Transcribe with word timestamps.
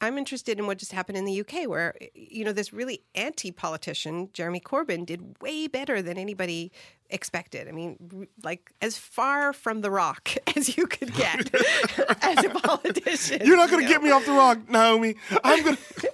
I'm 0.00 0.18
interested 0.18 0.58
in 0.58 0.66
what 0.66 0.78
just 0.78 0.92
happened 0.92 1.16
in 1.16 1.24
the 1.24 1.40
UK, 1.40 1.68
where 1.68 1.94
eh, 2.00 2.08
you 2.14 2.44
know 2.44 2.52
this 2.52 2.72
really 2.72 3.02
anti-politician 3.14 4.30
Jeremy 4.32 4.60
Corbyn 4.60 5.06
did 5.06 5.40
way 5.40 5.66
better 5.66 6.02
than 6.02 6.18
anybody 6.18 6.70
expected. 7.08 7.68
I 7.68 7.72
mean, 7.72 8.28
like 8.42 8.72
as 8.82 8.98
far 8.98 9.52
from 9.52 9.80
the 9.80 9.90
rock 9.90 10.30
as 10.56 10.76
you 10.76 10.86
could 10.86 11.14
get 11.14 11.54
as 12.22 12.44
a 12.44 12.50
politician. 12.50 13.42
You're 13.44 13.56
not 13.56 13.70
going 13.70 13.84
to 13.84 13.88
you 13.88 13.94
know? 13.94 14.00
get 14.00 14.02
me 14.02 14.10
off 14.10 14.26
the 14.26 14.32
rock, 14.32 14.68
Naomi. 14.68 15.16
I'm 15.42 15.64
going 15.64 15.76
to. 15.76 16.10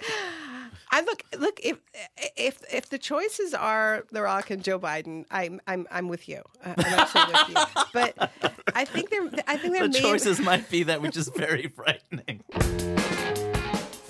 I 0.91 1.01
look 1.01 1.23
look 1.39 1.59
if 1.63 1.77
eh, 1.95 2.27
if 2.37 2.63
if 2.71 2.89
the 2.89 2.99
choices 2.99 3.53
are 3.55 4.05
The 4.11 4.21
Rock 4.21 4.51
and 4.51 4.63
Joe 4.63 4.79
Biden, 4.79 5.25
I'm 5.31 5.59
I'm 5.67 5.87
I'm 5.91 6.07
with 6.07 6.29
you. 6.29 6.43
Uh, 6.63 6.75
I'm 6.77 6.99
actually 6.99 7.33
with 7.33 7.49
you. 7.49 7.83
But 7.91 8.31
I 8.75 8.85
think 8.85 9.09
they're 9.09 9.27
I 9.47 9.57
think 9.57 9.73
they're 9.73 9.87
the 9.87 9.99
choices 9.99 10.39
might 10.39 10.69
be 10.69 10.83
that 10.83 11.01
which 11.01 11.17
is 11.17 11.29
very 11.29 11.67
frightening. 11.67 12.43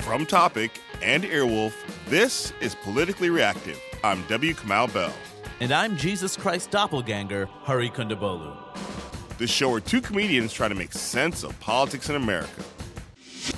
From 0.04 0.26
Topic 0.26 0.82
and 1.02 1.24
Earwolf, 1.24 1.74
this 2.10 2.52
is 2.60 2.76
Politically 2.76 3.30
Reactive. 3.30 3.80
I'm 4.04 4.22
W. 4.28 4.54
Kamau 4.54 4.94
Bell. 4.94 5.14
And 5.62 5.72
I'm 5.72 5.96
Jesus 5.96 6.36
Christ 6.36 6.72
Doppelganger, 6.72 7.46
Hari 7.46 7.90
Kondabolu. 7.90 8.54
This 9.38 9.50
show 9.50 9.70
where 9.70 9.80
two 9.80 10.02
comedians 10.02 10.52
try 10.52 10.68
to 10.68 10.76
make 10.76 10.92
sense 10.92 11.44
of 11.44 11.58
politics 11.62 12.10
in 12.10 12.18
America. 12.18 12.64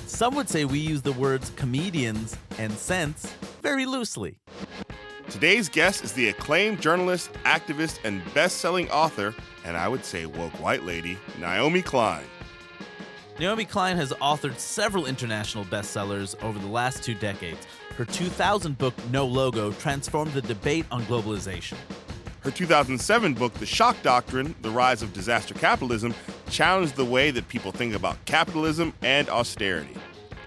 Some 0.06 0.36
would 0.36 0.48
say 0.48 0.64
we 0.64 0.78
use 0.78 1.02
the 1.02 1.12
words 1.14 1.50
comedians 1.56 2.36
and 2.58 2.72
sense 2.72 3.34
very 3.60 3.84
loosely. 3.84 4.38
Today's 5.28 5.68
guest 5.68 6.04
is 6.04 6.12
the 6.12 6.28
acclaimed 6.28 6.80
journalist, 6.80 7.32
activist, 7.44 7.98
and 8.04 8.22
best 8.34 8.58
selling 8.58 8.88
author, 8.92 9.34
and 9.64 9.76
I 9.76 9.88
would 9.88 10.04
say 10.04 10.26
woke 10.26 10.52
white 10.62 10.84
lady, 10.84 11.18
Naomi 11.40 11.82
Klein. 11.82 12.22
Naomi 13.38 13.66
Klein 13.66 13.98
has 13.98 14.12
authored 14.14 14.58
several 14.58 15.04
international 15.04 15.66
bestsellers 15.66 16.42
over 16.42 16.58
the 16.58 16.66
last 16.66 17.02
two 17.02 17.14
decades. 17.14 17.66
Her 17.98 18.06
2000 18.06 18.78
book, 18.78 18.94
No 19.10 19.26
Logo, 19.26 19.72
transformed 19.72 20.32
the 20.32 20.40
debate 20.40 20.86
on 20.90 21.02
globalization. 21.04 21.76
Her 22.40 22.50
2007 22.50 23.34
book, 23.34 23.52
The 23.54 23.66
Shock 23.66 23.96
Doctrine 24.02 24.54
The 24.62 24.70
Rise 24.70 25.02
of 25.02 25.12
Disaster 25.12 25.52
Capitalism, 25.52 26.14
challenged 26.48 26.96
the 26.96 27.04
way 27.04 27.30
that 27.30 27.46
people 27.48 27.72
think 27.72 27.94
about 27.94 28.24
capitalism 28.24 28.94
and 29.02 29.28
austerity. 29.28 29.96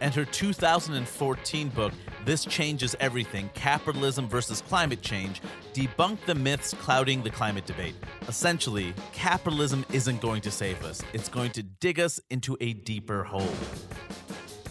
And 0.01 0.15
her 0.15 0.25
2014 0.25 1.69
book, 1.69 1.93
This 2.25 2.45
Changes 2.45 2.95
Everything 2.99 3.49
Capitalism 3.53 4.27
versus 4.27 4.61
Climate 4.61 5.01
Change, 5.01 5.41
debunk 5.73 6.19
the 6.25 6.35
myths 6.35 6.73
clouding 6.73 7.23
the 7.23 7.29
climate 7.29 7.65
debate. 7.65 7.95
Essentially, 8.27 8.93
capitalism 9.13 9.85
isn't 9.91 10.21
going 10.21 10.41
to 10.41 10.51
save 10.51 10.83
us, 10.83 11.01
it's 11.13 11.29
going 11.29 11.51
to 11.51 11.63
dig 11.63 11.99
us 11.99 12.19
into 12.29 12.57
a 12.59 12.73
deeper 12.73 13.23
hole 13.23 13.53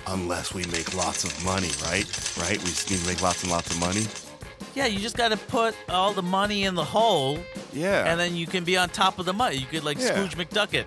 unless 0.09 0.55
we 0.55 0.65
make 0.67 0.95
lots 0.95 1.25
of 1.25 1.45
money, 1.45 1.71
right? 1.85 2.07
Right? 2.39 2.59
We 2.59 2.65
just 2.65 2.91
need 2.91 3.01
to 3.01 3.07
make 3.07 3.23
lots 3.23 3.43
and 3.43 3.53
lots 3.53 3.71
of 3.71 3.79
money. 3.81 4.05
Yeah, 4.75 4.87
you 4.87 5.01
just 5.01 5.17
got 5.17 5.31
to 5.31 5.37
put 5.37 5.75
all 5.89 6.13
the 6.13 6.23
money 6.23 6.65
in 6.65 6.75
the 6.75 6.85
hole. 6.85 7.39
Yeah. 7.73 8.11
And 8.11 8.19
then 8.19 8.37
you 8.37 8.47
can 8.47 8.65
be 8.65 8.77
on 8.77 8.89
top 8.89 9.19
of 9.19 9.27
the 9.27 9.33
money. 9.33 9.57
You 9.57 9.67
could 9.67 9.85
like 9.85 9.99
yeah. 9.99 10.07
Scrooge 10.07 10.37
McDuck 10.37 10.75
it. 10.75 10.87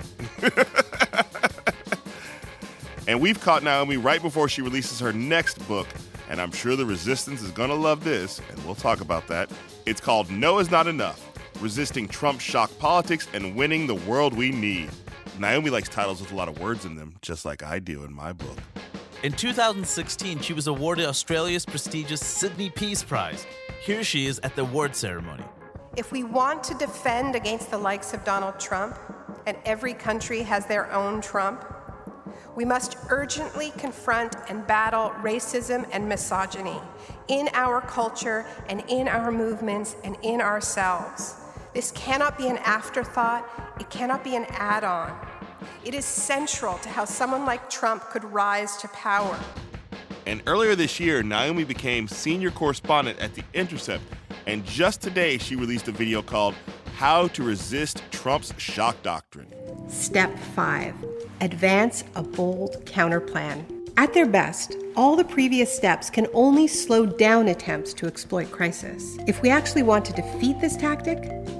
and 3.07 3.19
we've 3.19 3.39
caught 3.39 3.63
Naomi 3.63 3.97
right 3.97 4.21
before 4.21 4.47
she 4.47 4.61
releases 4.61 4.99
her 4.99 5.13
next 5.13 5.65
book. 5.67 5.87
And 6.31 6.39
I'm 6.39 6.53
sure 6.53 6.77
the 6.77 6.85
resistance 6.85 7.41
is 7.41 7.51
going 7.51 7.67
to 7.67 7.75
love 7.75 8.05
this, 8.05 8.39
and 8.49 8.63
we'll 8.63 8.73
talk 8.73 9.01
about 9.01 9.27
that. 9.27 9.51
It's 9.85 9.99
called 9.99 10.31
No 10.31 10.59
Is 10.59 10.71
Not 10.71 10.87
Enough 10.87 11.27
Resisting 11.59 12.07
Trump's 12.07 12.41
Shock 12.41 12.71
Politics 12.79 13.27
and 13.33 13.53
Winning 13.53 13.85
the 13.85 13.95
World 13.95 14.33
We 14.33 14.49
Need. 14.49 14.89
Naomi 15.39 15.69
likes 15.69 15.89
titles 15.89 16.21
with 16.21 16.31
a 16.31 16.35
lot 16.35 16.47
of 16.47 16.57
words 16.57 16.85
in 16.85 16.95
them, 16.95 17.17
just 17.21 17.43
like 17.43 17.63
I 17.63 17.79
do 17.79 18.05
in 18.05 18.13
my 18.13 18.31
book. 18.31 18.57
In 19.23 19.33
2016, 19.33 20.39
she 20.39 20.53
was 20.53 20.67
awarded 20.67 21.05
Australia's 21.05 21.65
prestigious 21.65 22.25
Sydney 22.25 22.69
Peace 22.69 23.03
Prize. 23.03 23.45
Here 23.83 24.01
she 24.01 24.25
is 24.25 24.39
at 24.41 24.55
the 24.55 24.61
award 24.61 24.95
ceremony. 24.95 25.43
If 25.97 26.13
we 26.13 26.23
want 26.23 26.63
to 26.63 26.73
defend 26.75 27.35
against 27.35 27.69
the 27.69 27.77
likes 27.77 28.13
of 28.13 28.23
Donald 28.23 28.57
Trump, 28.57 28.97
and 29.47 29.57
every 29.65 29.93
country 29.93 30.43
has 30.43 30.65
their 30.65 30.89
own 30.93 31.19
Trump, 31.19 31.65
we 32.55 32.65
must 32.65 32.97
urgently 33.09 33.71
confront 33.77 34.35
and 34.49 34.65
battle 34.67 35.11
racism 35.21 35.87
and 35.91 36.07
misogyny 36.07 36.79
in 37.27 37.49
our 37.53 37.81
culture 37.81 38.45
and 38.67 38.83
in 38.87 39.07
our 39.07 39.31
movements 39.31 39.95
and 40.03 40.17
in 40.21 40.41
ourselves. 40.41 41.35
This 41.73 41.91
cannot 41.91 42.37
be 42.37 42.47
an 42.47 42.57
afterthought, 42.57 43.47
it 43.79 43.89
cannot 43.89 44.23
be 44.23 44.35
an 44.35 44.45
add 44.49 44.83
on. 44.83 45.15
It 45.85 45.93
is 45.93 46.05
central 46.05 46.77
to 46.79 46.89
how 46.89 47.05
someone 47.05 47.45
like 47.45 47.69
Trump 47.69 48.03
could 48.09 48.23
rise 48.25 48.77
to 48.77 48.87
power. 48.89 49.39
And 50.25 50.43
earlier 50.45 50.75
this 50.75 50.99
year, 50.99 51.23
Naomi 51.23 51.63
became 51.63 52.07
senior 52.07 52.51
correspondent 52.51 53.19
at 53.19 53.33
The 53.33 53.43
Intercept. 53.53 54.03
And 54.45 54.65
just 54.65 55.01
today, 55.01 55.37
she 55.37 55.55
released 55.55 55.87
a 55.87 55.91
video 55.91 56.21
called 56.21 56.55
How 56.95 57.27
to 57.29 57.43
Resist 57.43 58.03
Trump's 58.11 58.53
Shock 58.57 59.01
Doctrine. 59.01 59.47
Step 59.89 60.37
5 60.37 61.10
Advance 61.41 62.03
a 62.15 62.21
bold 62.21 62.85
counterplan. 62.85 63.65
At 63.97 64.13
their 64.13 64.27
best, 64.27 64.77
all 64.95 65.15
the 65.15 65.23
previous 65.23 65.75
steps 65.75 66.09
can 66.11 66.27
only 66.33 66.67
slow 66.67 67.05
down 67.05 67.47
attempts 67.47 67.93
to 67.95 68.05
exploit 68.05 68.51
crisis. 68.51 69.17
If 69.25 69.41
we 69.41 69.49
actually 69.49 69.81
want 69.81 70.05
to 70.05 70.13
defeat 70.13 70.61
this 70.61 70.77
tactic, 70.77 71.17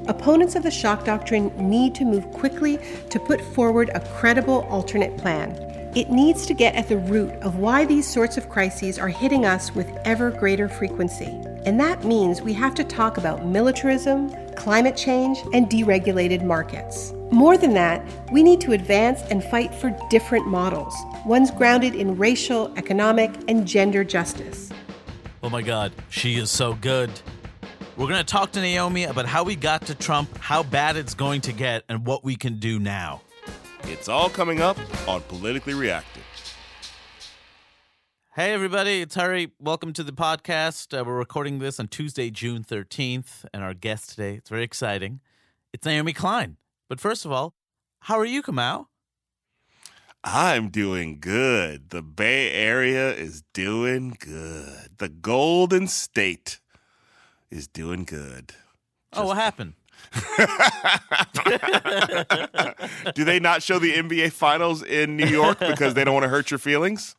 opponents 0.08 0.56
of 0.56 0.62
the 0.62 0.70
shock 0.70 1.04
doctrine 1.04 1.52
need 1.58 1.96
to 1.96 2.06
move 2.06 2.30
quickly 2.32 2.78
to 3.10 3.20
put 3.20 3.42
forward 3.42 3.90
a 3.96 4.08
credible 4.18 4.68
alternate 4.70 5.18
plan 5.18 5.72
it 5.94 6.10
needs 6.10 6.46
to 6.46 6.54
get 6.54 6.76
at 6.76 6.88
the 6.88 6.98
root 6.98 7.32
of 7.42 7.58
why 7.58 7.84
these 7.84 8.08
sorts 8.08 8.38
of 8.38 8.48
crises 8.48 8.98
are 8.98 9.10
hitting 9.10 9.46
us 9.46 9.76
with 9.76 9.90
ever 10.06 10.32
greater 10.32 10.70
frequency. 10.70 11.26
And 11.66 11.78
that 11.82 12.06
means 12.06 12.42
we 12.42 12.54
have 12.54 12.74
to 12.76 12.86
talk 12.86 13.18
about 13.18 13.46
militarism, 13.46 14.30
climate 14.62 14.96
change, 14.96 15.40
and 15.54 15.68
deregulated 15.72 16.44
markets. 16.44 17.14
More 17.32 17.58
than 17.58 17.74
that, 17.74 18.08
we 18.32 18.44
need 18.44 18.62
to 18.62 18.74
advance 18.74 19.22
and 19.32 19.44
fight 19.44 19.74
for 19.74 19.90
different 20.12 20.46
models, 20.46 20.96
ones 21.26 21.50
grounded 21.50 21.96
in 21.96 22.16
racial, 22.16 22.72
economic, 22.78 23.32
and 23.48 23.68
gender 23.68 24.04
justice. 24.04 24.70
Oh 25.42 25.50
my 25.50 25.64
God, 25.64 25.92
she 26.10 26.36
is 26.36 26.52
so 26.52 26.76
good. 26.76 27.10
We're 27.98 28.08
going 28.08 28.20
to 28.20 28.24
talk 28.24 28.52
to 28.52 28.62
Naomi 28.62 29.06
about 29.06 29.26
how 29.26 29.44
we 29.44 29.56
got 29.56 29.88
to 29.88 29.96
Trump, 29.96 30.38
how 30.38 30.62
bad 30.62 30.96
it's 30.96 31.16
going 31.16 31.42
to 31.42 31.54
get, 31.54 31.84
and 31.90 32.06
what 32.06 32.24
we 32.24 32.36
can 32.36 32.60
do 32.60 32.78
now. 32.78 33.22
It's 33.86 34.08
all 34.08 34.30
coming 34.30 34.62
up 34.62 34.78
on 35.08 35.22
Politically 35.22 35.74
Reactive. 35.74 36.21
Hey, 38.36 38.54
everybody, 38.54 39.02
it's 39.02 39.16
Hari. 39.16 39.52
Welcome 39.60 39.92
to 39.92 40.04
the 40.04 40.14
podcast. 40.14 40.98
Uh, 40.98 41.04
we're 41.04 41.18
recording 41.18 41.60
this 41.60 41.82
on 41.82 41.90
Tuesday, 41.90 42.30
June 42.30 42.64
13th, 42.64 43.44
and 43.54 43.62
our 43.62 43.74
guest 43.74 44.12
today, 44.12 44.36
it's 44.36 44.50
very 44.50 44.64
exciting. 44.64 45.20
It's 45.74 45.86
Naomi 45.86 46.14
Klein. 46.14 46.56
But 46.88 47.02
first 47.02 47.26
of 47.26 47.34
all, 47.34 47.56
how 48.00 48.18
are 48.18 48.24
you, 48.24 48.42
Kamau? 48.42 48.86
I'm 50.24 50.70
doing 50.70 51.20
good. 51.20 51.90
The 51.90 52.02
Bay 52.02 52.54
Area 52.54 53.14
is 53.14 53.44
doing 53.52 54.16
good. 54.18 54.92
The 54.98 55.10
Golden 55.10 55.88
State 55.88 56.62
is 57.50 57.68
doing 57.68 58.06
good. 58.06 58.54
Just 59.14 59.22
oh, 59.22 59.26
what 59.26 59.36
happened? 59.36 59.74
Do 63.14 63.26
they 63.26 63.42
not 63.42 63.62
show 63.62 63.78
the 63.78 63.92
NBA 63.92 64.32
Finals 64.32 64.84
in 64.84 65.18
New 65.18 65.28
York 65.28 65.60
because 65.60 65.96
they 65.96 66.06
don't 66.06 66.14
want 66.14 66.24
to 66.24 66.30
hurt 66.30 66.50
your 66.50 66.60
feelings? 66.60 67.18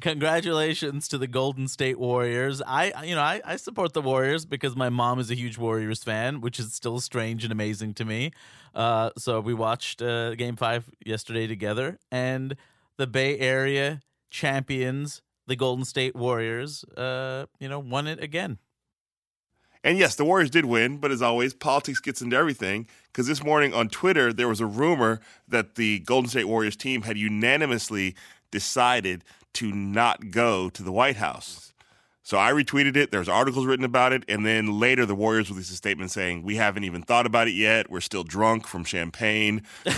Congratulations 0.00 1.08
to 1.08 1.18
the 1.18 1.26
Golden 1.26 1.66
State 1.66 1.98
Warriors. 1.98 2.62
I, 2.66 3.04
you 3.04 3.14
know, 3.14 3.20
I, 3.20 3.40
I 3.44 3.56
support 3.56 3.94
the 3.94 4.02
Warriors 4.02 4.44
because 4.44 4.76
my 4.76 4.88
mom 4.88 5.18
is 5.18 5.30
a 5.30 5.34
huge 5.34 5.58
Warriors 5.58 6.04
fan, 6.04 6.40
which 6.40 6.60
is 6.60 6.72
still 6.74 7.00
strange 7.00 7.42
and 7.42 7.52
amazing 7.52 7.94
to 7.94 8.04
me. 8.04 8.32
Uh, 8.74 9.10
so 9.16 9.40
we 9.40 9.54
watched 9.54 10.02
uh, 10.02 10.34
Game 10.34 10.56
Five 10.56 10.90
yesterday 11.04 11.46
together, 11.46 11.98
and 12.12 12.56
the 12.96 13.06
Bay 13.06 13.38
Area 13.38 14.02
champions, 14.30 15.22
the 15.46 15.56
Golden 15.56 15.84
State 15.84 16.14
Warriors, 16.14 16.84
uh, 16.96 17.46
you 17.58 17.68
know, 17.68 17.78
won 17.78 18.06
it 18.06 18.22
again. 18.22 18.58
And 19.84 19.96
yes, 19.96 20.16
the 20.16 20.24
Warriors 20.24 20.50
did 20.50 20.64
win, 20.64 20.98
but 20.98 21.10
as 21.10 21.22
always, 21.22 21.54
politics 21.54 22.00
gets 22.00 22.20
into 22.20 22.36
everything. 22.36 22.86
Because 23.06 23.26
this 23.26 23.42
morning 23.42 23.72
on 23.72 23.88
Twitter, 23.88 24.32
there 24.32 24.48
was 24.48 24.60
a 24.60 24.66
rumor 24.66 25.20
that 25.46 25.76
the 25.76 26.00
Golden 26.00 26.28
State 26.28 26.44
Warriors 26.44 26.76
team 26.76 27.02
had 27.02 27.16
unanimously 27.16 28.14
decided 28.50 29.24
to 29.54 29.72
not 29.72 30.30
go 30.30 30.68
to 30.70 30.82
the 30.82 30.92
White 30.92 31.16
House. 31.16 31.72
So 32.22 32.36
I 32.36 32.52
retweeted 32.52 32.94
it. 32.94 33.10
There's 33.10 33.26
articles 33.26 33.64
written 33.64 33.86
about 33.86 34.12
it, 34.12 34.22
and 34.28 34.44
then 34.44 34.78
later 34.78 35.06
the 35.06 35.14
Warriors 35.14 35.48
released 35.48 35.70
a 35.72 35.76
statement 35.76 36.10
saying 36.10 36.42
we 36.42 36.56
haven't 36.56 36.84
even 36.84 37.00
thought 37.00 37.24
about 37.24 37.48
it 37.48 37.54
yet. 37.54 37.90
We're 37.90 38.02
still 38.02 38.22
drunk 38.22 38.66
from 38.66 38.84
champagne. 38.84 39.62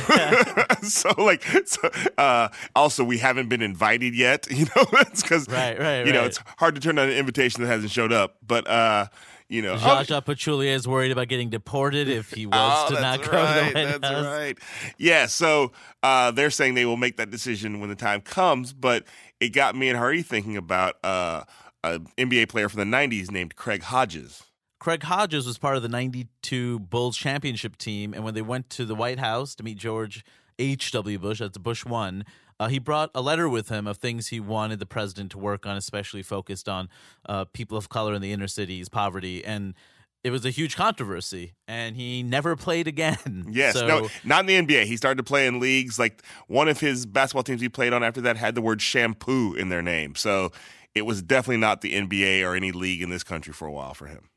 so 0.82 1.10
like, 1.18 1.42
so, 1.66 1.90
uh, 2.16 2.50
also 2.76 3.02
we 3.02 3.18
haven't 3.18 3.48
been 3.48 3.62
invited 3.62 4.14
yet. 4.14 4.46
You 4.60 4.66
know, 4.66 4.84
it's 4.92 5.22
because 5.22 5.48
right, 5.48 5.76
right, 5.76 6.06
you 6.06 6.12
know 6.12 6.22
it's 6.22 6.38
hard 6.58 6.76
to 6.76 6.80
turn 6.80 6.94
down 6.94 7.08
an 7.08 7.16
invitation 7.16 7.62
that 7.62 7.68
hasn't 7.68 7.90
showed 7.90 8.12
up. 8.12 8.36
But 8.46 8.68
uh, 8.68 9.06
You 9.48 9.62
know, 9.62 9.76
Zaza 9.76 10.22
Pachulia 10.24 10.72
is 10.72 10.86
worried 10.86 11.10
about 11.10 11.26
getting 11.26 11.50
deported 11.50 12.08
if 12.08 12.30
he 12.30 12.46
was 12.46 12.54
oh, 12.54 12.94
to 12.94 13.00
not 13.00 13.22
go 13.24 13.32
right, 13.32 13.54
to 13.54 13.72
the 13.72 13.80
White 13.80 14.00
That's 14.00 14.14
House. 14.14 14.24
right. 14.26 14.58
Yeah, 14.98 15.26
so 15.26 15.72
uh, 16.04 16.30
they're 16.30 16.50
saying 16.50 16.74
they 16.74 16.86
will 16.86 16.96
make 16.96 17.16
that 17.16 17.30
decision 17.30 17.80
when 17.80 17.88
the 17.88 17.96
time 17.96 18.20
comes, 18.20 18.72
but 18.72 19.02
it 19.40 19.50
got 19.50 19.74
me 19.74 19.88
and 19.88 19.98
Hari 19.98 20.22
thinking 20.22 20.56
about 20.56 20.96
uh, 21.02 21.44
an 21.82 22.06
NBA 22.18 22.48
player 22.48 22.68
from 22.68 22.90
the 22.90 22.96
90s 22.96 23.30
named 23.30 23.56
Craig 23.56 23.82
Hodges. 23.82 24.44
Craig 24.78 25.02
Hodges 25.02 25.46
was 25.46 25.58
part 25.58 25.76
of 25.76 25.82
the 25.82 25.88
92 25.88 26.78
Bulls 26.78 27.16
championship 27.16 27.76
team. 27.76 28.14
And 28.14 28.24
when 28.24 28.34
they 28.34 28.42
went 28.42 28.70
to 28.70 28.84
the 28.84 28.94
White 28.94 29.18
House 29.18 29.54
to 29.56 29.62
meet 29.62 29.78
George 29.78 30.24
H.W. 30.58 31.18
Bush, 31.18 31.38
that's 31.40 31.58
Bush 31.58 31.84
1, 31.84 32.24
uh, 32.58 32.68
he 32.68 32.78
brought 32.78 33.10
a 33.14 33.22
letter 33.22 33.48
with 33.48 33.70
him 33.70 33.86
of 33.86 33.96
things 33.96 34.28
he 34.28 34.40
wanted 34.40 34.78
the 34.78 34.86
president 34.86 35.32
to 35.32 35.38
work 35.38 35.66
on, 35.66 35.76
especially 35.76 36.22
focused 36.22 36.68
on 36.68 36.88
uh, 37.26 37.46
people 37.46 37.76
of 37.76 37.88
color 37.88 38.14
in 38.14 38.20
the 38.22 38.32
inner 38.32 38.48
cities, 38.48 38.88
poverty. 38.88 39.44
And 39.44 39.74
it 40.22 40.30
was 40.30 40.44
a 40.44 40.50
huge 40.50 40.76
controversy, 40.76 41.54
and 41.66 41.96
he 41.96 42.22
never 42.22 42.56
played 42.56 42.86
again. 42.86 43.18
Yes, 43.50 43.74
so, 43.74 43.86
no, 43.86 44.08
not 44.22 44.48
in 44.48 44.66
the 44.66 44.74
NBA. 44.74 44.84
He 44.84 44.96
started 44.96 45.16
to 45.16 45.22
play 45.22 45.46
in 45.46 45.60
leagues. 45.60 45.98
Like 45.98 46.22
one 46.46 46.68
of 46.68 46.78
his 46.78 47.04
basketball 47.04 47.42
teams 47.42 47.60
he 47.60 47.68
played 47.68 47.92
on 47.92 48.04
after 48.04 48.20
that 48.20 48.36
had 48.36 48.54
the 48.54 48.60
word 48.60 48.80
shampoo 48.80 49.54
in 49.54 49.70
their 49.70 49.82
name. 49.82 50.14
So 50.14 50.52
it 50.94 51.02
was 51.02 51.22
definitely 51.22 51.56
not 51.58 51.80
the 51.80 51.94
NBA 51.94 52.46
or 52.46 52.54
any 52.54 52.70
league 52.70 53.02
in 53.02 53.10
this 53.10 53.24
country 53.24 53.52
for 53.52 53.66
a 53.66 53.72
while 53.72 53.94
for 53.94 54.06
him. 54.06 54.28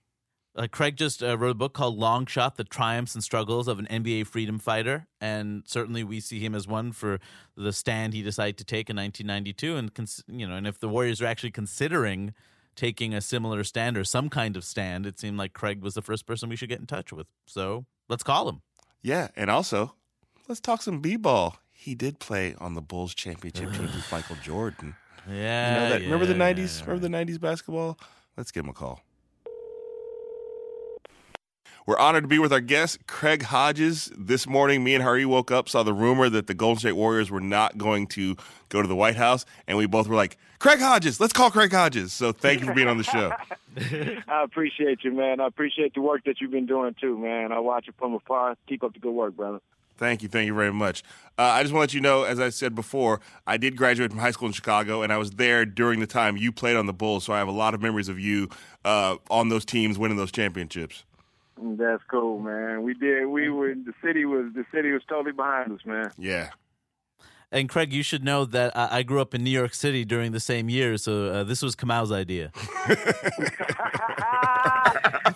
Uh, 0.56 0.68
Craig 0.72 0.98
just 0.98 1.24
uh, 1.24 1.38
wrote 1.38 1.52
a 1.52 1.56
book 1.56 1.74
called 1.74 1.98
Long 1.98 2.26
Shot 2.26 2.58
The 2.58 2.64
Triumphs 2.64 3.16
and 3.16 3.24
Struggles 3.24 3.68
of 3.68 3.80
an 3.80 3.88
NBA 3.90 4.28
Freedom 4.28 4.60
Fighter. 4.60 5.08
And 5.20 5.64
certainly 5.66 6.04
we 6.04 6.20
see 6.20 6.40
him 6.40 6.54
as 6.54 6.68
one 6.68 6.92
for 6.92 7.20
the 7.58 7.74
stand 7.74 8.14
he 8.14 8.22
decided 8.22 8.58
to 8.60 8.64
take 8.64 8.90
in 8.90 8.96
1992. 8.96 9.76
And, 9.76 9.94
cons- 9.94 10.24
you 10.28 10.48
know, 10.48 10.56
and 10.56 10.68
if 10.68 10.80
the 10.80 10.90
Warriors 10.90 11.22
are 11.22 11.26
actually 11.26 11.52
considering 11.52 12.34
taking 12.76 13.14
a 13.14 13.22
similar 13.22 13.64
stand 13.64 13.98
or 13.98 14.04
some 14.04 14.30
kind 14.30 14.56
of 14.56 14.64
stand, 14.64 15.06
it 15.06 15.20
seemed 15.20 15.38
like 15.38 15.54
Craig 15.54 15.82
was 15.82 15.94
the 15.94 16.02
first 16.02 16.26
person 16.26 16.50
we 16.50 16.56
should 16.56 16.70
get 16.70 16.80
in 16.80 16.88
touch 16.88 17.12
with. 17.12 17.28
So 17.46 17.86
let's 18.10 18.24
call 18.24 18.50
him. 18.50 18.62
Yeah, 19.02 19.28
and 19.36 19.50
also 19.50 19.96
let's 20.48 20.62
talk 20.62 20.82
some 20.82 21.00
b-ball. 21.02 21.58
He 21.72 21.96
did 21.96 22.20
play 22.20 22.56
on 22.60 22.76
the 22.76 22.82
Bulls 22.82 23.14
championship 23.14 23.72
team 23.74 23.82
with 23.82 24.08
Michael 24.12 24.38
Jordan. 24.42 24.96
Yeah. 25.28 25.34
You 25.34 25.80
know 25.80 25.90
that? 25.90 26.02
yeah, 26.02 26.06
remember 26.08 26.26
the 26.26 26.34
yeah, 26.34 26.54
'90s? 26.54 26.80
yeah. 26.80 26.86
Remember 26.86 27.08
the 27.26 27.34
'90s 27.34 27.40
basketball? 27.40 28.00
Let's 28.38 28.52
give 28.52 28.64
him 28.64 28.70
a 28.70 28.74
call. 28.74 29.02
We're 31.86 31.98
honored 31.98 32.24
to 32.24 32.28
be 32.30 32.40
with 32.40 32.54
our 32.54 32.62
guest, 32.62 33.06
Craig 33.08 33.44
Hodges. 33.44 34.10
This 34.18 34.48
morning, 34.48 34.86
me 34.86 34.96
and 34.96 35.04
Hari 35.04 35.26
woke 35.26 35.52
up, 35.52 35.68
saw 35.68 35.84
the 35.84 35.94
rumor 35.94 36.30
that 36.30 36.48
the 36.48 36.54
Golden 36.54 36.80
State 36.80 36.94
Warriors 36.94 37.30
were 37.30 37.42
not 37.42 37.78
going 37.78 38.08
to 38.08 38.38
go 38.70 38.82
to 38.82 38.88
the 38.88 38.96
White 38.96 39.18
House, 39.18 39.46
and 39.68 39.78
we 39.78 39.86
both 39.86 40.08
were 40.08 40.16
like, 40.16 40.38
Craig 40.60 40.80
Hodges, 40.80 41.20
let's 41.20 41.34
call 41.34 41.52
Craig 41.52 41.74
Hodges. 41.74 42.14
So 42.14 42.32
thank 42.32 42.62
you 42.62 42.68
for 42.68 42.74
being 42.74 42.88
on 42.88 42.98
the 42.98 43.04
show. 43.04 43.34
I 44.30 44.44
appreciate 44.44 45.04
you, 45.04 45.12
man. 45.12 45.42
I 45.42 45.48
appreciate 45.48 45.94
the 45.94 46.00
work 46.00 46.24
that 46.24 46.40
you've 46.40 46.52
been 46.52 46.66
doing 46.66 46.96
too, 47.02 47.18
man. 47.18 47.52
I 47.52 47.60
watch 47.60 47.90
it 47.90 47.96
from 47.98 48.14
afar. 48.14 48.56
Keep 48.68 48.86
up 48.86 48.94
the 48.94 49.00
good 49.00 49.12
work, 49.12 49.36
brother. 49.36 49.60
Thank 49.98 50.24
you. 50.24 50.30
Thank 50.30 50.48
you 50.48 50.56
very 50.56 50.72
much. 50.72 51.04
Uh, 51.38 51.42
I 51.42 51.64
just 51.64 51.74
want 51.74 51.90
to 51.90 51.94
let 51.94 51.94
you 51.94 52.02
know, 52.02 52.24
as 52.24 52.40
I 52.40 52.48
said 52.50 52.76
before, 52.76 53.20
I 53.46 53.58
did 53.58 53.76
graduate 53.76 54.12
from 54.12 54.22
high 54.22 54.32
school 54.32 54.48
in 54.48 54.54
Chicago, 54.54 55.02
and 55.02 55.12
I 55.12 55.18
was 55.18 55.32
there 55.32 55.66
during 55.66 56.00
the 56.00 56.08
time 56.08 56.38
you 56.38 56.54
played 56.54 56.78
on 56.78 56.86
the 56.86 56.94
Bulls, 56.94 57.26
so 57.26 57.34
I 57.34 57.40
have 57.40 57.50
a 57.50 57.52
lot 57.52 57.74
of 57.74 57.82
memories 57.82 58.08
of 58.08 58.20
you 58.20 58.48
uh, 58.86 59.18
on 59.30 59.50
those 59.50 59.66
teams 59.66 60.00
winning 60.00 60.16
those 60.16 60.32
championships. 60.32 61.04
That's 61.62 62.04
cool, 62.10 62.40
man. 62.40 62.84
We 62.84 62.94
did. 62.94 63.28
We 63.28 63.50
were. 63.50 63.74
The 63.74 63.94
city 64.04 64.26
was. 64.26 64.48
The 64.54 64.66
city 64.74 64.92
was 64.92 65.02
totally 65.08 65.34
behind 65.34 65.72
us, 65.72 65.86
man. 65.86 66.12
Yeah. 66.18 66.50
And 67.52 67.70
Craig, 67.70 67.94
you 67.94 68.02
should 68.02 68.24
know 68.24 68.46
that 68.46 68.76
I, 68.76 69.00
I 69.00 69.04
grew 69.04 69.22
up 69.22 69.36
in 69.36 69.44
New 69.44 69.52
York 69.52 69.76
City 69.76 70.04
during 70.04 70.32
the 70.32 70.40
same 70.40 70.70
year. 70.70 70.98
So 70.98 71.28
uh, 71.28 71.44
this 71.44 71.62
was 71.62 71.76
Kamau's 71.76 72.12
idea. 72.12 72.52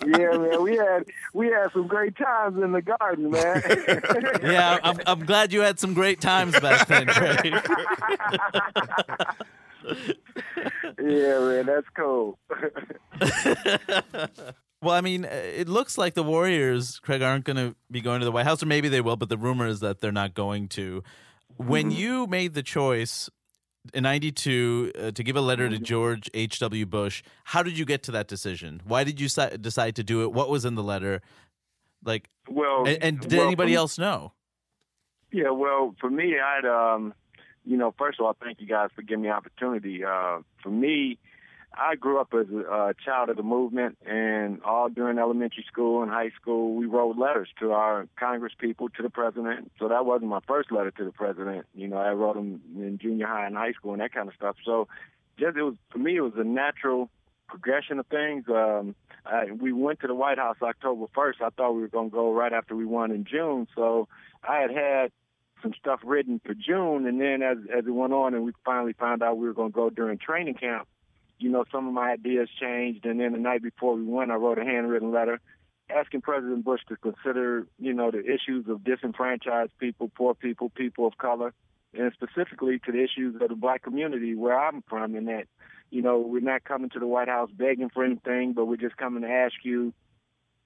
yeah, 0.06 0.36
man. 0.36 0.62
We 0.62 0.76
had 0.76 1.04
we 1.32 1.46
had 1.46 1.72
some 1.72 1.86
great 1.86 2.16
times 2.16 2.60
in 2.62 2.72
the 2.72 2.82
garden, 2.82 3.30
man. 3.30 3.62
yeah, 4.42 4.78
I'm, 4.82 4.98
I'm 5.06 5.24
glad 5.24 5.52
you 5.52 5.60
had 5.60 5.78
some 5.78 5.94
great 5.94 6.20
times 6.20 6.58
back 6.58 6.88
then, 6.88 7.06
Craig. 7.06 7.54
yeah, 10.98 11.38
man. 11.38 11.66
That's 11.66 11.86
cool. 11.96 12.36
Well, 14.80 14.94
I 14.94 15.00
mean, 15.00 15.24
it 15.24 15.68
looks 15.68 15.98
like 15.98 16.14
the 16.14 16.22
Warriors, 16.22 17.00
Craig, 17.00 17.20
aren't 17.20 17.44
going 17.44 17.56
to 17.56 17.74
be 17.90 18.00
going 18.00 18.20
to 18.20 18.24
the 18.24 18.30
White 18.30 18.46
House, 18.46 18.62
or 18.62 18.66
maybe 18.66 18.88
they 18.88 19.00
will, 19.00 19.16
but 19.16 19.28
the 19.28 19.36
rumor 19.38 19.66
is 19.66 19.80
that 19.80 20.00
they're 20.00 20.12
not 20.12 20.34
going 20.34 20.68
to. 20.68 21.02
When 21.56 21.90
you 21.90 22.28
made 22.28 22.54
the 22.54 22.62
choice 22.62 23.28
in 23.92 24.04
92 24.04 24.92
uh, 24.96 25.10
to 25.10 25.24
give 25.24 25.34
a 25.34 25.40
letter 25.40 25.68
to 25.68 25.78
George 25.78 26.30
H.W. 26.32 26.86
Bush, 26.86 27.24
how 27.44 27.64
did 27.64 27.76
you 27.76 27.84
get 27.84 28.04
to 28.04 28.12
that 28.12 28.28
decision? 28.28 28.80
Why 28.84 29.02
did 29.02 29.20
you 29.20 29.28
si- 29.28 29.56
decide 29.60 29.96
to 29.96 30.04
do 30.04 30.22
it? 30.22 30.32
What 30.32 30.48
was 30.48 30.64
in 30.64 30.76
the 30.76 30.82
letter? 30.82 31.22
Like, 32.04 32.28
well, 32.48 32.84
and, 32.86 33.02
and 33.02 33.20
did 33.20 33.32
well, 33.32 33.46
anybody 33.46 33.72
for- 33.72 33.78
else 33.78 33.98
know? 33.98 34.32
Yeah, 35.32 35.50
well, 35.50 35.94
for 36.00 36.08
me, 36.08 36.36
I'd, 36.38 36.64
um, 36.64 37.12
you 37.64 37.76
know, 37.76 37.92
first 37.98 38.20
of 38.20 38.26
all, 38.26 38.36
thank 38.42 38.60
you 38.60 38.66
guys 38.68 38.90
for 38.94 39.02
giving 39.02 39.22
me 39.22 39.28
the 39.28 39.34
opportunity. 39.34 40.04
Uh, 40.04 40.38
for 40.62 40.70
me, 40.70 41.18
I 41.78 41.94
grew 41.94 42.20
up 42.20 42.34
as 42.34 42.48
a 42.48 42.94
child 43.04 43.28
of 43.28 43.36
the 43.36 43.44
movement, 43.44 43.98
and 44.04 44.60
all 44.62 44.88
during 44.88 45.18
elementary 45.18 45.64
school 45.70 46.02
and 46.02 46.10
high 46.10 46.30
school, 46.30 46.74
we 46.74 46.86
wrote 46.86 47.16
letters 47.16 47.48
to 47.60 47.70
our 47.70 48.08
Congress 48.18 48.52
people, 48.58 48.88
to 48.90 49.02
the 49.02 49.10
president. 49.10 49.70
So 49.78 49.88
that 49.88 50.04
wasn't 50.04 50.30
my 50.30 50.40
first 50.48 50.72
letter 50.72 50.90
to 50.90 51.04
the 51.04 51.12
president. 51.12 51.66
You 51.74 51.86
know, 51.86 51.96
I 51.96 52.12
wrote 52.12 52.34
them 52.34 52.60
in 52.76 52.98
junior 52.98 53.28
high 53.28 53.46
and 53.46 53.56
high 53.56 53.72
school 53.72 53.92
and 53.92 54.00
that 54.00 54.12
kind 54.12 54.28
of 54.28 54.34
stuff. 54.34 54.56
So 54.64 54.88
just 55.38 55.56
it 55.56 55.62
was 55.62 55.76
for 55.90 55.98
me, 55.98 56.16
it 56.16 56.20
was 56.20 56.32
a 56.36 56.44
natural 56.44 57.10
progression 57.46 58.00
of 58.00 58.06
things. 58.06 58.44
Um, 58.48 58.96
I, 59.24 59.52
we 59.52 59.72
went 59.72 60.00
to 60.00 60.08
the 60.08 60.14
White 60.14 60.38
House 60.38 60.56
October 60.60 61.06
1st. 61.16 61.42
I 61.42 61.50
thought 61.50 61.72
we 61.72 61.82
were 61.82 61.88
going 61.88 62.10
to 62.10 62.14
go 62.14 62.32
right 62.32 62.52
after 62.52 62.74
we 62.74 62.86
won 62.86 63.12
in 63.12 63.24
June. 63.24 63.68
So 63.76 64.08
I 64.42 64.58
had 64.58 64.70
had 64.70 65.12
some 65.62 65.74
stuff 65.78 66.00
written 66.04 66.40
for 66.44 66.54
June, 66.54 67.06
and 67.06 67.20
then 67.20 67.42
as 67.42 67.58
as 67.72 67.86
it 67.86 67.90
went 67.90 68.12
on, 68.12 68.34
and 68.34 68.44
we 68.44 68.52
finally 68.64 68.94
found 68.94 69.22
out 69.22 69.38
we 69.38 69.46
were 69.46 69.54
going 69.54 69.70
to 69.70 69.76
go 69.76 69.90
during 69.90 70.18
training 70.18 70.54
camp. 70.54 70.88
You 71.38 71.50
know, 71.50 71.64
some 71.70 71.86
of 71.86 71.94
my 71.94 72.12
ideas 72.12 72.48
changed, 72.60 73.04
and 73.06 73.20
then 73.20 73.32
the 73.32 73.38
night 73.38 73.62
before 73.62 73.94
we 73.94 74.04
went, 74.04 74.30
I 74.30 74.34
wrote 74.34 74.58
a 74.58 74.64
handwritten 74.64 75.12
letter 75.12 75.40
asking 75.90 76.20
President 76.20 76.64
Bush 76.64 76.80
to 76.88 76.96
consider, 76.96 77.66
you 77.78 77.94
know, 77.94 78.10
the 78.10 78.20
issues 78.20 78.66
of 78.68 78.84
disenfranchised 78.84 79.72
people, 79.78 80.10
poor 80.14 80.34
people, 80.34 80.68
people 80.68 81.06
of 81.06 81.16
color, 81.16 81.54
and 81.94 82.12
specifically 82.12 82.78
to 82.84 82.92
the 82.92 83.02
issues 83.02 83.40
of 83.40 83.48
the 83.48 83.54
black 83.54 83.82
community 83.82 84.34
where 84.34 84.58
I'm 84.58 84.82
from, 84.88 85.14
and 85.14 85.28
that, 85.28 85.46
you 85.90 86.02
know, 86.02 86.18
we're 86.18 86.40
not 86.40 86.64
coming 86.64 86.90
to 86.90 86.98
the 86.98 87.06
White 87.06 87.28
House 87.28 87.50
begging 87.50 87.88
for 87.88 88.04
anything, 88.04 88.52
but 88.52 88.66
we're 88.66 88.76
just 88.76 88.96
coming 88.96 89.22
to 89.22 89.30
ask 89.30 89.54
you 89.62 89.94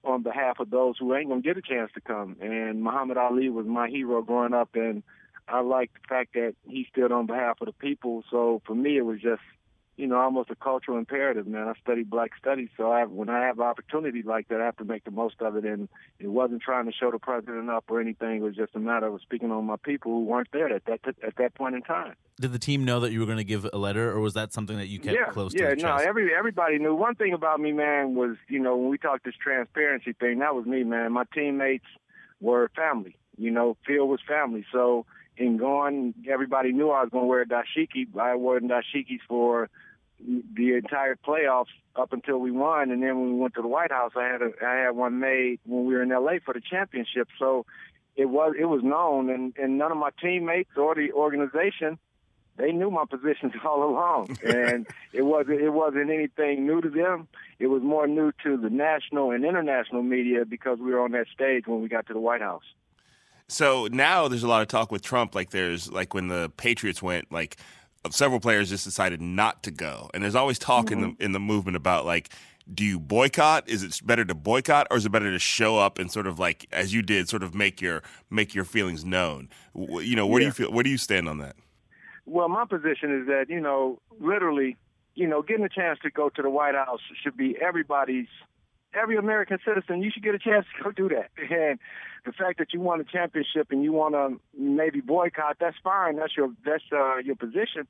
on 0.03 0.23
behalf 0.23 0.59
of 0.59 0.69
those 0.69 0.97
who 0.97 1.15
ain't 1.15 1.29
gonna 1.29 1.41
get 1.41 1.57
a 1.57 1.61
chance 1.61 1.89
to 1.93 2.01
come. 2.01 2.35
And 2.41 2.83
Muhammad 2.83 3.17
Ali 3.17 3.49
was 3.49 3.65
my 3.65 3.87
hero 3.87 4.21
growing 4.21 4.53
up, 4.53 4.71
and 4.73 5.03
I 5.47 5.61
like 5.61 5.91
the 5.93 6.07
fact 6.09 6.33
that 6.33 6.55
he 6.67 6.85
stood 6.91 7.11
on 7.11 7.27
behalf 7.27 7.61
of 7.61 7.67
the 7.67 7.73
people. 7.73 8.23
So 8.29 8.61
for 8.65 8.75
me, 8.75 8.97
it 8.97 9.05
was 9.05 9.21
just, 9.21 9.41
you 9.95 10.07
know, 10.07 10.19
almost 10.19 10.49
a 10.49 10.55
cultural 10.55 10.97
imperative, 10.97 11.45
man. 11.45 11.67
I 11.67 11.73
studied 11.79 12.09
black 12.09 12.31
studies, 12.39 12.69
so 12.75 12.91
I, 12.91 13.05
when 13.05 13.29
I 13.29 13.45
have 13.45 13.59
opportunity 13.59 14.23
like 14.23 14.47
that, 14.47 14.59
I 14.59 14.65
have 14.65 14.77
to 14.77 14.85
make 14.85 15.03
the 15.03 15.11
most 15.11 15.35
of 15.39 15.55
it. 15.55 15.65
And 15.65 15.87
it 16.19 16.27
wasn't 16.27 16.63
trying 16.63 16.85
to 16.85 16.91
show 16.91 17.11
the 17.11 17.19
president 17.19 17.69
up 17.69 17.85
or 17.89 18.01
anything. 18.01 18.37
It 18.37 18.41
was 18.41 18.55
just 18.55 18.75
a 18.75 18.79
matter 18.79 19.05
of 19.05 19.21
speaking 19.21 19.51
on 19.51 19.65
my 19.65 19.75
people 19.83 20.11
who 20.11 20.25
weren't 20.25 20.47
there 20.51 20.73
at 20.73 20.85
that 20.85 21.01
at 21.25 21.35
that 21.37 21.53
point 21.53 21.75
in 21.75 21.83
time. 21.83 22.15
Did 22.41 22.53
the 22.53 22.59
team 22.59 22.85
know 22.85 22.99
that 23.01 23.11
you 23.11 23.19
were 23.19 23.27
going 23.27 23.37
to 23.37 23.43
give 23.43 23.67
a 23.71 23.77
letter, 23.77 24.11
or 24.11 24.19
was 24.19 24.33
that 24.33 24.51
something 24.51 24.77
that 24.77 24.87
you 24.87 24.99
kept 24.99 25.15
yeah, 25.15 25.31
close 25.31 25.53
yeah, 25.53 25.69
to 25.69 25.75
the 25.75 25.81
no, 25.83 25.97
chest? 25.97 26.05
every 26.05 26.33
everybody 26.33 26.79
knew. 26.79 26.95
One 26.95 27.13
thing 27.13 27.33
about 27.33 27.59
me, 27.59 27.71
man, 27.71 28.15
was 28.15 28.35
you 28.49 28.59
know 28.59 28.75
when 28.75 28.89
we 28.89 28.97
talked 28.97 29.25
this 29.25 29.35
transparency 29.35 30.13
thing, 30.13 30.39
that 30.39 30.55
was 30.55 30.65
me, 30.65 30.83
man. 30.83 31.11
My 31.13 31.25
teammates 31.35 31.85
were 32.41 32.71
family. 32.75 33.15
You 33.37 33.51
know, 33.51 33.77
Phil 33.85 34.07
was 34.07 34.19
family. 34.27 34.65
So 34.71 35.05
in 35.37 35.57
going, 35.57 36.13
everybody 36.29 36.71
knew 36.71 36.89
I 36.89 37.01
was 37.01 37.09
going 37.09 37.23
to 37.23 37.27
wear 37.27 37.41
a 37.41 37.45
dashiki. 37.45 38.07
I 38.19 38.35
wore 38.35 38.59
dashikis 38.59 39.19
for 39.27 39.69
the 40.19 40.75
entire 40.75 41.15
playoffs 41.15 41.73
up 41.95 42.13
until 42.13 42.37
we 42.37 42.51
won, 42.51 42.91
and 42.91 43.03
then 43.03 43.19
when 43.19 43.33
we 43.33 43.39
went 43.39 43.55
to 43.55 43.61
the 43.61 43.67
White 43.67 43.91
House, 43.91 44.13
I 44.15 44.25
had 44.25 44.41
a 44.41 44.51
I 44.65 44.75
had 44.75 44.91
one 44.91 45.19
made 45.19 45.59
when 45.65 45.85
we 45.85 45.93
were 45.93 46.03
in 46.03 46.11
L.A. 46.11 46.39
for 46.39 46.53
the 46.53 46.61
championship. 46.61 47.27
So 47.37 47.65
it 48.15 48.25
was 48.25 48.53
it 48.57 48.65
was 48.65 48.83
known, 48.83 49.29
and 49.29 49.53
and 49.57 49.77
none 49.77 49.91
of 49.91 49.97
my 49.97 50.11
teammates 50.21 50.71
or 50.77 50.95
the 50.95 51.11
organization 51.11 51.99
they 52.57 52.71
knew 52.71 52.91
my 52.91 53.05
positions 53.05 53.53
all 53.65 53.83
along, 53.83 54.37
and 54.43 54.87
it 55.13 55.23
wasn't 55.23 55.61
it 55.61 55.71
wasn't 55.71 56.09
anything 56.09 56.65
new 56.65 56.81
to 56.81 56.89
them. 56.89 57.27
It 57.59 57.67
was 57.67 57.81
more 57.81 58.07
new 58.07 58.31
to 58.43 58.57
the 58.57 58.69
national 58.69 59.31
and 59.31 59.45
international 59.45 60.03
media 60.03 60.45
because 60.45 60.79
we 60.79 60.91
were 60.91 61.01
on 61.01 61.11
that 61.11 61.27
stage 61.33 61.67
when 61.67 61.81
we 61.81 61.87
got 61.87 62.07
to 62.07 62.13
the 62.13 62.19
White 62.19 62.41
House. 62.41 62.63
So 63.47 63.87
now 63.91 64.27
there's 64.27 64.43
a 64.43 64.47
lot 64.47 64.61
of 64.61 64.67
talk 64.67 64.91
with 64.91 65.01
Trump. 65.01 65.35
Like 65.35 65.51
there's 65.51 65.91
like 65.91 66.13
when 66.13 66.27
the 66.27 66.51
Patriots 66.57 67.01
went, 67.01 67.31
like 67.31 67.57
several 68.09 68.39
players 68.39 68.69
just 68.69 68.83
decided 68.83 69.21
not 69.21 69.63
to 69.63 69.71
go, 69.71 70.09
and 70.13 70.23
there's 70.23 70.35
always 70.35 70.59
talk 70.59 70.85
Mm-hmm. 70.87 71.03
in 71.03 71.15
the 71.17 71.25
in 71.25 71.31
the 71.33 71.39
movement 71.39 71.77
about 71.77 72.05
like. 72.05 72.29
Do 72.73 72.85
you 72.85 72.97
boycott? 72.97 73.67
Is 73.67 73.83
it 73.83 73.99
better 74.07 74.23
to 74.23 74.33
boycott, 74.33 74.87
or 74.89 74.95
is 74.95 75.05
it 75.05 75.09
better 75.11 75.29
to 75.29 75.37
show 75.37 75.77
up 75.77 75.99
and 75.99 76.09
sort 76.09 76.27
of 76.27 76.39
like, 76.39 76.65
as 76.71 76.93
you 76.93 77.01
did, 77.01 77.27
sort 77.27 77.43
of 77.43 77.53
make 77.53 77.81
your 77.81 78.01
make 78.29 78.55
your 78.55 78.63
feelings 78.63 79.03
known? 79.03 79.49
You 79.75 80.15
know, 80.15 80.25
where 80.25 80.39
do 80.39 80.45
you 80.45 80.53
feel? 80.53 80.71
Where 80.71 80.81
do 80.81 80.89
you 80.89 80.97
stand 80.97 81.27
on 81.27 81.39
that? 81.39 81.57
Well, 82.25 82.47
my 82.47 82.63
position 82.63 83.19
is 83.19 83.27
that, 83.27 83.47
you 83.49 83.59
know, 83.59 83.99
literally, 84.17 84.77
you 85.13 85.27
know, 85.27 85.41
getting 85.41 85.65
a 85.65 85.69
chance 85.69 85.99
to 86.03 86.09
go 86.09 86.29
to 86.29 86.41
the 86.41 86.49
White 86.49 86.73
House 86.73 87.01
should 87.21 87.35
be 87.35 87.57
everybody's 87.61 88.29
every 88.93 89.17
American 89.17 89.57
citizen, 89.65 90.01
you 90.01 90.11
should 90.11 90.23
get 90.23 90.35
a 90.35 90.39
chance 90.39 90.65
to 90.77 90.83
go 90.83 90.91
do 90.91 91.09
that. 91.09 91.29
And 91.53 91.79
the 92.25 92.31
fact 92.31 92.59
that 92.59 92.73
you 92.73 92.79
won 92.79 93.01
a 93.01 93.03
championship 93.03 93.67
and 93.71 93.83
you 93.83 93.91
want 93.91 94.15
to 94.15 94.39
maybe 94.57 95.01
boycott, 95.01 95.57
that's 95.59 95.77
fine. 95.83 96.15
That's 96.15 96.35
your 96.35 96.51
that's 96.65 96.83
uh, 96.91 97.17
your 97.17 97.35
position. 97.35 97.87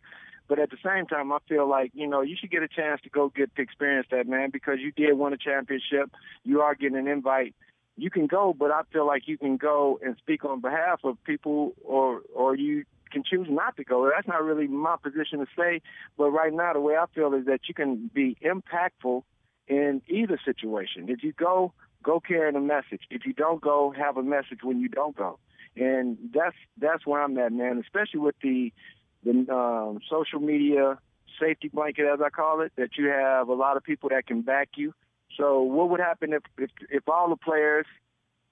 But 0.48 0.60
at 0.60 0.70
the 0.70 0.78
same 0.84 1.06
time, 1.06 1.32
I 1.32 1.38
feel 1.48 1.68
like 1.70 1.92
you 1.94 2.08
know 2.08 2.22
you 2.22 2.36
should 2.40 2.52
get 2.52 2.64
a 2.64 2.68
chance 2.68 3.02
to 3.02 3.10
go 3.10 3.30
get 3.30 3.56
to 3.56 3.62
experience 3.62 4.08
that, 4.12 4.28
man, 4.28 4.50
because 4.52 4.80
you 4.80 4.92
did 4.92 5.18
win 5.18 5.34
a 5.34 5.38
championship. 5.38 6.12
You 6.44 6.62
are 6.62 6.76
getting 6.76 6.98
an 6.98 7.08
invite. 7.08 7.56
You 7.96 8.10
can 8.10 8.26
go, 8.26 8.56
but 8.58 8.72
I 8.72 8.82
feel 8.92 9.06
like 9.06 9.28
you 9.28 9.38
can 9.38 9.58
go 9.58 10.00
and 10.04 10.18
speak 10.18 10.44
on 10.44 10.62
behalf 10.62 11.02
of 11.04 11.24
people, 11.24 11.74
or 11.84 12.22
or 12.34 12.56
you 12.56 12.86
can 13.12 13.24
choose 13.24 13.48
not 13.50 13.78
to 13.78 13.84
go. 13.84 14.10
That's 14.14 14.28
not 14.28 14.44
really 14.44 14.68
my 14.68 14.96
position 15.02 15.40
to 15.40 15.46
say. 15.56 15.82
But 16.18 16.32
right 16.32 16.52
now, 16.52 16.74
the 16.74 16.82
way 16.82 16.96
I 16.96 17.06
feel 17.14 17.34
is 17.36 17.46
that 17.46 17.62
you 17.68 17.76
can 17.76 18.10
be 18.14 18.36
impactful 18.44 19.24
in 19.68 20.02
either 20.08 20.40
situation. 20.44 21.10
If 21.10 21.24
you 21.24 21.34
go, 21.34 21.74
go 22.04 22.20
carrying 22.20 22.56
a 22.56 22.62
message. 22.62 23.02
If 23.10 23.26
you 23.26 23.34
don't 23.34 23.62
go, 23.62 23.94
have 23.96 24.18
a 24.18 24.24
message 24.24 24.60
when 24.64 24.80
you 24.80 24.90
don't 24.90 25.16
go. 25.16 25.40
And 25.76 26.18
that's 26.34 26.56
that's 26.78 27.06
where 27.06 27.22
I'm 27.24 27.38
at, 27.38 27.52
man. 27.52 27.80
Especially 27.80 28.20
with 28.20 28.36
the 28.44 28.72
the 29.24 29.52
um, 29.52 30.00
social 30.10 30.40
media 30.40 31.00
safety 31.40 31.70
blanket, 31.70 32.06
as 32.06 32.20
I 32.24 32.30
call 32.30 32.62
it, 32.62 32.74
that 32.78 32.98
you 32.98 33.08
have 33.08 33.48
a 33.48 33.54
lot 33.54 33.78
of 33.78 33.84
people 33.84 34.10
that 34.10 34.28
can 34.28 34.42
back 34.42 34.70
you. 34.76 34.94
So 35.38 35.62
what 35.62 35.90
would 35.90 36.00
happen 36.00 36.34
if 36.34 36.44
if, 36.58 36.70
if 36.90 37.10
all 37.10 37.30
the 37.30 37.36
players 37.36 37.88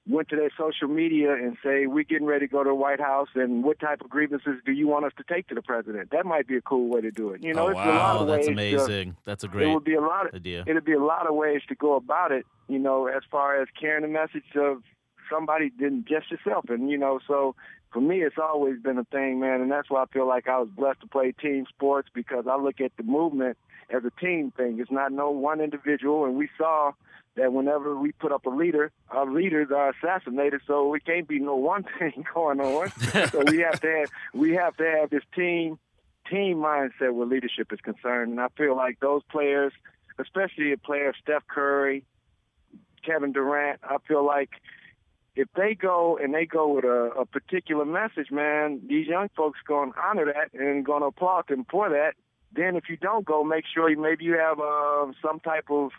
went 0.08 0.30
to 0.30 0.36
their 0.36 0.50
social 0.58 0.88
media 0.88 1.34
and 1.34 1.58
say, 1.64 1.86
we're 1.86 2.04
getting 2.04 2.26
ready 2.26 2.48
to 2.48 2.52
go 2.52 2.64
to 2.64 2.70
the 2.70 2.76
White 2.76 3.00
House, 3.00 3.30
and 3.36 3.64
what 3.64 3.80
type 3.80 4.02
of 4.02 4.10
grievances 4.10 4.56
do 4.66 4.72
you 4.72 4.88
want 4.88 5.06
us 5.06 5.12
to 5.18 5.24
take 5.32 5.48
to 5.48 5.56
the 5.56 5.62
president? 5.62 6.10
That 6.12 6.26
might 6.26 6.48
be 6.48 6.58
a 6.58 6.62
cool 6.62 6.90
way 6.90 7.02
to 7.02 7.12
do 7.12 7.30
it. 7.30 7.44
You 7.44 7.54
know, 7.54 7.68
oh, 7.68 7.70
it's 7.70 7.76
wow. 7.76 7.92
a 7.92 7.94
lot 7.94 8.22
of 8.22 8.28
That's 8.28 8.48
amazing. 8.48 9.12
To, 9.12 9.18
That's 9.26 9.44
a 9.44 9.48
great 9.48 9.68
it 9.68 9.74
would 9.74 9.84
be 9.84 9.94
a 9.94 10.02
lot 10.02 10.28
of, 10.28 10.34
idea. 10.34 10.64
It'd 10.66 10.86
be 10.86 10.94
a 10.94 11.04
lot 11.04 11.28
of 11.28 11.36
ways 11.36 11.62
to 11.70 11.76
go 11.76 11.96
about 11.96 12.32
it, 12.32 12.46
you 12.68 12.80
know, 12.80 13.08
as 13.08 13.22
far 13.30 13.62
as 13.62 13.68
carrying 13.80 14.04
a 14.04 14.08
message 14.08 14.56
of 14.56 14.82
somebody 15.32 15.72
than 15.80 16.04
just 16.10 16.32
yourself. 16.32 16.66
And, 16.70 16.90
you 16.90 16.98
know, 16.98 17.20
so 17.28 17.56
for 17.92 18.02
me, 18.02 18.22
it's 18.22 18.38
always 18.42 18.80
been 18.80 18.98
a 18.98 19.04
thing, 19.06 19.40
man. 19.40 19.62
And 19.62 19.72
that's 19.72 19.90
why 19.90 20.04
I 20.04 20.06
feel 20.06 20.28
like 20.28 20.48
I 20.48 20.60
was 20.60 20.70
blessed 20.70 21.02
to 21.02 21.08
play 21.08 21.34
team 21.34 21.66
sports 21.68 22.10
because 22.14 22.46
I 22.50 22.56
look 22.56 22.80
at 22.80 22.92
the 22.98 23.04
movement 23.04 23.58
as 23.90 24.04
a 24.06 24.12
team 24.20 24.52
thing. 24.52 24.80
It's 24.80 24.92
not 24.92 25.12
no 25.12 25.30
one 25.30 25.60
individual. 25.60 26.26
And 26.26 26.36
we 26.36 26.50
saw 26.58 26.94
that 27.36 27.52
whenever 27.52 27.96
we 27.96 28.14
put 28.14 28.32
up 28.32 28.46
a 28.46 28.50
leader, 28.50 28.92
our 29.10 29.30
leaders 29.30 29.70
are 29.72 29.90
assassinated. 29.90 30.62
So 30.68 30.88
we 30.88 31.00
can't 31.02 31.28
be 31.28 31.40
no 31.40 31.56
one 31.56 31.86
thing 32.00 32.26
going 32.34 32.62
on. 32.62 32.92
so 33.30 33.44
we 33.48 33.60
have 33.60 33.80
to 33.82 33.88
have 33.88 34.10
we 34.34 34.54
have 34.54 34.78
to 34.78 34.86
have 34.86 35.10
this 35.10 35.24
team 35.36 35.78
team 36.30 36.58
mindset 36.58 37.14
where 37.14 37.28
leadership 37.28 37.74
is 37.74 37.80
concerned. 37.82 38.32
And 38.32 38.40
I 38.40 38.48
feel 38.58 38.76
like 38.76 39.00
those 39.02 39.22
players, 39.30 39.74
especially 40.18 40.72
a 40.72 40.78
player 40.78 41.14
Steph 41.22 41.46
Curry, 41.48 42.06
Kevin 43.06 43.34
Durant, 43.34 43.82
I 43.84 43.98
feel 44.08 44.26
like 44.26 44.52
if 45.36 45.48
they 45.56 45.76
go 45.76 46.18
and 46.18 46.34
they 46.34 46.46
go 46.46 46.76
with 46.76 46.86
a, 46.86 47.12
a 47.20 47.26
particular 47.26 47.86
message, 47.86 48.32
man, 48.32 48.82
these 48.88 49.08
young 49.08 49.30
folks 49.36 49.60
going 49.66 49.94
to 49.94 50.00
honor 50.00 50.26
that 50.26 50.54
and 50.60 50.86
going 50.86 51.02
to 51.02 51.08
applaud 51.08 51.48
them 51.48 51.66
for 51.70 51.90
that. 51.90 52.14
Then 52.54 52.76
if 52.76 52.90
you 52.90 52.98
don't 52.98 53.26
go, 53.26 53.44
make 53.44 53.64
sure 53.74 53.90
you, 53.90 54.00
maybe 54.00 54.26
you 54.26 54.38
have 54.38 54.60
uh, 54.60 55.12
some 55.22 55.40
type 55.40 55.70
of 55.70 55.92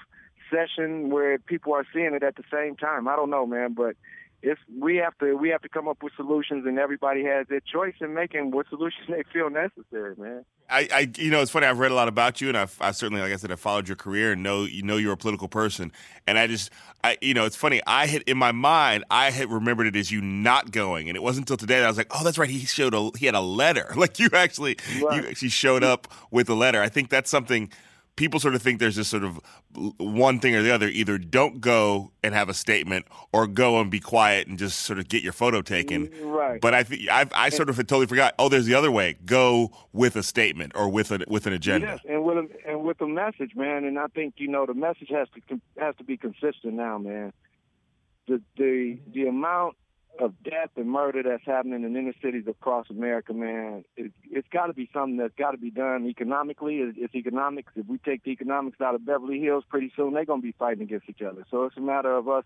session 0.51 1.09
where 1.09 1.39
people 1.39 1.73
are 1.73 1.87
seeing 1.95 2.15
it 2.15 2.23
at 2.23 2.37
the 2.37 2.45
same 2.53 2.77
time. 2.77 3.09
I 3.09 3.17
don't 3.17 3.31
know, 3.31 3.47
man, 3.47 3.73
but 3.73 3.97
it's 4.43 4.61
we 4.77 4.97
have 4.97 5.17
to 5.19 5.37
we 5.37 5.51
have 5.51 5.63
to 5.63 5.69
come 5.69 5.87
up 5.87 6.03
with 6.03 6.13
solutions, 6.17 6.67
and 6.67 6.79
everybody 6.79 7.25
has 7.25 7.47
their 7.49 7.61
choice 7.61 7.95
in 8.01 8.13
making 8.13 8.51
what 8.51 8.69
solutions 8.69 9.07
they 9.09 9.23
feel 9.33 9.51
necessary, 9.51 10.15
man. 10.17 10.45
I, 10.69 10.89
I, 10.93 11.11
you 11.17 11.31
know, 11.31 11.43
it's 11.43 11.51
funny. 11.51 11.67
I've 11.67 11.79
read 11.79 11.91
a 11.91 11.95
lot 11.95 12.09
about 12.09 12.41
you, 12.41 12.49
and 12.49 12.57
I've, 12.57 12.77
I 12.81 12.93
certainly, 12.93 13.21
like 13.21 13.33
I 13.33 13.37
said, 13.37 13.53
I 13.53 13.57
followed 13.57 13.89
your 13.89 13.97
career 13.97 14.33
and 14.33 14.43
know 14.43 14.65
you 14.65 14.83
know 14.83 14.97
you're 14.97 15.13
a 15.13 15.17
political 15.17 15.47
person. 15.47 15.93
And 16.27 16.39
I 16.39 16.47
just, 16.47 16.71
I, 17.05 17.19
you 17.21 17.35
know, 17.35 17.45
it's 17.45 17.57
funny. 17.57 17.81
I 17.87 18.07
had 18.07 18.23
in 18.23 18.37
my 18.37 18.53
mind, 18.53 19.05
I 19.11 19.31
had 19.31 19.51
remembered 19.51 19.87
it 19.87 19.97
as 19.97 20.11
you 20.11 20.21
not 20.21 20.73
going, 20.73 21.09
and 21.09 21.17
it 21.17 21.23
wasn't 21.23 21.45
until 21.45 21.59
today 21.59 21.79
that 21.79 21.85
I 21.85 21.89
was 21.89 21.99
like, 21.99 22.11
oh, 22.11 22.25
that's 22.25 22.39
right. 22.39 22.51
He 22.51 22.61
showed 22.61 22.95
a, 22.95 23.11
he 23.17 23.27
had 23.27 23.35
a 23.35 23.41
letter. 23.41 23.95
Like 24.03 24.19
you 24.19 24.29
actually, 24.33 24.79
right. 25.01 25.23
you 25.23 25.29
actually 25.29 25.51
showed 25.51 25.85
up 25.85 26.09
with 26.33 26.49
a 26.49 26.55
letter. 26.55 26.83
I 26.83 26.89
think 26.89 27.09
that's 27.09 27.31
something 27.31 27.71
people 28.17 28.39
sort 28.41 28.55
of 28.55 28.63
think 28.63 28.79
there's 28.79 28.97
just 28.97 29.11
sort 29.11 29.25
of 29.25 29.41
one 29.99 30.39
thing 30.39 30.55
or 30.55 30.63
the 30.63 30.71
other. 30.71 30.89
Either 30.89 31.19
don't 31.19 31.61
go 31.61 32.13
and 32.23 32.35
have 32.35 32.49
a 32.49 32.55
statement, 32.55 33.07
or 33.33 33.47
go 33.47 33.81
and 33.81 33.91
be 33.91 34.01
quiet 34.01 34.47
and 34.47 34.59
just 34.59 34.81
sort 34.81 34.99
of 34.99 35.09
get 35.09 35.23
your 35.23 35.33
photo 35.33 35.63
taken. 35.63 36.11
Right. 36.23 36.61
But 36.61 36.75
I 36.75 36.83
think 36.83 37.09
I, 37.11 37.27
I 37.35 37.49
sort 37.49 37.69
of 37.69 37.77
totally 37.77 38.07
forgot. 38.07 38.35
Oh, 38.39 38.49
there's 38.49 38.67
the 38.67 38.75
other 38.75 38.91
way. 38.91 39.17
Go 39.25 39.71
with 39.93 40.17
a 40.17 40.23
statement 40.23 40.73
or 40.75 40.89
with 40.89 41.11
a 41.11 41.25
with 41.29 41.47
an 41.47 41.53
agenda. 41.53 41.87
Yes, 41.87 42.01
and 42.09 42.25
with 42.25 42.37
a, 42.39 42.49
and 42.67 42.83
with 42.83 43.01
a 43.01 43.07
message, 43.07 43.53
man. 43.55 43.85
And 43.85 43.99
I 43.99 44.07
think 44.09 44.35
you 44.37 44.49
know 44.49 44.67
the 44.67 44.75
message 44.75 45.09
has 45.11 45.29
to 45.49 45.61
has 45.79 45.97
to 45.97 46.05
be 46.05 46.17
consistent 46.17 46.75
now, 46.75 46.99
man. 46.99 47.33
The 48.29 48.41
the 48.57 48.99
the 49.13 49.27
amount 49.27 49.77
of 50.21 50.35
death 50.43 50.71
and 50.77 50.91
murder 50.91 51.23
that's 51.23 51.45
happening 51.45 51.85
in 51.85 51.97
inner 51.97 52.13
cities 52.23 52.45
across 52.47 52.91
America, 52.91 53.33
man, 53.33 53.85
it, 53.97 54.13
it's 54.31 54.49
got 54.49 54.67
to 54.67 54.75
be 54.75 54.89
something 54.93 55.17
that's 55.17 55.35
got 55.37 55.53
to 55.53 55.59
be 55.59 55.71
done 55.71 56.07
economically. 56.07 56.77
It's, 56.77 56.97
it's 57.01 57.15
economics. 57.15 57.73
If 57.77 57.87
we 57.87 57.99
take 57.99 58.23
the 58.25 58.31
economics 58.31 58.81
out 58.81 58.95
of 58.95 59.07
Beverly 59.07 59.41
Hills, 59.41 59.65
pretty 59.69 59.93
soon 59.97 60.13
they're 60.13 60.25
going 60.25 60.41
to 60.41 60.47
be 60.47 60.55
fighting 60.59 60.83
against 60.83 61.09
each 61.09 61.23
other. 61.23 61.45
So 61.51 61.65
it's 61.65 61.77
a 61.77 61.81
matter 61.81 62.15
of 62.15 62.29
us 62.29 62.45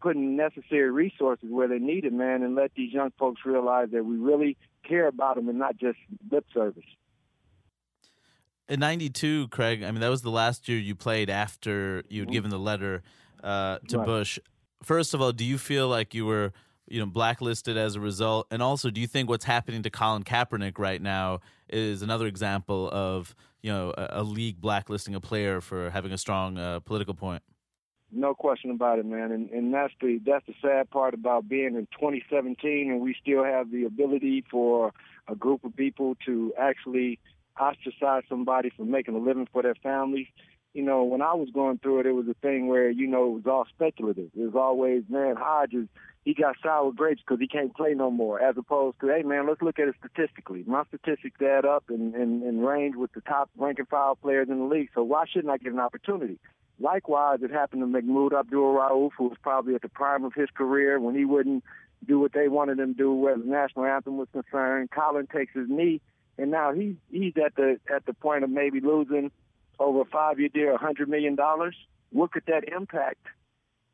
putting 0.00 0.36
necessary 0.36 0.90
resources 0.90 1.48
where 1.50 1.68
they 1.68 1.78
need 1.78 2.04
it, 2.04 2.12
man, 2.12 2.42
and 2.42 2.54
let 2.54 2.72
these 2.74 2.92
young 2.92 3.12
folks 3.18 3.42
realize 3.44 3.88
that 3.92 4.04
we 4.04 4.16
really 4.16 4.56
care 4.88 5.08
about 5.08 5.36
them 5.36 5.48
and 5.48 5.58
not 5.58 5.76
just 5.76 5.98
lip 6.30 6.46
service. 6.54 6.84
In 8.68 8.80
'92, 8.80 9.48
Craig, 9.48 9.82
I 9.82 9.90
mean, 9.90 10.00
that 10.00 10.08
was 10.08 10.22
the 10.22 10.30
last 10.30 10.68
year 10.68 10.78
you 10.78 10.94
played 10.94 11.28
after 11.28 12.04
you'd 12.08 12.26
mm-hmm. 12.26 12.32
given 12.32 12.50
the 12.50 12.58
letter 12.58 13.02
uh, 13.42 13.78
to 13.88 13.98
right. 13.98 14.06
Bush. 14.06 14.38
First 14.84 15.12
of 15.12 15.20
all, 15.20 15.32
do 15.32 15.44
you 15.44 15.58
feel 15.58 15.88
like 15.88 16.14
you 16.14 16.24
were– 16.24 16.52
you 16.90 17.00
know 17.00 17.06
blacklisted 17.06 17.76
as 17.76 17.94
a 17.94 18.00
result? 18.00 18.46
And 18.50 18.62
also, 18.62 18.90
do 18.90 19.00
you 19.00 19.06
think 19.06 19.28
what's 19.28 19.44
happening 19.44 19.82
to 19.82 19.90
Colin 19.90 20.24
Kaepernick 20.24 20.78
right 20.78 21.00
now 21.00 21.40
is 21.68 22.02
another 22.02 22.26
example 22.26 22.90
of 22.92 23.34
you 23.62 23.70
know 23.70 23.94
a, 23.96 24.20
a 24.20 24.22
league 24.22 24.60
blacklisting 24.60 25.14
a 25.14 25.20
player 25.20 25.60
for 25.60 25.90
having 25.90 26.12
a 26.12 26.18
strong 26.18 26.58
uh, 26.58 26.80
political 26.80 27.14
point? 27.14 27.42
No 28.12 28.34
question 28.34 28.72
about 28.72 28.98
it, 28.98 29.06
man. 29.06 29.30
And 29.30 29.50
and 29.50 29.72
that's 29.72 29.94
the 30.00 30.20
that's 30.26 30.44
the 30.46 30.54
sad 30.60 30.90
part 30.90 31.14
about 31.14 31.48
being 31.48 31.76
in 31.76 31.86
2017 31.92 32.90
and 32.90 33.00
we 33.00 33.14
still 33.22 33.44
have 33.44 33.70
the 33.70 33.84
ability 33.84 34.44
for 34.50 34.92
a 35.28 35.36
group 35.36 35.64
of 35.64 35.76
people 35.76 36.16
to 36.26 36.52
actually 36.58 37.20
ostracize 37.60 38.24
somebody 38.28 38.70
from 38.76 38.90
making 38.90 39.14
a 39.14 39.18
living 39.18 39.46
for 39.52 39.62
their 39.62 39.74
families 39.76 40.26
you 40.74 40.82
know, 40.82 41.04
when 41.04 41.22
I 41.22 41.34
was 41.34 41.48
going 41.52 41.78
through 41.78 42.00
it, 42.00 42.06
it 42.06 42.12
was 42.12 42.28
a 42.28 42.34
thing 42.34 42.68
where, 42.68 42.90
you 42.90 43.06
know, 43.06 43.26
it 43.26 43.34
was 43.34 43.46
all 43.46 43.66
speculative. 43.74 44.30
It 44.36 44.40
was 44.40 44.54
always, 44.54 45.02
man, 45.08 45.36
Hodges 45.36 45.88
he 46.24 46.34
got 46.34 46.56
sour 46.62 46.92
grapes 46.92 47.22
because 47.26 47.40
he 47.40 47.46
can't 47.46 47.74
play 47.74 47.94
no 47.94 48.10
more, 48.10 48.40
as 48.40 48.56
opposed 48.58 49.00
to, 49.00 49.08
hey, 49.08 49.22
man, 49.22 49.48
let's 49.48 49.62
look 49.62 49.78
at 49.78 49.88
it 49.88 49.94
statistically. 49.98 50.64
My 50.66 50.84
statistics 50.84 51.40
add 51.40 51.64
up 51.64 51.84
and, 51.88 52.14
and, 52.14 52.42
and 52.42 52.66
range 52.66 52.94
with 52.96 53.12
the 53.12 53.22
top 53.22 53.48
ranking 53.56 53.86
foul 53.86 54.16
players 54.16 54.48
in 54.50 54.58
the 54.58 54.64
league, 54.64 54.90
so 54.94 55.02
why 55.02 55.24
shouldn't 55.26 55.50
I 55.50 55.56
get 55.56 55.72
an 55.72 55.80
opportunity? 55.80 56.38
Likewise, 56.78 57.38
it 57.42 57.50
happened 57.50 57.82
to 57.82 57.86
Mahmoud 57.86 58.34
Abdul-Rauf, 58.34 59.12
who 59.16 59.28
was 59.28 59.38
probably 59.42 59.74
at 59.74 59.82
the 59.82 59.88
prime 59.88 60.24
of 60.24 60.34
his 60.34 60.48
career 60.54 61.00
when 61.00 61.14
he 61.14 61.24
wouldn't 61.24 61.64
do 62.06 62.18
what 62.18 62.32
they 62.32 62.48
wanted 62.48 62.78
him 62.78 62.94
to 62.94 62.98
do 62.98 63.14
where 63.14 63.36
the 63.36 63.44
national 63.44 63.84
anthem 63.84 64.16
was 64.16 64.28
concerned. 64.32 64.90
Colin 64.90 65.26
takes 65.26 65.54
his 65.54 65.68
knee, 65.68 66.00
and 66.38 66.50
now 66.50 66.72
he, 66.72 66.96
he's 67.10 67.34
at 67.44 67.54
the 67.54 67.78
at 67.94 68.06
the 68.06 68.14
point 68.14 68.44
of 68.44 68.50
maybe 68.50 68.80
losing 68.80 69.30
over 69.80 70.02
a 70.02 70.04
five-year 70.04 70.50
deal, 70.50 70.76
$100 70.76 71.08
million. 71.08 71.36
What 72.10 72.32
could 72.32 72.44
that 72.46 72.68
impact 72.68 73.26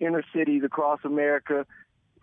inner 0.00 0.22
cities 0.34 0.62
across 0.64 1.00
America 1.04 1.66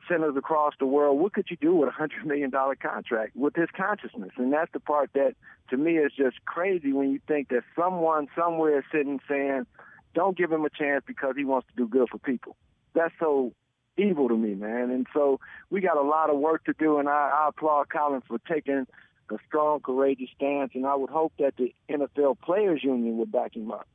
centers 0.08 0.36
across 0.36 0.74
the 0.80 0.86
world, 0.86 1.20
what 1.20 1.34
could 1.34 1.48
you 1.50 1.58
do 1.58 1.76
with 1.76 1.90
a 1.90 1.92
hundred 1.92 2.26
million 2.26 2.50
dollar 2.50 2.76
contract 2.76 3.36
with 3.36 3.54
this 3.54 3.70
consciousness? 3.76 4.32
And 4.38 4.52
that's 4.52 4.72
the 4.74 4.80
part 4.80 5.12
that 5.14 5.36
to 5.70 5.78
me 5.78 5.98
is 5.98 6.12
just 6.16 6.44
crazy 6.46 6.94
when 6.94 7.12
you 7.12 7.20
think 7.28 7.50
that 7.50 7.64
someone 7.76 8.28
somewhere 8.38 8.80
is 8.80 8.86
sitting 8.92 9.20
saying, 9.28 9.66
Don't 10.14 10.38
give 10.38 10.52
him 10.52 10.66
a 10.66 10.70
chance 10.70 11.04
because 11.06 11.36
he 11.38 11.46
wants 11.46 11.68
to 11.70 11.76
do 11.76 11.88
good 11.88 12.10
for 12.10 12.18
people. 12.18 12.56
That's 12.94 13.14
so 13.20 13.54
evil 13.98 14.28
to 14.28 14.38
me, 14.38 14.56
man. 14.56 14.90
And 14.92 15.08
so 15.14 15.40
we 15.70 15.82
got 15.82 15.98
a 15.98 16.02
lot 16.02 16.30
of 16.30 16.38
work 16.38 16.66
to 16.66 16.74
do 16.78 16.98
and 17.00 17.08
I, 17.08 17.32
I 17.34 17.50
applaud 17.50 17.90
Colin 17.90 18.22
for 18.28 18.40
taking 18.40 18.88
a 19.32 19.38
strong, 19.48 19.80
courageous 19.80 20.30
stance 20.36 20.72
and 20.76 20.86
I 20.86 20.96
would 20.96 21.10
hope 21.10 21.34
that 21.40 21.56
the 21.58 21.74
NFL 21.90 22.40
players 22.42 22.84
union 22.84 23.18
would 23.18 23.32
back 23.32 23.56
him 23.56 23.72
up. 23.72 23.88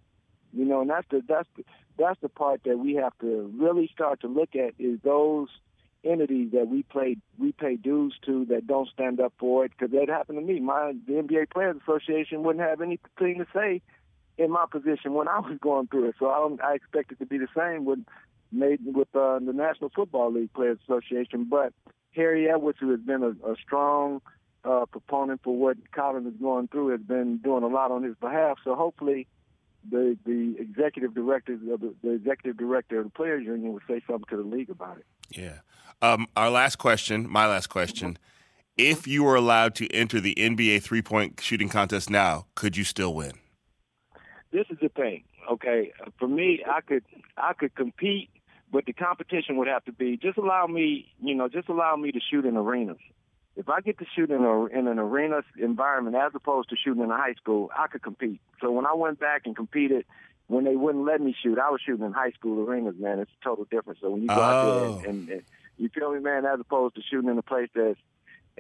You 0.53 0.65
know, 0.65 0.81
and 0.81 0.91
that's 0.91 1.07
the 1.11 1.23
that's 1.27 1.49
the 1.57 1.65
that's 1.99 2.21
the 2.21 2.29
part 2.29 2.63
that 2.65 2.79
we 2.79 2.95
have 2.95 3.13
to 3.21 3.53
really 3.59 3.91
start 3.93 4.21
to 4.21 4.29
look 4.29 4.55
at 4.55 4.75
is 4.79 4.99
those 5.03 5.49
entities 6.05 6.53
that 6.53 6.69
we 6.69 6.83
play 6.85 7.17
we 7.39 7.53
pay 7.53 7.77
dues 7.77 8.15
to 8.25 8.45
that 8.47 8.67
don't 8.67 8.89
stand 8.89 9.21
up 9.21 9.33
for 9.39 9.65
it 9.65 9.73
because 9.77 9.93
that 9.93 10.09
happened 10.09 10.39
to 10.39 10.45
me. 10.45 10.61
My 10.61 10.93
the 11.07 11.15
NBA 11.15 11.51
Players 11.51 11.77
Association 11.83 12.43
wouldn't 12.45 12.65
have 12.65 12.81
anything 12.81 13.39
to 13.39 13.47
say 13.55 13.83
in 14.39 14.51
my 14.51 14.65
position 14.71 15.15
when 15.15 15.29
I 15.29 15.41
was 15.41 15.59
going 15.61 15.89
through 15.89 16.09
it. 16.09 16.15
So 16.19 16.27
I 16.27 16.71
I 16.71 16.75
expect 16.75 17.13
it 17.13 17.19
to 17.19 17.27
be 17.27 17.39
the 17.39 17.49
same 17.55 17.85
with 17.85 18.01
made 18.53 18.81
with 18.85 19.09
uh, 19.15 19.39
the 19.41 19.53
National 19.53 19.91
Football 19.95 20.33
League 20.33 20.53
Players 20.53 20.79
Association. 20.89 21.45
But 21.45 21.73
Harry 22.13 22.49
Edwards, 22.49 22.79
who 22.81 22.91
has 22.91 23.01
been 23.01 23.23
a, 23.23 23.51
a 23.51 23.57
strong 23.63 24.23
uh, 24.65 24.87
proponent 24.91 25.41
for 25.43 25.57
what 25.57 25.77
Colin 25.93 26.27
is 26.27 26.35
going 26.41 26.69
through, 26.69 26.89
has 26.89 27.01
been 27.01 27.39
doing 27.39 27.63
a 27.63 27.69
lot 27.69 27.91
on 27.91 28.03
his 28.03 28.17
behalf. 28.17 28.59
So 28.65 28.75
hopefully 28.75 29.27
the 29.89 30.17
the 30.25 30.57
executive 30.59 31.15
director 31.15 31.55
of 31.55 31.81
the, 31.81 31.95
the 32.03 32.11
executive 32.11 32.57
director 32.57 32.99
of 32.99 33.05
the 33.05 33.11
players 33.11 33.45
union 33.45 33.73
would 33.73 33.83
say 33.89 34.03
something 34.07 34.27
to 34.31 34.37
the 34.37 34.43
league 34.43 34.71
about 34.71 34.99
it. 34.99 35.07
Yeah. 35.31 35.59
Um, 36.01 36.27
our 36.37 36.51
last 36.51 36.77
question, 36.77 37.29
my 37.29 37.47
last 37.47 37.69
question. 37.69 38.19
If 38.77 39.09
you 39.09 39.25
were 39.25 39.35
allowed 39.35 39.75
to 39.77 39.89
enter 39.93 40.21
the 40.21 40.35
NBA 40.37 40.83
three 40.83 41.03
point 41.03 41.41
shooting 41.41 41.69
contest 41.69 42.11
now, 42.11 42.47
could 42.55 42.77
you 42.77 42.85
still 42.85 43.13
win? 43.13 43.33
This 44.53 44.67
is 44.71 44.79
the 44.81 44.89
thing. 44.89 45.25
Okay, 45.51 45.93
for 46.19 46.29
me, 46.29 46.63
I 46.67 46.81
could 46.81 47.05
I 47.37 47.53
could 47.55 47.75
compete, 47.75 48.31
but 48.71 48.87
the 48.87 48.93
competition 48.93 49.57
would 49.57 49.69
have 49.69 49.85
to 49.87 49.93
be 49.93 50.17
just 50.17 50.39
allow 50.39 50.67
me, 50.67 51.13
you 51.23 51.35
know, 51.35 51.49
just 51.49 51.69
allow 51.69 51.97
me 51.97 52.13
to 52.13 52.21
shoot 52.21 52.45
in 52.45 52.57
arenas. 52.57 52.99
If 53.59 53.69
I 53.69 53.81
get 53.81 53.99
to 53.99 54.07
shoot 54.15 54.31
in, 54.31 54.43
a, 54.45 54.65
in 54.67 54.87
an 54.87 54.99
arena 54.99 55.41
environment 55.61 56.17
as 56.17 56.33
opposed 56.35 56.71
to 56.71 56.77
shooting 56.77 57.03
in 57.03 57.11
a 57.11 57.17
high 57.17 57.35
school, 57.35 57.71
I 57.77 57.89
could 57.89 58.03
compete. 58.03 58.41
So 58.61 58.71
when 58.71 58.87
I 58.87 58.95
went 58.95 59.19
back 59.19 59.43
and 59.45 59.55
competed, 59.57 60.05
when 60.47 60.65
they 60.65 60.77
wouldn't 60.77 61.05
let 61.05 61.21
me 61.21 61.35
shoot, 61.43 61.59
I 61.59 61.69
was 61.69 61.81
shooting 61.85 62.07
in 62.07 62.13
high 62.13 62.31
school 62.31 62.65
arenas, 62.65 62.95
man. 62.99 63.19
It's 63.19 63.31
a 63.41 63.45
total 63.45 63.67
difference. 63.71 63.99
So 64.01 64.11
when 64.11 64.23
you 64.23 64.29
go 64.29 64.35
out 64.35 64.65
there 64.65 64.75
Oh. 64.85 64.97
and, 64.99 65.07
and, 65.07 65.29
and 65.29 65.43
you 65.77 65.89
feel 65.91 66.13
me, 66.15 66.21
man, 66.21 66.47
as 66.47 66.61
opposed 66.61 66.95
to 66.95 67.03
shooting 67.03 67.29
in 67.31 67.37
a 67.37 67.43
place 67.43 67.69
that's 67.75 67.99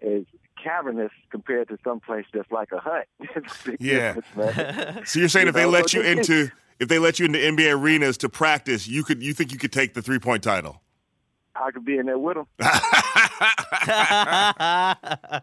is 0.02 0.26
cavernous 0.62 1.10
compared 1.30 1.68
to 1.68 1.78
some 1.84 2.00
place 2.00 2.24
that's 2.34 2.50
like 2.52 2.70
a 2.72 2.78
hut. 2.78 3.06
A 3.36 3.76
Yeah. 3.80 4.14
So 5.04 5.18
you're 5.20 5.28
saying 5.28 5.46
You 5.46 5.50
if 5.50 5.54
they 5.54 5.64
let 5.64 5.90
so 5.90 5.98
you 5.98 6.02
this 6.04 6.28
is- 6.28 6.30
into 6.30 6.52
if 6.80 6.88
they 6.88 6.98
let 7.00 7.18
you 7.18 7.26
into 7.26 7.38
NBA 7.38 7.72
arenas 7.76 8.16
to 8.18 8.28
practice, 8.28 8.86
you 8.86 9.02
could 9.04 9.22
you 9.22 9.32
think 9.34 9.52
you 9.52 9.58
could 9.58 9.72
take 9.72 9.94
the 9.94 10.02
three 10.02 10.18
point 10.18 10.42
title? 10.44 10.80
I 11.60 11.70
could 11.70 11.84
be 11.84 11.98
in 11.98 12.06
there 12.06 12.18
with 12.18 12.36
them. 12.36 12.46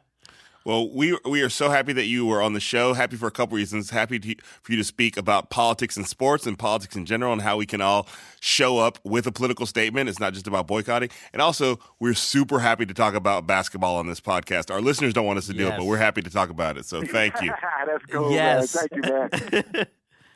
Well, 0.65 0.89
we 0.89 1.15
we 1.29 1.43
are 1.43 1.49
so 1.49 1.69
happy 1.69 1.93
that 1.93 2.07
you 2.07 2.25
were 2.25 2.41
on 2.41 2.53
the 2.53 2.59
show. 2.59 2.95
Happy 2.95 3.17
for 3.17 3.27
a 3.27 3.31
couple 3.31 3.55
reasons. 3.55 3.91
Happy 3.91 4.17
to, 4.17 4.35
for 4.63 4.71
you 4.71 4.79
to 4.79 4.83
speak 4.83 5.15
about 5.15 5.51
politics 5.51 5.95
and 5.95 6.07
sports 6.07 6.47
and 6.47 6.57
politics 6.57 6.95
in 6.95 7.05
general 7.05 7.33
and 7.33 7.41
how 7.43 7.57
we 7.57 7.67
can 7.67 7.81
all 7.81 8.07
show 8.39 8.79
up 8.79 8.97
with 9.03 9.27
a 9.27 9.31
political 9.31 9.67
statement. 9.67 10.09
It's 10.09 10.19
not 10.19 10.33
just 10.33 10.47
about 10.47 10.65
boycotting. 10.65 11.09
And 11.33 11.41
also, 11.43 11.77
we're 11.99 12.15
super 12.15 12.57
happy 12.57 12.87
to 12.87 12.95
talk 12.95 13.13
about 13.13 13.45
basketball 13.45 13.97
on 13.97 14.07
this 14.07 14.19
podcast. 14.19 14.73
Our 14.73 14.81
listeners 14.81 15.13
don't 15.13 15.27
want 15.27 15.37
us 15.37 15.45
to 15.45 15.53
do 15.53 15.67
it, 15.67 15.77
but 15.77 15.85
we're 15.85 15.97
happy 15.97 16.23
to 16.23 16.31
talk 16.31 16.49
about 16.49 16.79
it. 16.79 16.85
So 16.85 17.03
thank 17.03 17.39
you. 17.43 17.53
That's 17.85 18.05
cool, 18.07 18.31
Yes. 18.31 18.75
man. 18.75 18.87
Thank 18.89 19.05
you, 19.05 19.63
man. 19.73 19.85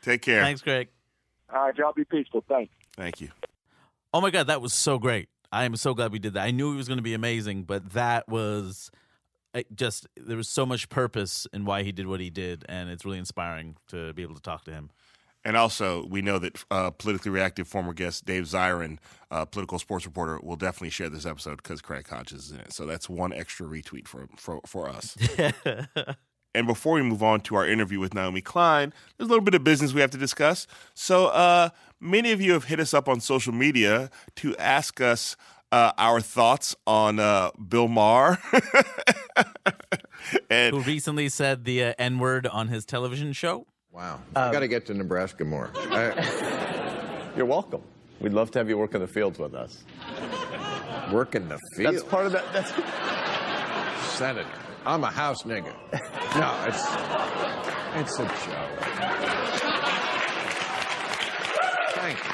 Take 0.03 0.21
care. 0.21 0.43
Thanks, 0.43 0.61
Greg. 0.61 0.89
All 1.51 1.65
right, 1.65 1.75
y'all 1.75 1.91
be 1.91 2.05
peaceful. 2.05 2.45
Thanks. 2.47 2.71
Thank 2.95 3.19
you. 3.19 3.29
Oh 4.13 4.21
my 4.21 4.29
god, 4.29 4.45
that 4.45 4.61
was 4.61 4.75
so 4.75 4.99
great. 4.99 5.27
I 5.51 5.65
am 5.65 5.75
so 5.75 5.93
glad 5.93 6.11
we 6.11 6.19
did 6.19 6.33
that. 6.33 6.43
I 6.43 6.51
knew 6.51 6.73
it 6.73 6.75
was 6.75 6.87
going 6.87 6.97
to 6.97 7.03
be 7.03 7.13
amazing, 7.13 7.63
but 7.63 7.91
that 7.93 8.27
was 8.27 8.91
just 9.73 10.07
there 10.15 10.37
was 10.37 10.47
so 10.47 10.65
much 10.65 10.89
purpose 10.89 11.47
in 11.53 11.65
why 11.65 11.83
he 11.83 11.91
did 11.91 12.07
what 12.07 12.19
he 12.19 12.29
did, 12.29 12.65
and 12.69 12.89
it's 12.89 13.05
really 13.05 13.17
inspiring 13.17 13.75
to 13.87 14.13
be 14.13 14.21
able 14.21 14.35
to 14.35 14.41
talk 14.41 14.63
to 14.65 14.71
him. 14.71 14.91
And 15.45 15.55
also, 15.55 16.05
we 16.05 16.21
know 16.21 16.37
that 16.37 16.63
uh, 16.69 16.91
politically 16.91 17.31
reactive 17.31 17.67
former 17.67 17.93
guest 17.93 18.25
Dave 18.25 18.43
Zirin, 18.43 18.97
uh, 19.31 19.45
political 19.45 19.79
sports 19.79 20.05
reporter, 20.05 20.39
will 20.43 20.57
definitely 20.57 20.89
share 20.89 21.09
this 21.09 21.25
episode 21.25 21.57
because 21.57 21.81
Craig 21.81 22.07
Hodges 22.07 22.45
is 22.45 22.51
in 22.51 22.59
it. 22.59 22.73
So 22.73 22.85
that's 22.85 23.09
one 23.09 23.31
extra 23.31 23.65
retweet 23.65 24.07
for 24.07 24.27
for, 24.35 24.59
for 24.65 24.89
us. 24.89 25.17
and 26.55 26.65
before 26.65 26.93
we 26.95 27.01
move 27.01 27.21
on 27.21 27.41
to 27.41 27.55
our 27.55 27.67
interview 27.67 27.99
with 27.99 28.13
Naomi 28.13 28.41
Klein, 28.41 28.93
there's 29.17 29.27
a 29.27 29.29
little 29.29 29.43
bit 29.43 29.53
of 29.53 29.63
business 29.63 29.93
we 29.93 30.01
have 30.01 30.11
to 30.11 30.17
discuss. 30.17 30.67
So 30.93 31.27
uh, 31.27 31.69
many 31.99 32.31
of 32.31 32.41
you 32.41 32.53
have 32.53 32.65
hit 32.65 32.79
us 32.79 32.93
up 32.93 33.07
on 33.07 33.19
social 33.19 33.53
media 33.53 34.09
to 34.37 34.55
ask 34.57 34.99
us 34.99 35.35
uh, 35.71 35.91
our 35.97 36.21
thoughts 36.21 36.75
on 36.87 37.19
uh, 37.19 37.51
Bill 37.67 37.87
Maher. 37.87 38.39
and 40.49 40.75
Who 40.75 40.81
recently 40.81 41.29
said 41.29 41.65
the 41.65 41.83
uh, 41.83 41.93
N 41.99 42.17
word 42.19 42.47
on 42.47 42.69
his 42.69 42.85
television 42.85 43.33
show? 43.33 43.67
Wow. 43.91 44.19
I 44.35 44.51
got 44.51 44.59
to 44.59 44.67
get 44.67 44.85
to 44.87 44.93
Nebraska 44.93 45.45
more. 45.45 45.71
I, 45.75 47.31
You're 47.35 47.45
welcome. 47.45 47.81
We'd 48.19 48.33
love 48.33 48.51
to 48.51 48.59
have 48.59 48.67
you 48.67 48.77
work 48.77 48.95
in 48.95 49.01
the 49.01 49.07
fields 49.07 49.39
with 49.39 49.53
us. 49.53 49.83
work 51.11 51.35
in 51.35 51.47
the 51.47 51.59
field. 51.75 51.93
That's 51.93 52.03
part 52.03 52.25
of 52.25 52.31
that. 52.33 52.51
That's 52.51 52.71
Senator. 54.17 54.47
I'm 54.85 55.03
a 55.03 55.11
house 55.11 55.43
nigga. 55.43 55.73
No, 56.35 56.65
it's 56.67 56.85
it's 57.95 58.19
a 58.19 58.25
joke. 58.25 58.79
Thank 61.95 62.23
you. 62.23 62.31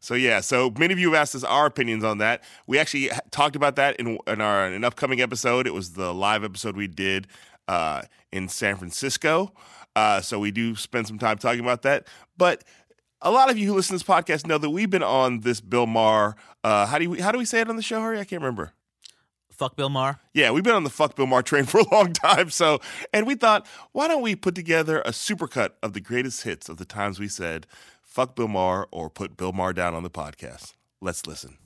So 0.00 0.14
yeah, 0.14 0.40
so 0.40 0.70
many 0.76 0.92
of 0.92 0.98
you 0.98 1.12
have 1.12 1.20
asked 1.22 1.34
us 1.34 1.44
our 1.44 1.66
opinions 1.66 2.04
on 2.04 2.18
that. 2.18 2.42
We 2.66 2.78
actually 2.78 3.10
talked 3.30 3.56
about 3.56 3.76
that 3.76 3.96
in 3.96 4.18
in 4.26 4.40
our 4.40 4.66
in 4.66 4.72
an 4.74 4.84
upcoming 4.84 5.20
episode. 5.20 5.66
It 5.66 5.74
was 5.74 5.92
the 5.92 6.12
live 6.12 6.44
episode 6.44 6.76
we 6.76 6.88
did 6.88 7.26
uh, 7.68 8.02
in 8.32 8.48
San 8.48 8.76
Francisco. 8.76 9.52
Uh, 9.94 10.20
so 10.20 10.38
we 10.38 10.50
do 10.50 10.74
spend 10.74 11.06
some 11.06 11.18
time 11.18 11.38
talking 11.38 11.60
about 11.60 11.82
that. 11.82 12.06
But 12.36 12.64
a 13.20 13.30
lot 13.30 13.50
of 13.50 13.58
you 13.58 13.68
who 13.68 13.74
listen 13.74 13.96
to 13.98 14.04
this 14.04 14.08
podcast 14.08 14.46
know 14.46 14.58
that 14.58 14.70
we've 14.70 14.90
been 14.90 15.02
on 15.02 15.40
this 15.40 15.60
Bill 15.60 15.86
Maher. 15.86 16.36
Uh, 16.64 16.86
how 16.86 16.98
do 16.98 17.08
we 17.10 17.20
how 17.20 17.32
do 17.32 17.38
we 17.38 17.44
say 17.44 17.60
it 17.60 17.68
on 17.68 17.76
the 17.76 17.82
show, 17.82 18.00
Hari? 18.00 18.18
I 18.18 18.24
can't 18.24 18.42
remember. 18.42 18.72
Fuck 19.52 19.76
Bill 19.76 19.88
Maher. 19.88 20.18
Yeah, 20.34 20.50
we've 20.50 20.64
been 20.64 20.74
on 20.74 20.84
the 20.84 20.90
fuck 20.90 21.14
Bill 21.14 21.26
Maher 21.26 21.42
train 21.42 21.64
for 21.66 21.80
a 21.80 21.94
long 21.94 22.12
time. 22.12 22.50
So, 22.50 22.80
and 23.12 23.26
we 23.26 23.34
thought, 23.34 23.66
why 23.92 24.08
don't 24.08 24.22
we 24.22 24.34
put 24.34 24.54
together 24.54 25.00
a 25.02 25.10
supercut 25.10 25.70
of 25.82 25.92
the 25.92 26.00
greatest 26.00 26.42
hits 26.42 26.68
of 26.68 26.78
the 26.78 26.84
times 26.84 27.20
we 27.20 27.28
said 27.28 27.66
fuck 28.02 28.36
Bill 28.36 28.48
Maher 28.48 28.86
or 28.90 29.08
put 29.08 29.36
Bill 29.36 29.52
Maher 29.52 29.72
down 29.72 29.94
on 29.94 30.02
the 30.02 30.10
podcast? 30.10 30.74
Let's 31.00 31.26
listen. 31.26 31.58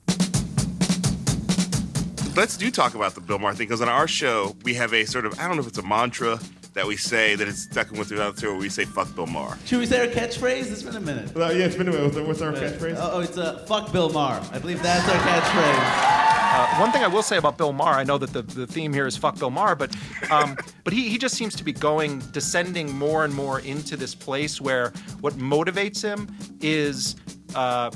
Let's 2.35 2.55
do 2.55 2.69
talk 2.69 2.93
about 2.93 3.15
the 3.15 3.21
Bill 3.21 3.39
Maher 3.39 3.55
thing 3.55 3.67
because 3.67 3.81
on 3.81 3.89
our 3.89 4.07
show 4.07 4.55
we 4.63 4.75
have 4.75 4.93
a 4.93 5.05
sort 5.05 5.25
of 5.25 5.39
I 5.39 5.47
don't 5.47 5.57
know 5.57 5.61
if 5.63 5.67
it's 5.67 5.79
a 5.79 5.83
mantra 5.83 6.39
that 6.73 6.85
we 6.85 6.95
say 6.95 7.33
that 7.33 7.47
it's 7.47 7.63
stuck 7.63 7.89
with 7.91 8.09
throughout 8.09 8.35
the 8.35 8.41
show 8.41 8.51
where 8.51 8.59
we 8.59 8.69
say 8.69 8.85
fuck 8.85 9.13
Bill 9.15 9.25
Maher. 9.25 9.57
Should 9.65 9.79
we 9.79 9.87
say 9.87 10.07
our 10.07 10.13
catchphrase? 10.13 10.71
It's 10.71 10.83
been 10.83 10.95
a 10.95 10.99
minute. 10.99 11.33
Well, 11.33 11.51
yeah, 11.51 11.65
it's 11.65 11.75
been 11.75 11.87
a 11.87 11.91
minute. 11.91 12.27
What's 12.27 12.41
our 12.41 12.53
catchphrase? 12.53 12.95
Oh, 12.97 13.11
oh, 13.13 13.19
it's 13.21 13.37
uh, 13.37 13.65
fuck 13.65 13.91
Bill 13.91 14.09
Maher. 14.11 14.47
I 14.51 14.59
believe 14.59 14.83
that's 14.83 15.09
our 15.09 15.19
catchphrase. 15.19 16.26
Uh, 16.57 16.65
one 16.77 16.91
thing 16.91 17.03
I 17.03 17.07
will 17.07 17.21
say 17.21 17.37
about 17.37 17.55
Bill 17.55 17.71
Maher, 17.71 17.93
I 17.93 18.03
know 18.03 18.17
that 18.17 18.33
the, 18.33 18.41
the 18.41 18.65
theme 18.65 18.91
here 18.91 19.05
is 19.05 19.15
fuck 19.15 19.37
Bill 19.37 19.51
Maher, 19.51 19.75
but 19.75 19.95
um, 20.31 20.57
but 20.83 20.91
he, 20.91 21.07
he 21.07 21.19
just 21.19 21.35
seems 21.35 21.55
to 21.55 21.63
be 21.63 21.71
going 21.71 22.17
descending 22.31 22.91
more 22.97 23.23
and 23.25 23.31
more 23.31 23.59
into 23.59 23.95
this 23.95 24.15
place 24.15 24.59
where 24.59 24.91
what 25.21 25.35
motivates 25.35 26.01
him 26.01 26.35
is 26.59 27.15
uh, 27.53 27.91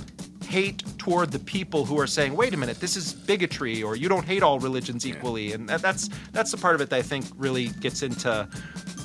hate 0.52 0.84
toward 0.98 1.32
the 1.32 1.40
people 1.40 1.86
who 1.86 1.98
are 2.00 2.08
saying, 2.08 2.36
wait 2.36 2.54
a 2.54 2.58
minute, 2.58 2.80
this 2.80 2.98
is 2.98 3.14
bigotry, 3.14 3.82
or 3.82 3.96
you 3.96 4.10
don't 4.10 4.26
hate 4.26 4.44
all 4.44 4.60
religions 4.60 5.08
equally, 5.08 5.54
and 5.54 5.68
that, 5.70 5.82
that's 5.82 6.10
that's 6.34 6.52
the 6.52 6.58
part 6.58 6.76
of 6.76 6.82
it 6.82 6.90
that 6.90 6.98
I 6.98 7.02
think 7.02 7.26
really 7.38 7.70
gets 7.70 8.04
into 8.04 8.48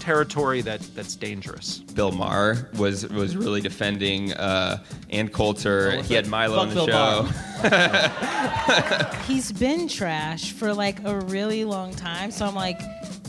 territory 0.00 0.60
that 0.62 0.80
that's 0.94 1.16
dangerous. 1.16 1.78
Bill 1.94 2.12
Maher 2.12 2.70
was 2.76 3.06
was 3.08 3.36
really 3.36 3.60
defending 3.60 4.32
uh, 4.34 4.82
Ann 5.10 5.28
Coulter. 5.28 6.02
he 6.02 6.14
had 6.14 6.26
Milo 6.26 6.58
on 6.58 6.68
the 6.68 6.74
Bill 6.74 6.86
show. 6.86 7.28
He's 9.26 9.52
been 9.52 9.88
trash 9.88 10.52
for 10.52 10.74
like 10.74 11.04
a 11.04 11.20
really 11.20 11.64
long 11.64 11.94
time. 11.94 12.30
So 12.30 12.44
I'm 12.44 12.54
like, 12.54 12.80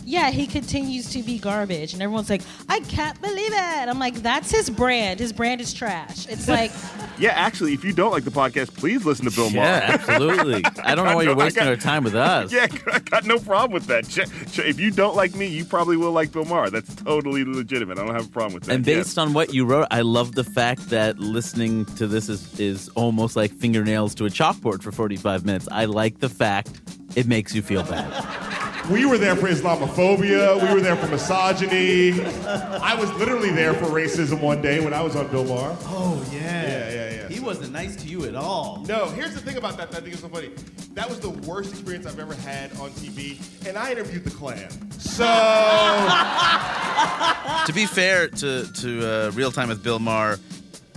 yeah, 0.10 0.32
he 0.32 0.48
continues 0.48 1.10
to 1.12 1.22
be 1.22 1.38
garbage. 1.38 1.92
And 1.94 2.02
everyone's 2.02 2.30
like, 2.30 2.42
I 2.70 2.80
can't 2.80 3.20
believe 3.22 3.52
it. 3.52 3.90
I'm 3.90 4.00
like, 4.00 4.16
that's 4.16 4.50
his 4.50 4.70
brand. 4.70 5.20
His 5.20 5.34
brand 5.34 5.60
is 5.60 5.74
trash. 5.74 6.26
It's 6.30 6.48
like, 6.58 6.72
Yeah, 7.20 7.32
actually, 7.32 7.74
if 7.74 7.84
you 7.84 7.92
don't 7.92 8.12
like 8.12 8.24
the 8.24 8.32
podcast, 8.32 8.74
please 8.78 9.04
listen 9.06 9.26
to 9.30 9.36
Bill 9.36 9.50
Yeah, 9.52 9.62
Maher. 9.62 9.82
absolutely. 10.00 10.64
I 10.84 10.96
don't 10.96 11.06
know 11.06 11.16
why 11.18 11.24
you're 11.24 11.36
got- 11.36 11.44
wasting 11.44 11.68
our 11.68 11.76
time 11.76 12.06
with 12.06 12.16
us. 12.16 12.54
Yeah, 12.54 12.68
I 12.94 13.00
got 13.00 13.26
no 13.26 13.38
problem 13.38 13.74
with 13.74 13.88
that. 13.88 14.08
Ch- 14.08 14.30
ch- 14.54 14.60
If 14.60 14.80
you 14.80 14.92
don't 14.92 15.16
like 15.18 15.36
me, 15.36 15.48
you 15.48 15.66
probably 15.66 15.98
will 15.98 16.14
like 16.14 16.32
Bill 16.32 16.46
Maher. 16.46 16.70
That's 16.70 16.96
totally 16.96 17.44
legitimate. 17.44 17.98
I 18.00 18.06
don't 18.06 18.16
have 18.16 18.28
a 18.28 18.32
problem 18.32 18.54
with 18.54 18.64
that. 18.64 18.76
And 18.76 18.86
based 18.86 19.18
on 19.18 19.34
what 19.34 19.54
you 19.54 19.66
wrote, 19.66 19.88
I 19.92 20.02
love 20.02 20.36
the 20.36 20.46
fact 20.46 20.90
that 20.90 21.20
listening 21.20 21.84
to 21.98 22.08
this 22.08 22.30
is, 22.30 22.58
is 22.60 22.88
almost 22.96 23.36
like 23.36 23.52
fingernails 23.52 24.16
to 24.16 24.26
a 24.26 24.30
chalkboard 24.30 24.82
for 24.82 24.94
45 24.94 25.46
minutes. 25.46 25.68
I 25.70 25.84
like 25.84 26.20
the 26.20 26.30
fact 26.30 26.80
it 27.18 27.28
makes 27.28 27.54
you 27.54 27.62
feel 27.62 27.84
bad. 27.84 28.67
We 28.90 29.06
were 29.06 29.18
there 29.18 29.36
for 29.36 29.48
Islamophobia. 29.48 30.62
We 30.66 30.74
were 30.74 30.80
there 30.80 30.96
for 30.96 31.08
misogyny. 31.08 32.24
I 32.46 32.96
was 32.96 33.12
literally 33.16 33.52
there 33.52 33.74
for 33.74 33.86
racism 33.88 34.40
one 34.42 34.62
day 34.62 34.80
when 34.80 34.94
I 34.94 35.02
was 35.02 35.14
on 35.16 35.28
Bill 35.28 35.44
Maher. 35.44 35.76
Oh, 35.82 36.26
yeah. 36.32 36.40
Yeah, 36.40 36.90
yeah, 36.90 37.12
yeah. 37.24 37.28
He 37.28 37.42
wasn't 37.42 37.74
nice 37.74 37.98
to 37.98 38.08
you 38.08 38.24
at 38.26 38.36
all. 38.36 38.84
No, 38.88 39.08
here's 39.10 39.34
the 39.34 39.42
thing 39.42 39.58
about 39.58 39.76
that 39.78 39.92
that 39.92 39.98
I 39.98 40.02
think 40.04 40.14
is 40.16 40.22
so 40.22 40.30
funny. 40.30 40.52
That 40.94 41.10
was 41.10 41.20
the 41.20 41.32
worst 41.32 41.72
experience 41.72 42.06
I've 42.06 42.18
ever 42.20 42.34
had 42.36 42.72
on 42.80 42.92
TV, 42.92 43.38
and 43.68 43.78
I 43.78 43.92
interviewed 43.92 44.24
the 44.24 44.32
Klan. 44.32 44.70
So 44.98 45.26
to 47.66 47.74
be 47.74 47.86
fair 47.86 48.30
to 48.30 48.72
to 48.72 49.06
uh, 49.28 49.32
real 49.34 49.52
time 49.52 49.68
with 49.70 49.84
Bill 49.84 50.00
Maher, 50.00 50.40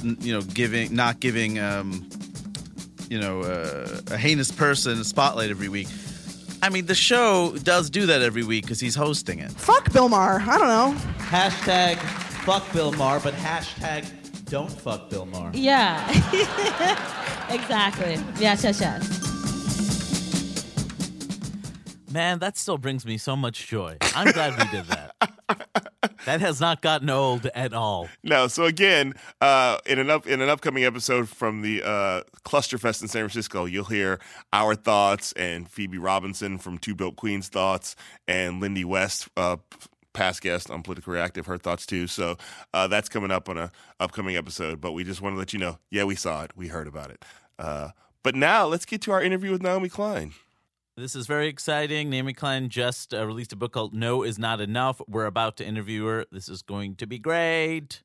n- 0.05 0.17
you 0.21 0.33
know, 0.33 0.41
giving 0.43 0.95
not 0.95 1.19
giving 1.21 1.59
um, 1.59 2.09
you 3.11 3.19
know 3.21 3.41
uh, 3.43 4.01
a 4.13 4.17
heinous 4.17 4.51
person 4.53 5.01
a 5.01 5.05
spotlight 5.05 5.51
every 5.51 5.69
week. 5.69 5.89
I 6.63 6.69
mean, 6.69 6.87
the 6.87 6.95
show 6.95 7.55
does 7.63 7.89
do 7.91 8.07
that 8.07 8.21
every 8.23 8.45
week 8.45 8.65
because 8.65 8.81
he's 8.81 8.95
hosting 8.95 9.39
it. 9.39 9.51
Fuck 9.53 9.93
Bill 9.93 10.09
Maher. 10.09 10.41
I 10.47 10.59
don't 10.59 10.69
know. 10.69 10.95
Hashtag 11.19 11.97
fuck 12.45 12.71
Bill 12.73 12.93
Maher, 12.93 13.21
but 13.21 13.35
hashtag 13.35 14.07
don't 14.47 14.71
fuck 14.71 15.09
Bill 15.09 15.25
Maher. 15.27 15.51
yeah. 15.55 16.07
exactly. 17.51 18.19
Yes, 18.39 18.63
yes, 18.65 18.81
yes. 18.81 19.17
Man, 22.13 22.41
that 22.41 22.59
still 22.59 22.77
brings 22.77 23.07
me 23.07 23.17
so 23.19 23.37
much 23.37 23.69
joy. 23.69 23.97
I'm 24.15 24.33
glad 24.33 24.59
we 24.59 24.65
did 24.77 24.87
that. 24.87 25.15
That 26.27 26.41
has 26.41 26.61
not 26.61 26.83
gotten 26.83 27.09
old 27.09 27.47
at 27.55 27.73
all. 27.73 28.09
No, 28.23 28.47
so 28.47 28.65
again, 28.65 29.15
uh, 29.41 29.79
in 29.87 29.99
an 29.99 30.11
up 30.11 30.27
in 30.27 30.43
an 30.43 30.51
upcoming 30.51 30.85
episode 30.85 31.29
from 31.31 31.63
the 31.63 31.83
uh, 31.83 32.23
Clusterfest 32.45 33.01
in 33.01 33.09
San 33.09 33.23
Francisco, 33.23 33.65
you'll 33.65 33.85
hear 33.85 34.21
our 34.53 34.75
thoughts 34.75 35.33
and 35.33 35.69
Phoebe 35.69 35.99
Robinson 35.99 36.59
from 36.59 36.77
Two 36.79 36.95
Dope 36.95 37.17
Queens 37.17 37.49
thoughts 37.49 37.97
and 38.29 38.61
Lindy 38.61 38.85
West, 38.85 39.29
uh, 39.37 39.57
past 40.13 40.43
guest 40.43 40.71
on 40.71 40.83
Politically 40.83 41.15
Reactive, 41.15 41.47
her 41.47 41.59
thoughts 41.59 41.87
too. 41.87 42.07
So 42.07 42.37
uh, 42.75 42.87
that's 42.87 43.09
coming 43.09 43.31
up 43.31 43.49
on 43.49 43.57
a 43.57 43.71
upcoming 43.99 44.37
episode. 44.37 44.81
But 44.81 44.93
we 44.93 45.05
just 45.05 45.23
want 45.23 45.35
to 45.35 45.39
let 45.39 45.53
you 45.53 45.59
know, 45.59 45.79
yeah, 45.91 46.05
we 46.05 46.17
saw 46.17 46.43
it, 46.45 46.51
we 46.55 46.69
heard 46.69 46.87
about 46.87 47.11
it. 47.11 47.25
Uh, 47.59 47.91
but 48.23 48.35
now 48.35 48.67
let's 48.67 48.85
get 48.85 49.01
to 49.03 49.13
our 49.13 49.23
interview 49.23 49.51
with 49.53 49.63
Naomi 49.63 49.89
Klein. 49.89 50.35
This 51.01 51.17
is 51.17 51.27
very 51.27 51.49
exciting. 51.49 52.11
Naomi 52.11 52.35
Klein 52.35 52.69
just 52.69 53.15
uh, 53.15 53.27
released 53.27 53.55
a 53.55 53.57
book 53.57 53.73
called 53.73 53.95
No 53.95 54.23
Is 54.23 54.39
Not 54.39 54.61
Enough. 54.61 55.01
We're 55.09 55.25
about 55.25 55.57
to 55.57 55.65
interview 55.65 56.05
her. 56.05 56.27
This 56.31 56.47
is 56.47 56.61
going 56.61 56.97
to 56.97 57.07
be 57.07 57.19
great. 57.19 58.03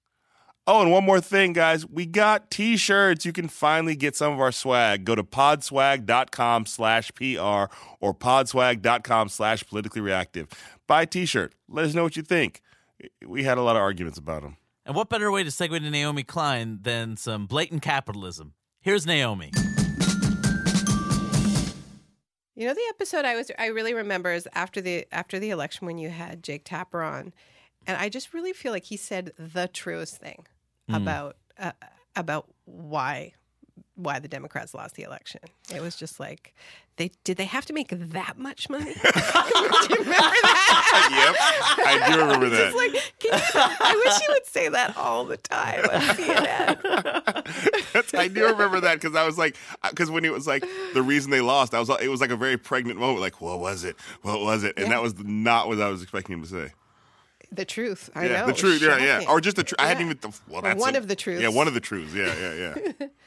Oh, 0.66 0.82
and 0.82 0.90
one 0.90 1.04
more 1.04 1.20
thing, 1.20 1.52
guys. 1.52 1.86
We 1.86 2.06
got 2.06 2.50
t-shirts. 2.50 3.26
You 3.26 3.34
can 3.34 3.50
finally 3.50 3.98
get 3.98 4.16
some 4.16 4.32
of 4.32 4.40
our 4.40 4.54
swag. 4.54 5.04
Go 5.04 5.14
to 5.14 5.26
podswag.com 5.26 6.68
slash 6.68 7.12
PR 7.16 7.66
or 8.00 8.14
podswag.com 8.14 9.28
slash 9.28 9.68
politically 9.68 10.00
reactive. 10.00 10.48
Buy 10.88 11.02
a 11.02 11.06
t-shirt. 11.06 11.54
Let 11.68 11.84
us 11.84 11.94
know 11.94 12.04
what 12.04 12.16
you 12.16 12.24
think. 12.24 12.62
We 13.28 13.44
had 13.44 13.58
a 13.58 13.62
lot 13.62 13.76
of 13.76 13.82
arguments 13.82 14.18
about 14.18 14.44
them. 14.44 14.56
And 14.86 14.96
what 14.96 15.10
better 15.10 15.30
way 15.30 15.44
to 15.44 15.50
segue 15.50 15.78
to 15.78 15.90
Naomi 15.90 16.24
Klein 16.24 16.80
than 16.82 17.18
some 17.18 17.46
blatant 17.46 17.82
capitalism? 17.82 18.54
Here's 18.80 19.06
Naomi. 19.06 19.52
You 22.56 22.68
know 22.68 22.74
the 22.74 22.86
episode 22.90 23.26
I 23.26 23.36
was 23.36 23.52
I 23.60 23.68
really 23.68 23.94
remember 23.94 24.32
is 24.32 24.48
after 24.54 24.80
the 24.82 25.06
after 25.12 25.40
the 25.40 25.50
election 25.50 25.86
when 25.88 25.98
you 25.98 26.10
had 26.10 26.42
Jake 26.44 26.64
Tapper 26.64 27.02
on, 27.02 27.34
and 27.86 27.98
I 27.98 28.10
just 28.10 28.34
really 28.34 28.54
feel 28.54 28.72
like 28.72 28.86
he 28.86 28.98
said 28.98 29.32
the 29.38 29.68
truest 29.68 30.18
thing 30.18 30.46
Mm. 30.90 30.96
about 30.98 31.38
uh, 31.60 31.72
about 32.16 32.48
why 32.66 33.34
why 33.96 34.20
the 34.20 34.28
Democrats 34.28 34.74
lost 34.74 34.96
the 34.96 35.04
election. 35.04 35.42
It 35.74 35.82
was 35.82 35.96
just 35.96 36.20
like 36.20 36.54
they 36.98 37.12
did 37.24 37.38
they 37.38 37.46
have 37.46 37.66
to 37.66 37.74
make 37.74 37.90
that 37.90 38.38
much 38.38 38.70
money? 38.70 38.86
do 38.94 39.00
you 39.00 40.00
remember 40.00 40.14
that? 40.14 41.76
yep, 41.78 41.88
I 41.88 42.12
do 42.12 42.20
remember 42.20 42.50
that. 42.50 42.72
Just 42.72 42.78
like, 42.78 42.92
can 43.20 43.34
you, 43.34 43.40
I 43.54 44.02
wish 44.06 44.20
you 44.22 44.28
would 44.30 44.46
say 44.46 44.70
that 44.70 44.96
all 44.98 45.26
the 45.26 45.38
time 45.38 45.84
on 45.86 46.02
CNN. 46.02 48.16
I 48.18 48.28
do 48.28 48.46
remember 48.48 48.82
that 48.82 49.00
because 49.02 49.16
I 49.16 49.26
was 49.26 49.38
like, 49.38 49.58
uh, 49.84 49.90
because 49.90 50.12
when 50.12 50.26
it 50.26 50.32
was 50.32 50.48
like 50.48 50.66
the 50.94 51.02
reason 51.02 51.32
they 51.32 51.42
lost, 51.42 51.74
I 51.74 51.80
was 51.80 51.90
it 52.02 52.10
was 52.10 52.22
like 52.22 52.32
a 52.32 52.38
very 52.38 52.58
pregnant 52.58 53.00
moment. 53.00 53.22
Like, 53.22 53.42
what 53.42 53.60
was 53.60 53.84
it? 53.84 53.96
What 54.22 54.42
was 54.42 54.64
it? 54.64 54.74
And 54.78 54.88
Yeah. 54.88 54.94
that 54.94 55.02
was 55.02 55.18
not 55.20 55.68
what 55.68 55.80
I 55.82 55.90
was 55.90 56.02
expecting 56.02 56.34
him 56.34 56.42
to 56.44 56.48
say. 56.50 56.72
The 57.52 57.66
truth. 57.66 58.10
I 58.16 58.26
yeah, 58.26 58.42
know. 58.42 58.48
the 58.48 58.54
truth. 58.54 58.82
Yeah, 58.82 58.98
yeah, 58.98 59.26
or 59.30 59.40
just 59.40 59.56
the 59.56 59.64
truth. 59.64 59.80
I 59.80 59.88
hadn't 59.88 60.06
even. 60.06 60.18
Th- 60.18 60.34
well, 60.48 60.62
that's 60.62 60.80
one 60.80 60.96
a- 60.96 60.98
of 60.98 61.08
the 61.08 61.16
truths. 61.16 61.42
Yeah, 61.42 61.50
one 61.50 61.68
of 61.68 61.74
the 61.74 61.80
truths. 61.80 62.14
Yeah, 62.14 62.34
yeah, 62.40 62.76
yeah. 63.00 63.08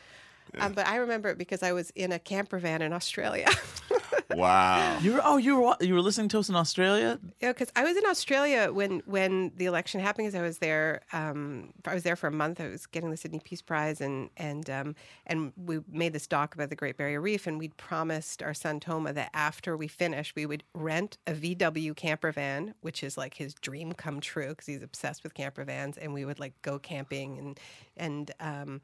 Um, 0.59 0.73
but 0.73 0.87
I 0.87 0.97
remember 0.97 1.29
it 1.31 1.39
because 1.39 1.63
I 1.63 1.73
was 1.73 1.91
in 1.91 2.13
a 2.13 2.19
camper 2.19 2.59
van 2.59 2.83
in 2.83 2.93
Australia. 2.93 3.49
wow. 4.35 4.99
You 5.01 5.15
were 5.15 5.21
oh 5.25 5.37
you 5.37 5.61
were 5.61 5.77
you 5.81 5.95
were 5.95 6.01
listening 6.01 6.29
to 6.29 6.39
us 6.39 6.49
in 6.49 6.57
Australia. 6.57 7.19
Yeah, 7.41 7.53
because 7.53 7.71
I 7.77 7.85
was 7.85 7.97
in 7.97 8.05
Australia 8.07 8.73
when 8.73 9.03
when 9.07 9.53
the 9.57 9.67
election 9.67 10.01
happened. 10.01 10.27
Because 10.27 10.39
I 10.39 10.43
was 10.43 10.59
there, 10.59 11.03
um, 11.13 11.73
I 11.87 11.95
was 11.95 12.03
there 12.03 12.17
for 12.17 12.27
a 12.27 12.33
month. 12.33 12.61
I 12.61 12.69
was 12.69 12.87
getting 12.87 13.11
the 13.11 13.17
Sydney 13.17 13.41
Peace 13.41 13.63
Prize, 13.63 14.01
and 14.01 14.31
and 14.37 14.69
um, 14.69 14.95
and 15.27 15.53
we 15.57 15.81
made 15.91 16.13
this 16.13 16.27
doc 16.27 16.55
about 16.55 16.71
the 16.71 16.77
Great 16.77 16.97
Barrier 16.97 17.21
Reef, 17.21 17.47
and 17.47 17.59
we'd 17.59 17.77
promised 17.77 18.43
our 18.43 18.55
son 18.55 18.81
Toma 18.81 19.13
that 19.13 19.31
after 19.35 19.77
we 19.77 19.89
finished, 19.89 20.35
we 20.37 20.47
would 20.47 20.65
rent 20.75 21.19
a 21.27 21.33
VW 21.33 21.95
camper 21.97 22.33
van, 22.33 22.75
which 22.81 23.03
is 23.03 23.17
like 23.17 23.35
his 23.35 23.55
dream 23.55 23.93
come 23.93 24.21
true 24.21 24.49
because 24.49 24.67
he's 24.67 24.83
obsessed 24.83 25.23
with 25.23 25.35
camper 25.35 25.65
vans, 25.65 25.97
and 25.97 26.13
we 26.13 26.25
would 26.25 26.39
like 26.41 26.61
go 26.63 26.79
camping 26.79 27.39
and 27.39 27.61
and 27.97 28.31
um, 28.41 28.81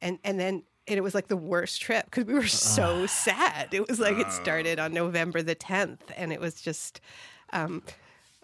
and 0.00 0.18
and 0.24 0.38
then. 0.40 0.62
And 0.86 0.96
it 0.98 1.02
was 1.02 1.14
like 1.14 1.28
the 1.28 1.36
worst 1.36 1.80
trip 1.80 2.06
because 2.06 2.24
we 2.24 2.34
were 2.34 2.46
so 2.46 3.06
sad. 3.06 3.68
It 3.72 3.88
was 3.88 4.00
like 4.00 4.18
it 4.18 4.32
started 4.32 4.78
on 4.78 4.92
November 4.92 5.42
the 5.42 5.54
10th, 5.54 6.00
and 6.16 6.32
it 6.32 6.40
was 6.40 6.60
just, 6.60 7.00
um, 7.52 7.82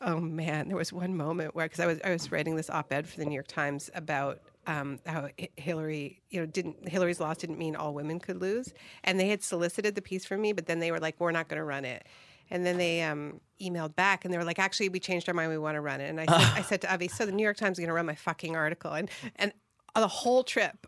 Oh 0.02 0.20
man, 0.20 0.68
there 0.68 0.76
was 0.76 0.92
one 0.92 1.16
moment 1.16 1.54
where 1.54 1.64
because 1.64 1.80
I 1.80 1.86
was 1.86 1.98
I 2.04 2.10
was 2.10 2.30
writing 2.30 2.54
this 2.56 2.68
op-ed 2.68 3.08
for 3.08 3.16
the 3.16 3.24
New 3.24 3.32
York 3.32 3.48
Times 3.48 3.90
about 3.94 4.40
um, 4.66 4.98
how 5.06 5.28
Hillary, 5.56 6.20
you 6.28 6.40
know, 6.40 6.46
didn't 6.46 6.86
Hillary's 6.86 7.18
loss 7.18 7.38
didn't 7.38 7.58
mean 7.58 7.74
all 7.74 7.94
women 7.94 8.20
could 8.20 8.40
lose, 8.42 8.74
and 9.04 9.18
they 9.18 9.28
had 9.28 9.42
solicited 9.42 9.94
the 9.94 10.02
piece 10.02 10.26
for 10.26 10.36
me, 10.36 10.52
but 10.52 10.66
then 10.66 10.80
they 10.80 10.92
were 10.92 11.00
like, 11.00 11.18
we're 11.18 11.32
not 11.32 11.48
going 11.48 11.58
to 11.58 11.64
run 11.64 11.86
it, 11.86 12.06
and 12.50 12.66
then 12.66 12.76
they 12.76 13.02
um, 13.02 13.40
emailed 13.58 13.96
back 13.96 14.24
and 14.24 14.34
they 14.34 14.36
were 14.36 14.44
like, 14.44 14.58
actually, 14.58 14.90
we 14.90 15.00
changed 15.00 15.28
our 15.28 15.34
mind, 15.34 15.50
we 15.50 15.56
want 15.56 15.76
to 15.76 15.80
run 15.80 16.02
it, 16.02 16.10
and 16.10 16.20
I 16.20 16.26
said, 16.26 16.58
I 16.58 16.62
said 16.68 16.80
to 16.82 16.92
Avi, 16.92 17.08
so 17.08 17.24
the 17.24 17.32
New 17.32 17.42
York 17.42 17.56
Times 17.56 17.78
is 17.78 17.80
going 17.80 17.88
to 17.88 17.94
run 17.94 18.04
my 18.04 18.14
fucking 18.14 18.54
article, 18.54 18.92
and 18.92 19.08
and 19.36 19.52
the 19.94 20.08
whole 20.08 20.44
trip. 20.44 20.86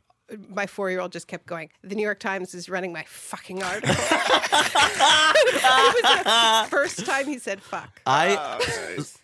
My 0.49 0.67
four-year-old 0.67 1.13
just 1.13 1.27
kept 1.27 1.47
going. 1.47 1.71
The 1.83 1.95
New 1.95 2.03
York 2.03 2.21
Times 2.21 2.55
is 2.55 2.69
running 2.69 2.93
my 2.93 3.05
fucking 3.05 3.63
article. 3.63 3.91
it 3.91 3.99
was 6.03 6.25
the 6.25 6.67
first 6.71 7.07
time 7.07 7.27
he 7.27 7.39
said 7.39 7.63
"fuck." 7.63 8.01
I 8.07 8.59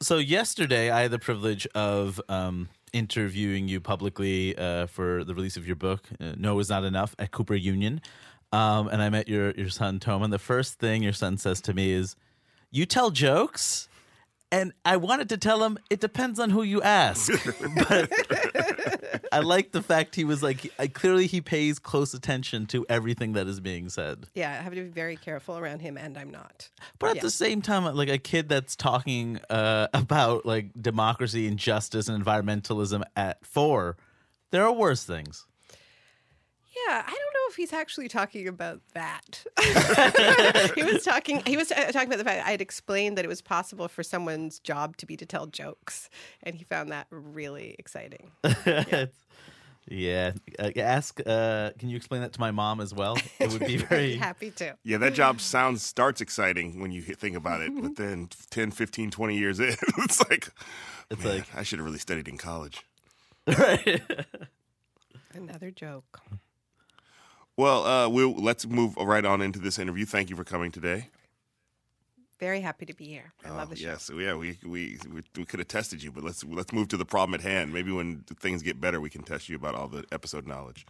so 0.01 0.19
yesterday 0.19 0.91
I 0.91 1.03
had 1.03 1.11
the 1.11 1.19
privilege 1.19 1.67
of 1.75 2.21
um, 2.29 2.69
interviewing 2.93 3.69
you 3.69 3.81
publicly 3.81 4.57
uh, 4.57 4.87
for 4.87 5.25
the 5.25 5.35
release 5.35 5.57
of 5.57 5.67
your 5.67 5.77
book. 5.77 6.05
Uh, 6.21 6.33
no 6.37 6.59
is 6.59 6.71
not 6.71 6.85
enough 6.85 7.15
at 7.19 7.33
Cooper 7.33 7.55
Union, 7.55 8.01
um, 8.53 8.89
and 8.89 9.03
I 9.03 9.11
met 9.11 9.29
your 9.29 9.51
your 9.53 9.69
son 9.69 10.01
Tom. 10.01 10.23
And 10.23 10.33
the 10.33 10.39
first 10.39 10.79
thing 10.79 11.03
your 11.03 11.13
son 11.13 11.37
says 11.37 11.61
to 11.63 11.75
me 11.75 11.93
is, 11.93 12.17
"You 12.71 12.87
tell 12.87 13.11
jokes." 13.11 13.89
And 14.55 14.73
I 14.85 14.99
wanted 14.99 15.31
to 15.31 15.37
tell 15.37 15.65
him 15.65 15.79
it 15.91 15.99
depends 15.99 16.39
on 16.39 16.49
who 16.51 16.63
you 16.63 16.81
ask, 16.81 17.29
but 17.89 18.09
I 19.33 19.41
like 19.41 19.73
the 19.73 19.83
fact 19.83 20.15
he 20.15 20.23
was 20.25 20.45
like, 20.45 20.73
I, 20.79 20.87
clearly 20.87 21.27
he 21.27 21.41
pays 21.41 21.81
close 21.81 22.15
attention 22.15 22.67
to 22.67 22.87
everything 22.89 23.33
that 23.33 23.49
is 23.49 23.59
being 23.59 23.89
said. 23.89 24.27
Yeah, 24.33 24.51
I 24.53 24.63
have 24.63 24.73
to 24.73 24.83
be 24.83 24.89
very 24.89 25.17
careful 25.17 25.59
around 25.59 25.81
him, 25.81 25.99
and 25.99 26.17
I'm 26.17 26.31
not. 26.31 26.71
But 27.01 27.11
at 27.11 27.17
Yeah. 27.17 27.23
the 27.23 27.31
same 27.31 27.63
time, 27.63 27.85
like 27.97 28.09
a 28.09 28.19
kid 28.19 28.49
that's 28.49 28.77
talking 28.77 29.41
uh, 29.51 29.89
about 29.93 30.47
like 30.47 30.71
democracy 30.81 31.49
and 31.49 31.59
justice 31.59 32.09
and 32.09 32.25
environmentalism 32.25 33.03
at 33.17 33.45
four, 33.45 33.97
there 34.53 34.63
are 34.65 34.73
worse 34.73 35.03
things. 35.05 35.47
Yeah, 36.75 37.03
I 37.07 37.11
don't 37.11 37.17
know 37.17 37.51
if 37.51 37.57
he's 37.57 37.73
actually 37.73 38.09
talking 38.09 38.49
about 38.49 38.81
that. 38.95 39.45
he 40.75 40.83
was 40.83 41.05
talking. 41.05 41.43
He 41.47 41.57
was 41.57 41.71
uh, 41.71 41.93
talking 41.93 42.09
about 42.09 42.19
the 42.19 42.25
fact 42.25 42.47
I 42.47 42.51
had 42.51 42.61
explained 42.61 43.17
that 43.17 43.25
it 43.25 43.29
was 43.29 43.41
possible 43.41 43.87
for 43.87 44.03
someone's 44.03 44.59
job 44.59 44.97
to 44.99 45.07
be 45.07 45.17
to 45.17 45.27
tell 45.27 45.47
jokes, 45.47 46.11
and 46.43 46.55
he 46.55 46.65
found 46.65 46.91
that 46.91 47.07
really 47.11 47.77
exciting. 47.79 48.31
Yeah. 49.87 50.33
Uh, 50.59 50.71
ask. 50.77 51.21
Uh, 51.27 51.71
can 51.79 51.91
you 51.91 51.97
explain 51.97 52.23
that 52.23 52.33
to 52.33 52.41
my 52.41 52.51
mom 52.51 52.81
as 52.81 52.95
well? 52.95 53.19
It 53.39 53.53
would 53.53 53.67
be 53.67 53.77
very. 53.77 54.17
happy 54.17 54.51
to. 54.53 54.77
Yeah, 54.83 54.97
that 54.99 55.13
job 55.13 55.41
sounds 55.43 55.83
starts 55.83 56.23
exciting 56.23 56.81
when 56.81 56.91
you 56.91 57.03
think 57.03 57.37
about 57.37 57.61
it, 57.61 57.71
but 57.79 57.97
then 57.97 58.29
10, 58.51 58.71
15, 58.71 59.11
20 59.11 59.37
years 59.37 59.61
in, 59.61 59.75
it's 59.99 60.27
like 60.31 60.49
it's 61.11 61.23
man, 61.23 61.39
like 61.39 61.55
I 61.55 61.63
should 61.65 61.81
have 61.81 61.87
really 61.87 61.99
studied 61.99 62.29
in 62.29 62.39
college. 62.39 62.87
right. 63.47 64.01
Another 65.35 65.71
joke. 65.71 66.23
Well, 67.57 67.87
uh, 67.87 68.09
we'll 68.09 68.35
let's 68.35 68.67
move 68.67 68.97
right 68.97 69.25
on 69.25 69.41
into 69.41 69.59
this 69.59 69.79
interview. 69.79 70.07
Thank 70.07 70.31
you 70.31 70.37
for 70.37 70.45
coming 70.45 70.71
today. 70.73 71.09
Very 72.41 72.61
happy 72.61 72.85
to 72.87 72.95
be 72.95 73.05
here. 73.05 73.33
I 73.45 73.51
love 73.51 73.71
the 73.71 73.77
show. 73.77 73.87
Yes, 73.87 74.11
yeah, 74.13 74.35
we, 74.35 74.59
we 74.65 74.99
we 75.11 75.23
we 75.37 75.45
could 75.45 75.61
have 75.61 75.69
tested 75.69 76.03
you, 76.03 76.11
but 76.11 76.25
let's 76.25 76.43
let's 76.45 76.73
move 76.73 76.89
to 76.89 76.97
the 76.97 77.05
problem 77.05 77.35
at 77.35 77.41
hand. 77.41 77.73
Maybe 77.73 77.93
when 77.93 78.25
things 78.41 78.63
get 78.63 78.81
better, 78.81 79.01
we 79.01 79.09
can 79.09 79.23
test 79.23 79.49
you 79.49 79.55
about 79.57 79.77
all 79.77 79.87
the 79.87 80.05
episode 80.11 80.47
knowledge. 80.47 80.85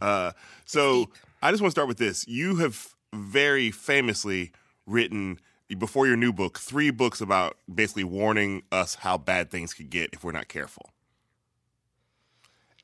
Uh, 0.00 0.32
so 0.66 1.10
I 1.42 1.50
just 1.50 1.62
want 1.62 1.70
to 1.70 1.74
start 1.74 1.88
with 1.88 1.98
this. 1.98 2.28
You 2.28 2.56
have 2.56 2.94
very 3.14 3.70
famously 3.70 4.52
written 4.86 5.38
before 5.78 6.06
your 6.06 6.16
new 6.16 6.32
book 6.32 6.58
three 6.58 6.90
books 6.90 7.20
about 7.20 7.56
basically 7.72 8.04
warning 8.04 8.62
us 8.70 8.96
how 8.96 9.16
bad 9.16 9.50
things 9.50 9.72
could 9.72 9.88
get 9.88 10.10
if 10.12 10.24
we're 10.24 10.32
not 10.32 10.48
careful. 10.48 10.90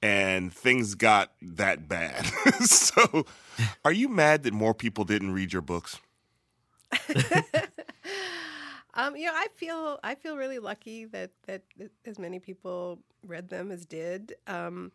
And 0.02 0.52
things 0.52 0.94
got 0.94 1.32
that 1.40 1.88
bad. 1.88 2.26
so, 2.64 3.24
are 3.84 3.92
you 3.92 4.08
mad 4.08 4.42
that 4.42 4.52
more 4.52 4.74
people 4.74 5.04
didn't 5.04 5.32
read 5.32 5.52
your 5.52 5.62
books? 5.62 5.98
Um, 8.96 9.14
you 9.14 9.26
know, 9.26 9.32
I 9.34 9.48
feel 9.54 10.00
I 10.02 10.14
feel 10.14 10.36
really 10.36 10.58
lucky 10.58 11.04
that 11.06 11.30
that 11.46 11.62
as 12.06 12.18
many 12.18 12.38
people 12.38 12.98
read 13.26 13.50
them 13.50 13.70
as 13.70 13.84
did. 13.84 14.34
Um, 14.46 14.90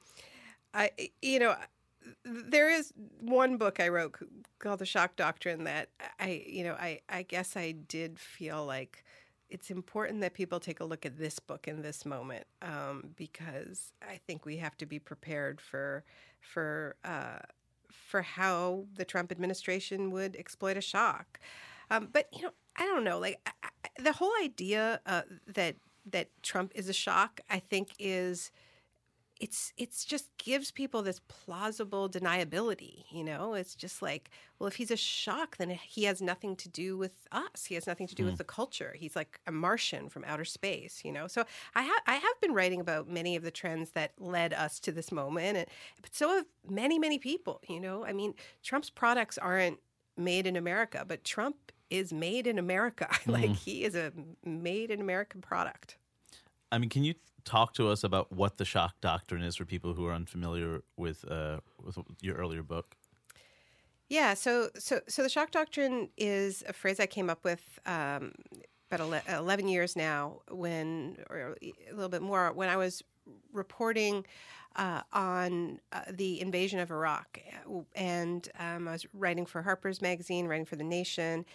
I, 0.73 0.89
you 1.21 1.39
know, 1.39 1.55
there 2.25 2.69
is 2.69 2.91
one 3.19 3.57
book 3.57 3.79
I 3.79 3.89
wrote 3.89 4.17
called 4.57 4.79
The 4.79 4.87
Shock 4.87 5.15
Doctrine 5.17 5.65
that 5.65 5.89
I, 6.19 6.43
you 6.47 6.63
know, 6.63 6.73
I 6.73 7.01
I 7.09 7.21
guess 7.21 7.55
I 7.55 7.73
did 7.73 8.19
feel 8.19 8.65
like 8.65 9.03
it's 9.51 9.69
important 9.69 10.21
that 10.21 10.33
people 10.33 10.59
take 10.59 10.79
a 10.79 10.85
look 10.85 11.05
at 11.05 11.17
this 11.17 11.37
book 11.37 11.67
in 11.67 11.81
this 11.81 12.05
moment 12.05 12.45
um, 12.61 13.09
because 13.15 13.91
I 14.01 14.19
think 14.25 14.45
we 14.45 14.57
have 14.57 14.77
to 14.77 14.85
be 14.85 14.97
prepared 14.97 15.59
for 15.59 16.03
for 16.39 16.95
uh, 17.03 17.39
for 17.91 18.21
how 18.21 18.85
the 18.95 19.05
Trump 19.05 19.31
administration 19.31 20.09
would 20.11 20.35
exploit 20.37 20.77
a 20.77 20.81
shock. 20.81 21.39
Um, 21.89 22.07
but 22.11 22.29
you 22.33 22.43
know, 22.43 22.51
I 22.77 22.85
don't 22.85 23.03
know. 23.03 23.19
Like 23.19 23.39
I, 23.45 23.51
I, 23.63 24.01
the 24.01 24.13
whole 24.13 24.31
idea 24.41 25.01
uh, 25.05 25.23
that 25.47 25.75
that 26.09 26.29
Trump 26.41 26.71
is 26.73 26.87
a 26.87 26.93
shock, 26.93 27.41
I 27.49 27.59
think 27.59 27.89
is 27.99 28.51
it's 29.41 29.73
it's 29.75 30.05
just 30.05 30.29
gives 30.37 30.69
people 30.71 31.01
this 31.01 31.19
plausible 31.27 32.07
deniability 32.09 33.03
you 33.11 33.23
know? 33.23 33.55
It's 33.55 33.75
just 33.75 34.01
like 34.01 34.29
well 34.59 34.67
if 34.67 34.75
he's 34.75 34.91
a 34.91 34.95
shock 34.97 35.57
then 35.57 35.69
he 35.71 36.03
has 36.05 36.21
nothing 36.21 36.55
to 36.57 36.69
do 36.69 36.95
with 36.97 37.27
us. 37.31 37.65
He 37.65 37.75
has 37.75 37.87
nothing 37.87 38.07
to 38.07 38.15
do 38.15 38.25
with 38.25 38.35
Mm. 38.35 38.37
the 38.37 38.43
culture. 38.43 38.93
He's 38.97 39.15
like 39.15 39.39
a 39.47 39.51
martian 39.51 40.09
from 40.09 40.23
outer 40.25 40.45
space 40.45 41.01
you 41.03 41.11
know? 41.11 41.27
So 41.27 41.43
i 41.75 41.81
have 41.81 42.01
i 42.07 42.15
have 42.15 42.41
been 42.41 42.53
writing 42.53 42.79
about 42.81 43.09
many 43.09 43.35
of 43.35 43.43
the 43.43 43.51
trends 43.51 43.91
that 43.91 44.11
led 44.19 44.53
us 44.53 44.79
to 44.81 44.91
this 44.91 45.11
moment 45.11 45.57
and 45.57 45.67
but 46.03 46.13
so 46.13 46.29
have 46.35 46.45
many 46.69 46.99
many 46.99 47.17
people 47.17 47.61
you 47.67 47.79
know? 47.79 48.05
I 48.05 48.13
mean 48.13 48.33
trump's 48.63 48.89
products 48.91 49.37
aren't 49.37 49.79
made 50.17 50.45
in 50.45 50.55
america 50.55 51.03
but 51.07 51.23
trump 51.23 51.57
is 51.89 52.13
made 52.13 52.45
in 52.47 52.57
america. 52.59 53.09
Like 53.27 53.49
Mm. 53.51 53.55
he 53.65 53.83
is 53.83 53.95
a 53.95 54.13
made 54.45 54.91
in 54.91 55.01
american 55.01 55.41
product. 55.41 55.97
I 56.73 56.77
mean, 56.77 56.89
can 56.89 57.03
you 57.03 57.15
talk 57.43 57.73
to 57.75 57.89
us 57.89 58.03
about 58.03 58.31
what 58.31 58.57
the 58.57 58.65
shock 58.65 58.95
doctrine 59.01 59.41
is 59.41 59.55
for 59.55 59.65
people 59.65 59.93
who 59.93 60.05
are 60.05 60.13
unfamiliar 60.13 60.81
with 60.97 61.29
uh, 61.29 61.59
with 61.83 61.97
your 62.21 62.35
earlier 62.35 62.63
book? 62.63 62.95
Yeah, 64.09 64.33
so 64.33 64.69
so 64.77 64.99
so 65.07 65.23
the 65.23 65.29
shock 65.29 65.51
doctrine 65.51 66.09
is 66.17 66.63
a 66.67 66.73
phrase 66.73 66.99
I 66.99 67.05
came 67.05 67.29
up 67.29 67.45
with 67.45 67.79
um, 67.85 68.33
about 68.91 68.99
ele- 68.99 69.37
eleven 69.39 69.67
years 69.67 69.95
now, 69.95 70.41
when 70.49 71.17
or 71.29 71.55
a 71.61 71.93
little 71.93 72.09
bit 72.09 72.21
more 72.21 72.51
when 72.51 72.67
I 72.69 72.77
was 72.77 73.03
reporting 73.53 74.25
uh, 74.75 75.01
on 75.13 75.79
uh, 75.91 76.01
the 76.09 76.41
invasion 76.41 76.79
of 76.79 76.91
Iraq, 76.91 77.39
and 77.95 78.49
um, 78.59 78.87
I 78.87 78.91
was 78.91 79.05
writing 79.13 79.45
for 79.45 79.61
Harper's 79.61 80.01
Magazine, 80.01 80.45
writing 80.47 80.65
for 80.65 80.75
The 80.75 80.83
Nation, 80.83 81.45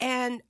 and 0.00 0.42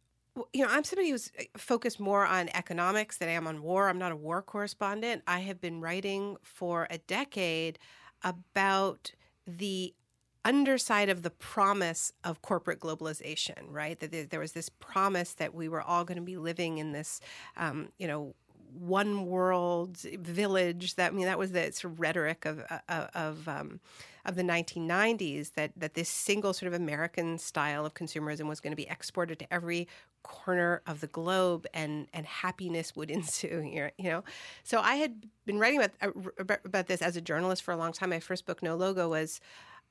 you 0.52 0.64
know, 0.64 0.70
I'm 0.70 0.84
somebody 0.84 1.10
who's 1.10 1.30
uh, 1.38 1.44
focused 1.56 2.00
more 2.00 2.26
on 2.26 2.48
economics 2.54 3.18
than 3.18 3.28
I 3.28 3.32
am 3.32 3.46
on 3.46 3.62
war. 3.62 3.88
I'm 3.88 3.98
not 3.98 4.12
a 4.12 4.16
war 4.16 4.42
correspondent. 4.42 5.22
I 5.26 5.40
have 5.40 5.60
been 5.60 5.80
writing 5.80 6.36
for 6.42 6.86
a 6.90 6.98
decade 6.98 7.78
about 8.22 9.12
the 9.46 9.94
underside 10.44 11.08
of 11.08 11.22
the 11.22 11.30
promise 11.30 12.12
of 12.24 12.42
corporate 12.42 12.80
globalization, 12.80 13.62
right? 13.68 13.98
That 14.00 14.10
there, 14.10 14.24
there 14.24 14.40
was 14.40 14.52
this 14.52 14.68
promise 14.68 15.34
that 15.34 15.54
we 15.54 15.68
were 15.68 15.82
all 15.82 16.04
going 16.04 16.16
to 16.18 16.24
be 16.24 16.36
living 16.36 16.78
in 16.78 16.92
this, 16.92 17.20
um, 17.56 17.90
you 17.98 18.08
know, 18.08 18.34
one 18.78 19.26
world 19.26 19.98
village. 19.98 20.94
That 20.96 21.12
I 21.12 21.14
mean, 21.14 21.26
that 21.26 21.38
was 21.38 21.52
the 21.52 21.70
sort 21.72 21.92
of 21.94 22.00
rhetoric 22.00 22.44
of 22.44 22.60
of 22.88 23.08
of, 23.14 23.48
um, 23.48 23.80
of 24.24 24.34
the 24.36 24.42
1990s. 24.42 25.54
That 25.54 25.72
that 25.76 25.94
this 25.94 26.08
single 26.08 26.52
sort 26.52 26.72
of 26.72 26.80
American 26.80 27.38
style 27.38 27.84
of 27.86 27.94
consumerism 27.94 28.48
was 28.48 28.60
going 28.60 28.72
to 28.72 28.76
be 28.76 28.88
exported 28.88 29.38
to 29.40 29.52
every 29.52 29.88
corner 30.22 30.82
of 30.86 31.00
the 31.00 31.08
globe, 31.08 31.66
and 31.74 32.06
and 32.12 32.26
happiness 32.26 32.94
would 32.94 33.10
ensue. 33.18 33.60
here, 33.60 33.92
You 33.98 34.10
know, 34.10 34.24
so 34.62 34.80
I 34.80 34.94
had 34.96 35.26
been 35.46 35.58
writing 35.58 35.78
about 35.80 35.90
uh, 36.00 36.10
about- 36.38 36.64
about 36.64 36.86
this 36.86 37.02
as 37.02 37.16
a 37.16 37.20
journalist 37.20 37.62
for 37.62 37.72
a 37.72 37.76
long 37.76 37.92
time. 37.92 38.10
My 38.10 38.20
first 38.20 38.46
book, 38.46 38.62
No 38.62 38.76
Logo, 38.76 39.08
was 39.08 39.40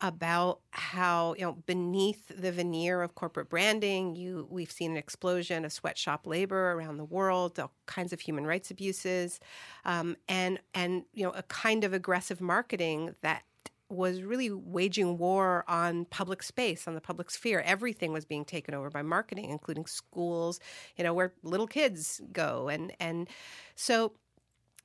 about 0.02 0.60
how 0.72 1.36
you 1.38 1.46
know 1.46 1.54
beneath 1.66 2.28
the 2.36 2.52
veneer 2.52 3.02
of 3.02 3.16
corporate 3.16 3.50
branding 3.50 4.16
you 4.16 4.48
we've 4.50 4.72
seen 4.72 4.92
an 4.92 4.98
explosion 4.98 5.64
of 5.64 5.72
sweatshop 5.72 6.26
labor 6.26 6.72
around 6.72 6.98
the 6.98 7.06
world 7.06 7.60
all 7.60 7.72
kinds 7.86 8.12
of 8.12 8.20
human 8.20 8.46
rights 8.46 8.72
abuses 8.72 9.40
um, 9.86 10.18
and 10.28 10.60
and 10.74 11.04
you 11.14 11.24
know 11.24 11.32
a 11.32 11.44
kind 11.44 11.84
of 11.84 11.94
aggressive 11.94 12.42
marketing 12.42 13.14
that 13.22 13.44
was 13.90 14.22
really 14.22 14.50
waging 14.50 15.18
war 15.18 15.66
on 15.68 16.06
public 16.06 16.42
space 16.42 16.88
on 16.88 16.96
the 16.96 17.02
public 17.02 17.30
sphere 17.30 17.62
everything 17.66 18.14
was 18.14 18.26
being 18.26 18.46
taken 18.46 18.74
over 18.74 18.90
by 18.90 19.02
marketing 19.02 19.50
including 19.50 19.86
schools 19.86 20.60
you 20.98 21.04
know 21.04 21.14
where 21.14 21.34
little 21.44 21.68
kids 21.68 22.22
go 22.32 22.70
and 22.70 22.94
and 23.00 23.30
so 23.76 24.14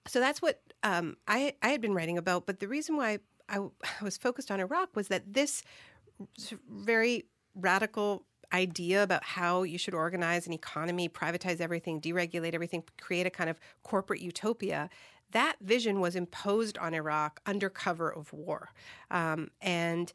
so 0.06 0.20
that's 0.20 0.40
what 0.40 0.60
um, 0.82 1.16
I, 1.26 1.54
I 1.62 1.68
had 1.68 1.80
been 1.80 1.94
writing 1.94 2.18
about. 2.18 2.46
But 2.46 2.60
the 2.60 2.68
reason 2.68 2.96
why 2.96 3.18
I, 3.48 3.58
I 3.58 4.02
was 4.04 4.16
focused 4.16 4.50
on 4.50 4.60
Iraq 4.60 4.94
was 4.94 5.08
that 5.08 5.34
this 5.34 5.62
very 6.68 7.24
radical 7.54 8.24
idea 8.52 9.02
about 9.02 9.24
how 9.24 9.62
you 9.62 9.78
should 9.78 9.94
organize 9.94 10.46
an 10.46 10.52
economy, 10.52 11.08
privatize 11.08 11.60
everything, 11.60 12.00
deregulate 12.00 12.54
everything, 12.54 12.84
create 13.00 13.26
a 13.26 13.30
kind 13.30 13.50
of 13.50 13.58
corporate 13.82 14.20
utopia. 14.20 14.88
That 15.32 15.56
vision 15.60 16.00
was 16.00 16.14
imposed 16.14 16.78
on 16.78 16.94
Iraq 16.94 17.40
under 17.44 17.68
cover 17.68 18.08
of 18.08 18.32
war. 18.32 18.70
Um, 19.10 19.50
and 19.60 20.12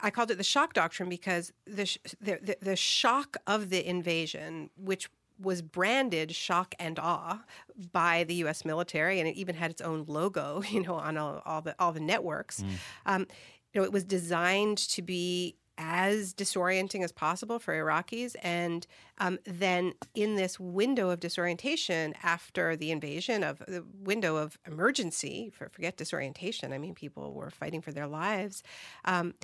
I 0.00 0.10
called 0.10 0.30
it 0.30 0.38
the 0.38 0.44
shock 0.44 0.74
doctrine 0.74 1.08
because 1.08 1.52
the, 1.66 1.86
sh- 1.86 1.98
the, 2.20 2.38
the, 2.42 2.56
the 2.60 2.76
shock 2.76 3.36
of 3.46 3.70
the 3.70 3.86
invasion, 3.86 4.70
which 4.76 5.08
was 5.40 5.62
branded 5.62 6.34
shock 6.34 6.74
and 6.78 6.98
awe 6.98 7.40
by 7.92 8.24
the 8.24 8.34
U.S. 8.34 8.64
military, 8.64 9.20
and 9.20 9.28
it 9.28 9.36
even 9.36 9.54
had 9.54 9.70
its 9.70 9.80
own 9.80 10.04
logo, 10.06 10.62
you 10.68 10.82
know, 10.82 10.94
on 10.94 11.16
all, 11.16 11.42
all 11.44 11.62
the 11.62 11.74
all 11.78 11.92
the 11.92 12.00
networks. 12.00 12.62
Um, 13.06 13.26
you 13.72 13.80
know, 13.80 13.84
it 13.84 13.92
was 13.92 14.04
designed 14.04 14.78
to 14.78 15.02
be 15.02 15.56
as 15.82 16.34
disorienting 16.34 17.02
as 17.02 17.10
possible 17.10 17.58
for 17.58 17.72
Iraqis, 17.72 18.36
and 18.42 18.86
um, 19.16 19.38
then 19.44 19.94
in 20.14 20.36
this 20.36 20.60
window 20.60 21.08
of 21.08 21.20
disorientation 21.20 22.14
after 22.22 22.76
the 22.76 22.90
invasion, 22.90 23.42
of 23.42 23.60
the 23.60 23.84
window 23.98 24.36
of 24.36 24.58
emergency, 24.66 25.50
for 25.54 25.70
forget 25.70 25.96
disorientation. 25.96 26.74
I 26.74 26.78
mean, 26.78 26.94
people 26.94 27.32
were 27.32 27.50
fighting 27.50 27.80
for 27.80 27.92
their 27.92 28.06
lives. 28.06 28.62
Um, 29.06 29.34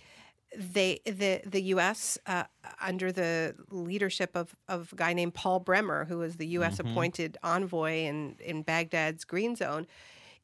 they 0.56 1.00
the 1.04 1.40
the 1.44 1.60
U.S. 1.62 2.18
Uh, 2.26 2.44
under 2.80 3.10
the 3.12 3.54
leadership 3.70 4.36
of, 4.36 4.54
of 4.68 4.92
a 4.92 4.96
guy 4.96 5.12
named 5.12 5.34
Paul 5.34 5.60
Bremer, 5.60 6.04
who 6.04 6.18
was 6.18 6.36
the 6.36 6.46
U.S. 6.48 6.76
Mhm. 6.78 6.90
appointed 6.90 7.38
envoy 7.42 8.04
in 8.04 8.36
in 8.40 8.62
Baghdad's 8.62 9.24
Green 9.24 9.56
Zone, 9.56 9.86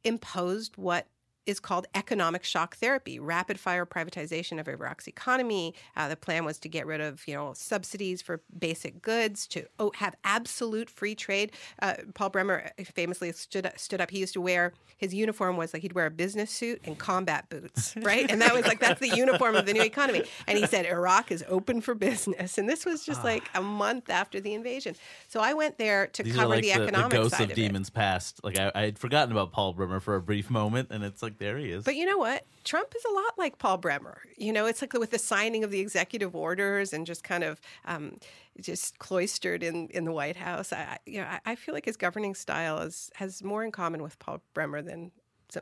imposed 0.05 0.77
what 0.77 1.07
is 1.47 1.61
called 1.61 1.87
economic 1.95 2.45
shock 2.45 2.77
therapy, 2.77 3.19
rapid 3.19 3.59
fire 3.59 3.87
privatization 3.87 4.61
of 4.61 4.69
Iraq's 4.69 5.07
economy. 5.07 5.75
Uh, 5.97 6.09
the 6.09 6.17
plan 6.17 6.45
was 6.45 6.59
to 6.59 6.69
get 6.69 6.87
rid 6.87 7.01
of 7.01 7.27
you 7.27 7.35
know 7.35 7.53
subsidies 7.55 8.23
for 8.23 8.41
basic 8.59 9.03
goods, 9.03 9.47
to 9.49 9.67
oh, 9.79 9.93
have 9.97 10.15
absolute 10.25 10.91
free 10.91 11.15
trade. 11.15 11.53
Uh, 11.81 11.95
Paul 12.15 12.31
Bremer 12.31 12.71
famously 12.95 13.33
stood 13.33 13.67
up, 13.67 13.79
stood 13.79 14.01
up. 14.01 14.11
He 14.11 14.19
used 14.19 14.35
to 14.35 14.41
wear 14.41 14.73
his 14.97 15.15
uniform 15.15 15.57
was 15.57 15.73
like 15.73 15.83
he'd 15.83 15.93
wear 15.93 16.07
a 16.07 16.11
business 16.11 16.51
suit 16.51 16.81
and 16.85 16.99
combat 16.99 17.49
boots, 17.49 17.95
right? 18.03 18.31
And 18.31 18.41
that 18.41 18.55
was 18.55 18.67
like 18.67 18.81
that's 18.81 19.01
the 19.01 19.17
uniform 19.17 19.57
of 19.57 19.67
the 19.67 19.73
new 19.73 19.83
economy. 19.83 20.25
And 20.47 20.59
he 20.59 20.67
said 20.67 20.87
Iraq 20.87 21.31
is 21.31 21.45
open 21.49 21.81
for 21.81 21.95
business, 21.95 22.59
and 22.59 22.69
this 22.69 22.85
was 22.85 23.05
just 23.05 23.25
like 23.25 23.45
a 23.55 23.63
month 23.63 24.11
after 24.11 24.41
the 24.41 24.55
invasion. 24.55 24.95
So 25.29 25.41
I 25.41 25.55
went 25.55 25.79
there 25.79 26.07
to 26.09 26.23
These 26.23 26.35
cover 26.35 26.49
like 26.49 26.63
the 26.63 26.73
the, 26.73 26.83
economic 26.83 27.11
the 27.11 27.17
ghosts 27.17 27.39
side 27.39 27.45
of 27.45 27.51
of 27.53 27.59
it. 27.59 27.63
demons 27.63 27.91
past. 27.91 28.41
Like 28.43 28.59
I, 28.59 28.73
I 28.75 28.83
had 28.83 28.99
forgotten 28.99 29.33
about 29.33 29.53
Paul 29.53 29.73
Bremer 29.73 30.01
for 30.01 30.17
a 30.17 30.23
brief 30.23 30.51
moment, 30.51 30.89
and 30.91 31.05
it's 31.05 31.23
like 31.23 31.32
there 31.39 31.59
he 31.59 31.71
is. 31.71 31.85
But 31.85 31.97
you 31.97 32.07
know 32.07 32.19
what? 32.19 32.47
Trump 32.65 32.93
is 32.97 33.05
a 33.05 33.13
lot 33.13 33.39
like 33.39 33.59
Paul 33.59 33.79
Bremer. 33.79 34.23
You 34.37 34.53
know, 34.53 34.67
it's 34.67 34.81
like 34.81 34.93
with 34.93 35.11
the 35.11 35.19
signing 35.19 35.65
of 35.65 35.71
the 35.71 35.81
executive 35.81 36.35
orders 36.37 36.93
and 36.93 37.07
just 37.07 37.25
kind 37.25 37.43
of 37.45 37.61
um, 37.85 38.19
just 38.61 38.99
cloistered 38.99 39.63
in, 39.63 39.89
in 39.89 40.05
the 40.05 40.13
White 40.13 40.37
House. 40.37 40.73
I, 40.73 40.77
I- 40.81 40.99
you 41.07 41.21
know, 41.21 41.27
I, 41.27 41.41
I 41.45 41.55
feel 41.57 41.75
like 41.75 41.85
his 41.85 41.97
governing 41.97 42.35
style 42.35 42.79
is, 42.79 43.11
has 43.17 43.43
more 43.43 43.65
in 43.65 43.73
common 43.73 44.03
with 44.03 44.19
Paul 44.19 44.43
Bremer 44.55 44.83
than 44.83 45.11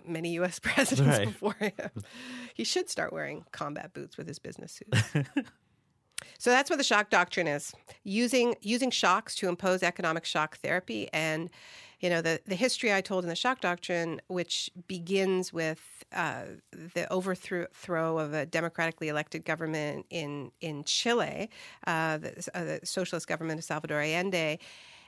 many 0.06 0.30
U.S. 0.34 0.58
presidents 0.58 1.18
Right. 1.18 1.26
before 1.26 1.54
him. 1.58 1.90
He 2.54 2.64
should 2.64 2.88
start 2.90 3.12
wearing 3.12 3.44
combat 3.52 3.92
boots 3.92 4.16
with 4.16 4.28
his 4.28 4.38
business 4.38 4.80
suit. 4.80 5.26
So 6.38 6.50
that's 6.50 6.68
what 6.68 6.76
the 6.76 6.84
shock 6.84 7.08
doctrine 7.08 7.46
is: 7.46 7.72
using 8.04 8.54
using 8.60 8.90
shocks 8.90 9.34
to 9.36 9.48
impose 9.48 9.82
economic 9.82 10.26
shock 10.26 10.58
therapy. 10.58 11.08
And 11.14 11.48
you 12.00 12.08
know 12.08 12.22
the 12.22 12.40
the 12.46 12.54
history 12.54 12.92
I 12.92 13.00
told 13.00 13.24
in 13.24 13.28
the 13.28 13.36
shock 13.36 13.60
doctrine, 13.60 14.20
which 14.28 14.70
begins 14.88 15.52
with 15.52 16.04
uh, 16.12 16.44
the 16.94 17.10
overthrow 17.12 17.66
throw 17.72 18.18
of 18.18 18.32
a 18.32 18.46
democratically 18.46 19.08
elected 19.08 19.44
government 19.44 20.06
in 20.10 20.50
in 20.60 20.84
Chile, 20.84 21.50
uh, 21.86 22.18
the, 22.18 22.48
uh, 22.54 22.64
the 22.64 22.80
socialist 22.84 23.28
government 23.28 23.58
of 23.58 23.64
Salvador 23.64 24.00
Allende, 24.00 24.58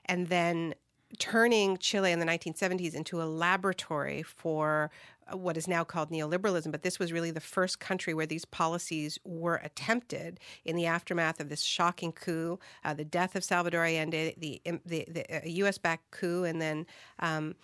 and 0.06 0.28
then 0.28 0.74
turning 1.18 1.76
Chile 1.78 2.12
in 2.12 2.18
the 2.18 2.26
1970s 2.26 2.94
into 2.94 3.22
a 3.22 3.24
laboratory 3.24 4.22
for 4.22 4.90
uh, 5.32 5.36
what 5.36 5.56
is 5.56 5.68
now 5.68 5.84
called 5.84 6.10
neoliberalism. 6.10 6.70
But 6.70 6.82
this 6.82 6.98
was 6.98 7.12
really 7.12 7.30
the 7.30 7.40
first 7.40 7.80
country 7.80 8.14
where 8.14 8.26
these 8.26 8.44
policies 8.44 9.18
were 9.24 9.56
attempted 9.56 10.40
in 10.64 10.76
the 10.76 10.86
aftermath 10.86 11.40
of 11.40 11.48
this 11.48 11.62
shocking 11.62 12.12
coup, 12.12 12.58
uh, 12.84 12.94
the 12.94 13.04
death 13.04 13.36
of 13.36 13.44
Salvador 13.44 13.84
Allende, 13.84 14.34
the, 14.38 14.60
the, 14.64 15.04
the 15.08 15.36
uh, 15.36 15.40
U.S. 15.44 15.78
backed 15.78 16.10
coup, 16.10 16.44
and 16.44 16.60
then. 16.60 16.86
Um, 17.18 17.54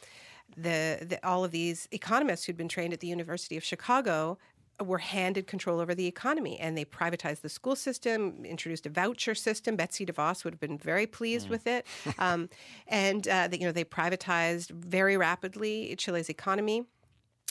the, 0.56 0.98
the 1.02 1.20
all 1.28 1.44
of 1.44 1.50
these 1.50 1.86
economists 1.92 2.44
who'd 2.44 2.56
been 2.56 2.68
trained 2.68 2.94
at 2.94 3.00
the 3.00 3.06
University 3.06 3.58
of 3.58 3.62
Chicago 3.62 4.38
were 4.84 4.98
handed 4.98 5.46
control 5.46 5.80
over 5.80 5.94
the 5.94 6.06
economy 6.06 6.58
and 6.58 6.76
they 6.76 6.84
privatized 6.84 7.40
the 7.40 7.48
school 7.48 7.76
system, 7.76 8.44
introduced 8.44 8.86
a 8.86 8.90
voucher 8.90 9.34
system. 9.34 9.76
Betsy 9.76 10.06
DeVos 10.06 10.44
would 10.44 10.54
have 10.54 10.60
been 10.60 10.78
very 10.78 11.06
pleased 11.06 11.48
with 11.48 11.66
it. 11.66 11.86
Um, 12.18 12.48
and, 12.88 13.28
uh, 13.28 13.48
they, 13.48 13.58
you 13.58 13.66
know, 13.66 13.72
they 13.72 13.84
privatized 13.84 14.70
very 14.70 15.16
rapidly 15.16 15.94
Chile's 15.96 16.28
economy 16.28 16.84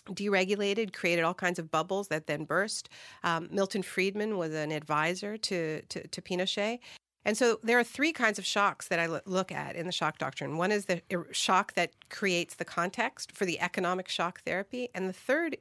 deregulated, 0.10 0.94
created 0.94 1.24
all 1.24 1.34
kinds 1.34 1.60
of 1.60 1.72
bubbles 1.72 2.08
that 2.10 2.28
then 2.28 2.46
burst. 2.46 2.90
Um, 3.24 3.48
Milton 3.52 3.82
Friedman 3.82 4.38
was 4.38 4.54
an 4.54 4.72
advisor 4.72 5.38
to, 5.38 5.82
to, 5.84 6.08
to 6.08 6.22
Pinochet. 6.22 6.80
And 7.28 7.38
so 7.38 7.60
there 7.62 7.78
are 7.78 7.84
three 7.84 8.14
kinds 8.14 8.40
of 8.40 8.46
shocks 8.46 8.88
that 8.88 9.00
I 9.00 9.08
look 9.26 9.52
at 9.52 9.76
in 9.76 9.86
the 9.86 9.92
shock 9.92 10.18
doctrine. 10.18 10.56
One 10.56 10.72
is 10.72 10.86
the 10.86 11.02
shock 11.32 11.74
that 11.74 11.92
creates 12.10 12.56
the 12.56 12.64
context 12.64 13.34
for 13.34 13.44
the 13.46 13.60
economic 13.60 14.08
shock 14.08 14.40
therapy, 14.44 14.88
and 14.96 15.10
the 15.10 15.14
third 15.14 15.58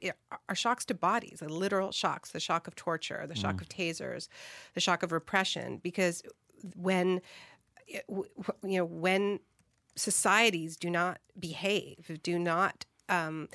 are 0.47 0.55
shocks 0.55 0.85
to 0.85 0.93
bodies, 0.93 1.39
the 1.41 1.49
literal 1.49 1.91
shocks, 1.91 2.31
the 2.31 2.39
shock 2.39 2.67
of 2.69 2.75
torture, 2.75 3.27
the 3.27 3.35
shock 3.35 3.57
Mm. 3.57 3.61
of 3.63 3.67
tasers, 3.69 4.29
the 4.75 4.79
shock 4.79 5.03
of 5.03 5.11
repression. 5.11 5.77
Because 5.83 6.23
when 6.73 7.21
it- 7.85 8.07
w- 8.07 8.29
w- 8.41 8.73
you 8.73 8.77
know 8.79 8.85
when 8.85 9.41
societies 9.97 10.77
do 10.77 10.89
not 10.89 11.19
behave, 11.37 12.17
do 12.23 12.39
not 12.39 12.85
um, 13.09 13.49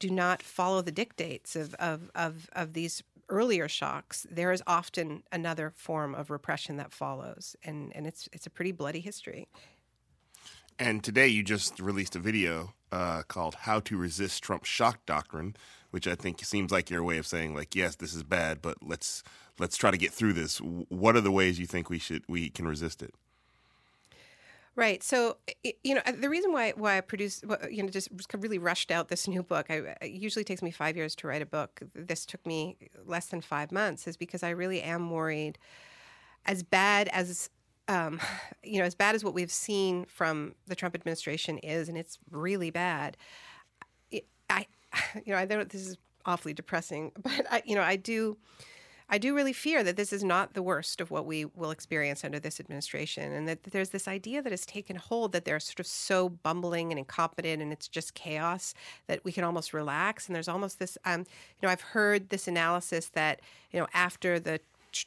do 0.00 0.10
not 0.10 0.42
follow 0.42 0.82
the 0.82 0.90
dictates 0.90 1.54
of, 1.54 1.74
of, 1.74 2.10
of, 2.16 2.50
of 2.54 2.72
these 2.72 3.04
earlier 3.32 3.66
shocks, 3.66 4.26
there 4.30 4.52
is 4.52 4.62
often 4.66 5.24
another 5.32 5.72
form 5.74 6.14
of 6.14 6.30
repression 6.30 6.76
that 6.76 6.92
follows, 6.92 7.56
and, 7.64 7.90
and 7.96 8.06
it's 8.06 8.28
it's 8.32 8.46
a 8.46 8.50
pretty 8.50 8.70
bloody 8.70 9.00
history. 9.00 9.48
And 10.78 11.02
today 11.02 11.28
you 11.28 11.42
just 11.42 11.80
released 11.80 12.14
a 12.14 12.18
video 12.18 12.74
uh, 12.92 13.22
called 13.26 13.54
"How 13.54 13.80
to 13.80 13.96
Resist 13.96 14.42
Trump's 14.44 14.68
Shock 14.68 15.04
Doctrine," 15.06 15.56
which 15.90 16.06
I 16.06 16.14
think 16.14 16.44
seems 16.44 16.70
like 16.70 16.90
your 16.90 17.02
way 17.02 17.18
of 17.18 17.26
saying, 17.26 17.54
like, 17.54 17.74
yes, 17.74 17.96
this 17.96 18.14
is 18.14 18.22
bad, 18.22 18.62
but 18.62 18.76
let's 18.82 19.22
let's 19.58 19.76
try 19.76 19.90
to 19.90 19.98
get 19.98 20.12
through 20.12 20.34
this. 20.34 20.58
What 20.58 21.16
are 21.16 21.20
the 21.20 21.32
ways 21.32 21.58
you 21.58 21.66
think 21.66 21.88
we 21.88 21.98
should 21.98 22.22
we 22.28 22.50
can 22.50 22.68
resist 22.68 23.02
it? 23.02 23.14
Right. 24.74 25.02
So, 25.02 25.36
you 25.84 25.94
know, 25.94 26.00
the 26.18 26.30
reason 26.30 26.50
why 26.52 26.72
why 26.74 26.96
I 26.96 27.02
produce, 27.02 27.42
you 27.70 27.82
know, 27.82 27.90
just 27.90 28.08
really 28.38 28.58
rushed 28.58 28.90
out 28.90 29.08
this 29.08 29.28
new 29.28 29.42
book. 29.42 29.66
I, 29.68 29.96
it 30.00 30.12
usually 30.12 30.44
takes 30.44 30.62
me 30.62 30.70
five 30.70 30.96
years 30.96 31.14
to 31.16 31.26
write 31.26 31.42
a 31.42 31.46
book. 31.46 31.82
This 31.94 32.24
took 32.24 32.44
me 32.46 32.78
less 33.04 33.26
than 33.26 33.42
five 33.42 33.70
months, 33.70 34.06
is 34.06 34.16
because 34.16 34.42
I 34.42 34.50
really 34.50 34.80
am 34.80 35.10
worried. 35.10 35.58
As 36.46 36.62
bad 36.62 37.08
as 37.08 37.50
um, 37.88 38.20
you 38.64 38.78
know, 38.78 38.84
as 38.84 38.94
bad 38.94 39.14
as 39.14 39.24
what 39.24 39.34
we've 39.34 39.52
seen 39.52 40.06
from 40.06 40.54
the 40.66 40.74
Trump 40.74 40.94
administration 40.94 41.58
is, 41.58 41.88
and 41.88 41.98
it's 41.98 42.18
really 42.30 42.70
bad. 42.70 43.16
It, 44.10 44.26
I, 44.48 44.66
you 45.24 45.32
know, 45.32 45.38
I 45.38 45.44
know 45.44 45.64
this 45.64 45.86
is 45.86 45.96
awfully 46.24 46.54
depressing, 46.54 47.12
but 47.22 47.46
I, 47.50 47.62
you 47.64 47.74
know, 47.74 47.82
I 47.82 47.96
do. 47.96 48.38
I 49.12 49.18
do 49.18 49.34
really 49.34 49.52
fear 49.52 49.84
that 49.84 49.96
this 49.96 50.10
is 50.10 50.24
not 50.24 50.54
the 50.54 50.62
worst 50.62 50.98
of 50.98 51.10
what 51.10 51.26
we 51.26 51.44
will 51.44 51.70
experience 51.70 52.24
under 52.24 52.40
this 52.40 52.58
administration, 52.58 53.30
and 53.30 53.46
that 53.46 53.62
there's 53.64 53.90
this 53.90 54.08
idea 54.08 54.40
that 54.40 54.50
has 54.52 54.64
taken 54.64 54.96
hold 54.96 55.32
that 55.32 55.44
they're 55.44 55.60
sort 55.60 55.80
of 55.80 55.86
so 55.86 56.30
bumbling 56.30 56.90
and 56.90 56.98
incompetent, 56.98 57.60
and 57.60 57.74
it's 57.74 57.88
just 57.88 58.14
chaos 58.14 58.72
that 59.08 59.22
we 59.22 59.30
can 59.30 59.44
almost 59.44 59.74
relax. 59.74 60.26
And 60.26 60.34
there's 60.34 60.48
almost 60.48 60.78
this, 60.78 60.96
um, 61.04 61.20
you 61.20 61.26
know, 61.62 61.68
I've 61.68 61.82
heard 61.82 62.30
this 62.30 62.48
analysis 62.48 63.10
that 63.10 63.42
you 63.70 63.78
know 63.78 63.86
after 63.92 64.40
the 64.40 64.60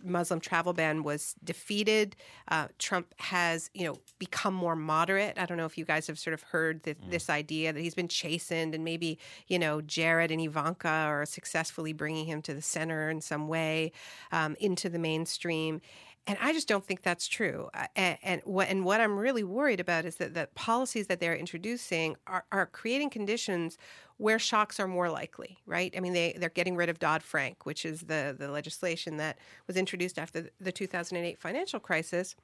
Muslim 0.04 0.40
travel 0.40 0.74
ban 0.74 1.04
was 1.04 1.36
defeated, 1.44 2.16
uh, 2.50 2.68
Trump 2.80 3.14
has, 3.20 3.70
you 3.74 3.86
know, 3.86 3.98
become 4.20 4.54
more 4.54 4.76
moderate. 4.76 5.38
I 5.38 5.46
don't 5.46 5.58
know 5.58 5.66
if 5.66 5.78
you 5.78 5.86
guys 5.86 6.08
have 6.08 6.20
sort 6.20 6.34
of 6.34 6.44
heard 6.44 6.84
th- 6.84 6.98
this 7.10 7.30
idea 7.30 7.74
that 7.74 7.80
he's 7.80 7.96
been 7.96 8.08
chastened, 8.08 8.76
and 8.76 8.84
maybe 8.84 9.18
you 9.48 9.60
know 9.60 9.82
Jared 9.82 10.32
and 10.32 10.42
Ivanka 10.42 10.88
are 10.88 11.26
successfully 11.26 11.94
bringing 11.94 12.26
him 12.26 12.42
to 12.44 12.54
the 12.54 12.62
center 12.62 13.10
in 13.10 13.22
some 13.22 13.48
way, 13.48 13.92
um, 14.32 14.56
into 14.60 14.90
the 14.90 15.00
mainstream. 15.00 15.82
And 16.28 16.38
I 16.42 16.54
just 16.54 16.68
don't 16.68 16.84
think 16.84 17.04
that's 17.04 17.28
true. 17.28 17.70
Uh, 17.74 17.86
And, 17.96 18.18
and 18.24 18.42
what 18.46 18.68
and 18.70 18.84
what 18.84 19.00
I'm 19.00 19.18
really 19.18 19.44
worried 19.44 19.80
about 19.80 20.06
is 20.06 20.16
that 20.16 20.34
the 20.34 20.48
policies 20.56 21.08
that 21.08 21.20
they're 21.20 21.36
introducing 21.36 22.16
are, 22.26 22.46
are 22.52 22.66
creating 22.66 23.12
conditions 23.12 23.78
where 24.18 24.40
shocks 24.40 24.80
are 24.80 24.88
more 24.88 25.10
likely, 25.10 25.58
right? 25.66 25.94
I 25.96 26.00
mean, 26.00 26.14
they 26.14 26.36
they're 26.38 26.50
getting 26.50 26.76
rid 26.76 26.90
of 26.90 27.00
Dodd 27.00 27.24
Frank, 27.24 27.66
which 27.66 27.86
is 27.86 28.02
the 28.02 28.36
the 28.38 28.50
legislation 28.50 29.18
that 29.18 29.38
was 29.68 29.76
introduced 29.78 30.18
after 30.18 30.50
the 30.60 30.72
2008 30.72 31.40
financial 31.40 31.80
crisis 31.80 32.36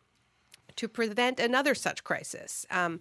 to 0.76 0.88
prevent 0.88 1.40
another 1.40 1.76
such 1.76 2.04
crisis. 2.04 2.66
Um, 2.70 3.00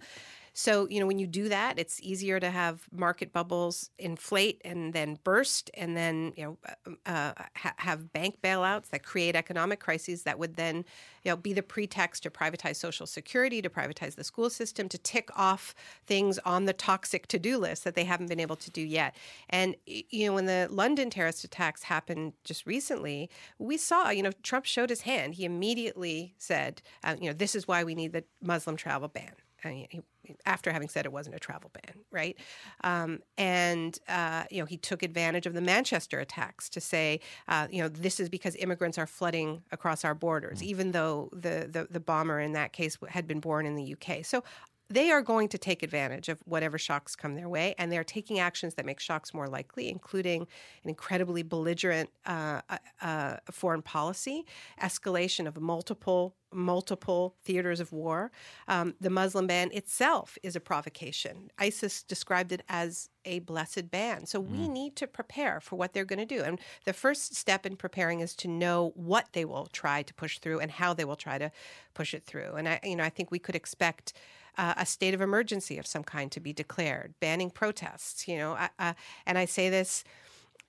so, 0.53 0.87
you 0.89 0.99
know, 0.99 1.07
when 1.07 1.17
you 1.17 1.27
do 1.27 1.47
that, 1.47 1.79
it's 1.79 2.01
easier 2.01 2.39
to 2.39 2.51
have 2.51 2.81
market 2.91 3.31
bubbles 3.31 3.89
inflate 3.97 4.61
and 4.65 4.91
then 4.91 5.17
burst, 5.23 5.71
and 5.75 5.95
then, 5.95 6.33
you 6.35 6.43
know, 6.43 6.95
uh, 7.05 7.31
ha- 7.55 7.73
have 7.77 8.11
bank 8.11 8.39
bailouts 8.43 8.89
that 8.89 9.03
create 9.03 9.35
economic 9.35 9.79
crises 9.79 10.23
that 10.23 10.37
would 10.37 10.57
then, 10.57 10.83
you 11.23 11.31
know, 11.31 11.37
be 11.37 11.53
the 11.53 11.63
pretext 11.63 12.23
to 12.23 12.29
privatize 12.29 12.75
Social 12.75 13.05
Security, 13.05 13.61
to 13.61 13.69
privatize 13.69 14.15
the 14.15 14.25
school 14.25 14.49
system, 14.49 14.89
to 14.89 14.97
tick 14.97 15.29
off 15.37 15.73
things 16.05 16.37
on 16.39 16.65
the 16.65 16.73
toxic 16.73 17.27
to 17.27 17.39
do 17.39 17.57
list 17.57 17.85
that 17.85 17.95
they 17.95 18.03
haven't 18.03 18.27
been 18.27 18.39
able 18.39 18.57
to 18.57 18.69
do 18.69 18.81
yet. 18.81 19.15
And, 19.49 19.75
you 19.85 20.27
know, 20.27 20.33
when 20.33 20.47
the 20.47 20.67
London 20.69 21.09
terrorist 21.09 21.45
attacks 21.45 21.83
happened 21.83 22.33
just 22.43 22.65
recently, 22.65 23.29
we 23.57 23.77
saw, 23.77 24.09
you 24.09 24.23
know, 24.23 24.31
Trump 24.43 24.65
showed 24.65 24.89
his 24.89 25.01
hand. 25.01 25.35
He 25.35 25.45
immediately 25.45 26.35
said, 26.37 26.81
uh, 27.05 27.15
you 27.19 27.27
know, 27.27 27.33
this 27.33 27.55
is 27.55 27.69
why 27.69 27.85
we 27.85 27.95
need 27.95 28.11
the 28.11 28.25
Muslim 28.41 28.75
travel 28.75 29.07
ban. 29.07 29.31
I 29.63 29.69
mean, 29.69 29.87
he, 29.89 30.01
after 30.45 30.71
having 30.71 30.89
said 30.89 31.05
it 31.05 31.11
wasn't 31.11 31.35
a 31.35 31.39
travel 31.39 31.71
ban, 31.73 32.03
right? 32.11 32.37
Um, 32.83 33.19
and 33.37 33.97
uh, 34.07 34.43
you 34.49 34.59
know, 34.59 34.65
he 34.65 34.77
took 34.77 35.03
advantage 35.03 35.45
of 35.45 35.53
the 35.53 35.61
Manchester 35.61 36.19
attacks 36.19 36.69
to 36.69 36.81
say, 36.81 37.19
uh, 37.47 37.67
you 37.71 37.81
know, 37.81 37.87
this 37.87 38.19
is 38.19 38.29
because 38.29 38.55
immigrants 38.55 38.97
are 38.97 39.07
flooding 39.07 39.63
across 39.71 40.05
our 40.05 40.15
borders, 40.15 40.61
even 40.63 40.91
though 40.91 41.29
the, 41.33 41.67
the 41.71 41.87
the 41.89 41.99
bomber 41.99 42.39
in 42.39 42.53
that 42.53 42.73
case 42.73 42.97
had 43.09 43.27
been 43.27 43.39
born 43.39 43.65
in 43.65 43.75
the 43.75 43.95
UK. 43.95 44.25
So 44.25 44.43
they 44.91 45.09
are 45.09 45.21
going 45.21 45.47
to 45.47 45.57
take 45.57 45.83
advantage 45.83 46.27
of 46.27 46.41
whatever 46.45 46.77
shocks 46.77 47.15
come 47.15 47.35
their 47.35 47.47
way, 47.47 47.73
and 47.77 47.91
they're 47.91 48.03
taking 48.03 48.39
actions 48.39 48.75
that 48.75 48.85
make 48.85 48.99
shocks 48.99 49.33
more 49.33 49.47
likely, 49.47 49.89
including 49.89 50.41
an 50.83 50.89
incredibly 50.89 51.43
belligerent 51.43 52.09
uh, 52.25 52.61
uh, 52.69 52.77
uh, 53.01 53.37
foreign 53.49 53.81
policy, 53.81 54.45
escalation 54.81 55.47
of 55.47 55.59
multiple 55.61 56.35
multiple 56.53 57.35
theaters 57.43 57.79
of 57.79 57.91
war. 57.91 58.31
Um, 58.67 58.95
the 58.99 59.09
Muslim 59.09 59.47
ban 59.47 59.71
itself 59.73 60.37
is 60.43 60.55
a 60.55 60.59
provocation. 60.59 61.49
ISIS 61.57 62.03
described 62.03 62.51
it 62.51 62.63
as 62.67 63.09
a 63.25 63.39
blessed 63.39 63.91
ban. 63.91 64.25
So 64.25 64.39
we 64.39 64.67
need 64.67 64.95
to 64.95 65.07
prepare 65.07 65.59
for 65.59 65.75
what 65.75 65.93
they're 65.93 66.05
going 66.05 66.19
to 66.19 66.25
do. 66.25 66.41
And 66.43 66.59
the 66.85 66.93
first 66.93 67.35
step 67.35 67.65
in 67.65 67.75
preparing 67.75 68.19
is 68.19 68.35
to 68.37 68.47
know 68.47 68.91
what 68.95 69.27
they 69.33 69.45
will 69.45 69.67
try 69.67 70.01
to 70.01 70.13
push 70.13 70.39
through 70.39 70.59
and 70.59 70.71
how 70.71 70.93
they 70.93 71.05
will 71.05 71.15
try 71.15 71.37
to 71.37 71.51
push 71.93 72.13
it 72.13 72.25
through. 72.25 72.53
And 72.55 72.67
I, 72.67 72.79
you 72.83 72.95
know, 72.95 73.03
I 73.03 73.09
think 73.09 73.29
we 73.29 73.39
could 73.39 73.55
expect 73.55 74.13
uh, 74.57 74.73
a 74.77 74.85
state 74.85 75.13
of 75.13 75.21
emergency 75.21 75.77
of 75.77 75.87
some 75.87 76.03
kind 76.03 76.31
to 76.31 76.39
be 76.39 76.53
declared, 76.53 77.13
banning 77.19 77.49
protests. 77.49 78.27
You 78.27 78.37
know, 78.37 78.53
I, 78.53 78.69
uh, 78.79 78.93
and 79.25 79.37
I 79.37 79.45
say 79.45 79.69
this 79.69 80.03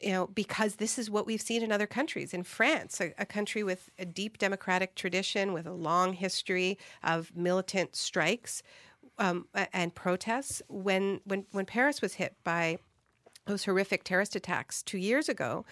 you 0.02 0.12
know, 0.12 0.26
because 0.26 0.76
this 0.76 0.98
is 0.98 1.10
what 1.10 1.26
we've 1.26 1.40
seen 1.40 1.62
in 1.62 1.70
other 1.70 1.86
countries. 1.86 2.34
In 2.34 2.42
France, 2.42 3.00
a, 3.00 3.14
a, 3.18 3.26
country 3.26 3.62
with 3.62 3.90
a 3.98 4.04
deep 4.04 4.38
democratic 4.38 4.94
tradition, 4.94 5.52
with 5.52 5.66
a 5.66 5.72
long 5.72 6.12
history 6.14 6.78
of 7.02 7.34
militant 7.36 7.94
strikes 7.94 8.62
um, 9.18 9.46
and 9.72 9.94
protests, 9.94 10.62
when, 10.68 11.20
when, 11.24 11.46
when 11.52 11.66
Paris 11.66 12.02
was 12.02 12.14
hit 12.14 12.34
by 12.42 12.78
those 13.46 13.64
horrific 13.64 14.04
terrorist 14.04 14.34
attacks 14.36 14.82
two 14.82 14.98
years 14.98 15.28
ago, 15.28 15.64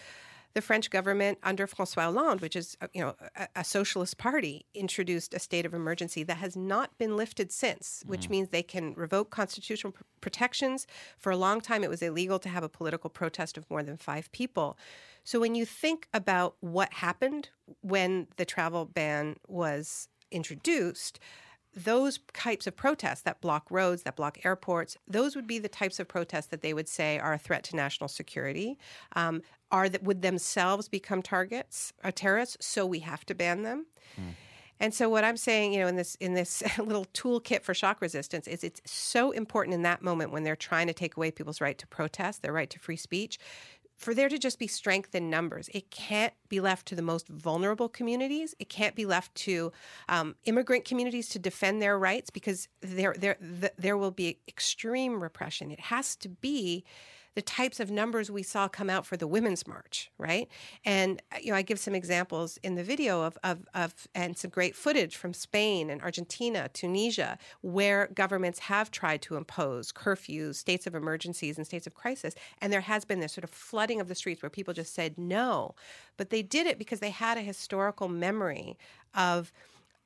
the 0.54 0.60
French 0.60 0.90
government 0.90 1.38
under 1.42 1.66
François 1.66 2.02
Hollande, 2.02 2.40
which 2.40 2.56
is 2.56 2.76
you 2.92 3.00
know 3.00 3.14
a, 3.36 3.48
a, 3.56 3.64
socialist 3.64 4.18
party, 4.18 4.66
introduced 4.74 5.32
a 5.34 5.38
state 5.38 5.64
of 5.64 5.74
emergency 5.74 6.22
that 6.24 6.38
has 6.38 6.56
not 6.56 6.96
been 6.98 7.16
lifted 7.16 7.52
since, 7.52 8.02
which 8.06 8.26
Mm. 8.26 8.30
means 8.30 8.48
they 8.48 8.62
can 8.62 8.94
revoke 8.94 9.30
constitutional 9.30 9.92
pr- 9.92 10.02
protections. 10.20 10.86
For 11.18 11.30
a 11.30 11.36
long 11.36 11.60
time, 11.60 11.84
it 11.84 11.90
was 11.90 12.02
illegal 12.02 12.38
to 12.40 12.48
have 12.48 12.64
a 12.64 12.68
political 12.68 13.10
protest 13.10 13.56
of 13.56 13.70
more 13.70 13.82
than 13.82 13.96
five 13.96 14.30
people. 14.32 14.76
So 15.24 15.38
when 15.38 15.54
you 15.54 15.64
think 15.64 16.08
about 16.12 16.56
what 16.60 16.94
happened 16.94 17.50
when 17.82 18.26
the 18.36 18.44
travel 18.44 18.86
ban 18.86 19.36
was 19.46 20.08
introduced, 20.32 21.20
those 21.74 22.18
types 22.32 22.66
of 22.66 22.76
protests 22.76 23.22
that 23.22 23.40
block 23.40 23.66
roads, 23.70 24.02
that 24.02 24.16
block 24.16 24.44
airports, 24.44 24.96
those 25.06 25.36
would 25.36 25.46
be 25.46 25.58
the 25.58 25.68
types 25.68 26.00
of 26.00 26.08
protests 26.08 26.46
that 26.46 26.62
they 26.62 26.74
would 26.74 26.88
say 26.88 27.18
are 27.18 27.32
a 27.32 27.38
threat 27.38 27.64
to 27.64 27.76
national 27.76 28.08
security. 28.08 28.78
Um, 29.14 29.42
are 29.70 29.88
that 29.88 30.02
would 30.02 30.22
themselves 30.22 30.88
become 30.88 31.22
targets, 31.22 31.92
uh, 32.02 32.10
terrorists? 32.12 32.66
So 32.66 32.84
we 32.84 33.00
have 33.00 33.24
to 33.26 33.34
ban 33.34 33.62
them. 33.62 33.86
And 34.80 34.94
so 34.94 35.10
what 35.10 35.24
I'm 35.24 35.36
saying, 35.36 35.74
you 35.74 35.80
know, 35.80 35.86
in 35.86 35.96
this 35.96 36.14
in 36.16 36.34
this 36.34 36.62
little 36.78 37.04
toolkit 37.12 37.62
for 37.62 37.74
shock 37.74 38.00
resistance 38.00 38.48
is 38.48 38.64
it's 38.64 38.80
so 38.86 39.30
important 39.30 39.74
in 39.74 39.82
that 39.82 40.02
moment 40.02 40.32
when 40.32 40.42
they're 40.42 40.56
trying 40.56 40.86
to 40.86 40.94
take 40.94 41.16
away 41.16 41.30
people's 41.30 41.60
right 41.60 41.76
to 41.78 41.86
protest, 41.86 42.42
their 42.42 42.52
right 42.52 42.70
to 42.70 42.78
free 42.78 42.96
speech, 42.96 43.38
for 44.00 44.14
there 44.14 44.30
to 44.30 44.38
just 44.38 44.58
be 44.58 44.66
strength 44.66 45.14
in 45.14 45.28
numbers. 45.28 45.68
It 45.74 45.90
can't 45.90 46.32
be 46.48 46.58
left 46.58 46.86
to 46.86 46.94
the 46.94 47.02
most 47.02 47.28
vulnerable 47.28 47.88
communities. 47.88 48.54
It 48.58 48.70
can't 48.70 48.96
be 48.96 49.04
left 49.04 49.34
to 49.36 49.72
um, 50.08 50.36
immigrant 50.46 50.86
communities 50.86 51.28
to 51.28 51.38
defend 51.38 51.82
their 51.82 51.98
rights 51.98 52.30
because 52.30 52.66
there 52.80 53.14
there 53.16 53.34
th- 53.34 53.74
there 53.76 53.98
will 53.98 54.10
be 54.10 54.38
extreme 54.48 55.22
repression. 55.22 55.70
It 55.70 55.80
has 55.80 56.16
to 56.16 56.30
be 56.30 56.82
the 57.34 57.42
types 57.42 57.80
of 57.80 57.90
numbers 57.90 58.30
we 58.30 58.42
saw 58.42 58.68
come 58.68 58.90
out 58.90 59.06
for 59.06 59.16
the 59.16 59.26
women's 59.26 59.66
march, 59.66 60.10
right? 60.18 60.48
And 60.84 61.22
uh, 61.32 61.36
you 61.40 61.50
know, 61.50 61.56
I 61.56 61.62
give 61.62 61.78
some 61.78 61.94
examples 61.94 62.58
in 62.62 62.74
the 62.74 62.82
video 62.82 63.22
of, 63.22 63.38
of, 63.44 63.66
of 63.74 63.94
and 64.14 64.36
some 64.36 64.50
great 64.50 64.74
footage 64.74 65.16
from 65.16 65.32
Spain 65.32 65.90
and 65.90 66.02
Argentina, 66.02 66.68
Tunisia, 66.72 67.38
where 67.60 68.08
governments 68.14 68.58
have 68.60 68.90
tried 68.90 69.22
to 69.22 69.36
impose 69.36 69.92
curfews, 69.92 70.56
states 70.56 70.86
of 70.86 70.94
emergencies, 70.94 71.56
and 71.56 71.66
states 71.66 71.86
of 71.86 71.94
crisis, 71.94 72.34
and 72.60 72.72
there 72.72 72.80
has 72.80 73.04
been 73.04 73.20
this 73.20 73.32
sort 73.32 73.44
of 73.44 73.50
flooding 73.50 74.00
of 74.00 74.08
the 74.08 74.14
streets 74.14 74.42
where 74.42 74.50
people 74.50 74.74
just 74.74 74.94
said 74.94 75.16
no, 75.16 75.74
but 76.16 76.30
they 76.30 76.42
did 76.42 76.66
it 76.66 76.78
because 76.78 77.00
they 77.00 77.10
had 77.10 77.38
a 77.38 77.42
historical 77.42 78.08
memory 78.08 78.76
of 79.14 79.52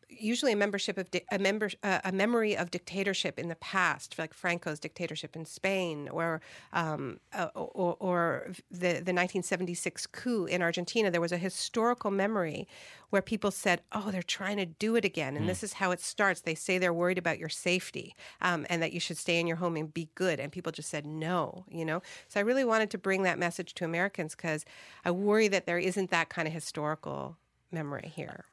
usually 0.09 0.53
a 0.53 0.57
membership 0.57 0.99
of 0.99 1.11
di- 1.11 1.25
a 1.31 1.39
member 1.39 1.71
uh, 1.83 2.01
a 2.05 2.13
memory 2.13 2.57
of 2.57 2.71
dictatorship 2.71 3.39
in 3.39 3.49
the 3.49 3.57
past, 3.57 4.19
like 4.19 4.35
Franco's 4.35 4.79
dictatorship 4.81 5.37
in 5.37 5.45
Spain, 5.45 6.09
or 6.09 6.41
um, 6.73 7.21
uh, 7.33 7.49
or, 7.55 7.97
or 8.01 8.47
the 8.71 9.01
the 9.03 9.13
1976 9.13 10.07
coup 10.09 10.47
in 10.47 10.63
Argentina. 10.63 11.11
There 11.11 11.21
was 11.21 11.33
a 11.33 11.39
historical 11.39 12.11
memory 12.11 12.67
where 13.11 13.23
people 13.23 13.51
said, 13.51 13.81
"Oh, 13.93 14.11
they're 14.11 14.23
trying 14.23 14.57
to 14.59 14.67
do 14.67 14.97
it 14.97 15.05
again," 15.05 15.37
and 15.37 15.45
Mm. 15.45 15.49
this 15.49 15.63
is 15.63 15.75
how 15.75 15.91
it 15.91 16.01
starts. 16.01 16.41
They 16.41 16.55
say 16.55 16.79
they're 16.79 16.93
worried 16.93 17.19
about 17.19 17.39
your 17.39 17.49
safety 17.49 18.15
um, 18.41 18.67
and 18.69 18.83
that 18.83 18.93
you 18.93 19.01
should 19.01 19.19
stay 19.19 19.39
in 19.39 19.47
your 19.47 19.57
home 19.57 19.77
and 19.77 19.93
be 19.93 20.09
good, 20.15 20.41
and 20.41 20.51
people 20.53 20.73
just 20.73 20.91
said 20.91 21.07
no. 21.07 21.65
You 21.69 21.85
know, 21.85 22.03
so 22.29 22.41
I 22.41 22.43
really 22.43 22.65
wanted 22.65 22.91
to 22.91 22.99
bring 22.99 23.23
that 23.23 23.39
message 23.39 23.75
to 23.75 23.85
Americans 23.85 24.35
because 24.35 24.65
I 25.05 25.11
worry 25.11 25.49
that 25.49 25.67
there 25.67 25.79
isn't 25.79 26.11
that 26.11 26.29
kind 26.29 26.49
of 26.49 26.55
historical 26.55 27.37
memory 27.71 28.13
here. 28.15 28.45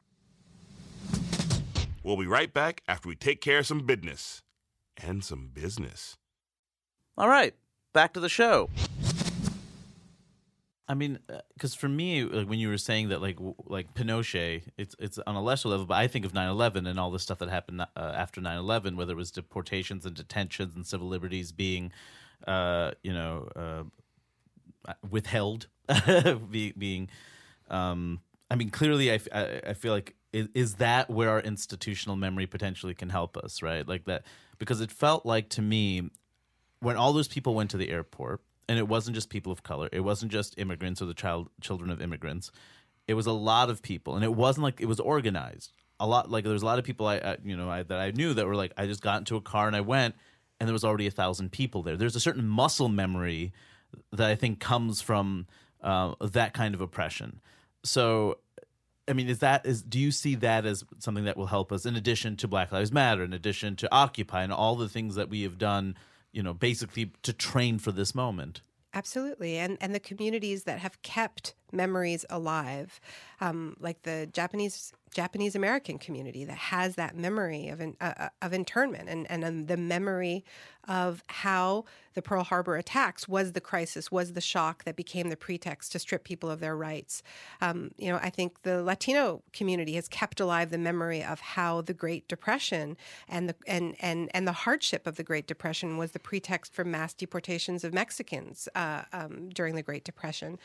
We'll 2.04 2.18
be 2.18 2.26
right 2.26 2.52
back 2.52 2.82
after 2.88 3.08
we 3.08 3.16
take 3.16 3.42
care 3.42 3.60
of 3.60 3.68
some 3.68 3.86
business 3.86 4.42
and 4.98 5.24
some 5.24 5.52
business. 5.54 6.18
All 7.18 7.30
right, 7.30 7.54
back 7.94 8.14
to 8.14 8.20
the 8.20 8.30
show. 8.30 8.70
I 10.88 10.94
mean, 10.94 11.20
because 11.54 11.74
for 11.74 11.88
me, 11.88 12.24
like, 12.24 12.50
when 12.50 12.60
you 12.60 12.68
were 12.68 12.78
saying 12.78 13.10
that, 13.10 13.22
like, 13.22 13.38
like 13.66 13.94
Pinochet, 13.94 14.64
it's 14.78 14.96
it's 15.00 15.20
on 15.20 15.36
a 15.36 15.42
lesser 15.42 15.70
level, 15.70 15.86
but 15.86 15.94
I 15.98 16.08
think 16.08 16.26
of 16.26 16.34
9/11 16.34 16.86
and 16.88 17.00
all 17.00 17.12
the 17.12 17.20
stuff 17.20 17.38
that 17.40 17.50
happened 17.50 17.82
uh, 17.82 17.86
after 17.96 18.42
9/11, 18.42 18.96
whether 18.96 19.14
it 19.14 19.16
was 19.16 19.32
deportations 19.32 20.06
and 20.06 20.16
detentions 20.16 20.76
and 20.76 20.86
civil 20.86 21.08
liberties 21.08 21.52
being, 21.54 21.94
uh, 22.46 22.92
you 23.04 23.14
know, 23.14 23.48
uh, 23.56 24.94
withheld, 25.10 25.68
being, 26.50 27.08
um, 27.70 28.20
I 28.50 28.56
mean, 28.56 28.70
clearly, 28.70 29.14
I 29.14 29.20
I 29.68 29.74
feel 29.74 29.94
like 29.94 30.16
is, 30.34 30.48
is 30.54 30.76
that 30.76 31.10
where 31.10 31.30
our 31.30 31.40
institutional 31.40 32.16
memory 32.16 32.48
potentially 32.48 32.94
can 32.94 33.10
help 33.10 33.38
us, 33.38 33.62
right? 33.62 33.88
Like 33.88 34.06
that, 34.06 34.24
because 34.58 34.82
it 34.82 34.92
felt 34.92 35.26
like 35.26 35.50
to 35.50 35.62
me 35.62 36.10
when 36.80 36.98
all 36.98 37.14
those 37.14 37.28
people 37.28 37.54
went 37.54 37.72
to 37.72 37.78
the 37.78 37.90
airport, 37.90 38.42
and 38.68 38.80
it 38.80 38.88
wasn't 38.88 39.16
just 39.16 39.30
people 39.30 39.52
of 39.52 39.64
color, 39.64 39.90
it 39.92 40.00
wasn't 40.00 40.32
just 40.32 40.58
immigrants 40.58 41.02
or 41.02 41.06
the 41.06 41.14
child 41.14 41.50
children 41.60 41.90
of 41.90 42.02
immigrants, 42.02 42.52
it 43.08 43.16
was 43.16 43.26
a 43.26 43.32
lot 43.34 43.70
of 43.70 43.82
people, 43.82 44.16
and 44.16 44.24
it 44.24 44.34
wasn't 44.34 44.64
like 44.64 44.80
it 44.80 44.86
was 44.86 45.00
organized. 45.00 45.74
A 46.00 46.08
lot 46.08 46.32
like 46.32 46.44
there 46.44 46.54
was 46.54 46.64
a 46.64 46.66
lot 46.66 46.80
of 46.80 46.86
people 46.86 47.06
I, 47.06 47.18
I 47.18 47.38
you 47.44 47.58
know 47.58 47.70
I, 47.70 47.84
that 47.84 48.00
I 48.00 48.12
knew 48.12 48.34
that 48.34 48.48
were 48.48 48.56
like 48.56 48.72
I 48.78 48.86
just 48.88 49.02
got 49.02 49.20
into 49.20 49.36
a 49.36 49.42
car 49.42 49.68
and 49.68 49.76
I 49.76 49.82
went, 49.82 50.16
and 50.60 50.68
there 50.68 50.74
was 50.74 50.84
already 50.84 51.08
a 51.08 51.12
thousand 51.12 51.52
people 51.52 51.84
there. 51.84 51.98
There's 51.98 52.16
a 52.16 52.20
certain 52.20 52.48
muscle 52.48 52.90
memory 52.90 53.52
that 54.14 54.30
I 54.30 54.36
think 54.36 54.60
comes 54.60 55.02
from 55.02 55.48
uh, 55.84 56.14
that 56.22 56.54
kind 56.54 56.74
of 56.74 56.82
oppression. 56.82 57.42
So 57.84 58.38
I 59.12 59.14
mean, 59.14 59.28
is 59.28 59.40
that 59.40 59.66
is 59.66 59.84
do 59.84 60.00
you 60.00 60.10
see 60.10 60.36
that 60.36 60.66
as 60.66 60.86
something 61.00 61.26
that 61.26 61.36
will 61.36 61.48
help 61.48 61.72
us 61.72 61.86
in 61.86 61.98
addition 61.98 62.38
to 62.38 62.48
Black 62.48 62.72
Lives 62.72 62.92
Matter, 62.92 63.24
in 63.24 63.34
addition 63.34 63.76
to 63.76 63.94
Occupy 63.94 64.42
and 64.42 64.54
all 64.54 64.76
the 64.76 64.88
things 64.88 65.16
that 65.16 65.30
we 65.30 65.44
have 65.44 65.58
done, 65.58 65.98
you 66.32 66.42
know, 66.42 66.54
basically 66.54 67.12
to 67.24 67.34
train 67.34 67.78
for 67.78 67.92
this 67.92 68.16
moment? 68.16 68.62
Absolutely, 68.94 69.58
and 69.58 69.78
and 69.82 69.94
the 69.94 70.00
communities 70.00 70.64
that 70.64 70.80
have 70.80 71.02
kept 71.02 71.54
memories 71.72 72.26
alive, 72.30 73.00
um, 73.40 73.76
like 73.80 74.04
the 74.04 74.28
Japanese 74.32 74.94
Japanese 75.14 75.56
American 75.56 75.98
community 76.00 76.46
that 76.46 76.58
has 76.58 76.96
that 76.96 77.18
memory 77.18 77.68
of 77.68 77.82
uh, 77.82 77.86
uh, 78.00 78.30
of 78.42 78.54
internment 78.54 79.10
and 79.10 79.30
and 79.30 79.44
um, 79.44 79.66
the 79.66 79.78
memory 79.78 80.46
of 80.88 81.24
how 81.28 81.86
the 82.14 82.22
Pearl 82.22 82.44
Harbor 82.44 82.76
attacks 82.76 83.28
was 83.28 83.52
the 83.52 83.62
crisis, 83.62 84.12
was 84.12 84.34
the 84.34 84.42
shock 84.42 84.84
that 84.84 84.96
became 84.96 85.30
the 85.30 85.38
pretext 85.38 85.92
to 85.92 86.00
strip 86.00 86.24
people 86.24 86.50
of 86.50 86.60
their 86.60 86.76
rights. 86.76 87.24
Um, 87.62 87.92
you 87.98 88.12
know, 88.12 88.20
I 88.22 88.30
think 88.30 88.64
the 88.64 88.82
Latino 88.84 89.44
community 89.54 89.94
has 89.94 90.08
kept 90.08 90.40
alive 90.40 90.72
the 90.72 90.78
memory 90.78 91.24
of 91.24 91.40
how 91.40 91.82
the 91.82 91.94
Great 91.94 92.28
Depression 92.28 92.98
and 93.28 93.50
the 93.50 93.56
and 93.68 93.96
and 94.00 94.30
and 94.34 94.48
the 94.48 94.54
hardship 94.54 95.06
of 95.06 95.16
the 95.18 95.24
Great 95.24 95.48
Depression 95.48 95.98
was 95.98 96.12
the 96.12 96.20
pretext 96.20 96.74
for 96.74 96.84
mass 96.84 97.14
deportations 97.14 97.84
of 97.84 97.94
Mexicans 97.94 98.68
uh, 98.76 99.04
um, 99.14 99.50
during 99.50 99.76
the 99.76 99.84
Great 99.84 100.04
Depression. 100.04 100.58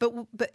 But 0.00 0.12
but 0.36 0.50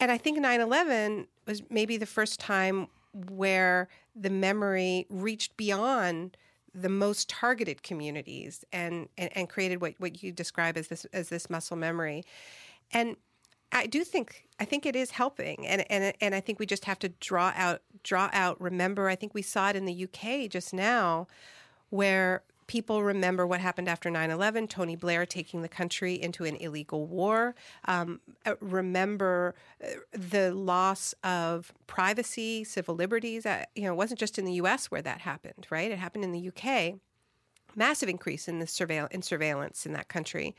and 0.00 0.10
I 0.10 0.16
think 0.16 0.38
9/11 0.38 1.26
was 1.46 1.62
maybe 1.68 1.98
the 1.98 2.06
first 2.06 2.40
time 2.40 2.88
where 3.12 3.88
the 4.16 4.30
memory 4.30 5.06
reached 5.10 5.56
beyond 5.56 6.36
the 6.74 6.88
most 6.88 7.28
targeted 7.28 7.82
communities 7.84 8.64
and, 8.72 9.08
and, 9.16 9.30
and 9.36 9.48
created 9.48 9.80
what, 9.80 9.94
what 9.98 10.22
you 10.22 10.32
describe 10.32 10.76
as 10.76 10.88
this 10.88 11.04
as 11.12 11.28
this 11.28 11.48
muscle 11.48 11.76
memory. 11.76 12.24
And 12.92 13.16
I 13.72 13.86
do 13.86 14.04
think 14.04 14.46
I 14.60 14.64
think 14.64 14.86
it 14.86 14.96
is 14.96 15.10
helping, 15.10 15.66
and 15.66 15.84
and 15.90 16.14
and 16.20 16.34
I 16.34 16.40
think 16.40 16.58
we 16.58 16.66
just 16.66 16.84
have 16.84 16.98
to 17.00 17.08
draw 17.08 17.52
out 17.56 17.82
draw 18.04 18.30
out. 18.32 18.60
Remember, 18.60 19.08
I 19.08 19.16
think 19.16 19.34
we 19.34 19.42
saw 19.42 19.70
it 19.70 19.76
in 19.76 19.84
the 19.84 20.04
UK 20.04 20.48
just 20.48 20.72
now, 20.72 21.26
where 21.90 22.42
people 22.66 23.02
remember 23.02 23.46
what 23.46 23.60
happened 23.60 23.88
after 23.88 24.10
9-11 24.10 24.68
tony 24.68 24.96
blair 24.96 25.26
taking 25.26 25.62
the 25.62 25.68
country 25.68 26.14
into 26.14 26.44
an 26.44 26.56
illegal 26.56 27.06
war. 27.06 27.54
Um, 27.86 28.20
uh, 28.46 28.54
remember 28.60 29.54
uh, 29.82 29.88
the 30.12 30.54
loss 30.54 31.14
of 31.22 31.72
privacy 31.86 32.64
civil 32.64 32.94
liberties 32.94 33.46
uh, 33.46 33.64
you 33.74 33.84
know 33.84 33.92
it 33.92 33.96
wasn't 33.96 34.20
just 34.20 34.38
in 34.38 34.44
the 34.44 34.54
us 34.54 34.90
where 34.90 35.02
that 35.02 35.20
happened 35.20 35.66
right? 35.70 35.90
It 35.90 35.98
happened 35.98 36.24
in 36.24 36.32
the 36.32 36.48
uk 36.48 36.94
massive 37.76 38.08
increase 38.08 38.48
in 38.48 38.58
the 38.58 38.66
surveil- 38.66 39.10
in 39.12 39.22
surveillance 39.22 39.86
in 39.86 39.92
that 39.92 40.08
country. 40.08 40.54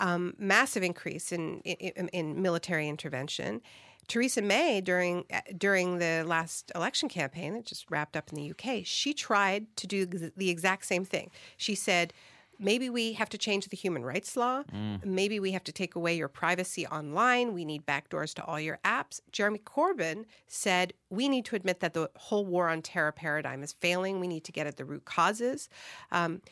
Um, 0.00 0.34
massive 0.38 0.84
increase 0.84 1.32
in, 1.32 1.60
in 1.60 2.08
in 2.08 2.40
military 2.40 2.88
intervention 2.88 3.62
Theresa 4.08 4.42
May 4.42 4.80
during 4.80 5.24
uh, 5.32 5.40
during 5.56 5.98
the 5.98 6.24
last 6.26 6.72
election 6.74 7.08
campaign 7.08 7.54
that 7.54 7.64
just 7.64 7.90
wrapped 7.90 8.16
up 8.16 8.30
in 8.30 8.36
the 8.36 8.50
UK, 8.50 8.82
she 8.84 9.14
tried 9.14 9.66
to 9.76 9.86
do 9.86 10.06
the 10.06 10.50
exact 10.50 10.86
same 10.86 11.04
thing. 11.04 11.30
She 11.56 11.74
said, 11.74 12.12
maybe 12.58 12.90
we 12.90 13.12
have 13.12 13.28
to 13.28 13.38
change 13.38 13.68
the 13.68 13.76
human 13.76 14.02
rights 14.02 14.36
law. 14.36 14.62
Mm. 14.74 15.04
Maybe 15.04 15.38
we 15.38 15.52
have 15.52 15.64
to 15.64 15.72
take 15.72 15.94
away 15.94 16.16
your 16.16 16.28
privacy 16.28 16.86
online. 16.86 17.52
We 17.52 17.64
need 17.64 17.86
backdoors 17.86 18.34
to 18.34 18.44
all 18.44 18.58
your 18.58 18.78
apps. 18.84 19.20
Jeremy 19.30 19.60
Corbyn 19.60 20.24
said, 20.46 20.92
we 21.10 21.28
need 21.28 21.44
to 21.46 21.56
admit 21.56 21.80
that 21.80 21.94
the 21.94 22.10
whole 22.16 22.44
war 22.44 22.68
on 22.68 22.82
terror 22.82 23.12
paradigm 23.12 23.62
is 23.62 23.74
failing. 23.74 24.20
We 24.20 24.26
need 24.26 24.44
to 24.44 24.52
get 24.52 24.66
at 24.66 24.76
the 24.76 24.84
root 24.84 25.04
causes. 25.04 25.68
Um, 26.10 26.42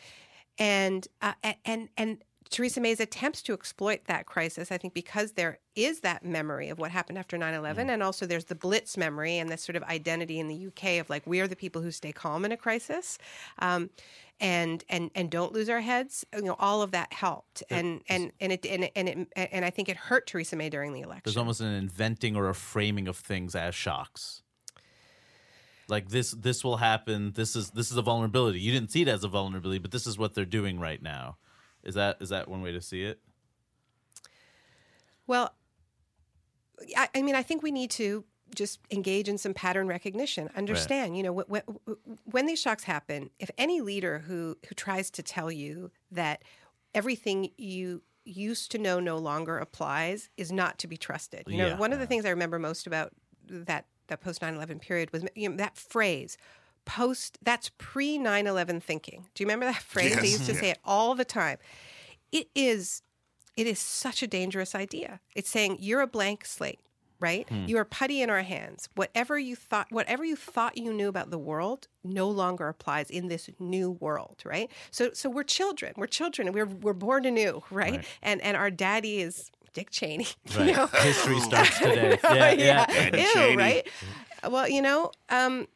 and 0.58 1.06
uh, 1.20 1.34
and 1.64 1.88
and 1.96 2.18
Theresa 2.50 2.80
May's 2.80 3.00
attempts 3.00 3.42
to 3.42 3.52
exploit 3.52 4.02
that 4.06 4.26
crisis, 4.26 4.70
I 4.70 4.78
think, 4.78 4.94
because 4.94 5.32
there 5.32 5.58
is 5.74 6.00
that 6.00 6.24
memory 6.24 6.68
of 6.68 6.78
what 6.78 6.90
happened 6.90 7.18
after 7.18 7.36
9 7.36 7.54
11, 7.54 7.90
and 7.90 8.02
also 8.02 8.26
there's 8.26 8.44
the 8.44 8.54
Blitz 8.54 8.96
memory 8.96 9.38
and 9.38 9.50
this 9.50 9.62
sort 9.62 9.76
of 9.76 9.82
identity 9.84 10.38
in 10.38 10.48
the 10.48 10.66
UK 10.68 11.00
of 11.00 11.10
like, 11.10 11.26
we 11.26 11.40
are 11.40 11.48
the 11.48 11.56
people 11.56 11.82
who 11.82 11.90
stay 11.90 12.12
calm 12.12 12.44
in 12.44 12.52
a 12.52 12.56
crisis. 12.56 13.18
Um, 13.58 13.90
and, 14.38 14.84
and 14.90 15.10
and 15.14 15.30
don't 15.30 15.54
lose 15.54 15.70
our 15.70 15.80
heads. 15.80 16.22
You 16.34 16.42
know, 16.42 16.56
all 16.58 16.82
of 16.82 16.90
that 16.90 17.10
helped, 17.10 17.62
and 17.70 18.02
and 18.10 18.32
and 18.38 18.52
it 18.52 18.66
and 18.66 18.84
it, 18.84 18.92
and, 18.94 19.08
it, 19.08 19.28
and 19.34 19.64
I 19.64 19.70
think 19.70 19.88
it 19.88 19.96
hurt 19.96 20.26
Theresa 20.26 20.56
May 20.56 20.68
during 20.68 20.92
the 20.92 21.00
election. 21.00 21.22
There's 21.24 21.38
almost 21.38 21.62
an 21.62 21.72
inventing 21.72 22.36
or 22.36 22.50
a 22.50 22.54
framing 22.54 23.08
of 23.08 23.16
things 23.16 23.54
as 23.54 23.74
shocks. 23.74 24.42
Like 25.88 26.08
this, 26.08 26.32
this 26.32 26.64
will 26.64 26.76
happen. 26.78 27.32
This 27.32 27.56
is 27.56 27.70
this 27.70 27.90
is 27.90 27.96
a 27.96 28.02
vulnerability. 28.02 28.60
You 28.60 28.72
didn't 28.72 28.90
see 28.90 29.02
it 29.02 29.08
as 29.08 29.24
a 29.24 29.28
vulnerability, 29.28 29.78
but 29.78 29.90
this 29.90 30.06
is 30.06 30.18
what 30.18 30.34
they're 30.34 30.44
doing 30.44 30.78
right 30.78 31.00
now. 31.00 31.38
Is 31.86 31.94
that 31.94 32.18
is 32.20 32.28
that 32.30 32.48
one 32.48 32.60
way 32.62 32.72
to 32.72 32.82
see 32.82 33.02
it? 33.04 33.20
Well, 35.26 35.54
I, 36.96 37.08
I 37.14 37.22
mean, 37.22 37.34
I 37.34 37.42
think 37.42 37.62
we 37.62 37.70
need 37.70 37.90
to 37.92 38.24
just 38.54 38.80
engage 38.90 39.28
in 39.28 39.38
some 39.38 39.54
pattern 39.54 39.88
recognition. 39.88 40.50
Understand, 40.56 41.16
you 41.16 41.22
know, 41.22 41.32
when, 41.32 41.62
when 42.24 42.46
these 42.46 42.60
shocks 42.60 42.84
happen, 42.84 43.30
if 43.38 43.50
any 43.56 43.80
leader 43.80 44.20
who 44.26 44.58
who 44.68 44.74
tries 44.74 45.10
to 45.12 45.22
tell 45.22 45.50
you 45.50 45.90
that 46.10 46.42
everything 46.94 47.50
you 47.56 48.02
used 48.24 48.72
to 48.72 48.78
know 48.78 48.98
no 48.98 49.16
longer 49.18 49.58
applies 49.58 50.28
is 50.36 50.50
not 50.50 50.78
to 50.78 50.88
be 50.88 50.96
trusted. 50.96 51.44
You 51.46 51.58
know, 51.58 51.66
Yeah. 51.68 51.76
one 51.78 51.92
of 51.92 51.98
the 51.98 52.04
uh-huh. 52.04 52.08
things 52.08 52.24
I 52.24 52.30
remember 52.30 52.58
most 52.58 52.86
about 52.86 53.12
that 53.48 53.86
that 54.08 54.20
post 54.20 54.40
9/11 54.40 54.80
period 54.80 55.12
was 55.12 55.24
you 55.34 55.48
know, 55.48 55.56
that 55.56 55.76
phrase 55.76 56.36
post 56.86 57.36
that's 57.42 57.70
pre 57.76 58.16
9/11 58.18 58.82
thinking. 58.82 59.26
Do 59.34 59.42
you 59.42 59.46
remember 59.46 59.66
that 59.66 59.82
phrase? 59.82 60.16
They 60.16 60.28
used 60.28 60.46
to 60.46 60.54
Yeah. 60.54 60.60
say 60.60 60.70
it 60.70 60.78
all 60.84 61.14
the 61.14 61.24
time. 61.26 61.58
It 62.32 62.48
is 62.54 63.02
it 63.56 63.66
is 63.66 63.78
such 63.78 64.22
a 64.22 64.26
dangerous 64.26 64.74
idea. 64.74 65.20
It's 65.34 65.50
saying 65.50 65.78
you're 65.80 66.00
a 66.02 66.06
blank 66.06 66.44
slate, 66.44 66.78
right? 67.20 67.48
Hmm. 67.48 67.64
You 67.66 67.78
are 67.78 67.84
putty 67.86 68.20
in 68.20 68.28
our 68.30 68.42
hands. 68.42 68.88
Whatever 68.94 69.38
you 69.38 69.56
thought 69.56 69.86
whatever 69.90 70.24
you 70.24 70.36
thought 70.36 70.76
you 70.76 70.92
knew 70.92 71.08
about 71.08 71.30
the 71.30 71.38
world 71.38 71.88
no 72.04 72.28
longer 72.28 72.68
applies 72.68 73.10
in 73.10 73.28
this 73.28 73.48
new 73.58 73.90
world, 73.90 74.42
right? 74.44 74.70
So 74.90 75.10
so 75.12 75.28
we're 75.30 75.42
children. 75.44 75.92
We're 75.96 76.06
children 76.06 76.48
and 76.48 76.54
we're 76.54 76.66
we're 76.66 76.92
born 76.92 77.24
anew, 77.26 77.62
right? 77.70 77.92
Right. 77.96 78.04
And 78.22 78.40
and 78.42 78.56
our 78.56 78.70
daddy 78.70 79.20
is 79.20 79.50
Dick 79.72 79.90
Cheney. 79.90 80.26
you 80.58 80.72
know? 80.72 80.86
History 80.86 81.40
starts 81.40 81.78
today. 81.80 82.18
Yeah, 82.24 82.50
yeah. 82.52 82.86
Daddy 82.86 83.20
Ew, 83.22 83.32
Cheney. 83.32 83.56
right? 83.56 83.88
Well, 84.48 84.68
you 84.68 84.80
know, 84.82 85.10
um, 85.28 85.66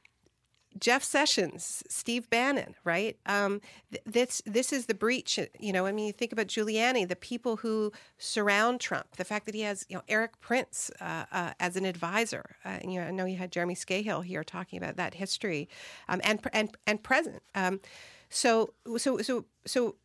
Jeff 0.78 1.02
Sessions, 1.02 1.82
Steve 1.88 2.30
Bannon, 2.30 2.74
right? 2.84 3.16
Um, 3.26 3.60
th- 3.90 4.02
this 4.06 4.42
this 4.46 4.72
is 4.72 4.86
the 4.86 4.94
breach. 4.94 5.38
You 5.58 5.72
know, 5.72 5.86
I 5.86 5.92
mean, 5.92 6.06
you 6.06 6.12
think 6.12 6.32
about 6.32 6.46
Giuliani, 6.46 7.08
the 7.08 7.16
people 7.16 7.56
who 7.56 7.92
surround 8.18 8.80
Trump, 8.80 9.16
the 9.16 9.24
fact 9.24 9.46
that 9.46 9.54
he 9.54 9.62
has 9.62 9.84
you 9.88 9.96
know 9.96 10.02
Erik 10.08 10.40
Prince 10.40 10.90
uh, 11.00 11.24
uh, 11.32 11.52
as 11.58 11.76
an 11.76 11.84
advisor. 11.84 12.56
Uh, 12.64 12.78
and, 12.82 12.92
you 12.92 13.00
know, 13.00 13.06
I 13.06 13.10
know 13.10 13.24
you 13.24 13.36
had 13.36 13.50
Jeremy 13.50 13.74
Scahill 13.74 14.24
here 14.24 14.44
talking 14.44 14.78
about 14.78 14.96
that 14.96 15.14
history 15.14 15.68
um, 16.08 16.20
and 16.24 16.40
and 16.52 16.76
and 16.86 17.02
present. 17.02 17.42
Um, 17.54 17.80
so 18.28 18.74
so 18.96 19.18
so 19.18 19.46
so 19.66 19.96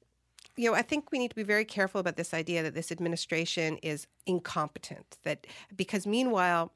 you 0.58 0.70
know, 0.70 0.76
I 0.76 0.82
think 0.82 1.12
we 1.12 1.20
need 1.20 1.30
to 1.30 1.36
be 1.36 1.44
very 1.44 1.66
careful 1.66 2.00
about 2.00 2.16
this 2.16 2.34
idea 2.34 2.64
that 2.64 2.74
this 2.74 2.92
administration 2.92 3.78
is 3.78 4.08
incompetent. 4.26 5.18
That 5.24 5.46
because 5.76 6.08
meanwhile, 6.08 6.72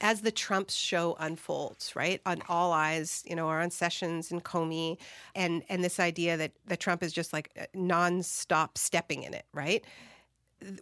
as 0.00 0.20
the 0.20 0.30
Trump 0.30 0.70
show 0.70 1.16
unfolds, 1.18 1.96
right, 1.96 2.20
on 2.26 2.42
all 2.48 2.72
eyes, 2.72 3.22
you 3.26 3.34
know, 3.34 3.46
or 3.48 3.60
on 3.60 3.70
Sessions 3.70 4.30
and 4.30 4.44
Comey, 4.44 4.98
and 5.34 5.62
and 5.68 5.82
this 5.82 5.98
idea 5.98 6.36
that 6.36 6.52
that 6.66 6.80
Trump 6.80 7.02
is 7.02 7.12
just 7.12 7.32
like 7.32 7.70
nonstop 7.74 8.76
stepping 8.76 9.22
in 9.22 9.34
it, 9.34 9.46
right? 9.52 9.84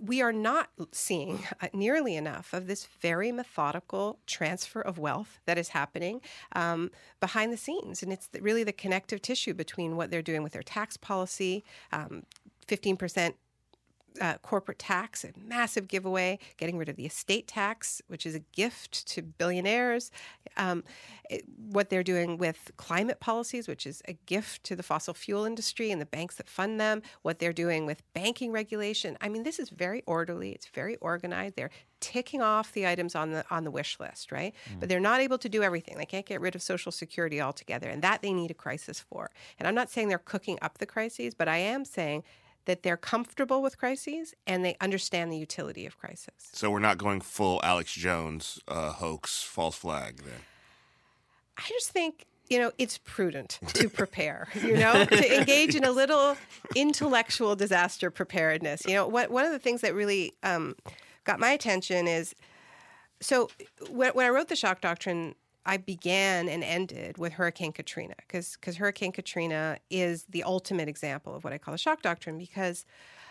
We 0.01 0.23
are 0.23 0.33
not 0.33 0.71
seeing 0.93 1.45
nearly 1.73 2.17
enough 2.17 2.53
of 2.53 2.67
this 2.67 2.87
very 3.01 3.31
methodical 3.31 4.19
transfer 4.27 4.81
of 4.81 4.99
wealth 4.99 5.39
that 5.45 5.59
is 5.59 5.69
happening 5.69 6.23
um, 6.53 6.91
behind 7.21 7.53
the 7.53 7.59
scenes, 7.59 8.03
and 8.03 8.13
it's 8.13 8.29
really 8.41 8.65
the 8.65 8.73
connective 8.73 9.23
tissue 9.23 9.55
between 9.55 9.97
what 9.97 10.11
they're 10.11 10.23
doing 10.23 10.43
with 10.43 10.53
their 10.53 10.63
tax 10.63 10.97
policy, 10.97 11.65
um, 11.93 12.25
fifteen 12.67 12.97
percent 12.97 13.37
uh, 14.21 14.39
corporate 14.43 14.79
tax, 14.79 15.25
a 15.25 15.33
massive 15.37 15.89
giveaway, 15.89 16.39
getting 16.57 16.77
rid 16.77 16.89
of 16.89 16.97
the 16.97 17.07
estate 17.07 17.47
tax, 17.47 18.03
which 18.09 18.27
is 18.27 18.35
a 18.35 18.41
gift 18.41 19.07
to 19.09 19.23
billionaires, 19.23 20.11
um, 20.57 20.85
it, 21.29 21.45
what 21.71 21.91
they're 21.91 22.03
doing 22.03 22.39
with 22.39 22.71
climate 22.77 23.21
policies, 23.21 23.69
which 23.69 23.87
is 23.87 24.03
a 24.07 24.15
gift 24.27 24.65
to 24.65 24.77
the 24.77 24.83
fossil 24.83 25.15
fuel 25.15 25.45
industry 25.45 25.91
and 25.91 26.01
the 26.01 26.07
banks 26.07 26.37
that 26.37 26.49
fund 26.49 26.81
them, 26.81 27.03
what 27.23 27.39
they're 27.39 27.53
doing 27.53 27.87
with 27.87 28.03
banking 28.15 28.53
regulation. 28.53 29.17
I 29.21 29.29
mean, 29.29 29.43
this 29.43 29.59
is 29.59 29.71
very 29.71 30.03
orderly, 30.07 30.53
it's 30.53 30.69
very 30.69 30.97
organized. 30.97 31.57
They're 31.57 31.71
ticking 32.01 32.43
off 32.43 32.73
the 32.73 32.87
items 32.87 33.15
on 33.15 33.31
the 33.31 33.45
on 33.51 33.65
the 33.65 33.71
wish 33.71 33.99
list, 33.99 34.31
right? 34.31 34.55
Mm. 34.71 34.81
But 34.81 34.89
they're 34.89 35.01
not 35.01 35.21
able 35.21 35.39
to 35.39 35.49
do 35.49 35.63
everything. 35.63 35.99
They 35.99 36.07
can't 36.07 36.27
get 36.27 36.41
rid 36.41 36.55
of 36.55 36.63
Social 36.63 36.93
Security 36.93 37.41
altogether, 37.41 37.89
and 37.89 38.03
that 38.03 38.23
they 38.23 38.33
need 38.33 38.51
a 38.51 38.55
crisis 38.55 39.01
for. 39.01 39.31
And 39.59 39.67
I'm 39.67 39.75
not 39.75 39.91
saying 39.91 40.09
they're 40.09 40.19
cooking 40.19 40.59
up 40.63 40.79
the 40.79 40.87
crises, 40.87 41.35
but 41.35 41.49
I 41.49 41.59
am 41.59 41.85
saying 41.85 42.23
that 42.67 42.83
they're 42.83 42.97
comfortable 42.97 43.63
with 43.63 43.79
crises 43.79 44.35
and 44.47 44.65
they 44.65 44.77
understand 44.81 45.33
the 45.33 45.39
utility 45.39 45.87
of 45.87 45.99
crisis. 45.99 46.51
So 46.53 46.71
we're 46.71 46.79
not 46.79 46.99
going 46.99 47.21
full 47.21 47.61
Alex 47.65 47.93
Jones 47.93 48.61
uh, 48.69 48.93
hoax, 48.93 49.43
false 49.43 49.77
flag 49.77 50.19
then. 50.19 50.41
I 51.57 51.63
just 51.69 51.91
think 51.91 52.27
you 52.51 52.59
know 52.59 52.71
it's 52.77 52.99
prudent 52.99 53.59
to 53.75 53.89
prepare. 53.89 54.49
You 54.63 54.77
know, 54.77 55.05
to 55.05 55.37
engage 55.39 55.75
in 55.75 55.85
a 55.85 55.91
little 55.91 56.37
intellectual 56.75 57.57
disaster 57.57 58.11
preparedness. 58.11 58.85
You 58.87 58.95
know, 58.95 59.09
what, 59.09 59.31
one 59.31 59.45
of 59.45 59.53
the 59.53 59.59
things 59.59 59.81
that 59.81 59.95
really 59.95 60.35
um, 60.43 60.77
got 61.25 61.41
my 61.41 61.51
attention 61.51 62.07
is 62.07 62.35
so 63.21 63.49
when, 63.91 64.13
when 64.13 64.27
I 64.27 64.29
wrote 64.29 64.49
the 64.49 64.57
shock 64.57 64.81
doctrine 64.81 65.35
I 65.67 65.77
began 65.79 66.49
and 66.49 66.63
ended 66.63 67.19
with 67.19 67.35
Hurricane 67.35 67.73
Katrina 67.73 68.15
because 68.19 68.57
because 68.59 68.77
Hurricane 68.77 69.13
Katrina 69.13 69.79
is 69.91 70.25
the 70.29 70.45
ultimate 70.45 70.89
example 70.89 71.35
of 71.35 71.45
what 71.45 71.53
I 71.53 71.59
call 71.59 71.73
the 71.73 71.79
shock 71.79 72.03
doctrine 72.03 72.39
because 72.39 72.87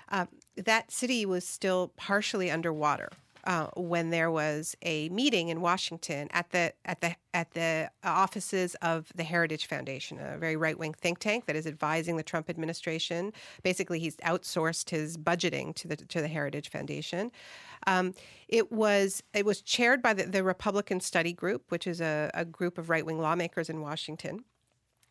uh, 0.09 0.25
that 0.57 0.91
city 0.91 1.25
was 1.25 1.47
still 1.47 1.93
partially 1.95 2.51
underwater. 2.51 3.09
Uh, 3.45 3.67
when 3.77 4.09
there 4.09 4.31
was 4.31 4.75
a 4.81 5.07
meeting 5.09 5.49
in 5.49 5.61
Washington 5.61 6.27
at 6.31 6.49
the 6.49 6.73
at 6.83 7.01
the 7.01 7.15
at 7.35 7.51
the 7.51 7.91
offices 8.03 8.73
of 8.81 9.11
the 9.13 9.23
Heritage 9.23 9.67
Foundation, 9.67 10.17
a 10.19 10.37
very 10.39 10.55
right 10.55 10.79
wing 10.79 10.93
think 10.93 11.19
tank 11.19 11.45
that 11.45 11.55
is 11.55 11.67
advising 11.67 12.17
the 12.17 12.23
Trump 12.23 12.49
administration. 12.49 13.31
Basically, 13.61 13.99
he's 13.99 14.15
outsourced 14.17 14.89
his 14.89 15.15
budgeting 15.15 15.75
to 15.75 15.87
the 15.87 15.95
to 15.95 16.21
the 16.21 16.27
Heritage 16.27 16.71
Foundation. 16.71 17.31
Um, 17.85 18.15
it 18.47 18.71
was 18.71 19.21
it 19.33 19.45
was 19.45 19.61
chaired 19.61 20.01
by 20.01 20.13
the, 20.13 20.23
the 20.23 20.43
Republican 20.43 20.99
Study 20.99 21.33
Group, 21.33 21.65
which 21.69 21.85
is 21.85 22.01
a, 22.01 22.31
a 22.33 22.45
group 22.45 22.79
of 22.79 22.89
right 22.89 23.05
wing 23.05 23.19
lawmakers 23.19 23.69
in 23.69 23.79
Washington. 23.79 24.43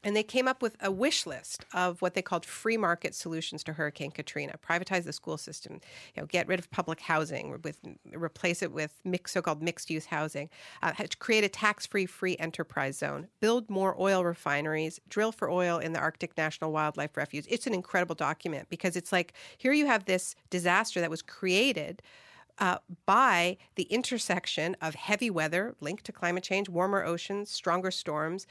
And 0.05 0.15
they 0.15 0.23
came 0.23 0.47
up 0.47 0.61
with 0.61 0.77
a 0.81 0.91
wish 0.91 1.25
list 1.27 1.65
of 1.73 2.03
what 2.03 2.13
they 2.13 2.21
called 2.21 2.45
free 2.45 2.77
market 2.77 3.15
solutions 3.15 3.65
to 3.65 3.73
Hurricane 3.73 4.11
Katrina. 4.11 4.55
Privatize 4.59 5.05
the 5.05 5.13
school 5.15 5.39
system, 5.39 5.81
you 6.15 6.21
know, 6.21 6.27
get 6.27 6.47
rid 6.47 6.59
of 6.59 6.71
public 6.71 7.01
housing, 7.01 7.59
with 7.65 7.81
replace 8.13 8.63
it 8.63 8.71
with 8.71 9.01
mix, 9.05 9.33
so-called 9.33 9.63
mixed-use 9.63 10.07
housing, 10.07 10.51
uh, 10.83 10.93
create 11.19 11.43
a 11.43 11.49
tax-free 11.49 12.07
free 12.07 12.37
enterprise 12.37 12.99
zone, 12.99 13.29
build 13.41 13.71
more 13.71 13.97
oil 13.99 14.25
refineries, 14.25 15.01
drill 15.09 15.33
for 15.33 15.51
oil 15.51 15.79
in 15.79 15.95
the 15.95 15.99
Arctic 15.99 16.37
National 16.37 16.71
Wildlife 16.71 17.17
Refuge. 17.17 17.47
It's 17.49 17.67
an 17.67 17.73
incredible 17.73 18.15
document 18.15 18.69
because 18.69 18.97
it's 18.97 19.11
like 19.11 19.33
here 19.57 19.73
you 19.73 19.87
have 19.87 20.05
this 20.05 20.37
disaster 20.51 21.01
that 21.01 21.11
was 21.11 21.23
created 21.23 22.03
uh, 22.59 22.79
by 23.07 23.57
the 23.75 23.85
intersection 23.85 24.77
of 24.81 24.95
heavy 24.95 25.31
weather 25.31 25.75
linked 25.81 26.05
to 26.05 26.13
climate 26.13 26.45
change, 26.45 26.69
warmer 26.69 27.03
oceans, 27.03 27.51
stronger 27.51 27.91
storms, 27.91 28.47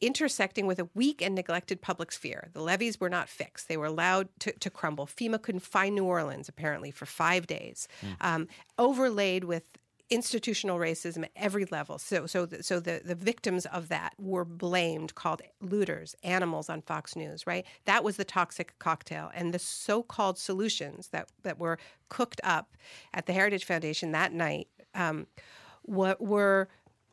intersecting 0.00 0.66
with 0.66 0.78
a 0.78 0.88
weak 0.94 1.22
and 1.22 1.34
neglected 1.34 1.80
public 1.80 2.12
sphere. 2.12 2.48
The 2.52 2.62
levees 2.62 3.00
were 3.00 3.10
not 3.10 3.28
fixed, 3.28 3.68
they 3.68 3.76
were 3.76 3.86
allowed 3.86 4.28
to, 4.40 4.52
to 4.52 4.70
crumble. 4.70 5.06
FEMA 5.06 5.40
couldn't 5.40 5.60
find 5.60 5.94
New 5.94 6.04
Orleans, 6.04 6.48
apparently, 6.48 6.90
for 6.90 7.06
five 7.06 7.46
days, 7.46 7.88
mm. 8.02 8.16
um, 8.20 8.48
overlaid 8.78 9.44
with 9.44 9.64
institutional 10.10 10.76
racism 10.78 11.22
at 11.22 11.30
every 11.36 11.64
level. 11.66 11.96
So, 11.96 12.26
so, 12.26 12.44
the, 12.44 12.64
so 12.64 12.80
the, 12.80 13.00
the 13.04 13.14
victims 13.14 13.64
of 13.66 13.88
that 13.88 14.14
were 14.18 14.44
blamed, 14.44 15.14
called 15.14 15.40
looters, 15.60 16.16
animals 16.24 16.68
on 16.68 16.82
Fox 16.82 17.14
News, 17.14 17.46
right? 17.46 17.64
That 17.84 18.02
was 18.02 18.16
the 18.16 18.24
toxic 18.24 18.76
cocktail. 18.80 19.30
And 19.34 19.54
the 19.54 19.60
so 19.60 20.02
called 20.02 20.36
solutions 20.36 21.08
that, 21.08 21.28
that 21.44 21.60
were 21.60 21.78
cooked 22.08 22.40
up 22.42 22.76
at 23.14 23.26
the 23.26 23.32
Heritage 23.32 23.64
Foundation 23.64 24.10
that 24.10 24.32
night 24.32 24.66
um, 24.94 25.26
what 25.82 26.20
were 26.20 26.68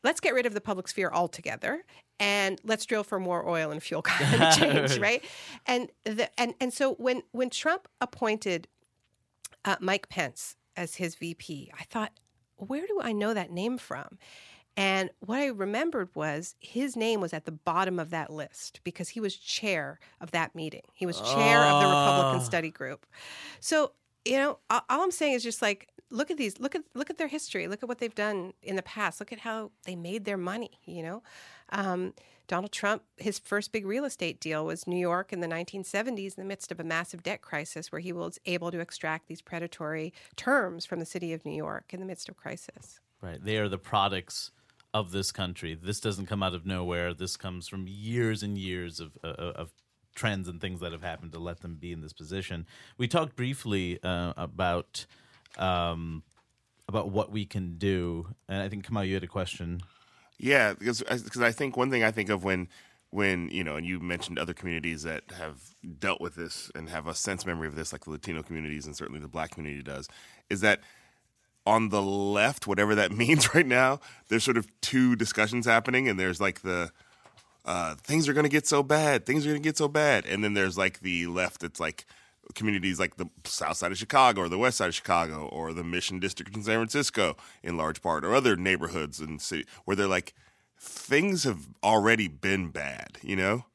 let's 0.07 0.21
get 0.21 0.33
rid 0.33 0.45
of 0.45 0.53
the 0.53 0.61
public 0.61 0.87
sphere 0.87 1.11
altogether 1.13 1.83
and 2.17 2.61
let's 2.63 2.85
drill 2.85 3.03
for 3.03 3.19
more 3.19 3.47
oil 3.47 3.71
and 3.71 3.83
fuel 3.83 4.01
climate 4.03 4.55
change, 4.55 4.97
right? 5.01 5.21
And 5.65 5.89
the, 6.05 6.29
and 6.39 6.53
and 6.61 6.73
so 6.73 6.93
when 6.93 7.23
when 7.31 7.49
Trump 7.49 7.89
appointed 7.99 8.69
uh, 9.65 9.75
Mike 9.81 10.07
Pence 10.07 10.55
as 10.77 10.95
his 10.95 11.15
VP, 11.15 11.71
I 11.77 11.83
thought 11.83 12.13
where 12.55 12.87
do 12.87 13.01
I 13.03 13.11
know 13.11 13.33
that 13.33 13.51
name 13.51 13.77
from? 13.77 14.17
And 14.77 15.09
what 15.19 15.39
I 15.39 15.47
remembered 15.47 16.09
was 16.15 16.55
his 16.59 16.95
name 16.95 17.19
was 17.19 17.33
at 17.33 17.45
the 17.45 17.51
bottom 17.51 17.99
of 17.99 18.11
that 18.11 18.31
list 18.31 18.79
because 18.85 19.09
he 19.09 19.19
was 19.19 19.35
chair 19.35 19.99
of 20.21 20.31
that 20.31 20.55
meeting. 20.55 20.83
He 20.93 21.05
was 21.05 21.19
chair 21.19 21.59
of 21.63 21.81
the 21.81 21.87
Republican 21.87 22.39
ah. 22.39 22.43
Study 22.43 22.69
Group. 22.69 23.05
So, 23.59 23.91
you 24.23 24.37
know, 24.37 24.59
all 24.69 24.81
I'm 24.89 25.11
saying 25.11 25.33
is 25.33 25.43
just 25.43 25.63
like 25.63 25.89
look 26.09 26.31
at 26.31 26.37
these 26.37 26.59
look 26.59 26.75
at 26.75 26.83
look 26.93 27.09
at 27.09 27.17
their 27.17 27.27
history 27.27 27.67
look 27.67 27.83
at 27.83 27.89
what 27.89 27.99
they've 27.99 28.15
done 28.15 28.53
in 28.61 28.75
the 28.75 28.81
past 28.81 29.19
look 29.19 29.31
at 29.31 29.39
how 29.39 29.71
they 29.85 29.95
made 29.95 30.25
their 30.25 30.37
money 30.37 30.71
you 30.85 31.03
know? 31.03 31.23
Um, 31.69 32.13
donald 32.47 32.71
trump 32.71 33.03
his 33.17 33.39
first 33.39 33.71
big 33.71 33.85
real 33.85 34.05
estate 34.05 34.39
deal 34.39 34.65
was 34.65 34.87
new 34.87 34.99
york 34.99 35.33
in 35.33 35.41
the 35.41 35.47
1970s 35.47 36.37
in 36.37 36.43
the 36.43 36.45
midst 36.45 36.71
of 36.71 36.79
a 36.79 36.83
massive 36.83 37.23
debt 37.23 37.41
crisis 37.41 37.91
where 37.91 37.99
he 37.99 38.13
was 38.13 38.39
able 38.45 38.71
to 38.71 38.79
extract 38.79 39.27
these 39.27 39.41
predatory 39.41 40.13
terms 40.35 40.85
from 40.85 40.99
the 40.99 41.05
city 41.05 41.33
of 41.33 41.45
new 41.45 41.55
york 41.55 41.93
in 41.93 41.99
the 41.99 42.05
midst 42.05 42.29
of 42.29 42.37
crisis. 42.37 42.99
Right. 43.21 43.43
They 43.43 43.57
are 43.57 43.69
the 43.69 43.77
products 43.77 44.51
of 44.93 45.11
this 45.11 45.31
country. 45.31 45.75
This 45.75 45.99
doesn't 45.99 46.27
come 46.27 46.43
out 46.43 46.53
of 46.53 46.65
nowhere. 46.65 47.13
This 47.13 47.35
comes 47.35 47.67
from 47.67 47.87
years 47.87 48.43
and 48.43 48.57
years 48.57 48.99
of, 48.99 49.17
uh, 49.23 49.27
of 49.27 49.71
trends 50.15 50.47
and 50.47 50.61
things 50.61 50.79
that 50.79 50.91
have 50.91 51.03
happened 51.03 51.33
to 51.33 51.39
let 51.39 51.61
them 51.61 51.75
be 51.75 51.91
in 51.91 52.01
this 52.01 52.13
position. 52.13 52.65
We 52.97 53.07
talked 53.07 53.35
briefly 53.35 53.99
uh, 54.01 54.33
about 54.37 55.05
um, 55.57 56.23
about 56.87 57.09
what 57.09 57.31
we 57.31 57.45
can 57.45 57.77
do. 57.77 58.27
And 58.47 58.61
I 58.61 58.69
think 58.69 58.85
Kamau, 58.85 59.07
you 59.07 59.13
had 59.13 59.23
a 59.23 59.27
question. 59.27 59.81
Yeah, 60.39 60.73
because 60.73 61.01
because 61.01 61.41
I 61.41 61.51
think 61.51 61.75
one 61.75 61.89
thing 61.89 62.03
I 62.03 62.11
think 62.11 62.29
of 62.29 62.43
when 62.43 62.67
when 63.09 63.49
you 63.49 63.63
know, 63.63 63.75
and 63.75 63.85
you 63.85 63.99
mentioned 63.99 64.37
other 64.37 64.53
communities 64.53 65.03
that 65.03 65.23
have 65.37 65.75
dealt 65.99 66.21
with 66.21 66.35
this 66.35 66.71
and 66.75 66.89
have 66.89 67.07
a 67.07 67.15
sense 67.15 67.45
memory 67.45 67.67
of 67.67 67.75
this, 67.75 67.91
like 67.91 68.05
the 68.05 68.11
Latino 68.11 68.43
communities 68.43 68.85
and 68.85 68.95
certainly 68.95 69.19
the 69.19 69.27
Black 69.27 69.51
community 69.51 69.81
does, 69.81 70.07
is 70.49 70.61
that 70.61 70.81
on 71.65 71.89
the 71.89 72.01
left, 72.01 72.67
whatever 72.67 72.95
that 72.95 73.11
means 73.23 73.53
right 73.53 73.65
now, 73.65 73.99
there's 74.29 74.43
sort 74.43 74.57
of 74.57 74.67
two 74.81 75.15
discussions 75.15 75.65
happening, 75.65 76.07
and 76.07 76.19
there's 76.19 76.39
like 76.39 76.61
the 76.61 76.91
uh, 77.65 77.95
things 77.95 78.29
are 78.29 78.33
going 78.33 78.45
to 78.45 78.49
get 78.49 78.65
so 78.65 78.81
bad, 78.83 79.25
things 79.25 79.45
are 79.45 79.49
going 79.49 79.61
to 79.61 79.67
get 79.67 79.77
so 79.77 79.87
bad, 79.87 80.25
and 80.25 80.43
then 80.43 80.53
there's 80.53 80.77
like 80.77 80.99
the 81.01 81.27
left 81.27 81.61
that's 81.61 81.79
like 81.79 82.05
communities 82.55 82.99
like 82.99 83.17
the 83.17 83.29
south 83.43 83.77
side 83.77 83.91
of 83.91 83.97
Chicago 83.97 84.41
or 84.41 84.49
the 84.49 84.57
west 84.57 84.77
side 84.77 84.87
of 84.89 84.95
Chicago 84.95 85.47
or 85.47 85.73
the 85.73 85.83
Mission 85.83 86.19
District 86.19 86.55
in 86.55 86.63
San 86.63 86.77
Francisco 86.77 87.35
in 87.63 87.77
large 87.77 88.01
part 88.01 88.23
or 88.25 88.33
other 88.33 88.55
neighborhoods 88.55 89.19
and 89.19 89.41
city 89.41 89.65
where 89.85 89.95
they're 89.95 90.07
like 90.07 90.33
things 90.79 91.43
have 91.43 91.67
already 91.83 92.27
been 92.27 92.69
bad, 92.69 93.17
you 93.21 93.35
know? 93.35 93.65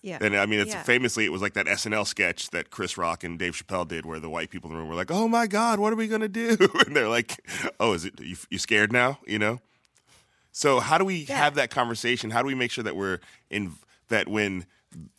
Yeah. 0.00 0.18
And 0.20 0.34
I 0.36 0.46
mean, 0.46 0.58
it's 0.58 0.72
yeah. 0.72 0.82
famously, 0.82 1.24
it 1.24 1.30
was 1.30 1.42
like 1.42 1.52
that 1.52 1.66
SNL 1.66 2.06
sketch 2.06 2.50
that 2.50 2.70
Chris 2.70 2.98
Rock 2.98 3.22
and 3.22 3.38
Dave 3.38 3.54
Chappelle 3.54 3.86
did, 3.86 4.04
where 4.04 4.18
the 4.18 4.28
white 4.28 4.50
people 4.50 4.68
in 4.68 4.74
the 4.74 4.80
room 4.80 4.88
were 4.88 4.96
like, 4.96 5.12
"Oh 5.12 5.28
my 5.28 5.46
God, 5.46 5.78
what 5.78 5.92
are 5.92 5.96
we 5.96 6.08
gonna 6.08 6.26
do?" 6.28 6.56
And 6.86 6.96
they're 6.96 7.08
like, 7.08 7.38
"Oh, 7.78 7.92
is 7.92 8.04
it 8.04 8.20
you, 8.20 8.34
you 8.50 8.58
scared 8.58 8.90
now?" 8.92 9.20
You 9.28 9.38
know. 9.38 9.60
So 10.50 10.80
how 10.80 10.98
do 10.98 11.04
we 11.04 11.18
Yeah. 11.28 11.36
have 11.38 11.54
that 11.54 11.70
conversation? 11.70 12.30
How 12.30 12.42
do 12.42 12.48
we 12.48 12.56
make 12.56 12.72
sure 12.72 12.82
that 12.82 12.96
we're 12.96 13.20
in 13.48 13.74
that 14.08 14.26
when 14.26 14.66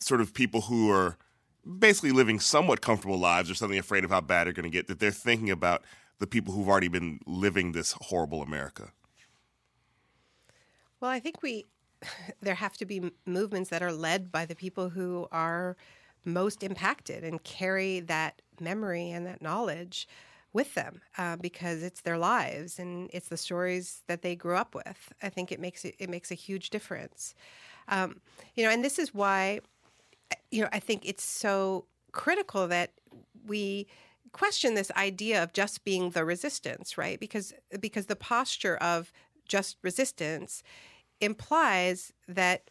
sort 0.00 0.20
of 0.20 0.34
people 0.34 0.60
who 0.62 0.90
are 0.90 1.16
basically 1.78 2.12
living 2.12 2.40
somewhat 2.40 2.80
comfortable 2.80 3.18
lives 3.18 3.50
or 3.50 3.54
something 3.54 3.78
afraid 3.78 4.04
of 4.04 4.10
how 4.10 4.20
bad 4.20 4.46
they're 4.46 4.52
going 4.52 4.70
to 4.70 4.70
get 4.70 4.86
that 4.88 4.98
they're 4.98 5.10
thinking 5.10 5.50
about 5.50 5.82
the 6.18 6.26
people 6.26 6.54
who've 6.54 6.68
already 6.68 6.88
been 6.88 7.20
living 7.26 7.72
this 7.72 7.92
horrible 8.00 8.42
America? 8.42 8.92
Well, 11.00 11.10
I 11.10 11.20
think 11.20 11.42
we 11.42 11.66
there 12.40 12.54
have 12.54 12.76
to 12.78 12.86
be 12.86 13.10
movements 13.26 13.70
that 13.70 13.82
are 13.82 13.92
led 13.92 14.30
by 14.30 14.46
the 14.46 14.54
people 14.54 14.88
who 14.88 15.26
are 15.32 15.76
most 16.24 16.62
impacted 16.62 17.22
and 17.24 17.42
carry 17.44 18.00
that 18.00 18.40
memory 18.60 19.10
and 19.10 19.26
that 19.26 19.42
knowledge 19.42 20.08
with 20.52 20.74
them 20.74 21.00
uh, 21.18 21.36
because 21.36 21.82
it's 21.82 22.00
their 22.02 22.16
lives 22.16 22.78
and 22.78 23.10
it's 23.12 23.28
the 23.28 23.36
stories 23.36 24.02
that 24.06 24.22
they 24.22 24.36
grew 24.36 24.56
up 24.56 24.74
with. 24.74 25.12
I 25.22 25.28
think 25.28 25.52
it 25.52 25.60
makes 25.60 25.84
it, 25.84 25.96
it 25.98 26.08
makes 26.08 26.30
a 26.30 26.36
huge 26.36 26.70
difference. 26.70 27.34
Um, 27.88 28.20
you 28.54 28.64
know, 28.64 28.70
and 28.70 28.82
this 28.82 28.98
is 28.98 29.12
why 29.12 29.60
you 30.50 30.62
know 30.62 30.68
I 30.72 30.78
think 30.80 31.02
it's 31.04 31.24
so 31.24 31.86
critical 32.12 32.66
that 32.68 32.92
we 33.46 33.86
question 34.32 34.74
this 34.74 34.90
idea 34.96 35.42
of 35.42 35.52
just 35.52 35.84
being 35.84 36.10
the 36.10 36.24
resistance, 36.24 36.98
right? 36.98 37.18
Because 37.20 37.54
because 37.80 38.06
the 38.06 38.16
posture 38.16 38.76
of 38.76 39.12
just 39.46 39.76
resistance 39.82 40.62
implies 41.20 42.12
that 42.28 42.70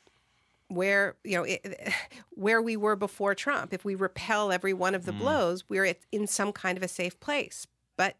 where 0.67 1.15
you 1.23 1.37
know 1.37 1.43
it, 1.43 1.93
where 2.31 2.61
we 2.61 2.75
were 2.77 2.95
before 2.95 3.35
Trump, 3.35 3.73
if 3.73 3.85
we 3.85 3.95
repel 3.95 4.51
every 4.51 4.73
one 4.73 4.95
of 4.95 5.05
the 5.05 5.13
Mm. 5.13 5.19
blows, 5.19 5.63
we're 5.69 5.95
in 6.11 6.27
some 6.27 6.51
kind 6.51 6.77
of 6.77 6.83
a 6.83 6.87
safe 6.87 7.19
place. 7.19 7.67
But 7.97 8.17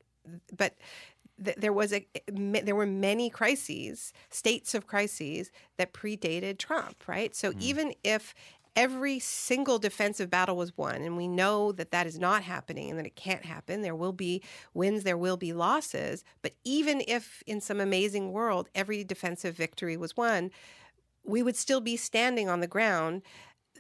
but 0.56 0.76
th- 1.44 1.58
there 1.58 1.74
was 1.74 1.94
a 1.94 2.08
there 2.28 2.76
were 2.76 2.86
many 2.86 3.30
crises, 3.30 4.14
states 4.30 4.74
of 4.74 4.88
crises 4.88 5.52
that 5.78 5.94
predated 5.94 6.58
Trump, 6.60 7.08
right? 7.08 7.36
So 7.36 7.54
even 7.60 7.94
if 8.04 8.34
every 8.76 9.20
single 9.20 9.80
defensive 9.80 10.30
battle 10.30 10.56
was 10.56 10.76
won, 10.78 10.96
and 10.96 11.16
we 11.18 11.28
know 11.28 11.72
that 11.72 11.92
that 11.92 12.08
is 12.08 12.20
not 12.20 12.44
happening 12.44 12.90
and 12.90 13.00
that 13.00 13.06
it 13.06 13.16
can't 13.16 13.46
happen, 13.46 13.82
there 13.82 13.96
will 13.96 14.14
be 14.14 14.42
wins, 14.74 15.04
there 15.04 15.18
will 15.18 15.38
be 15.38 15.54
losses. 15.54 16.24
But 16.42 16.56
even 16.64 17.04
if 17.08 17.44
in 17.46 17.62
some 17.62 17.80
amazing 17.80 18.32
world 18.32 18.70
every 18.74 19.04
defensive 19.04 19.56
victory 19.56 19.98
was 19.98 20.18
won, 20.18 20.52
we 21.24 21.44
would 21.44 21.56
still 21.56 21.82
be 21.82 21.96
standing 21.96 22.50
on 22.50 22.60
the 22.60 22.68
ground 22.68 23.22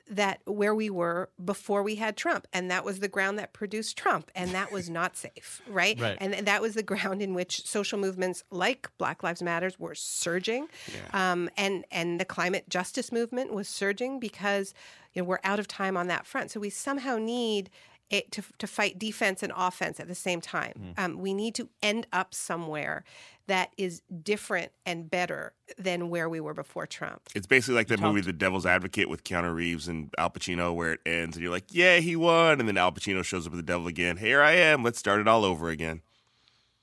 that 0.10 0.41
where 0.45 0.76
we 0.76 0.89
were 0.89 1.30
before 1.43 1.82
we 1.82 1.95
had 1.95 2.18
Trump 2.18 2.45
and 2.51 2.70
that 2.70 2.84
was 2.84 2.99
the 2.99 3.08
ground 3.08 3.39
that 3.39 3.54
produced 3.54 3.97
Trump 3.97 4.30
and 4.36 4.51
that 4.51 4.72
was 4.72 4.89
not 4.89 5.16
safe 5.16 5.62
right, 5.68 5.99
Right. 5.99 6.18
and 6.20 6.34
that 6.45 6.62
was 6.62 6.74
the 6.74 6.84
ground 6.84 7.22
in 7.22 7.34
which 7.34 7.66
social 7.66 7.97
movements 7.97 8.43
like 8.51 8.89
Black 8.97 9.24
Lives 9.24 9.41
Matters 9.41 9.80
were 9.80 9.95
surging. 9.95 10.68
Um, 11.14 11.49
and 11.58 11.86
and 11.91 12.20
the 12.20 12.26
climate 12.26 12.68
justice 12.70 13.12
movement 13.12 13.54
was 13.54 13.68
surging 13.70 14.20
because 14.20 14.74
you 15.14 15.22
know 15.22 15.26
we're 15.28 15.39
out 15.43 15.60
of 15.60 15.68
time 15.68 15.95
on 15.95 16.08
that 16.08 16.26
front. 16.28 16.51
So 16.51 16.60
we 16.60 16.70
somehow 16.70 17.18
need 17.18 17.70
it 18.14 18.32
to, 18.32 18.43
to 18.59 18.68
fight 18.68 18.99
defense 18.99 19.41
and 19.41 19.51
offense 19.57 19.99
at 19.99 20.07
the 20.07 20.16
same 20.16 20.39
time. 20.39 20.93
Mm. 20.97 21.03
Um, 21.03 21.18
we 21.20 21.34
need 21.34 21.55
to 21.55 21.68
end 21.82 22.05
up 22.14 22.34
somewhere 22.34 23.03
that 23.47 23.72
is 23.76 24.01
different 24.22 24.72
and 24.86 25.09
better 25.09 25.51
than 25.78 26.09
where 26.09 26.30
we 26.30 26.39
were 26.39 26.53
before 26.53 26.86
Trump. 26.86 27.22
It's 27.36 27.47
basically 27.47 27.74
like 27.76 27.88
that 27.88 27.99
movie 27.99 28.22
The 28.22 28.32
Devil's 28.32 28.66
Advocate 28.68 29.09
with 29.09 29.24
Keanu 29.24 29.53
Reeves 29.53 29.88
and 29.88 30.14
Al 30.18 30.30
Pacino 30.30 30.74
where 30.76 30.93
it 30.93 30.99
ends 31.05 31.36
and 31.36 31.43
you're 31.43 31.51
like, 31.51 31.66
"Yeah, 31.72 31.97
he 31.97 32.16
won." 32.16 32.59
And 32.59 32.70
then 32.70 32.78
Al 32.78 32.91
Pacino 32.91 33.24
shows 33.24 33.45
up 33.47 33.51
with 33.51 33.59
the 33.59 33.66
devil 33.66 33.88
again. 33.88 34.18
Here 34.18 34.41
I 34.41 34.51
am. 34.51 34.84
Let's 34.84 34.99
start 34.99 35.20
it 35.20 35.28
all 35.28 35.43
over 35.43 35.70
again. 35.70 36.01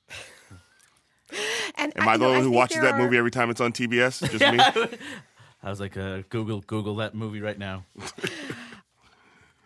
And 1.77 1.97
Am 1.97 2.09
I, 2.09 2.15
you 2.15 2.19
the 2.19 2.25
know, 2.25 2.33
one 2.33 2.43
who 2.43 2.51
watches 2.51 2.81
that 2.81 2.95
are- 2.95 2.99
movie 2.99 3.17
every 3.17 3.31
time 3.31 3.51
it's 3.51 3.61
on 3.61 3.73
TBS? 3.73 4.29
Just 4.37 4.53
me? 4.91 4.99
I 5.63 5.71
was 5.71 5.79
like, 5.79 5.97
uh, 5.97 6.23
Google, 6.29 6.61
Google 6.63 6.97
that 6.97 7.15
movie 7.15 7.41
right 7.41 7.59
now. 7.59 7.85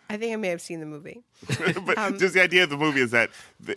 I 0.09 0.17
think 0.17 0.33
I 0.33 0.35
may 0.35 0.49
have 0.49 0.61
seen 0.61 0.79
the 0.79 0.85
movie. 0.85 1.23
but 1.85 1.97
Um, 1.97 2.17
just 2.19 2.33
the 2.33 2.41
idea 2.41 2.63
of 2.63 2.69
the 2.69 2.77
movie 2.77 3.01
is 3.01 3.11
that 3.11 3.31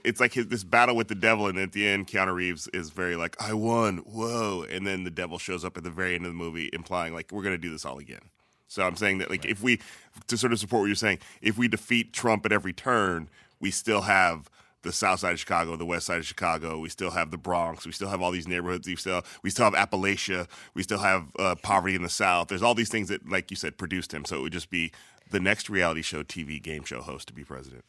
it's 0.05 0.21
like 0.21 0.35
his, 0.35 0.49
this 0.49 0.65
battle 0.65 0.95
with 0.97 1.09
the 1.09 1.15
devil, 1.15 1.47
and 1.47 1.59
at 1.59 1.73
the 1.73 1.87
end, 1.87 2.07
Keanu 2.07 2.35
Reeves 2.35 2.69
is 2.69 2.91
very 2.91 3.17
like, 3.17 3.41
"I 3.43 3.55
won, 3.55 3.99
whoa!" 3.99 4.65
And 4.71 4.87
then 4.87 5.05
the 5.05 5.11
devil 5.11 5.39
shows 5.39 5.65
up 5.65 5.77
at 5.77 5.85
the 5.85 5.91
very 5.91 6.15
end 6.15 6.27
of 6.27 6.31
the 6.31 6.37
movie, 6.37 6.71
implying 6.73 7.15
like, 7.15 7.33
"We're 7.33 7.43
going 7.43 7.55
to 7.55 7.59
do 7.59 7.71
this 7.71 7.85
all 7.85 7.99
again." 7.99 8.31
So 8.69 8.83
I'm 8.83 8.97
saying 8.97 9.19
that 9.19 9.31
like 9.31 9.45
if 9.45 9.63
we 9.63 9.81
to 10.27 10.37
sort 10.37 10.53
of 10.53 10.59
support 10.59 10.81
what 10.81 10.87
you're 10.87 10.95
saying, 10.95 11.19
if 11.41 11.57
we 11.57 11.69
defeat 11.69 12.13
Trump 12.13 12.45
at 12.45 12.53
every 12.53 12.73
turn, 12.73 13.29
we 13.61 13.71
still 13.71 14.03
have 14.03 14.51
the 14.83 14.93
South 14.93 15.21
Side 15.21 15.33
of 15.33 15.41
Chicago, 15.41 15.77
the 15.77 15.85
West 15.85 16.07
Side 16.07 16.19
of 16.19 16.27
Chicago. 16.27 16.79
We 16.79 16.89
still 16.89 17.11
have 17.11 17.31
the 17.31 17.39
Bronx. 17.39 17.85
We 17.85 17.93
still 17.93 18.09
have 18.09 18.23
all 18.23 18.31
these 18.31 18.47
neighborhoods. 18.47 18.87
We 18.87 18.97
still 18.97 19.25
we 19.43 19.51
still 19.51 19.71
have 19.71 19.75
Appalachia. 19.75 20.47
We 20.75 20.83
still 20.83 20.99
have 20.99 21.27
uh, 21.39 21.57
poverty 21.57 21.95
in 21.95 22.03
the 22.03 22.09
South. 22.09 22.49
There's 22.49 22.63
all 22.63 22.75
these 22.75 22.91
things 22.91 23.09
that, 23.09 23.29
like 23.29 23.51
you 23.51 23.57
said, 23.57 23.77
produced 23.79 24.13
him. 24.13 24.25
So 24.25 24.37
it 24.37 24.43
would 24.43 24.53
just 24.53 24.71
be 24.71 24.93
the 25.31 25.41
next 25.41 25.69
reality 25.71 26.03
show, 26.03 26.23
TV 26.23 26.61
game 26.63 26.85
show 26.85 27.01
host 27.03 27.29
to 27.29 27.35
be 27.35 27.45
president. 27.45 27.85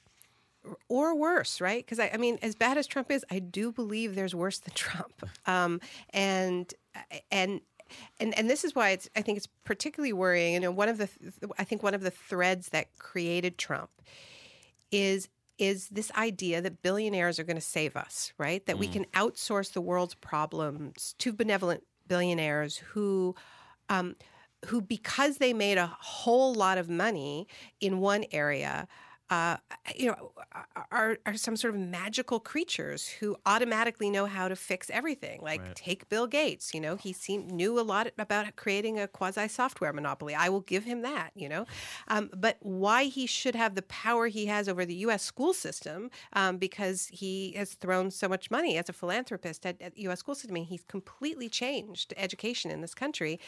or 0.89 1.15
worse, 1.15 1.61
right? 1.61 1.85
Because 1.85 1.99
I, 1.99 2.09
I 2.13 2.17
mean, 2.17 2.37
as 2.41 2.53
bad 2.55 2.77
as 2.77 2.85
Trump 2.87 3.09
is, 3.11 3.25
I 3.31 3.39
do 3.39 3.71
believe 3.71 4.15
there's 4.15 4.35
worse 4.35 4.59
than 4.59 4.73
Trump, 4.75 5.25
um, 5.45 5.79
and 6.11 6.73
and. 7.31 7.61
And, 8.19 8.37
and 8.37 8.47
this 8.47 8.63
is 8.63 8.75
why 8.75 8.91
it's 8.91 9.09
I 9.15 9.23
think 9.23 9.37
it's 9.39 9.47
particularly 9.63 10.13
worrying. 10.13 10.53
You 10.53 10.59
know, 10.59 10.69
one 10.69 10.89
of 10.89 10.99
the 10.99 11.09
I 11.57 11.63
think 11.63 11.81
one 11.81 11.95
of 11.95 12.01
the 12.01 12.11
threads 12.11 12.69
that 12.69 12.95
created 12.99 13.57
Trump 13.57 13.89
is 14.91 15.27
is 15.57 15.89
this 15.89 16.11
idea 16.11 16.61
that 16.61 16.83
billionaires 16.83 17.39
are 17.39 17.43
going 17.43 17.55
to 17.57 17.61
save 17.61 17.97
us, 17.97 18.31
right? 18.37 18.63
That 18.67 18.77
we 18.77 18.87
Mm. 18.87 18.93
can 18.93 19.05
outsource 19.15 19.73
the 19.73 19.81
world's 19.81 20.13
problems 20.13 21.15
to 21.17 21.33
benevolent 21.33 21.83
billionaires 22.07 22.77
who 22.77 23.35
um, 23.89 24.15
who 24.67 24.81
because 24.81 25.37
they 25.37 25.53
made 25.53 25.77
a 25.77 25.87
whole 25.87 26.53
lot 26.53 26.77
of 26.77 26.89
money 26.89 27.47
in 27.79 27.99
one 27.99 28.25
area 28.31 28.87
uh, 29.29 29.57
you 29.95 30.07
know 30.07 30.33
are, 30.91 31.19
are 31.25 31.35
some 31.35 31.55
sort 31.55 31.75
of 31.75 31.79
magical 31.79 32.39
creatures 32.39 33.07
who 33.07 33.35
automatically 33.45 34.09
know 34.09 34.25
how 34.25 34.47
to 34.47 34.55
fix 34.55 34.89
everything. 34.89 35.39
Like 35.41 35.61
Right. 35.61 35.75
take 35.75 36.09
bill 36.09 36.25
gates 36.25 36.73
you 36.73 36.81
know 36.81 36.95
he 36.95 37.13
seemed 37.13 37.51
knew 37.51 37.79
a 37.79 37.81
lot 37.81 38.07
about 38.17 38.55
creating 38.55 38.99
a 38.99 39.07
quasi 39.07 39.47
software 39.47 39.93
monopoly. 39.93 40.33
I 40.33 40.49
will 40.49 40.61
give 40.61 40.83
him 40.83 41.03
that 41.03 41.31
you 41.35 41.47
know? 41.47 41.65
Um, 42.07 42.29
but 42.35 42.57
why 42.61 43.05
he 43.05 43.25
should 43.27 43.55
have 43.55 43.75
the 43.75 43.81
power 43.83 44.27
he 44.27 44.47
has 44.47 44.67
over 44.67 44.85
the 44.85 44.95
us 44.95 45.23
school 45.23 45.53
system 45.53 46.09
um, 46.33 46.57
because 46.57 47.07
he 47.07 47.53
has 47.53 47.75
thrown 47.75 48.11
so 48.11 48.27
much 48.27 48.49
money 48.49 48.77
as 48.77 48.89
a 48.89 48.93
philanthropist 48.93 49.65
at, 49.65 49.81
at 49.81 49.97
us 49.97 50.19
school 50.19 50.35
system 50.35 50.49
I 50.51 50.55
mean, 50.55 50.65
he's 50.65 50.83
completely 50.83 51.49
changed 51.49 52.13
education 52.17 52.71
in 52.71 52.81
this 52.81 52.95
country 52.95 53.39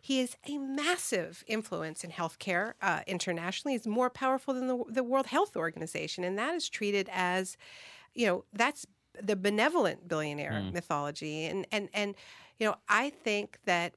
he 0.00 0.20
is 0.20 0.36
a 0.48 0.58
massive 0.58 1.44
influence 1.46 2.04
in 2.04 2.10
healthcare 2.10 2.74
uh, 2.82 3.00
internationally. 3.06 3.74
He's 3.74 3.86
more 3.86 4.10
powerful 4.10 4.54
than 4.54 4.66
the, 4.68 4.84
the 4.88 5.04
World 5.04 5.26
Health 5.26 5.56
Organization, 5.56 6.24
and 6.24 6.38
that 6.38 6.54
is 6.54 6.68
treated 6.68 7.08
as, 7.12 7.56
you 8.14 8.26
know, 8.26 8.44
that's 8.52 8.86
the 9.20 9.36
benevolent 9.36 10.08
billionaire 10.08 10.64
Mm. 10.64 10.72
mythology. 10.72 11.44
And 11.44 11.66
and 11.72 11.88
and 11.94 12.14
you 12.58 12.66
know, 12.66 12.76
I 12.88 13.10
think 13.10 13.58
that 13.64 13.94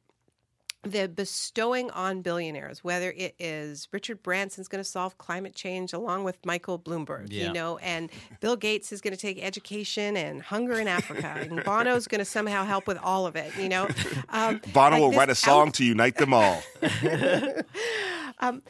the 0.83 1.07
bestowing 1.07 1.91
on 1.91 2.23
billionaires, 2.23 2.83
whether 2.83 3.11
it 3.11 3.35
is 3.37 3.87
Richard 3.91 4.23
Branson's 4.23 4.67
going 4.67 4.83
to 4.83 4.89
solve 4.89 5.17
climate 5.19 5.53
change 5.53 5.93
along 5.93 6.23
with 6.23 6.43
Michael 6.43 6.79
Bloomberg, 6.79 7.27
Yeah. 7.29 7.47
you 7.47 7.53
know, 7.53 7.77
and 7.77 8.09
Bill 8.39 8.55
Gates 8.55 8.91
is 8.91 8.99
going 8.99 9.13
to 9.13 9.19
take 9.19 9.43
education 9.43 10.17
and 10.17 10.41
hunger 10.41 10.79
in 10.79 10.87
Africa, 10.87 11.35
and 11.37 11.63
Bono's 11.63 12.07
going 12.07 12.19
to 12.19 12.25
somehow 12.25 12.65
help 12.65 12.87
with 12.87 12.97
all 12.97 13.27
of 13.27 13.35
it, 13.35 13.55
you 13.57 13.69
know. 13.69 13.87
Um, 14.33 14.61
Bono 14.73 14.91
like 14.91 15.01
will 15.01 15.11
write 15.11 15.29
a 15.29 15.35
song 15.35 15.67
out- 15.67 15.73
to 15.75 15.83
unite 15.85 16.15
them 16.15 16.33
all. 16.33 16.63
um, 18.39 18.63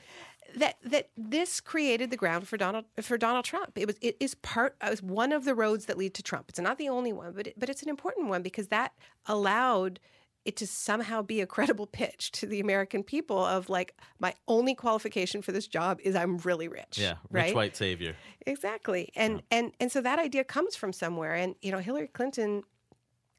that 0.58 0.76
that 0.84 1.10
this 1.16 1.62
created 1.62 2.10
the 2.12 2.18
ground 2.18 2.48
for 2.48 2.58
Donald 2.58 2.86
for 3.02 3.18
Donald 3.18 3.46
Trump. 3.46 3.72
It 3.78 3.88
was 3.88 3.96
it 4.02 4.18
is 4.20 4.36
part 4.36 4.76
it 4.84 4.90
was 4.90 5.02
one 5.02 5.32
of 5.32 5.46
the 5.46 5.56
roads 5.56 5.86
that 5.86 5.98
lead 5.98 6.14
to 6.16 6.24
Trump. 6.24 6.48
It's 6.50 6.60
not 6.60 6.78
the 6.78 6.90
only 6.90 7.14
one, 7.14 7.32
but 7.34 7.48
it, 7.48 7.54
but 7.60 7.70
it's 7.70 7.84
an 7.84 7.90
important 7.90 8.28
one 8.28 8.42
because 8.42 8.68
that 8.68 8.94
allowed 9.28 10.00
it 10.46 10.56
to 10.58 10.68
somehow 10.68 11.22
be 11.22 11.42
a 11.42 11.46
credible 11.46 11.86
pitch 11.88 12.32
to 12.32 12.46
the 12.46 12.60
American 12.60 13.04
people 13.04 13.44
of 13.44 13.70
like 13.70 13.96
my 14.20 14.34
only 14.48 14.74
qualification 14.74 15.42
for 15.42 15.52
this 15.52 15.68
job 15.68 16.00
is 16.04 16.16
I'm 16.16 16.38
really 16.40 16.68
rich. 16.68 16.98
Yeah, 16.98 17.16
rich 17.30 17.46
right? 17.46 17.56
white 17.56 17.78
savior. 17.78 18.16
Exactly. 18.46 19.12
And 19.16 19.44
and 19.52 19.74
and 19.80 19.92
so 19.92 20.02
that 20.02 20.20
idea 20.20 20.44
comes 20.44 20.76
from 20.76 20.94
somewhere. 20.94 21.36
And 21.36 21.56
you 21.62 21.72
know, 21.72 21.80
Hillary 21.80 22.08
Clinton 22.08 22.64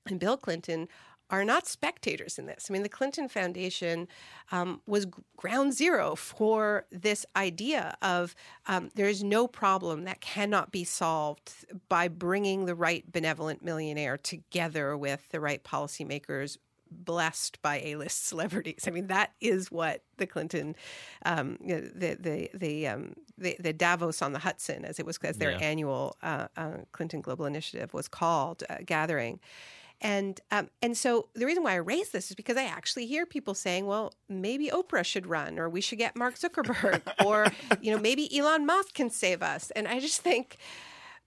and 0.07 0.21
Bill 0.21 0.37
Clinton 0.37 0.89
are 1.31 1.45
not 1.45 1.67
spectators 1.67 2.39
in 2.39 2.45
this. 2.45 2.67
I 2.69 2.73
mean, 2.75 2.83
the 2.83 2.91
Clinton 2.91 3.27
Foundation 3.27 4.07
um, 4.53 4.83
was 4.87 5.07
ground 5.35 5.73
zero 5.73 6.15
for 6.15 6.85
this 6.93 7.25
idea 7.35 7.97
of 8.03 8.35
um, 8.67 8.91
there 8.95 9.09
is 9.09 9.25
no 9.25 9.49
problem 9.49 10.05
that 10.05 10.21
cannot 10.21 10.71
be 10.71 10.85
solved 10.85 11.65
by 11.89 12.07
bringing 12.07 12.67
the 12.67 12.75
right 12.75 13.11
benevolent 13.11 13.65
millionaire 13.65 14.19
together 14.19 14.95
with 14.95 15.27
the 15.31 15.41
right 15.41 15.65
policymakers 15.65 16.59
blessed 16.93 17.61
by 17.63 17.81
A-list 17.81 18.27
celebrities. 18.27 18.85
I 18.87 18.91
mean, 18.91 19.09
that 19.09 19.33
is 19.41 19.71
what 19.73 20.03
the 20.19 20.27
Clinton, 20.27 20.77
um, 21.25 21.59
you 21.61 21.75
know, 21.75 21.81
the 21.95 22.15
the 22.21 22.51
the, 22.55 22.87
um, 22.89 23.15
the 23.39 23.57
the 23.59 23.73
Davos 23.73 24.23
on 24.23 24.33
the 24.33 24.39
Hudson, 24.41 24.85
as 24.85 24.99
it 24.99 25.07
was, 25.07 25.19
as 25.25 25.39
their 25.39 25.51
Yeah. 25.53 25.59
annual 25.59 26.17
uh, 26.23 26.49
uh, 26.57 26.77
Clinton 26.93 27.21
Global 27.21 27.47
Initiative 27.47 27.93
was 27.95 28.09
called, 28.09 28.63
uh, 28.71 28.77
gathering. 28.85 29.41
and 30.01 30.41
um, 30.51 30.69
and 30.83 30.97
so 30.97 31.29
the 31.35 31.47
reason 31.47 31.63
why 31.63 31.73
I 31.73 31.77
raise 31.77 32.11
this 32.11 32.31
is 32.31 32.35
because 32.37 32.57
I 32.57 32.65
actually 32.65 33.07
hear 33.07 33.25
people 33.27 33.55
saying, 33.55 33.87
well, 33.87 34.13
maybe 34.29 34.69
Oprah 34.69 35.05
should 35.05 35.27
run, 35.27 35.59
or 35.59 35.69
we 35.69 35.81
should 35.81 35.99
get 35.99 36.17
Mark 36.17 36.35
Zuckerberg, 36.37 37.03
or 37.25 37.47
you 37.81 37.93
know, 37.93 37.99
maybe 37.99 38.25
Elon 38.37 38.67
Musk 38.67 38.95
can 38.95 39.11
save 39.11 39.43
us. 39.43 39.71
And 39.73 39.87
I 39.89 40.01
just 40.01 40.21
think 40.21 40.57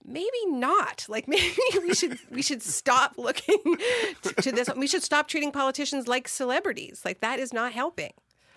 maybe 0.06 0.46
not. 0.46 1.06
Like 1.08 1.28
maybe 1.28 1.56
we 1.80 1.94
should 1.94 2.18
we 2.30 2.42
should 2.42 2.62
stop 2.62 3.14
looking 3.16 3.58
to, 4.22 4.34
to 4.42 4.52
this. 4.52 4.68
We 4.76 4.86
should 4.86 5.02
stop 5.02 5.28
treating 5.28 5.52
politicians 5.52 6.08
like 6.08 6.28
celebrities. 6.28 7.02
Like 7.04 7.20
that 7.20 7.38
is 7.38 7.52
not 7.52 7.72
helping 7.72 8.12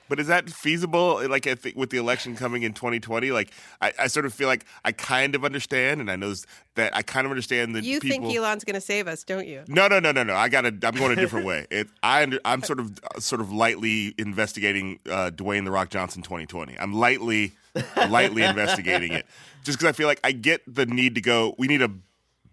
But 0.09 0.19
is 0.19 0.27
that 0.27 0.49
feasible? 0.49 1.21
Like 1.29 1.47
I 1.47 1.55
think 1.55 1.77
with 1.77 1.91
the 1.91 1.97
election 1.97 2.35
coming 2.35 2.63
in 2.63 2.73
2020, 2.73 3.31
like 3.31 3.51
I, 3.79 3.93
I 3.97 4.07
sort 4.07 4.25
of 4.25 4.33
feel 4.33 4.47
like 4.47 4.65
I 4.83 4.91
kind 4.91 5.35
of 5.35 5.45
understand, 5.45 6.01
and 6.01 6.11
I 6.11 6.15
know 6.15 6.33
that 6.75 6.95
I 6.95 7.03
kind 7.03 7.25
of 7.25 7.31
understand 7.31 7.75
that 7.75 7.83
you 7.83 7.99
people. 7.99 8.27
think 8.27 8.37
elon's 8.37 8.63
going 8.63 8.73
to 8.73 8.81
save 8.81 9.07
us 9.07 9.23
don't 9.23 9.47
you 9.47 9.63
No, 9.67 9.87
no, 9.87 9.99
no, 9.99 10.11
no, 10.11 10.23
no. 10.23 10.35
I 10.35 10.49
got 10.49 10.61
to. 10.61 10.75
I'm 10.83 10.95
going 10.95 11.11
a 11.11 11.15
different 11.21 11.45
way. 11.45 11.67
It. 11.69 11.87
I. 12.03 12.23
Under, 12.23 12.39
I'm 12.43 12.63
sort 12.63 12.79
of, 12.79 12.99
sort 13.19 13.39
of 13.39 13.51
lightly 13.51 14.15
investigating 14.17 14.99
uh, 15.09 15.31
Dwayne 15.33 15.63
the 15.63 15.71
Rock 15.71 15.89
Johnson 15.89 16.23
2020. 16.23 16.77
I'm 16.79 16.93
lightly, 16.93 17.51
lightly 17.95 18.43
investigating 18.43 19.13
it, 19.13 19.25
just 19.63 19.77
because 19.77 19.89
I 19.89 19.93
feel 19.93 20.07
like 20.07 20.19
I 20.23 20.31
get 20.31 20.61
the 20.67 20.85
need 20.85 21.15
to 21.15 21.21
go. 21.21 21.55
We 21.57 21.67
need 21.67 21.81
a 21.81 21.91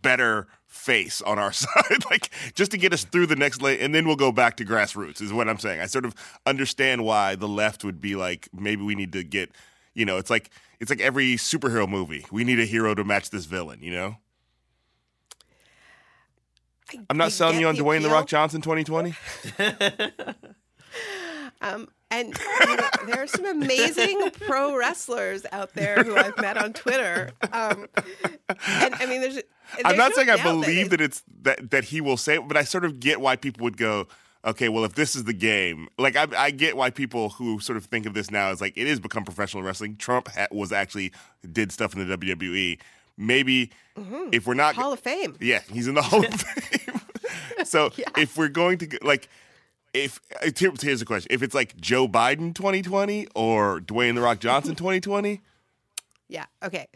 better 0.02 0.46
face 0.76 1.20
on 1.22 1.38
our 1.38 1.52
side, 1.64 2.04
like 2.10 2.30
just 2.54 2.70
to 2.72 2.78
get 2.78 2.92
us 2.92 3.04
through 3.04 3.26
the 3.26 3.36
next 3.36 3.62
lane, 3.62 3.78
and 3.80 3.94
then 3.94 4.06
we'll 4.06 4.16
go 4.16 4.32
back 4.32 4.56
to 4.58 4.64
grassroots. 4.64 5.20
Is 5.20 5.32
what 5.32 5.48
I'm 5.48 5.58
saying. 5.58 5.80
I 5.80 5.86
sort 5.86 6.04
of 6.04 6.14
understand 6.44 7.04
why 7.04 7.34
the 7.34 7.48
left 7.48 7.84
would 7.84 8.00
be 8.00 8.16
like, 8.16 8.48
maybe 8.52 8.82
we 8.82 8.94
need 8.94 9.12
to 9.12 9.24
get. 9.24 9.50
You 9.94 10.04
know, 10.04 10.18
it's 10.18 10.30
like 10.30 10.50
it's 10.78 10.90
like 10.90 11.00
every 11.00 11.34
superhero 11.34 11.88
movie. 11.88 12.24
We 12.30 12.44
need 12.44 12.60
a 12.60 12.66
hero 12.66 12.94
to 12.94 13.02
match 13.04 13.30
this 13.30 13.46
villain. 13.46 13.80
You 13.82 13.92
know. 13.92 14.16
I'm 17.10 17.16
not 17.16 17.26
I 17.26 17.30
selling 17.30 17.58
you 17.58 17.66
on 17.66 17.74
the 17.74 17.82
Dwayne 17.82 18.02
the. 18.02 18.10
Rock 18.10 18.28
Johnson 18.28 18.60
2020. 18.60 19.14
Um, 21.60 21.88
and 22.10 22.28
you 22.60 22.76
know, 22.76 22.88
there 23.06 23.22
are 23.22 23.26
some 23.26 23.44
amazing 23.46 24.30
pro 24.46 24.76
wrestlers 24.76 25.44
out 25.52 25.74
there 25.74 26.02
who 26.04 26.16
I've 26.16 26.36
met 26.38 26.56
on 26.56 26.72
Twitter. 26.72 27.30
Um, 27.52 27.86
and 28.48 28.94
I 28.94 29.06
mean, 29.06 29.20
there's. 29.20 29.36
I'm 29.84 29.96
there's 29.96 29.96
not 29.96 30.08
no 30.10 30.14
saying 30.14 30.30
I 30.30 30.42
believe 30.42 30.90
that 30.90 30.98
that 30.98 31.04
it's 31.04 31.22
that 31.42 31.70
that 31.70 31.84
he 31.84 32.00
will 32.00 32.16
say 32.16 32.36
it, 32.36 32.46
but 32.48 32.56
I 32.56 32.62
sort 32.62 32.84
of 32.84 33.00
get 33.00 33.20
why 33.20 33.34
people 33.36 33.64
would 33.64 33.76
go, 33.76 34.06
okay, 34.44 34.68
well, 34.68 34.84
if 34.84 34.94
this 34.94 35.16
is 35.16 35.24
the 35.24 35.32
game, 35.32 35.88
like 35.98 36.14
I, 36.14 36.28
I 36.36 36.50
get 36.52 36.76
why 36.76 36.90
people 36.90 37.30
who 37.30 37.58
sort 37.58 37.76
of 37.76 37.84
think 37.86 38.06
of 38.06 38.14
this 38.14 38.30
now 38.30 38.50
as 38.50 38.60
like 38.60 38.76
it 38.76 38.86
is 38.86 39.00
become 39.00 39.24
professional 39.24 39.64
wrestling. 39.64 39.96
Trump 39.96 40.28
ha- 40.28 40.46
was 40.52 40.70
actually 40.72 41.12
did 41.52 41.72
stuff 41.72 41.94
in 41.96 42.06
the 42.08 42.16
WWE. 42.16 42.78
Maybe 43.18 43.70
Mhm. 43.98 44.28
if 44.34 44.46
we're 44.46 44.54
not 44.54 44.74
Hall 44.76 44.92
of 44.92 45.00
Fame. 45.00 45.36
yeah, 45.40 45.60
he's 45.72 45.88
in 45.88 45.94
the 45.94 46.02
Hall 46.02 46.24
of 46.24 46.32
Fame. 46.40 47.00
so 47.64 47.90
if 48.16 48.36
we're 48.36 48.48
going 48.48 48.78
to 48.78 48.98
like. 49.02 49.28
If 49.96 50.20
uh, 50.42 50.50
here's 50.82 51.00
the 51.00 51.06
question: 51.06 51.28
If 51.30 51.42
it's 51.42 51.54
like 51.54 51.76
Joe 51.76 52.06
Biden 52.06 52.54
2020 52.54 53.28
or 53.34 53.80
Dwayne 53.80 54.14
the 54.14 54.20
Rock 54.20 54.40
Johnson 54.40 54.74
2020, 54.76 55.40
Yeah. 56.28 56.44
Okay. 56.62 56.88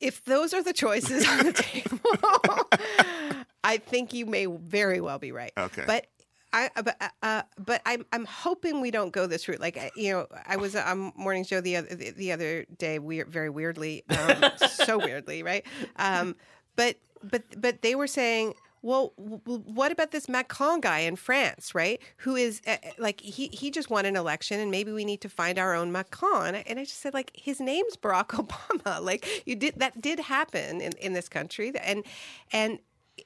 If 0.00 0.24
those 0.24 0.54
are 0.54 0.62
the 0.62 0.72
choices 0.72 1.28
on 1.28 1.44
the 1.44 1.52
table, 1.52 3.44
I 3.64 3.76
think 3.76 4.14
you 4.14 4.24
may 4.24 4.46
very 4.46 5.00
well 5.00 5.18
be 5.18 5.30
right. 5.30 5.52
Okay. 5.58 5.84
But 5.86 6.06
I, 6.52 6.70
uh, 6.74 6.82
but, 6.82 7.12
uh, 7.22 7.42
but 7.58 7.82
I'm, 7.84 8.06
I'm 8.12 8.24
hoping 8.24 8.80
we 8.80 8.90
don't 8.90 9.12
go 9.12 9.26
this 9.26 9.46
route. 9.46 9.60
Like, 9.60 9.92
you 9.94 10.12
know, 10.12 10.26
I 10.46 10.56
was 10.56 10.74
on 10.74 11.12
Morning 11.16 11.44
Show 11.44 11.60
the 11.60 11.76
other, 11.76 11.94
the, 11.94 12.10
the 12.10 12.32
other 12.32 12.64
day, 12.78 12.98
weird, 12.98 13.28
very 13.28 13.50
weirdly, 13.50 14.04
um, 14.08 14.50
so 14.56 14.98
weirdly, 14.98 15.42
right? 15.42 15.64
Um, 15.96 16.34
but, 16.76 16.96
but, 17.22 17.42
but 17.60 17.82
they 17.82 17.94
were 17.94 18.06
saying, 18.06 18.54
well, 18.82 19.12
what 19.16 19.92
about 19.92 20.10
this 20.10 20.28
Macron 20.28 20.80
guy 20.80 21.00
in 21.00 21.16
France, 21.16 21.74
right? 21.74 22.00
Who 22.18 22.34
is 22.34 22.62
uh, 22.66 22.76
like 22.98 23.20
he 23.20 23.48
he 23.48 23.70
just 23.70 23.90
won 23.90 24.06
an 24.06 24.16
election, 24.16 24.58
and 24.58 24.70
maybe 24.70 24.90
we 24.90 25.04
need 25.04 25.20
to 25.20 25.28
find 25.28 25.58
our 25.58 25.74
own 25.74 25.92
Macron. 25.92 26.48
And 26.48 26.56
I, 26.56 26.64
and 26.66 26.78
I 26.78 26.84
just 26.84 27.00
said 27.00 27.12
like 27.12 27.30
his 27.34 27.60
name's 27.60 27.96
Barack 27.96 28.28
Obama. 28.46 29.02
Like 29.02 29.46
you 29.46 29.54
did 29.54 29.74
that 29.76 30.00
did 30.00 30.20
happen 30.20 30.80
in, 30.80 30.92
in 30.92 31.12
this 31.12 31.28
country, 31.28 31.72
and 31.76 32.04
and 32.52 32.78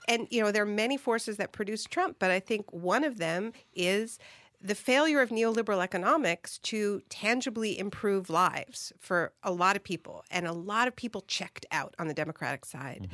and 0.09 0.27
you 0.31 0.43
know 0.43 0.51
there 0.51 0.65
are 0.65 0.67
many 0.67 0.97
forces 0.97 1.37
that 1.37 1.53
produce 1.53 1.85
Trump, 1.85 2.17
but 2.19 2.33
I 2.33 2.41
think 2.41 2.73
one 2.73 3.05
of 3.05 3.19
them 3.19 3.53
is 3.75 4.19
the 4.61 4.75
failure 4.75 5.21
of 5.21 5.29
neoliberal 5.29 5.83
economics 5.83 6.59
to 6.59 7.03
tangibly 7.11 7.79
improve 7.79 8.31
lives 8.31 8.95
for 8.99 9.33
a 9.43 9.53
lot 9.53 9.77
of 9.77 9.85
people, 9.85 10.25
and 10.33 10.49
a 10.49 10.53
lot 10.53 10.89
of 10.89 10.97
people 10.97 11.21
checked 11.29 11.65
out 11.71 11.95
on 12.01 12.09
the 12.09 12.15
Democratic 12.15 12.65
side. 12.65 13.09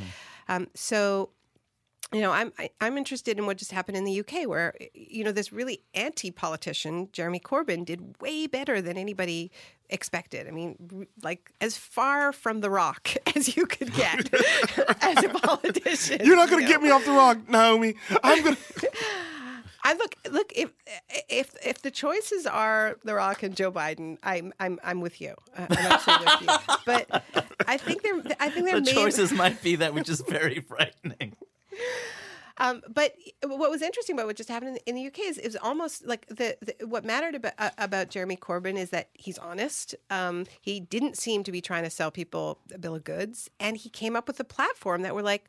Um, 0.49 0.68
so 0.74 1.30
you 2.12 2.20
know, 2.20 2.32
I'm 2.32 2.52
I, 2.58 2.70
I'm 2.80 2.98
interested 2.98 3.38
in 3.38 3.46
what 3.46 3.56
just 3.56 3.70
happened 3.72 3.96
in 3.96 4.04
the 4.04 4.20
UK, 4.20 4.48
where 4.48 4.74
you 4.94 5.22
know 5.22 5.32
this 5.32 5.52
really 5.52 5.82
anti-politician 5.94 7.08
Jeremy 7.12 7.40
Corbyn 7.40 7.84
did 7.84 8.20
way 8.20 8.46
better 8.46 8.82
than 8.82 8.96
anybody 8.96 9.52
expected. 9.88 10.48
I 10.48 10.50
mean, 10.50 11.06
like 11.22 11.52
as 11.61 11.76
far 11.76 12.32
from 12.32 12.61
the 12.61 12.70
rock 12.70 13.11
as 13.36 13.56
you 13.56 13.66
could 13.66 13.92
get 13.94 14.32
as 15.00 15.24
a 15.24 15.28
politician. 15.28 16.20
you're 16.24 16.36
not 16.36 16.50
going 16.50 16.62
you 16.62 16.68
to 16.68 16.72
know? 16.72 16.80
get 16.80 16.82
me 16.82 16.90
off 16.90 17.04
the 17.04 17.12
rock, 17.12 17.48
Naomi. 17.48 17.94
I'm 18.22 18.42
going. 18.42 18.56
to... 18.56 18.90
I 19.82 19.94
look 19.94 20.14
look 20.30 20.52
if 20.54 20.70
if 21.28 21.54
if 21.64 21.80
the 21.80 21.90
choices 21.90 22.46
are 22.46 22.96
The 23.04 23.14
Rock 23.14 23.42
and 23.42 23.56
Joe 23.56 23.72
Biden, 23.72 24.18
I'm 24.22 24.52
I'm 24.58 24.78
I'm 24.82 25.00
with 25.00 25.20
you. 25.20 25.34
Uh, 25.56 25.66
I'm 25.70 25.92
absolutely 25.92 26.26
with 26.26 26.68
you. 26.68 26.74
But 26.84 27.24
I 27.66 27.76
think 27.76 28.02
there 28.02 28.20
I 28.40 28.50
think 28.50 28.66
there 28.66 28.80
The 28.80 28.90
choices 28.90 29.32
might 29.32 29.62
be 29.62 29.76
that, 29.76 29.94
which 29.94 30.08
is 30.08 30.20
very 30.20 30.61
frightening. 30.61 31.36
Um, 32.61 32.83
but 32.93 33.14
what 33.43 33.71
was 33.71 33.81
interesting 33.81 34.14
about 34.14 34.27
what 34.27 34.37
just 34.37 34.51
happened 34.51 34.79
in 34.85 34.95
the, 34.95 35.07
UK 35.07 35.21
is 35.21 35.39
it 35.39 35.47
was 35.47 35.57
almost 35.57 36.07
like 36.07 36.27
the, 36.27 36.57
the 36.61 36.87
what 36.87 37.07
mattered 37.07 37.35
about, 37.35 37.55
uh, 37.59 37.71
about 37.79 38.11
Jeremy 38.11 38.37
Corbyn 38.37 38.77
is 38.77 38.91
that 38.91 39.09
he's 39.14 39.39
honest. 39.39 39.95
Um, 40.11 40.45
he 40.61 40.79
didn't 40.79 41.16
seem 41.16 41.43
to 41.45 41.53
be 41.53 41.62
trying 41.62 41.85
to 41.85 41.91
sell 41.91 42.11
people 42.11 42.59
a 42.73 42.79
bill 42.79 42.95
of 42.95 43.03
goods, 43.03 43.49
and 43.59 43.79
he 43.79 43.89
came 43.89 44.14
up 44.14 44.29
with 44.29 44.39
a 44.39 44.45
platform 44.45 45.03
that 45.03 45.14
were 45.14 45.23
like. 45.23 45.49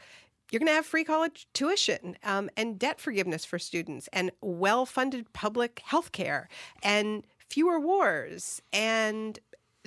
You're 0.49 0.59
going 0.59 0.67
to 0.67 0.73
have 0.73 0.85
free 0.85 1.05
college 1.05 1.47
tuition 1.53 2.17
um, 2.25 2.49
and 2.57 2.77
debt 2.77 2.99
forgiveness 2.99 3.45
for 3.45 3.57
students 3.57 4.09
and 4.11 4.31
well 4.41 4.85
funded 4.85 5.31
public 5.31 5.81
health 5.85 6.11
care 6.11 6.49
and 6.83 7.23
fewer 7.49 7.79
wars. 7.79 8.61
And 8.73 9.39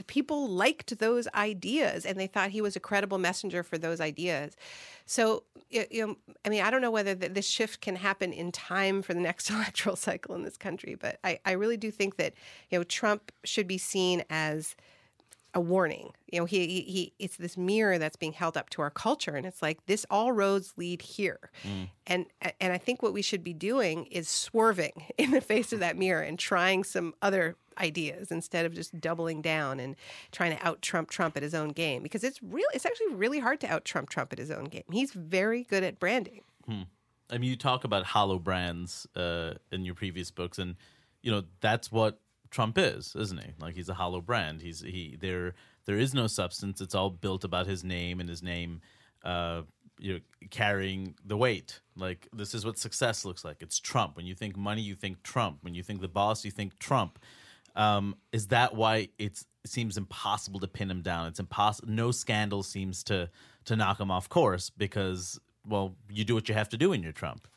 people 0.06 0.48
liked 0.48 0.98
those 0.98 1.28
ideas 1.34 2.04
and 2.04 2.18
they 2.18 2.26
thought 2.26 2.50
he 2.50 2.60
was 2.60 2.76
a 2.76 2.80
credible 2.80 3.18
messenger 3.18 3.62
for 3.62 3.78
those 3.78 4.00
ideas. 4.00 4.56
So, 5.06 5.44
you 5.70 6.06
know, 6.06 6.16
I 6.44 6.48
mean, 6.48 6.62
I 6.62 6.70
don't 6.70 6.80
know 6.80 6.90
whether 6.90 7.14
th- 7.14 7.32
this 7.32 7.48
shift 7.48 7.80
can 7.80 7.96
happen 7.96 8.32
in 8.32 8.52
time 8.52 9.02
for 9.02 9.14
the 9.14 9.20
next 9.20 9.50
electoral 9.50 9.96
cycle 9.96 10.34
in 10.34 10.42
this 10.42 10.56
country, 10.56 10.94
but 10.94 11.18
I, 11.22 11.38
I 11.44 11.52
really 11.52 11.76
do 11.76 11.90
think 11.90 12.16
that, 12.16 12.34
you 12.70 12.78
know, 12.78 12.84
Trump 12.84 13.32
should 13.44 13.66
be 13.66 13.78
seen 13.78 14.24
as 14.30 14.74
a 15.54 15.60
warning. 15.60 16.10
You 16.30 16.40
know, 16.40 16.44
he, 16.44 16.66
he, 16.66 16.80
he 16.80 17.12
it's 17.18 17.36
this 17.36 17.56
mirror 17.56 17.96
that's 17.96 18.16
being 18.16 18.32
held 18.32 18.56
up 18.56 18.70
to 18.70 18.82
our 18.82 18.90
culture, 18.90 19.36
and 19.36 19.46
it's 19.46 19.62
like 19.62 19.86
this 19.86 20.04
all 20.10 20.32
roads 20.32 20.74
lead 20.76 21.00
here. 21.00 21.50
Mm. 21.62 21.88
And 22.06 22.26
and 22.60 22.72
I 22.72 22.78
think 22.78 23.02
what 23.02 23.12
we 23.12 23.22
should 23.22 23.44
be 23.44 23.52
doing 23.52 24.06
is 24.06 24.28
swerving 24.28 25.04
in 25.18 25.30
the 25.30 25.40
face 25.40 25.72
of 25.72 25.80
that 25.80 25.96
mirror 25.96 26.22
and 26.22 26.38
trying 26.38 26.84
some 26.84 27.14
other 27.22 27.56
ideas 27.78 28.30
instead 28.30 28.66
of 28.66 28.74
just 28.74 29.00
doubling 29.00 29.42
down 29.42 29.80
and 29.80 29.96
trying 30.32 30.56
to 30.56 30.66
out 30.66 30.82
Trump 30.82 31.10
Trump 31.10 31.36
at 31.36 31.42
his 31.42 31.54
own 31.54 31.70
game 31.70 32.02
because 32.02 32.24
it's 32.24 32.42
real 32.42 32.66
it's 32.74 32.86
actually 32.86 33.14
really 33.14 33.38
hard 33.38 33.60
to 33.60 33.66
out 33.66 33.84
Trump 33.84 34.10
Trump 34.10 34.32
at 34.32 34.38
his 34.38 34.50
own 34.50 34.64
game. 34.64 34.84
He's 34.90 35.12
very 35.12 35.64
good 35.64 35.82
at 35.82 35.98
branding. 35.98 36.42
Hmm. 36.66 36.82
I 37.30 37.38
mean, 37.38 37.50
you 37.50 37.56
talk 37.56 37.84
about 37.84 38.04
hollow 38.04 38.38
brands 38.38 39.06
uh, 39.16 39.54
in 39.72 39.84
your 39.84 39.94
previous 39.94 40.30
books, 40.30 40.58
and 40.58 40.76
you 41.22 41.30
know 41.30 41.42
that's 41.60 41.90
what 41.90 42.20
Trump 42.50 42.78
is, 42.78 43.16
isn't 43.16 43.40
he? 43.40 43.52
Like 43.58 43.74
he's 43.74 43.88
a 43.88 43.94
hollow 43.94 44.20
brand. 44.20 44.62
He's 44.62 44.80
he 44.80 45.16
there. 45.20 45.54
There 45.86 45.98
is 45.98 46.14
no 46.14 46.26
substance. 46.26 46.80
It's 46.80 46.94
all 46.94 47.10
built 47.10 47.44
about 47.44 47.66
his 47.66 47.84
name 47.84 48.20
and 48.20 48.28
his 48.28 48.42
name, 48.42 48.80
uh, 49.22 49.62
you 49.98 50.14
know, 50.14 50.20
carrying 50.50 51.14
the 51.24 51.36
weight. 51.36 51.80
Like 51.96 52.28
this 52.32 52.54
is 52.54 52.64
what 52.64 52.78
success 52.78 53.24
looks 53.24 53.44
like. 53.44 53.56
It's 53.60 53.78
Trump. 53.78 54.16
When 54.16 54.26
you 54.26 54.34
think 54.34 54.56
money, 54.56 54.82
you 54.82 54.94
think 54.94 55.22
Trump. 55.22 55.58
When 55.62 55.74
you 55.74 55.82
think 55.82 56.00
the 56.00 56.08
boss, 56.08 56.44
you 56.44 56.50
think 56.50 56.78
Trump. 56.78 57.18
Um, 57.76 58.16
is 58.32 58.48
that 58.48 58.74
why 58.74 59.08
it's 59.18 59.46
it 59.64 59.70
seems 59.70 59.96
impossible 59.96 60.60
to 60.60 60.68
pin 60.68 60.90
him 60.90 61.00
down? 61.02 61.26
It's 61.26 61.40
impossible. 61.40 61.88
No 61.88 62.10
scandal 62.10 62.62
seems 62.62 63.02
to 63.04 63.30
to 63.64 63.76
knock 63.76 63.98
him 64.00 64.10
off 64.10 64.28
course 64.28 64.70
because 64.70 65.40
well, 65.66 65.96
you 66.10 66.24
do 66.24 66.34
what 66.34 66.48
you 66.48 66.54
have 66.54 66.68
to 66.70 66.76
do 66.76 66.92
in 66.92 67.02
your 67.02 67.12
Trump. 67.12 67.48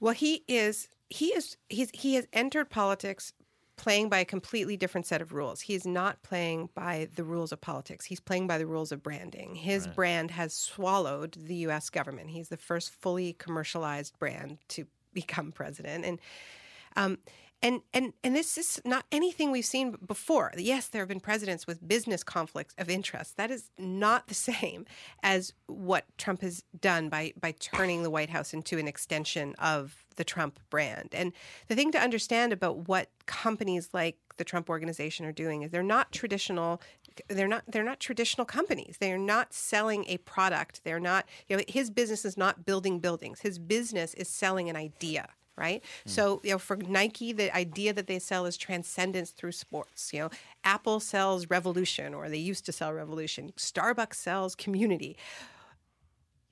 Well, 0.00 0.14
he 0.14 0.44
is 0.48 0.88
he 1.10 1.26
is 1.34 1.56
he's 1.68 1.90
he 1.90 2.14
has 2.14 2.26
entered 2.32 2.70
politics 2.70 3.32
playing 3.76 4.08
by 4.08 4.18
a 4.20 4.24
completely 4.24 4.76
different 4.76 5.06
set 5.06 5.20
of 5.20 5.32
rules. 5.32 5.60
He's 5.62 5.84
not 5.86 6.22
playing 6.22 6.70
by 6.74 7.08
the 7.14 7.24
rules 7.24 7.50
of 7.52 7.60
politics. 7.60 8.04
He's 8.04 8.20
playing 8.20 8.46
by 8.46 8.58
the 8.58 8.66
rules 8.66 8.92
of 8.92 9.02
branding. 9.02 9.56
His 9.56 9.86
Right. 9.86 9.96
brand 9.96 10.30
has 10.32 10.52
swallowed 10.54 11.32
the 11.32 11.56
US 11.66 11.90
government. 11.90 12.30
He's 12.30 12.48
the 12.48 12.56
first 12.56 12.90
fully 12.90 13.32
commercialized 13.32 14.18
brand 14.18 14.58
to 14.68 14.86
become 15.12 15.52
president 15.52 16.04
and 16.04 16.18
um 16.96 17.18
and 17.64 17.80
and 17.94 18.12
and 18.22 18.36
this 18.36 18.58
is 18.58 18.80
not 18.84 19.06
anything 19.10 19.50
we've 19.50 19.64
seen 19.64 19.96
before. 20.06 20.52
Yes, 20.58 20.88
there 20.88 21.00
have 21.00 21.08
been 21.08 21.18
presidents 21.18 21.66
with 21.66 21.86
business 21.88 22.22
conflicts 22.22 22.74
of 22.76 22.90
interest. 22.90 23.38
That 23.38 23.50
is 23.50 23.70
not 23.78 24.28
the 24.28 24.34
same 24.52 24.84
as 25.22 25.54
what 25.66 26.04
Trump 26.18 26.42
has 26.42 26.62
done 26.78 27.08
by 27.08 27.32
by 27.40 27.52
turning 27.58 28.02
the 28.02 28.10
White 28.10 28.30
House 28.30 28.52
into 28.52 28.78
an 28.78 28.86
extension 28.86 29.54
of 29.58 30.04
the 30.16 30.24
Trump 30.24 30.60
brand. 30.68 31.08
And 31.12 31.32
the 31.68 31.74
thing 31.74 31.90
to 31.92 31.98
understand 31.98 32.52
about 32.52 32.86
what 32.86 33.08
companies 33.24 33.88
like 33.94 34.18
the 34.36 34.44
Trump 34.44 34.68
organization 34.68 35.24
are 35.24 35.32
doing 35.32 35.62
is 35.62 35.70
they're 35.70 35.82
not 35.82 36.12
traditional 36.12 36.82
they're 37.28 37.48
not 37.48 37.62
they're 37.66 37.84
not 37.84 38.00
traditional 38.00 38.44
companies. 38.44 38.96
They're 39.00 39.16
not 39.16 39.54
selling 39.54 40.04
a 40.06 40.18
product. 40.18 40.82
They're 40.84 41.00
not 41.00 41.24
you 41.48 41.56
know 41.56 41.62
his 41.66 41.88
business 41.88 42.26
is 42.26 42.36
not 42.36 42.66
building 42.66 42.98
buildings. 42.98 43.40
His 43.40 43.58
business 43.58 44.12
is 44.14 44.28
selling 44.28 44.68
an 44.68 44.76
idea 44.76 45.28
right? 45.56 45.82
So, 46.06 46.38
mm. 46.38 46.44
you 46.44 46.50
know, 46.50 46.58
for 46.58 46.76
Nike, 46.76 47.32
the 47.32 47.54
idea 47.54 47.92
that 47.92 48.06
they 48.06 48.18
sell 48.18 48.46
is 48.46 48.56
transcendence 48.56 49.30
through 49.30 49.52
sports. 49.52 50.12
You 50.12 50.20
know, 50.20 50.30
Apple 50.64 51.00
sells 51.00 51.48
revolution, 51.50 52.14
or 52.14 52.28
they 52.28 52.38
used 52.38 52.66
to 52.66 52.72
sell 52.72 52.92
revolution. 52.92 53.52
Starbucks 53.56 54.14
sells 54.14 54.54
community. 54.54 55.16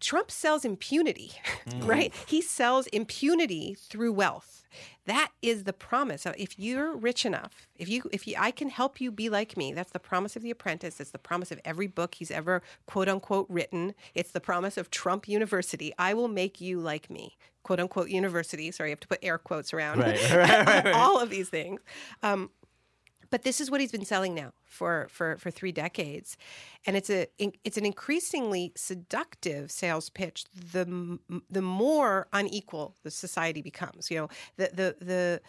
Trump 0.00 0.30
sells 0.30 0.64
impunity, 0.64 1.32
mm. 1.68 1.86
right? 1.86 2.12
He 2.26 2.40
sells 2.40 2.86
impunity 2.88 3.76
through 3.78 4.12
wealth. 4.12 4.61
That 5.06 5.30
is 5.42 5.64
the 5.64 5.72
promise. 5.72 6.22
So 6.22 6.32
if 6.36 6.58
you're 6.58 6.96
rich 6.96 7.24
enough, 7.26 7.68
if 7.76 7.88
you 7.88 8.02
if 8.12 8.26
you 8.26 8.34
I 8.38 8.50
can 8.50 8.68
help 8.70 9.00
you 9.00 9.10
be 9.10 9.28
like 9.28 9.56
me, 9.56 9.72
that's 9.72 9.92
the 9.92 9.98
promise 9.98 10.36
of 10.36 10.42
the 10.42 10.50
apprentice. 10.50 11.00
It's 11.00 11.10
the 11.10 11.18
promise 11.18 11.50
of 11.50 11.60
every 11.64 11.86
book 11.86 12.14
he's 12.14 12.30
ever 12.30 12.62
quote 12.86 13.08
unquote 13.08 13.46
written. 13.48 13.94
It's 14.14 14.30
the 14.32 14.40
promise 14.40 14.76
of 14.76 14.90
Trump 14.90 15.28
University. 15.28 15.92
I 15.98 16.14
will 16.14 16.28
make 16.28 16.60
you 16.60 16.80
like 16.80 17.10
me. 17.10 17.36
Quote 17.62 17.80
unquote 17.80 18.08
university. 18.08 18.70
Sorry, 18.70 18.90
you 18.90 18.92
have 18.92 19.00
to 19.00 19.08
put 19.08 19.18
air 19.22 19.38
quotes 19.38 19.72
around 19.72 20.00
Right, 20.00 20.20
right, 20.32 20.66
right, 20.66 20.66
right. 20.86 20.94
all 20.94 21.20
of 21.20 21.30
these 21.30 21.48
things. 21.48 21.80
Um, 22.22 22.50
but 23.32 23.42
this 23.42 23.60
is 23.62 23.70
what 23.70 23.80
he's 23.80 23.90
been 23.90 24.04
selling 24.04 24.34
now 24.34 24.52
for 24.66 25.08
for 25.10 25.38
for 25.38 25.50
three 25.50 25.72
decades, 25.72 26.36
and 26.86 26.96
it's 26.96 27.10
a 27.10 27.26
it's 27.64 27.78
an 27.78 27.86
increasingly 27.86 28.72
seductive 28.76 29.72
sales 29.72 30.10
pitch. 30.10 30.44
The 30.72 31.18
the 31.50 31.62
more 31.62 32.28
unequal 32.32 32.94
the 33.02 33.10
society 33.10 33.62
becomes, 33.62 34.10
you 34.10 34.18
know, 34.18 34.28
the 34.58 34.70
the 34.74 35.04
the 35.04 35.40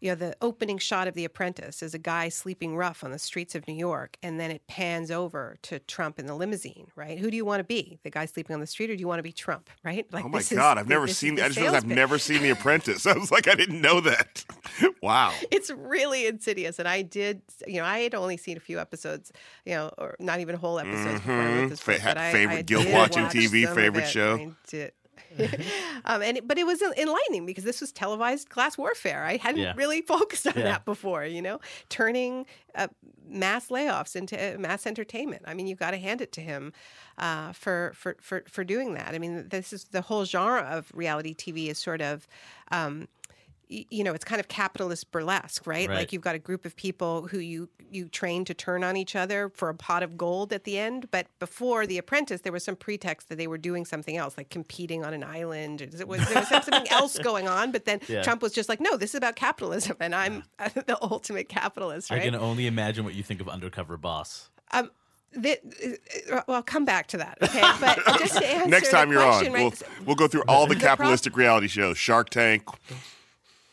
you 0.00 0.10
know 0.10 0.14
the 0.14 0.36
opening 0.40 0.78
shot 0.78 1.08
of 1.08 1.14
The 1.14 1.24
Apprentice 1.24 1.82
is 1.82 1.94
a 1.94 1.98
guy 1.98 2.28
sleeping 2.28 2.76
rough 2.76 3.02
on 3.04 3.10
the 3.10 3.18
streets 3.18 3.54
of 3.54 3.66
New 3.66 3.74
York, 3.74 4.16
and 4.22 4.38
then 4.38 4.50
it 4.50 4.66
pans 4.66 5.10
over 5.10 5.56
to 5.62 5.78
Trump 5.80 6.18
in 6.18 6.26
the 6.26 6.34
limousine. 6.34 6.88
Right? 6.96 7.18
Who 7.18 7.30
do 7.30 7.36
you 7.36 7.44
want 7.44 7.60
to 7.60 7.64
be? 7.64 7.98
The 8.02 8.10
guy 8.10 8.26
sleeping 8.26 8.54
on 8.54 8.60
the 8.60 8.66
street, 8.66 8.90
or 8.90 8.94
do 8.96 9.00
you 9.00 9.08
want 9.08 9.18
to 9.18 9.22
be 9.24 9.32
Trump? 9.32 9.70
Right? 9.84 10.06
Like 10.12 10.24
oh 10.24 10.28
my 10.28 10.38
this 10.38 10.52
is- 10.52 10.58
God, 10.58 10.78
I've 10.78 10.88
never 10.88 11.06
seen. 11.08 11.34
the 11.36 11.44
I 11.44 11.48
just 11.48 11.58
realized 11.60 11.84
I've 11.84 11.90
never 11.90 12.18
seen 12.18 12.42
The 12.42 12.50
Apprentice. 12.50 13.06
I 13.06 13.14
was 13.16 13.30
like, 13.32 13.48
I 13.48 13.54
didn't 13.54 13.80
know 13.80 14.00
that. 14.00 14.44
wow. 15.02 15.32
it's 15.50 15.70
really 15.70 16.26
insidious. 16.26 16.78
And 16.78 16.86
I 16.88 17.02
did, 17.02 17.42
you 17.66 17.76
know, 17.80 17.84
I 17.84 18.00
had 18.00 18.14
only 18.14 18.36
seen 18.36 18.56
a 18.56 18.60
few 18.60 18.78
episodes, 18.78 19.32
you 19.64 19.74
know, 19.74 19.90
or 19.98 20.16
not 20.20 20.40
even 20.40 20.54
whole 20.56 20.78
episodes 20.78 21.20
before 21.20 21.34
I 21.34 21.44
wrote 21.46 21.66
Mhm. 21.66 21.68
this 21.70 21.80
Fa- 21.80 21.92
book. 21.92 22.00
But 22.04 22.18
favorite 22.32 22.56
I 22.58 22.62
guilt 22.62 22.88
watching 22.90 23.22
watch 23.24 23.32
TV, 23.34 23.74
favorite 23.74 24.06
show? 24.08 24.36
I 24.36 24.50
did. 24.68 24.92
um, 26.04 26.22
and 26.22 26.36
it, 26.38 26.48
but 26.48 26.58
it 26.58 26.64
was 26.66 26.80
enlightening 26.82 27.46
because 27.46 27.64
this 27.64 27.80
was 27.80 27.92
televised 27.92 28.48
class 28.48 28.76
warfare. 28.78 29.24
I 29.24 29.36
hadn't 29.36 29.60
Yeah. 29.62 29.72
really 29.76 30.02
focused 30.14 30.46
on 30.46 30.54
Yeah. 30.56 30.64
that 30.64 30.84
before, 30.84 31.24
you 31.24 31.42
know, 31.42 31.60
turning 31.88 32.46
uh, 32.74 32.88
mass 33.28 33.68
layoffs 33.68 34.16
into 34.16 34.36
uh, 34.36 34.58
mass 34.58 34.86
entertainment. 34.86 35.42
I 35.46 35.54
mean, 35.54 35.66
you've 35.66 35.78
got 35.78 35.90
to 35.92 35.98
hand 35.98 36.20
it 36.20 36.32
to 36.32 36.40
him 36.40 36.72
uh, 37.18 37.52
for, 37.52 37.92
for 37.94 38.16
for 38.20 38.44
for 38.48 38.64
doing 38.64 38.94
that. 38.94 39.14
I 39.14 39.18
mean, 39.18 39.48
this 39.48 39.72
is 39.72 39.84
the 39.84 40.02
whole 40.02 40.24
genre 40.24 40.62
of 40.62 40.90
reality 40.94 41.34
TV 41.34 41.68
is 41.68 41.78
sort 41.78 42.00
of. 42.00 42.26
Um, 42.70 43.08
you 43.68 44.02
know, 44.02 44.14
it's 44.14 44.24
kind 44.24 44.40
of 44.40 44.48
capitalist 44.48 45.10
burlesque, 45.12 45.66
right? 45.66 45.88
Right. 45.88 45.96
Like 45.96 46.12
you've 46.12 46.22
got 46.22 46.34
a 46.34 46.38
group 46.38 46.64
of 46.64 46.74
people 46.76 47.26
who 47.28 47.38
you 47.38 47.68
you 47.90 48.06
train 48.08 48.44
to 48.44 48.52
turn 48.52 48.84
on 48.84 48.96
each 48.96 49.16
other 49.16 49.48
for 49.54 49.68
a 49.70 49.74
pot 49.74 50.02
of 50.02 50.16
gold 50.18 50.52
at 50.52 50.64
the 50.64 50.78
end. 50.78 51.10
But 51.10 51.26
before 51.38 51.86
The 51.86 51.96
Apprentice, 51.98 52.42
there 52.42 52.52
was 52.52 52.62
some 52.62 52.76
pretext 52.76 53.28
that 53.30 53.36
they 53.36 53.46
were 53.46 53.56
doing 53.56 53.86
something 53.86 54.16
else, 54.16 54.36
like 54.36 54.50
competing 54.50 55.04
on 55.04 55.14
an 55.14 55.24
island. 55.24 55.80
Or 55.80 55.86
there 55.86 56.06
was, 56.06 56.26
there 56.28 56.38
was 56.38 56.48
something 56.48 56.86
else 56.90 57.18
going 57.18 57.48
on. 57.48 57.72
But 57.72 57.84
then 57.86 58.00
Yeah. 58.08 58.22
Trump 58.22 58.42
was 58.42 58.52
just 58.52 58.68
like, 58.68 58.80
"No, 58.80 58.96
this 58.96 59.10
is 59.10 59.14
about 59.16 59.36
capitalism, 59.36 59.96
and 60.00 60.14
I'm 60.14 60.42
the 60.74 60.98
ultimate 61.02 61.48
capitalist." 61.48 62.10
I 62.12 62.20
can 62.20 62.34
only 62.34 62.66
imagine 62.66 63.04
what 63.04 63.14
you 63.14 63.22
think 63.22 63.40
of 63.40 63.48
Undercover 63.48 63.96
Boss. 63.96 64.50
Um, 64.72 64.90
the, 65.32 65.58
uh, 66.32 66.40
well, 66.46 66.56
I'll 66.56 66.62
come 66.62 66.84
back 66.86 67.06
to 67.08 67.18
that. 67.18 67.38
Okay, 67.42 67.60
but 67.80 67.98
just 68.18 68.38
to 68.38 68.46
answer 68.46 68.68
Next 68.70 68.90
the 68.90 68.96
time 68.96 69.12
you're 69.12 69.20
question, 69.22 69.48
on, 69.48 69.52
right? 69.52 69.82
we'll, 69.98 70.06
we'll 70.06 70.16
go 70.16 70.26
through 70.26 70.44
all 70.48 70.66
the 70.66 70.74
The 70.74 70.80
prob- 70.80 70.98
capitalistic 70.98 71.36
reality 71.36 71.68
shows: 71.68 71.96
Shark 71.98 72.30
Tank. 72.30 72.64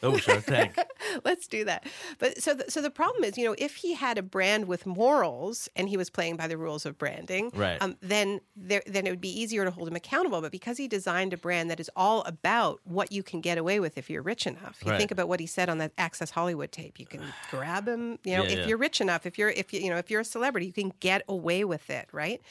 Oh, 0.06 0.18
Tank. 0.18 0.78
Let's 1.26 1.48
do 1.48 1.66
that. 1.66 1.86
But 2.20 2.42
so, 2.42 2.54
the, 2.54 2.70
so 2.70 2.82
the 2.82 2.90
problem 2.92 3.24
is, 3.24 3.38
you 3.38 3.46
know, 3.46 3.56
if 3.58 3.76
he 3.78 3.94
had 3.94 4.18
a 4.18 4.22
brand 4.24 4.66
with 4.68 4.86
morals 4.86 5.68
and 5.76 5.90
he 5.90 5.98
was 5.98 6.10
playing 6.10 6.36
by 6.38 6.48
the 6.48 6.58
rules 6.58 6.86
of 6.86 6.98
branding, 6.98 7.52
Right. 7.54 7.82
um, 7.82 7.96
then 8.02 8.42
there, 8.56 8.82
then 8.88 9.08
it 9.08 9.10
would 9.10 9.22
be 9.22 9.30
easier 9.42 9.66
to 9.66 9.72
hold 9.72 9.88
him 9.88 9.96
accountable. 9.96 10.42
But 10.42 10.52
because 10.52 10.78
he 10.78 10.88
designed 10.88 11.34
a 11.34 11.38
brand 11.38 11.70
that 11.72 11.80
is 11.80 11.90
all 11.96 12.22
about 12.24 12.80
what 12.84 13.12
you 13.12 13.24
can 13.24 13.42
get 13.42 13.58
away 13.58 13.80
with 13.80 13.98
if 13.98 14.10
you're 14.10 14.22
rich 14.22 14.46
enough, 14.48 14.78
you 14.86 14.92
Right. 14.92 14.98
think 14.98 15.12
about 15.12 15.28
what 15.28 15.40
he 15.40 15.48
said 15.48 15.70
on 15.70 15.78
that 15.80 15.92
Access 15.98 16.32
Hollywood 16.32 16.72
tape. 16.72 17.00
You 17.00 17.06
can 17.06 17.22
grab 17.50 17.88
him, 17.88 18.20
you 18.24 18.36
know, 18.38 18.44
Yeah, 18.44 18.50
if 18.50 18.60
yeah. 18.60 18.68
you're 18.68 18.78
rich 18.78 19.02
enough, 19.02 19.26
if 19.26 19.38
you're 19.38 19.50
if 19.50 19.74
you 19.74 19.80
you 19.80 19.90
know 19.90 19.98
if 19.98 20.10
you're 20.12 20.22
a 20.22 20.26
celebrity, 20.26 20.68
you 20.68 20.74
can 20.74 20.94
get 21.00 21.24
away 21.28 21.64
with 21.64 21.90
it, 21.90 22.08
right? 22.12 22.42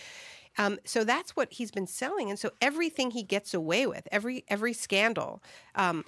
Um, 0.57 0.79
so 0.85 1.05
that's 1.05 1.35
what 1.35 1.53
he's 1.53 1.71
been 1.71 1.87
selling, 1.87 2.31
and 2.31 2.39
so 2.39 2.51
everything 2.61 3.11
he 3.11 3.23
gets 3.23 3.55
away 3.55 3.87
with, 3.87 4.07
every 4.13 4.45
every 4.49 4.73
scandal 4.73 5.43
um, 5.75 6.05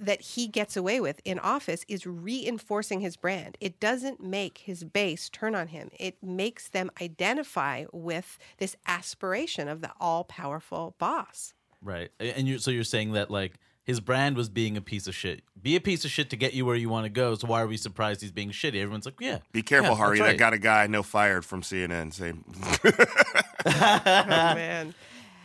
that 0.00 0.20
he 0.22 0.46
gets 0.48 0.76
away 0.76 1.00
with 1.00 1.20
in 1.24 1.38
office, 1.38 1.84
is 1.88 2.06
reinforcing 2.06 3.00
his 3.00 3.16
brand. 3.16 3.58
It 3.60 3.80
doesn't 3.80 4.22
make 4.22 4.58
his 4.58 4.84
base 4.84 5.28
turn 5.28 5.54
on 5.54 5.68
him. 5.68 5.90
It 5.98 6.22
makes 6.22 6.68
them 6.68 6.90
identify 7.02 7.84
with 7.92 8.38
this 8.58 8.76
aspiration 8.86 9.68
of 9.68 9.80
the 9.82 9.90
all 10.00 10.24
powerful 10.24 10.94
boss. 10.98 11.52
Right. 11.82 12.10
And 12.20 12.46
you 12.48 12.58
so 12.58 12.70
you're 12.70 12.84
saying 12.84 13.12
that 13.12 13.30
like 13.30 13.54
his 13.84 13.98
brand 13.98 14.36
was 14.36 14.48
being 14.48 14.76
a 14.76 14.80
piece 14.80 15.08
of 15.08 15.14
shit. 15.14 15.42
Be 15.60 15.74
a 15.74 15.80
piece 15.80 16.04
of 16.04 16.10
shit 16.12 16.30
to 16.30 16.36
get 16.36 16.54
you 16.54 16.64
where 16.64 16.76
you 16.76 16.88
want 16.88 17.04
to 17.04 17.10
go. 17.10 17.34
So 17.34 17.48
why 17.48 17.60
are 17.60 17.66
we 17.66 17.76
surprised 17.76 18.20
he's 18.20 18.30
being 18.30 18.50
shitty? 18.52 18.76
Everyone's 18.80 19.04
like, 19.04 19.20
yeah. 19.20 19.38
Be 19.50 19.62
careful, 19.62 19.90
yeah, 19.90 19.96
Hari. 19.96 20.18
that's 20.18 20.26
That 20.26 20.32
right. 20.32 20.38
got 20.38 20.52
a 20.52 20.58
guy 20.58 20.84
I 20.84 20.86
know 20.86 21.02
fired 21.02 21.44
from 21.44 21.62
CNN. 21.62 22.12
Same. 22.14 22.44
oh 23.66 24.00
man. 24.04 24.94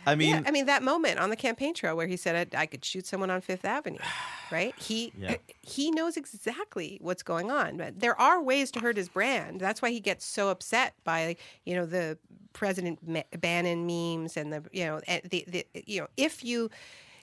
I 0.06 0.14
mean, 0.14 0.30
yeah, 0.30 0.42
I 0.46 0.52
mean 0.52 0.66
that 0.66 0.82
moment 0.82 1.18
on 1.18 1.28
the 1.28 1.36
campaign 1.36 1.74
trail 1.74 1.94
where 1.94 2.06
he 2.06 2.16
said 2.16 2.54
I, 2.54 2.62
I 2.62 2.66
could 2.66 2.82
shoot 2.82 3.06
someone 3.06 3.30
on 3.30 3.42
Fifth 3.42 3.64
Avenue, 3.64 3.98
right? 4.50 4.74
He 4.78 5.12
Yeah. 5.18 5.36
he 5.60 5.90
knows 5.90 6.16
exactly 6.16 6.98
what's 7.02 7.22
going 7.22 7.50
on. 7.50 7.76
But 7.76 8.00
there 8.00 8.18
are 8.18 8.42
ways 8.42 8.70
to 8.72 8.80
hurt 8.80 8.96
his 8.96 9.08
brand. 9.08 9.60
That's 9.60 9.82
why 9.82 9.90
he 9.90 10.00
gets 10.00 10.24
so 10.24 10.48
upset 10.48 10.94
by 11.04 11.36
you 11.64 11.74
know 11.74 11.84
the 11.84 12.16
President 12.54 13.00
Bannon 13.40 13.86
memes 13.86 14.36
and 14.36 14.52
the 14.52 14.64
you 14.72 14.86
know 14.86 15.00
the, 15.06 15.44
the 15.46 15.66
you 15.86 16.00
know 16.00 16.08
if 16.16 16.42
you 16.42 16.70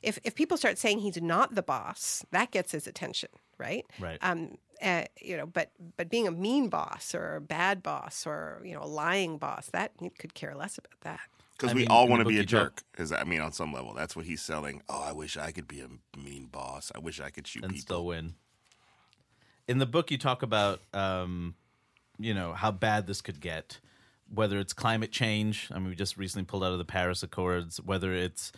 if 0.04 0.20
if 0.24 0.36
people 0.36 0.56
start 0.56 0.78
saying 0.78 1.00
he's 1.00 1.22
not 1.22 1.56
the 1.56 1.64
boss, 1.64 2.24
that 2.32 2.52
gets 2.52 2.72
his 2.72 2.86
attention, 2.86 3.30
right? 3.58 3.86
Right. 4.00 4.20
Um, 4.22 4.58
uh, 4.82 5.04
you 5.22 5.38
know, 5.38 5.46
but 5.46 5.72
but 5.98 6.10
being 6.10 6.28
a 6.28 6.32
mean 6.32 6.70
boss 6.70 7.14
or 7.16 7.36
a 7.36 7.42
bad 7.42 7.84
boss 7.84 8.26
or 8.26 8.62
you 8.64 8.74
know 8.74 8.84
a 8.84 8.88
lying 8.88 9.38
boss, 9.38 9.68
that 9.68 9.92
he 10.00 10.10
could 10.10 10.34
care 10.34 10.56
less 10.56 10.78
about 10.78 11.00
that. 11.02 11.20
Because 11.58 11.74
we 11.74 11.82
mean, 11.82 11.90
all 11.90 12.08
want 12.08 12.22
to 12.22 12.28
be 12.28 12.40
a 12.40 12.46
jerk. 12.46 12.84
Is 12.98 13.12
I 13.12 13.24
mean, 13.24 13.40
on 13.40 13.54
some 13.54 13.72
level, 13.72 13.94
that's 13.94 14.16
what 14.16 14.26
he's 14.26 14.42
selling. 14.42 14.82
Oh, 14.90 15.02
I 15.02 15.14
wish 15.14 15.38
I 15.38 15.52
could 15.52 15.68
be 15.68 15.82
a 15.82 15.88
mean 16.20 16.48
boss. 16.48 16.92
I 16.94 17.00
wish 17.00 17.22
I 17.22 17.30
could 17.30 17.48
shoot 17.48 17.64
and 17.64 17.72
people. 17.72 17.82
still 17.82 18.06
win. 18.06 18.34
In 19.68 19.78
the 19.80 19.86
book, 19.86 20.12
you 20.12 20.18
talk 20.18 20.44
about, 20.44 20.82
um, 20.94 21.56
you 22.20 22.34
know, 22.34 22.54
how 22.54 22.72
bad 22.72 23.08
this 23.08 23.22
could 23.22 23.40
get. 23.40 23.80
Whether 24.34 24.60
it's 24.60 24.74
climate 24.74 25.12
change, 25.12 25.70
I 25.72 25.80
mean, 25.80 25.90
we 25.90 25.96
just 25.96 26.18
recently 26.18 26.46
pulled 26.46 26.64
out 26.64 26.72
of 26.72 26.78
the 26.78 26.86
Paris 26.86 27.24
Accords. 27.24 27.80
Whether 27.82 28.14
it's, 28.14 28.52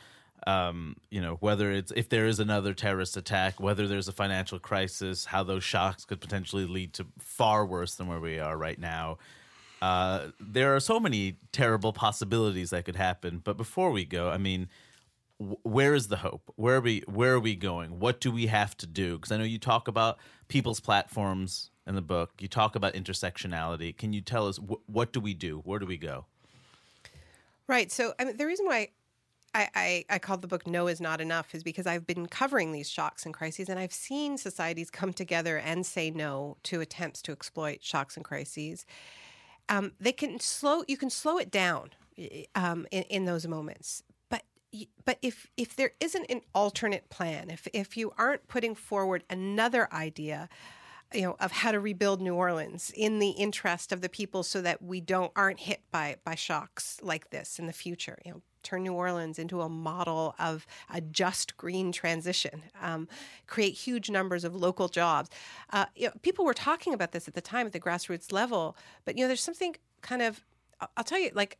um, 0.45 0.95
you 1.09 1.21
know, 1.21 1.35
whether 1.39 1.71
it's 1.71 1.91
if 1.95 2.09
there 2.09 2.27
is 2.27 2.39
another 2.39 2.73
terrorist 2.73 3.17
attack, 3.17 3.59
whether 3.59 3.87
there's 3.87 4.07
a 4.07 4.11
financial 4.11 4.59
crisis, 4.59 5.25
how 5.25 5.43
those 5.43 5.63
shocks 5.63 6.05
could 6.05 6.21
potentially 6.21 6.65
lead 6.65 6.93
to 6.93 7.07
far 7.17 7.65
worse 7.65 7.95
than 7.95 8.07
where 8.07 8.19
we 8.19 8.39
are 8.39 8.57
right 8.57 8.79
now. 8.79 9.17
Uh, 9.81 10.27
there 10.39 10.75
are 10.75 10.79
so 10.79 10.99
many 10.99 11.37
terrible 11.51 11.93
possibilities 11.93 12.69
that 12.71 12.85
could 12.85 12.95
happen. 12.95 13.41
But 13.43 13.57
before 13.57 13.91
we 13.91 14.05
go, 14.05 14.29
I 14.29 14.37
mean, 14.37 14.69
wh- 15.39 15.63
where 15.65 15.93
is 15.93 16.07
the 16.07 16.17
hope? 16.17 16.51
Where 16.55 16.77
are 16.77 16.81
we? 16.81 17.03
Where 17.07 17.33
are 17.33 17.39
we 17.39 17.55
going? 17.55 17.99
What 17.99 18.19
do 18.19 18.31
we 18.31 18.47
have 18.47 18.75
to 18.77 18.87
do? 18.87 19.17
Because 19.17 19.31
I 19.31 19.37
know 19.37 19.43
you 19.43 19.59
talk 19.59 19.87
about 19.87 20.17
people's 20.47 20.79
platforms 20.79 21.71
in 21.85 21.95
the 21.95 22.01
book. 22.01 22.31
You 22.39 22.47
talk 22.47 22.75
about 22.75 22.93
intersectionality. 22.93 23.95
Can 23.95 24.13
you 24.13 24.21
tell 24.21 24.47
us 24.47 24.57
wh- 24.57 24.87
what 24.89 25.13
do 25.13 25.19
we 25.19 25.33
do? 25.33 25.61
Where 25.63 25.79
do 25.79 25.85
we 25.85 25.97
go? 25.97 26.25
Right. 27.67 27.91
So 27.91 28.13
I 28.19 28.25
mean, 28.25 28.37
the 28.37 28.45
reason 28.45 28.65
why 28.65 28.89
I, 29.53 29.69
I, 29.75 30.05
I 30.09 30.19
called 30.19 30.41
the 30.41 30.47
book 30.47 30.67
No 30.67 30.87
is 30.87 31.01
Not 31.01 31.21
Enough 31.21 31.55
is 31.55 31.63
because 31.63 31.87
I've 31.87 32.05
been 32.05 32.27
covering 32.27 32.71
these 32.71 32.89
shocks 32.89 33.25
and 33.25 33.33
crises, 33.33 33.69
and 33.69 33.79
I've 33.79 33.93
seen 33.93 34.37
societies 34.37 34.89
come 34.89 35.13
together 35.13 35.57
and 35.57 35.85
say 35.85 36.11
no 36.11 36.57
to 36.63 36.81
attempts 36.81 37.21
to 37.23 37.31
exploit 37.31 37.83
shocks 37.83 38.15
and 38.15 38.25
crises. 38.25 38.85
Um, 39.69 39.93
they 39.99 40.11
can 40.11 40.39
slow. 40.39 40.83
You 40.87 40.97
can 40.97 41.09
slow 41.09 41.37
it 41.37 41.51
down 41.51 41.89
um, 42.55 42.85
in, 42.91 43.03
in 43.03 43.25
those 43.25 43.47
moments. 43.47 44.03
But 44.29 44.43
but 45.05 45.17
if 45.21 45.47
if 45.57 45.75
there 45.75 45.91
isn't 45.99 46.25
an 46.29 46.41
alternate 46.53 47.09
plan, 47.09 47.49
if 47.49 47.67
if 47.73 47.97
you 47.97 48.13
aren't 48.17 48.47
putting 48.47 48.75
forward 48.75 49.23
another 49.29 49.91
idea, 49.93 50.49
you 51.13 51.21
know 51.21 51.35
of 51.39 51.51
how 51.51 51.71
to 51.71 51.79
rebuild 51.79 52.21
New 52.21 52.35
Orleans 52.35 52.91
in 52.95 53.19
the 53.19 53.31
interest 53.31 53.91
of 53.91 54.01
the 54.01 54.09
people 54.09 54.43
so 54.43 54.61
that 54.61 54.81
we 54.81 55.01
don't 55.01 55.31
aren't 55.35 55.61
hit 55.61 55.81
by 55.91 56.17
by 56.23 56.35
shocks 56.35 56.99
like 57.01 57.29
this 57.29 57.59
in 57.59 57.67
the 57.67 57.73
future 57.73 58.19
you 58.25 58.31
know 58.31 58.41
turn 58.67 58.83
New 58.83 58.93
Orleans 58.93 59.39
into 59.39 59.61
a 59.61 59.69
model 59.69 60.35
of 60.39 60.67
a 60.93 61.01
just 61.01 61.57
green 61.57 61.91
transition, 61.91 62.63
um, 62.81 63.07
create 63.47 63.73
huge 63.73 64.09
numbers 64.09 64.43
of 64.43 64.55
local 64.55 64.87
jobs. 64.87 65.29
Uh, 65.71 65.85
you 65.95 66.07
know, 66.07 66.13
people 66.21 66.45
were 66.45 66.53
talking 66.53 66.93
about 66.93 67.11
this 67.11 67.27
at 67.27 67.33
the 67.33 67.41
time 67.41 67.65
at 67.65 67.73
the 67.73 67.79
grassroots 67.79 68.31
level, 68.31 68.75
but 69.05 69.17
you 69.17 69.23
know, 69.23 69.27
there's 69.27 69.41
something 69.41 69.75
kind 70.01 70.21
of 70.21 70.43
I'll 70.95 71.03
tell 71.03 71.19
you 71.19 71.31
like 71.33 71.57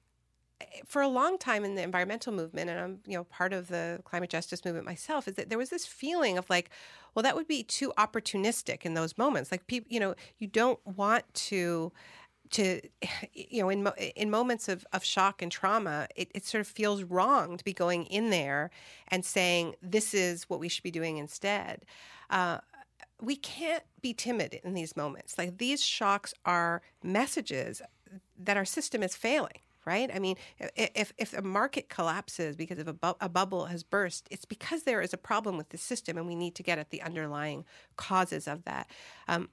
for 0.86 1.02
a 1.02 1.08
long 1.08 1.38
time 1.38 1.64
in 1.64 1.76
the 1.76 1.84
environmental 1.84 2.34
movement 2.34 2.70
and 2.70 2.80
I'm 2.80 3.00
you 3.06 3.16
know 3.16 3.24
part 3.26 3.54
of 3.54 3.68
the 3.68 4.00
climate 4.06 4.30
justice 4.30 4.66
movement 4.66 4.86
myself 4.86 5.28
is 5.28 5.36
that 5.36 5.50
there 5.50 5.58
was 5.58 5.70
this 5.70 5.86
feeling 5.86 6.38
of 6.38 6.50
like 6.50 6.70
well 7.14 7.24
that 7.24 7.36
would 7.36 7.48
be 7.48 7.64
too 7.64 7.94
opportunistic 7.98 8.84
in 8.84 8.94
those 8.96 9.18
moments 9.18 9.52
like 9.52 9.68
people 9.68 9.88
you 9.92 10.00
know 10.00 10.16
you 10.40 10.48
don't 10.48 10.80
want 10.86 11.32
to 11.34 11.92
to 12.52 12.82
you 13.34 13.62
know 13.62 13.70
in 13.70 13.88
in 14.16 14.30
moments 14.30 14.68
of, 14.68 14.86
of 14.94 15.04
shock 15.04 15.42
and 15.42 15.52
trauma 15.52 16.08
it, 16.16 16.30
it 16.34 16.46
sort 16.46 16.62
of 16.62 16.68
feels 16.68 17.04
wrong 17.04 17.58
to 17.58 17.64
be 17.64 17.74
going 17.74 18.06
in 18.06 18.30
there 18.30 18.70
and 19.10 19.26
saying 19.26 19.76
this 19.82 20.14
is 20.14 20.44
what 20.50 20.60
we 20.60 20.70
should 20.70 20.84
be 20.84 20.92
doing 20.92 21.18
instead 21.18 21.86
uh, 22.30 22.60
we 23.22 23.36
can't 23.36 23.84
be 24.02 24.14
timid 24.14 24.60
in 24.64 24.74
these 24.74 24.96
moments 24.96 25.38
like 25.38 25.58
these 25.58 25.84
shocks 25.84 26.34
are 26.46 26.82
messages 27.04 27.82
that 28.38 28.58
our 28.58 28.66
system 28.66 29.04
is 29.04 29.16
failing 29.16 29.60
right? 29.88 30.12
I 30.14 30.20
mean, 30.20 30.36
if 30.76 31.14
if 31.18 31.34
a 31.34 31.42
market 31.42 31.88
collapses 31.88 32.58
because 32.58 32.78
of 32.78 32.90
a, 32.90 32.94
bu- 32.94 33.14
a 33.22 33.30
bubble 33.30 33.66
has 33.66 33.84
burst, 33.84 34.28
it's 34.30 34.44
because 34.44 34.84
there 34.84 35.02
is 35.02 35.14
a 35.14 35.18
problem 35.18 35.56
with 35.56 35.70
the 35.70 35.78
system, 35.78 36.18
and 36.18 36.28
we 36.28 36.36
need 36.36 36.56
to 36.56 36.64
get 36.64 36.78
at 36.78 36.90
the 36.90 37.02
underlying 37.02 37.64
causes 37.96 38.50
of 38.50 38.66
that. 38.66 38.92
Um, 39.30 39.48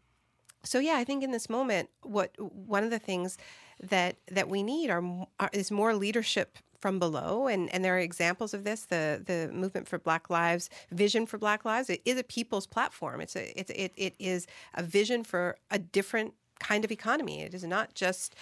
so 0.65 0.79
yeah, 0.79 0.95
I 0.97 1.05
think 1.05 1.23
in 1.23 1.31
this 1.31 1.49
moment, 1.49 1.91
what 2.03 2.35
one 2.39 2.85
of 2.85 2.91
the 2.91 2.99
things 2.99 3.39
that 3.81 4.17
that 4.31 4.49
we 4.49 4.63
need 4.63 4.91
are, 4.91 5.03
are 5.41 5.51
is 5.53 5.71
more 5.71 5.95
leadership 5.95 6.59
from 6.85 6.99
below. 6.99 7.47
And, 7.47 7.73
and 7.73 7.83
there 7.83 7.97
are 7.97 7.99
examples 7.99 8.53
of 8.53 8.65
this 8.65 8.85
the 8.85 9.23
the 9.25 9.51
movement 9.53 9.89
for 9.89 9.99
black 9.99 10.29
lives 10.29 10.69
vision 10.91 11.25
for 11.25 11.39
black 11.39 11.65
lives. 11.65 11.89
It 11.89 12.03
is 12.05 12.19
a 12.19 12.23
people's 12.23 12.67
platform. 12.67 13.23
It's 13.23 13.37
a 13.37 13.59
it's 13.59 13.71
it, 13.71 13.93
it 13.97 14.15
is 14.19 14.47
a 14.75 14.83
vision 14.83 15.25
for 15.25 15.57
a 15.71 15.79
different 15.79 16.35
kind 16.61 16.85
of 16.85 16.93
economy. 16.93 17.41
It 17.43 17.55
is 17.55 17.65
not 17.65 17.95
just 17.95 18.35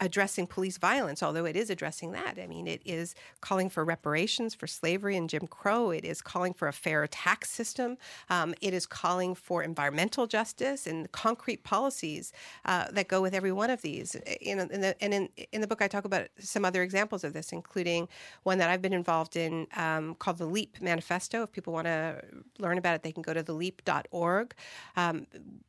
addressing 0.00 0.46
police 0.46 0.78
violence, 0.78 1.22
although 1.22 1.44
it 1.44 1.56
is 1.56 1.70
addressing 1.70 2.12
that. 2.12 2.38
I 2.40 2.46
mean, 2.46 2.66
it 2.68 2.82
is 2.84 3.14
calling 3.40 3.68
for 3.68 3.84
reparations 3.84 4.54
for 4.54 4.66
slavery 4.66 5.16
and 5.16 5.28
Jim 5.28 5.46
Crow. 5.46 5.90
It 5.90 6.04
is 6.04 6.22
calling 6.22 6.52
for 6.54 6.68
a 6.68 6.72
fair 6.72 7.06
tax 7.06 7.50
system. 7.50 7.98
Um, 8.30 8.54
it 8.60 8.72
is 8.72 8.86
calling 8.86 9.34
for 9.34 9.62
environmental 9.62 10.26
justice 10.26 10.86
and 10.86 11.10
concrete 11.10 11.64
policies 11.64 12.32
uh, 12.64 12.86
that 12.92 13.08
go 13.08 13.20
with 13.20 13.34
every 13.34 13.52
one 13.52 13.70
of 13.70 13.82
these. 13.82 14.14
In, 14.40 14.60
in 14.60 14.80
the, 14.80 15.02
and 15.02 15.12
in, 15.12 15.28
in 15.50 15.60
the 15.60 15.66
book, 15.66 15.82
I 15.82 15.88
talk 15.88 16.04
about 16.04 16.28
some 16.38 16.64
other 16.64 16.82
examples 16.82 17.24
of 17.24 17.32
this, 17.32 17.52
including 17.52 18.08
one 18.44 18.58
that 18.58 18.70
I've 18.70 18.82
been 18.82 18.92
involved 18.92 19.36
in 19.36 19.66
um, 19.76 20.14
called 20.14 20.38
the 20.38 20.46
LEAP 20.46 20.80
Manifesto. 20.80 21.42
If 21.42 21.52
people 21.52 21.72
want 21.72 21.86
to 21.86 22.22
learn 22.58 22.78
about 22.78 22.94
it, 22.94 23.02
they 23.02 23.12
can 23.12 23.22
go 23.22 23.34
to 23.34 23.42
theleap.org. 23.42 24.54
Um, 24.96 25.26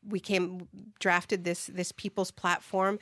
we 0.08 0.20
came 0.20 0.68
drafted 1.00 1.44
this 1.44 1.68
this 1.68 1.92
people's 1.92 2.32
platform 2.32 3.00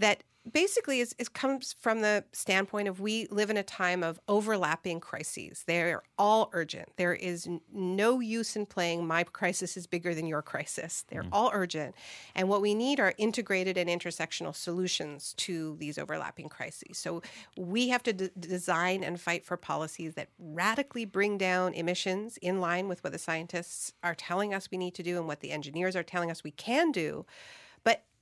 that 0.00 0.24
basically 0.50 1.00
is, 1.00 1.14
is, 1.18 1.28
comes 1.28 1.74
from 1.78 2.00
the 2.00 2.24
standpoint 2.32 2.88
of 2.88 2.98
we 2.98 3.26
live 3.30 3.50
in 3.50 3.56
a 3.56 3.62
time 3.62 4.02
of 4.02 4.18
overlapping 4.26 4.98
crises. 4.98 5.64
They're 5.66 6.02
all 6.18 6.50
urgent. 6.54 6.88
There 6.96 7.14
is 7.14 7.46
no 7.72 8.20
use 8.20 8.56
in 8.56 8.66
playing 8.66 9.06
my 9.06 9.24
crisis 9.24 9.76
is 9.76 9.86
bigger 9.86 10.14
than 10.14 10.26
your 10.26 10.40
crisis. 10.40 11.04
They're 11.08 11.22
mm. 11.22 11.28
all 11.30 11.50
urgent. 11.52 11.94
And 12.34 12.48
what 12.48 12.62
we 12.62 12.74
need 12.74 12.98
are 13.00 13.12
integrated 13.18 13.76
and 13.76 13.88
intersectional 13.88 14.54
solutions 14.54 15.34
to 15.38 15.76
these 15.78 15.98
overlapping 15.98 16.48
crises. 16.48 16.96
So 16.96 17.22
we 17.56 17.88
have 17.88 18.02
to 18.04 18.12
d- 18.14 18.30
design 18.40 19.04
and 19.04 19.20
fight 19.20 19.44
for 19.44 19.58
policies 19.58 20.14
that 20.14 20.28
radically 20.38 21.04
bring 21.04 21.36
down 21.36 21.74
emissions 21.74 22.38
in 22.38 22.60
line 22.60 22.88
with 22.88 23.04
what 23.04 23.12
the 23.12 23.18
scientists 23.18 23.92
are 24.02 24.14
telling 24.14 24.54
us 24.54 24.70
we 24.70 24.78
need 24.78 24.94
to 24.94 25.02
do 25.02 25.18
and 25.18 25.26
what 25.26 25.40
the 25.40 25.50
engineers 25.50 25.94
are 25.94 26.02
telling 26.02 26.30
us 26.30 26.42
we 26.42 26.50
can 26.50 26.90
do 26.92 27.26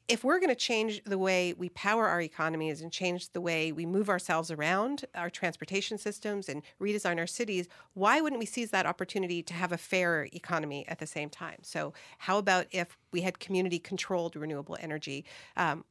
if 0.08 0.24
we're 0.24 0.38
going 0.38 0.48
to 0.48 0.54
change 0.54 1.02
the 1.04 1.18
way 1.18 1.52
we 1.52 1.68
power 1.68 2.08
our 2.08 2.20
economies 2.20 2.80
and 2.80 2.90
change 2.90 3.30
the 3.32 3.40
way 3.42 3.72
we 3.72 3.84
move 3.84 4.08
ourselves 4.08 4.50
around 4.50 5.04
our 5.14 5.28
transportation 5.28 5.98
systems 5.98 6.48
and 6.48 6.62
redesign 6.80 7.18
our 7.18 7.26
cities, 7.26 7.68
why 7.92 8.20
wouldn't 8.20 8.40
we 8.40 8.46
seize 8.46 8.70
that 8.70 8.86
opportunity 8.86 9.42
to 9.42 9.52
have 9.52 9.70
a 9.70 9.76
fair 9.76 10.26
economy 10.32 10.86
at 10.88 10.98
the 10.98 11.06
same 11.06 11.28
time? 11.28 11.58
So, 11.62 11.92
how 12.18 12.38
about 12.38 12.66
if 12.70 12.96
we 13.12 13.20
had 13.20 13.38
community 13.38 13.78
controlled 13.78 14.34
renewable 14.34 14.78
energy? 14.80 15.26
Um, 15.56 15.84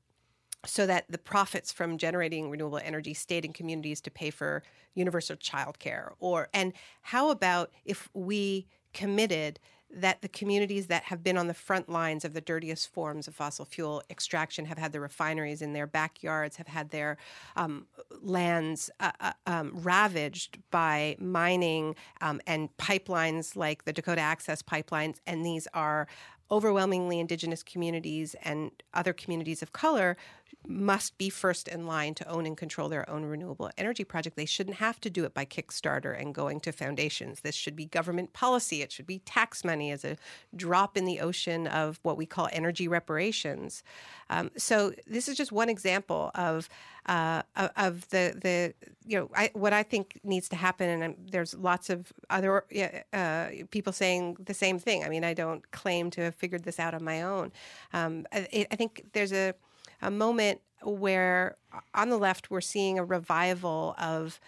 so 0.65 0.87
that 0.87 1.05
the 1.07 1.19
profits 1.19 1.71
from 1.71 1.97
generating 1.97 2.49
renewable 2.49 2.79
energy 2.83 3.13
stayed 3.13 3.45
in 3.45 3.53
communities 3.53 4.01
to 4.01 4.11
pay 4.11 4.31
for 4.31 4.63
universal 4.95 5.35
childcare 5.35 6.13
or 6.19 6.49
and 6.51 6.73
how 7.03 7.29
about 7.29 7.71
if 7.85 8.09
we 8.13 8.65
committed 8.91 9.59
that 9.89 10.21
the 10.21 10.27
communities 10.27 10.87
that 10.87 11.03
have 11.03 11.23
been 11.23 11.37
on 11.37 11.47
the 11.47 11.53
front 11.53 11.89
lines 11.89 12.25
of 12.25 12.33
the 12.33 12.41
dirtiest 12.41 12.91
forms 12.93 13.27
of 13.27 13.35
fossil 13.35 13.65
fuel 13.65 14.03
extraction 14.09 14.65
have 14.65 14.77
had 14.77 14.91
their 14.91 15.01
refineries 15.01 15.61
in 15.61 15.73
their 15.73 15.87
backyards, 15.87 16.57
have 16.57 16.67
had 16.67 16.89
their 16.89 17.17
um, 17.55 17.87
lands 18.21 18.89
uh, 18.99 19.11
uh, 19.19 19.31
um, 19.45 19.71
ravaged 19.75 20.59
by 20.71 21.15
mining 21.19 21.95
um, 22.21 22.41
and 22.45 22.75
pipelines 22.77 23.55
like 23.55 23.85
the 23.85 23.93
Dakota 23.93 24.21
Access 24.21 24.61
pipelines, 24.61 25.17
and 25.25 25.45
these 25.45 25.67
are 25.73 26.07
overwhelmingly 26.49 27.19
indigenous 27.19 27.63
communities 27.63 28.35
and 28.43 28.71
other 28.93 29.13
communities 29.13 29.61
of 29.61 29.73
color 29.73 30.15
must 30.69 31.17
be 31.17 31.29
first 31.29 31.67
in 31.67 31.85
line 31.85 32.13
to 32.15 32.27
own 32.27 32.45
and 32.45 32.57
control 32.57 32.89
their 32.89 33.09
own 33.09 33.23
renewable 33.25 33.69
energy 33.77 34.03
project. 34.03 34.35
They 34.35 34.45
shouldn't 34.45 34.77
have 34.77 34.99
to 35.01 35.09
do 35.09 35.23
it 35.23 35.33
by 35.33 35.45
Kickstarter 35.45 36.19
and 36.19 36.33
going 36.33 36.59
to 36.61 36.71
foundations. 36.71 37.41
This 37.41 37.55
should 37.55 37.75
be 37.75 37.85
government 37.85 38.33
policy. 38.33 38.81
It 38.81 38.91
should 38.91 39.07
be 39.07 39.19
tax 39.19 39.63
money 39.63 39.91
as 39.91 40.03
a 40.03 40.17
drop 40.55 40.97
in 40.97 41.05
the 41.05 41.19
ocean 41.19 41.67
of 41.67 41.99
what 42.03 42.17
we 42.17 42.25
call 42.25 42.49
energy 42.51 42.87
reparations. 42.87 43.83
Um, 44.29 44.51
so 44.57 44.93
this 45.05 45.27
is 45.27 45.37
just 45.37 45.51
one 45.51 45.69
example 45.69 46.31
of 46.35 46.69
uh, 47.05 47.43
of 47.55 48.09
the 48.09 48.37
the 48.41 48.73
you 49.05 49.17
know 49.17 49.29
I, 49.33 49.49
what 49.53 49.71
I 49.71 49.83
think 49.83 50.19
needs 50.23 50.49
to 50.49 50.57
happen, 50.57 51.01
and 51.01 51.15
there's 51.31 51.53
lots 51.55 51.89
of 51.89 52.11
other 52.29 52.65
uh, 53.13 53.47
people 53.71 53.93
saying 53.93 54.37
the 54.43 54.53
same 54.53 54.77
thing. 54.79 55.05
I 55.05 55.09
mean, 55.09 55.23
I 55.23 55.33
don't 55.33 55.69
claim 55.71 56.09
to 56.11 56.21
have 56.21 56.35
figured 56.35 56.63
this 56.63 56.79
out 56.79 56.93
on 56.93 57.03
my 57.03 57.21
own. 57.21 57.53
Um, 57.93 58.27
I, 58.33 58.67
I 58.69 58.75
think 58.75 59.05
there's 59.13 59.31
a 59.31 59.53
a 60.01 60.11
moment 60.11 60.61
where 60.83 61.57
on 61.93 62.09
the 62.09 62.17
left 62.17 62.51
we're 62.51 62.61
seeing 62.61 62.99
a 62.99 63.03
revival 63.03 63.95
of 63.97 64.39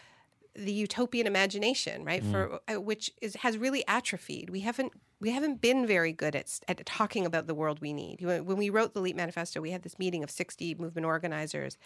the 0.56 0.72
utopian 0.72 1.28
imagination, 1.28 2.04
right? 2.04 2.24
Mm. 2.24 2.32
For 2.32 2.60
uh, 2.68 2.82
which 2.82 3.12
is 3.22 3.36
has 3.38 3.58
really 3.58 3.84
atrophied. 3.88 4.50
We 4.50 4.62
haven't 4.62 4.94
we 5.20 5.32
haven't 5.32 5.62
been 5.62 5.86
very 5.86 6.12
good 6.12 6.36
at 6.36 6.60
at 6.68 6.86
talking 6.86 7.26
about 7.26 7.48
the 7.48 7.56
world 7.56 7.80
we 7.82 7.94
need. 7.94 8.22
When 8.22 8.58
we 8.58 8.70
wrote 8.70 8.94
the 8.94 9.02
Leap 9.02 9.16
Manifesto, 9.16 9.62
we 9.62 9.72
had 9.72 9.84
this 9.84 10.00
meeting 10.00 10.24
of 10.24 10.32
sixty 10.32 10.76
movement 10.76 11.06
organizers, 11.06 11.78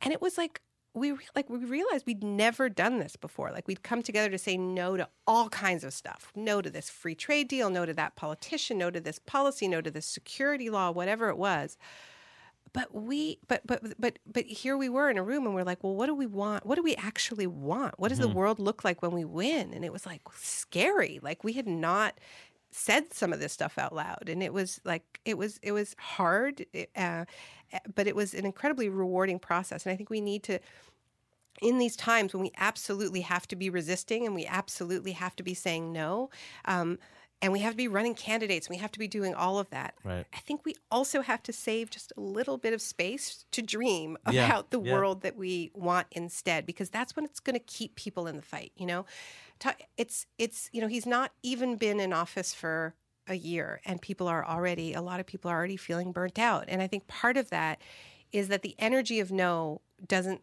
and 0.00 0.12
it 0.12 0.20
was 0.20 0.38
like 0.38 0.60
we 0.94 1.12
like 1.34 1.48
we 1.50 1.58
realized 1.58 2.06
we'd 2.06 2.24
never 2.24 2.68
done 2.68 2.98
this 2.98 3.16
before. 3.16 3.50
Like 3.50 3.66
we'd 3.66 3.82
come 3.82 4.02
together 4.02 4.30
to 4.30 4.38
say 4.38 4.56
no 4.56 4.96
to 4.96 5.08
all 5.26 5.48
kinds 5.48 5.84
of 5.84 5.92
stuff. 5.92 6.32
No 6.34 6.62
to 6.62 6.70
this 6.70 6.90
free 6.90 7.14
trade 7.14 7.48
deal, 7.48 7.70
no 7.70 7.84
to 7.84 7.94
that 7.94 8.16
politician, 8.16 8.78
no 8.78 8.90
to 8.90 9.00
this 9.00 9.18
policy, 9.18 9.66
no 9.66 9.80
to 9.80 9.90
this 9.90 10.06
security 10.06 10.70
law, 10.70 10.90
whatever 10.90 11.28
it 11.28 11.38
was 11.38 11.76
but 12.72 12.94
we 12.94 13.38
but 13.48 13.66
but 13.66 13.82
but 13.98 14.18
but 14.30 14.44
here 14.44 14.76
we 14.76 14.88
were 14.88 15.10
in 15.10 15.18
a 15.18 15.22
room 15.22 15.46
and 15.46 15.54
we're 15.54 15.64
like 15.64 15.82
well 15.82 15.94
what 15.94 16.06
do 16.06 16.14
we 16.14 16.26
want? 16.26 16.66
What 16.66 16.76
do 16.76 16.82
we 16.82 16.94
actually 16.96 17.46
want? 17.46 17.98
What 17.98 18.08
does 18.08 18.18
mm-hmm. 18.18 18.28
the 18.28 18.34
world 18.34 18.58
look 18.58 18.84
like 18.84 19.02
when 19.02 19.12
we 19.12 19.24
win? 19.24 19.72
And 19.72 19.84
it 19.84 19.92
was 19.92 20.06
like 20.06 20.22
scary. 20.34 21.20
Like 21.22 21.44
we 21.44 21.54
had 21.54 21.66
not 21.66 22.18
said 22.70 23.12
some 23.12 23.32
of 23.32 23.40
this 23.40 23.52
stuff 23.52 23.78
out 23.78 23.94
loud. 23.94 24.28
And 24.28 24.42
it 24.42 24.52
was 24.52 24.80
like 24.84 25.20
it 25.24 25.38
was 25.38 25.58
it 25.62 25.72
was 25.72 25.94
hard 25.98 26.64
uh, 26.96 27.24
but 27.94 28.06
it 28.06 28.16
was 28.16 28.34
an 28.34 28.46
incredibly 28.46 28.88
rewarding 28.88 29.38
process. 29.38 29.84
And 29.84 29.92
i 29.92 29.96
think 29.96 30.10
we 30.10 30.20
need 30.20 30.42
to 30.44 30.58
in 31.60 31.78
these 31.78 31.96
times 31.96 32.32
when 32.32 32.42
we 32.42 32.52
absolutely 32.56 33.22
have 33.22 33.46
to 33.48 33.56
be 33.56 33.70
resisting 33.70 34.24
and 34.24 34.34
we 34.34 34.46
absolutely 34.46 35.12
have 35.12 35.34
to 35.36 35.42
be 35.42 35.54
saying 35.54 35.92
no 35.92 36.30
um, 36.66 36.98
and 37.40 37.52
we 37.52 37.60
have 37.60 37.72
to 37.72 37.76
be 37.76 37.88
running 37.88 38.14
candidates 38.14 38.66
and 38.66 38.74
we 38.74 38.80
have 38.80 38.90
to 38.92 38.98
be 38.98 39.08
doing 39.08 39.34
all 39.34 39.58
of 39.58 39.68
that 39.70 39.94
right. 40.04 40.26
i 40.32 40.38
think 40.38 40.64
we 40.64 40.74
also 40.90 41.20
have 41.22 41.42
to 41.42 41.52
save 41.52 41.90
just 41.90 42.12
a 42.16 42.20
little 42.20 42.58
bit 42.58 42.72
of 42.72 42.80
space 42.80 43.44
to 43.50 43.62
dream 43.62 44.16
about 44.24 44.34
yeah. 44.34 44.62
the 44.70 44.80
yeah. 44.80 44.92
world 44.92 45.22
that 45.22 45.36
we 45.36 45.70
want 45.74 46.06
instead 46.12 46.66
because 46.66 46.90
that's 46.90 47.14
when 47.16 47.24
it's 47.24 47.40
going 47.40 47.54
to 47.54 47.60
keep 47.60 47.94
people 47.94 48.26
in 48.26 48.36
the 48.36 48.42
fight 48.42 48.72
you 48.76 48.86
know 48.86 49.04
it's 49.96 50.26
it's 50.38 50.68
you 50.72 50.80
know 50.80 50.88
he's 50.88 51.06
not 51.06 51.32
even 51.42 51.76
been 51.76 52.00
in 52.00 52.12
office 52.12 52.54
for 52.54 52.94
a 53.26 53.34
year 53.34 53.80
and 53.84 54.00
people 54.00 54.26
are 54.26 54.44
already 54.44 54.94
a 54.94 55.02
lot 55.02 55.20
of 55.20 55.26
people 55.26 55.50
are 55.50 55.56
already 55.56 55.76
feeling 55.76 56.12
burnt 56.12 56.38
out 56.38 56.64
and 56.68 56.80
i 56.80 56.86
think 56.86 57.06
part 57.06 57.36
of 57.36 57.50
that 57.50 57.80
is 58.32 58.48
that 58.48 58.62
the 58.62 58.74
energy 58.78 59.20
of 59.20 59.30
no 59.30 59.80
doesn't 60.06 60.40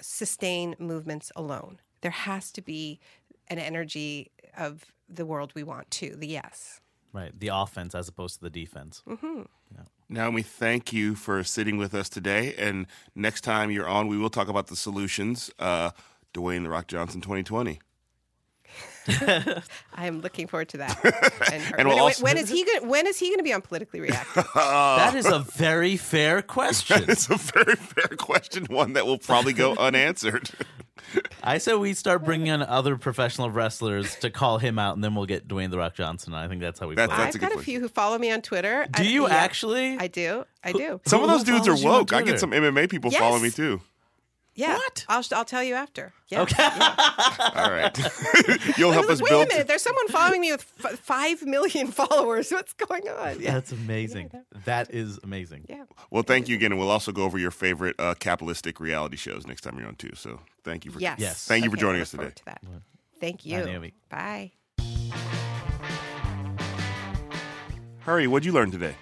sustain 0.00 0.74
movements 0.78 1.30
alone 1.36 1.78
there 2.00 2.10
has 2.10 2.50
to 2.50 2.60
be 2.60 2.98
an 3.48 3.58
energy 3.58 4.30
of 4.56 4.84
the 5.08 5.24
world 5.26 5.52
we 5.54 5.62
want 5.62 5.90
to, 5.92 6.16
the 6.16 6.26
yes. 6.26 6.80
Right, 7.12 7.38
the 7.38 7.48
offense 7.48 7.94
as 7.94 8.08
opposed 8.08 8.36
to 8.36 8.42
the 8.42 8.50
defense. 8.50 9.02
Mm-hmm. 9.08 9.42
Naomi, 10.08 10.42
thank 10.42 10.92
you 10.92 11.16
for 11.16 11.42
sitting 11.42 11.78
with 11.78 11.92
us 11.92 12.08
today. 12.08 12.54
And 12.56 12.86
next 13.16 13.40
time 13.40 13.72
you're 13.72 13.88
on, 13.88 14.06
we 14.06 14.16
will 14.16 14.30
talk 14.30 14.46
about 14.48 14.68
the 14.68 14.76
solutions. 14.76 15.50
Uh, 15.58 15.90
Dwayne 16.32 16.62
the 16.62 16.68
Rock 16.68 16.86
Johnson 16.86 17.20
2020. 17.20 17.80
I 19.08 19.62
am 20.06 20.20
looking 20.20 20.46
forward 20.46 20.68
to 20.70 20.78
that. 20.78 21.32
And, 21.52 21.74
And 21.78 21.88
we'll 21.88 21.98
also- 21.98 22.22
when 22.22 22.36
is 22.36 22.48
he 22.48 22.64
going? 22.64 22.88
When 22.88 23.06
is 23.06 23.18
he 23.18 23.28
going 23.28 23.38
to 23.38 23.44
be 23.44 23.52
on 23.52 23.62
politically 23.62 24.00
reactive? 24.00 24.46
that 24.54 25.14
is 25.14 25.26
a 25.26 25.38
very 25.40 25.96
fair 25.96 26.42
question. 26.42 27.04
it's 27.08 27.30
a 27.30 27.36
very 27.36 27.76
fair 27.76 28.16
question, 28.16 28.66
one 28.66 28.92
that 28.94 29.06
will 29.06 29.18
probably 29.18 29.52
go 29.52 29.74
unanswered. 29.76 30.50
I 31.42 31.58
said 31.58 31.74
we 31.76 31.94
start 31.94 32.24
bringing 32.24 32.48
in 32.48 32.62
other 32.62 32.96
professional 32.96 33.50
wrestlers 33.50 34.16
to 34.16 34.30
call 34.30 34.58
him 34.58 34.78
out, 34.78 34.94
and 34.94 35.04
then 35.04 35.14
we'll 35.14 35.26
get 35.26 35.46
Dwayne 35.46 35.70
the 35.70 35.78
Rock 35.78 35.94
Johnson. 35.94 36.34
I 36.34 36.48
think 36.48 36.60
that's 36.60 36.80
how 36.80 36.88
we 36.88 36.94
play. 36.94 37.04
it. 37.04 37.10
I've 37.10 37.38
got 37.38 37.54
a 37.54 37.58
few 37.58 37.80
who 37.80 37.88
follow 37.88 38.18
me 38.18 38.30
on 38.30 38.42
Twitter. 38.42 38.86
Do 38.90 39.02
I- 39.02 39.06
you 39.06 39.28
yeah, 39.28 39.34
actually? 39.34 39.96
I 39.98 40.08
do. 40.08 40.44
I 40.64 40.72
do. 40.72 41.00
Some 41.06 41.22
of 41.22 41.28
those 41.28 41.44
dudes 41.44 41.62
are 41.68 41.76
follows 41.76 41.82
you 41.82 41.88
on 41.90 41.98
woke. 42.00 42.12
I 42.12 42.22
get 42.22 42.40
some 42.40 42.50
MMA 42.50 42.88
people 42.90 43.10
Yes. 43.12 43.20
following 43.20 43.42
me 43.42 43.50
too. 43.50 43.80
Yeah. 44.56 44.74
What? 44.74 45.04
I'll, 45.08 45.22
I'll 45.32 45.44
tell 45.44 45.62
you 45.62 45.74
after. 45.74 46.12
Yeah. 46.28 46.40
Okay. 46.42 46.62
All 47.54 47.70
right. 47.70 47.96
You'll 48.78 48.90
help 48.92 49.08
us 49.10 49.20
Wait 49.20 49.28
build. 49.28 49.44
a 49.46 49.48
minute. 49.48 49.68
There's 49.68 49.82
someone 49.82 50.08
following 50.08 50.40
me 50.40 50.50
with 50.52 50.66
f- 50.84 50.98
five 50.98 51.42
million 51.42 51.86
followers. 51.92 52.50
What's 52.50 52.72
going 52.72 53.06
on? 53.08 53.38
Yeah. 53.40 53.52
That's 53.52 53.72
amazing. 53.72 54.30
That 54.64 54.92
is 54.94 55.18
amazing. 55.22 55.66
Yeah. 55.68 55.84
Well, 56.10 56.22
thank 56.22 56.48
you 56.48 56.56
again, 56.56 56.72
and 56.72 56.80
we'll 56.80 56.90
also 56.90 57.12
go 57.12 57.24
over 57.24 57.38
your 57.38 57.50
favorite 57.50 57.96
uh, 57.98 58.14
capitalistic 58.18 58.80
reality 58.80 59.16
shows 59.16 59.46
next 59.46 59.60
time 59.60 59.78
you're 59.78 59.88
on 59.88 59.94
too. 59.96 60.12
So, 60.14 60.40
thank 60.64 60.84
you 60.86 60.90
for 60.90 61.00
Yes. 61.00 61.18
Yes. 61.20 61.46
thank 61.46 61.62
you 61.64 61.70
for 61.70 61.76
joining 61.76 62.00
us 62.00 62.10
today. 62.10 62.30
to 62.34 62.44
that. 62.46 62.62
Thank 63.20 63.44
you. 63.44 63.58
Naomi. 63.58 63.92
Bye. 64.08 64.52
Hari, 68.00 68.26
what'd 68.26 68.46
you 68.46 68.52
learn 68.52 68.70
today? 68.70 68.94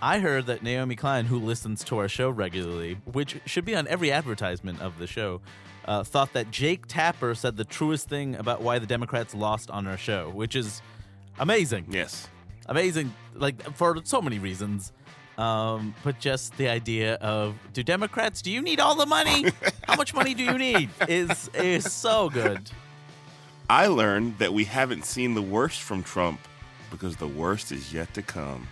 I 0.00 0.20
heard 0.20 0.46
that 0.46 0.62
Naomi 0.62 0.94
Klein, 0.94 1.26
who 1.26 1.40
listens 1.40 1.82
to 1.84 1.98
our 1.98 2.08
show 2.08 2.30
regularly, 2.30 2.98
which 3.12 3.40
should 3.46 3.64
be 3.64 3.74
on 3.74 3.88
every 3.88 4.12
advertisement 4.12 4.80
of 4.80 4.98
the 4.98 5.08
show, 5.08 5.40
uh, 5.86 6.04
thought 6.04 6.32
that 6.34 6.50
Jake 6.52 6.86
Tapper 6.86 7.34
said 7.34 7.56
the 7.56 7.64
truest 7.64 8.08
thing 8.08 8.36
about 8.36 8.62
why 8.62 8.78
the 8.78 8.86
Democrats 8.86 9.34
lost 9.34 9.70
on 9.70 9.88
our 9.88 9.96
show, 9.96 10.30
which 10.30 10.54
is 10.54 10.82
amazing. 11.40 11.86
Yes. 11.90 12.28
Amazing, 12.66 13.12
like 13.34 13.60
for 13.74 13.96
so 14.04 14.22
many 14.22 14.38
reasons. 14.38 14.92
Um, 15.36 15.94
but 16.04 16.20
just 16.20 16.56
the 16.58 16.68
idea 16.68 17.14
of 17.14 17.56
do 17.72 17.82
Democrats, 17.82 18.42
do 18.42 18.50
you 18.50 18.60
need 18.60 18.80
all 18.80 18.94
the 18.94 19.06
money? 19.06 19.46
How 19.88 19.96
much 19.96 20.12
money 20.12 20.34
do 20.34 20.44
you 20.44 20.58
need? 20.58 20.90
Is 21.08 21.48
is 21.54 21.90
so 21.92 22.28
good. 22.28 22.70
I 23.70 23.86
learned 23.86 24.38
that 24.38 24.52
we 24.52 24.64
haven't 24.64 25.04
seen 25.04 25.34
the 25.34 25.42
worst 25.42 25.80
from 25.80 26.02
Trump 26.02 26.40
because 26.90 27.16
the 27.16 27.28
worst 27.28 27.72
is 27.72 27.92
yet 27.92 28.12
to 28.14 28.22
come. 28.22 28.66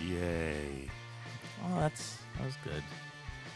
Yay. 0.00 0.88
Oh, 1.64 1.80
that's 1.80 2.18
that 2.36 2.46
was 2.46 2.56
good. 2.64 2.82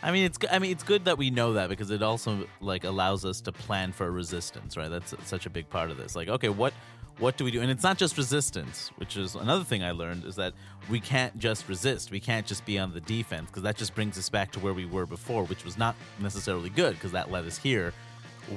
I 0.02 0.12
mean, 0.12 0.24
it's 0.24 0.38
I 0.50 0.58
mean, 0.58 0.70
it's 0.70 0.84
good 0.84 1.04
that 1.06 1.18
we 1.18 1.30
know 1.30 1.54
that 1.54 1.68
because 1.68 1.90
it 1.90 2.02
also 2.02 2.46
like 2.60 2.84
allows 2.84 3.24
us 3.24 3.40
to 3.42 3.52
plan 3.52 3.92
for 3.92 4.10
resistance, 4.10 4.76
right? 4.76 4.88
That's 4.88 5.14
such 5.24 5.46
a 5.46 5.50
big 5.50 5.68
part 5.68 5.90
of 5.90 5.96
this. 5.96 6.14
Like, 6.14 6.28
okay, 6.28 6.48
what 6.48 6.72
what 7.18 7.36
do 7.36 7.44
we 7.44 7.50
do? 7.50 7.60
And 7.60 7.70
it's 7.70 7.82
not 7.82 7.98
just 7.98 8.16
resistance, 8.16 8.92
which 8.96 9.16
is 9.16 9.34
another 9.34 9.64
thing 9.64 9.82
I 9.82 9.90
learned 9.90 10.24
is 10.24 10.36
that 10.36 10.54
we 10.88 11.00
can't 11.00 11.36
just 11.38 11.68
resist. 11.68 12.12
We 12.12 12.20
can't 12.20 12.46
just 12.46 12.64
be 12.64 12.78
on 12.78 12.92
the 12.92 13.00
defense 13.00 13.48
because 13.48 13.64
that 13.64 13.76
just 13.76 13.94
brings 13.94 14.16
us 14.16 14.28
back 14.28 14.52
to 14.52 14.60
where 14.60 14.72
we 14.72 14.86
were 14.86 15.04
before, 15.04 15.44
which 15.44 15.64
was 15.64 15.76
not 15.76 15.96
necessarily 16.20 16.70
good 16.70 16.94
because 16.94 17.12
that 17.12 17.32
led 17.32 17.44
us 17.44 17.58
here. 17.58 17.92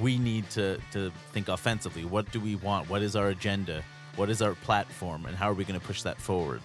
We 0.00 0.18
need 0.18 0.48
to 0.50 0.78
to 0.92 1.10
think 1.32 1.48
offensively. 1.48 2.04
What 2.04 2.30
do 2.30 2.38
we 2.38 2.54
want? 2.54 2.88
What 2.88 3.02
is 3.02 3.16
our 3.16 3.28
agenda? 3.28 3.82
What 4.14 4.30
is 4.30 4.42
our 4.42 4.54
platform? 4.54 5.26
And 5.26 5.34
how 5.34 5.50
are 5.50 5.54
we 5.54 5.64
going 5.64 5.80
to 5.80 5.84
push 5.84 6.02
that 6.02 6.18
forward? 6.20 6.60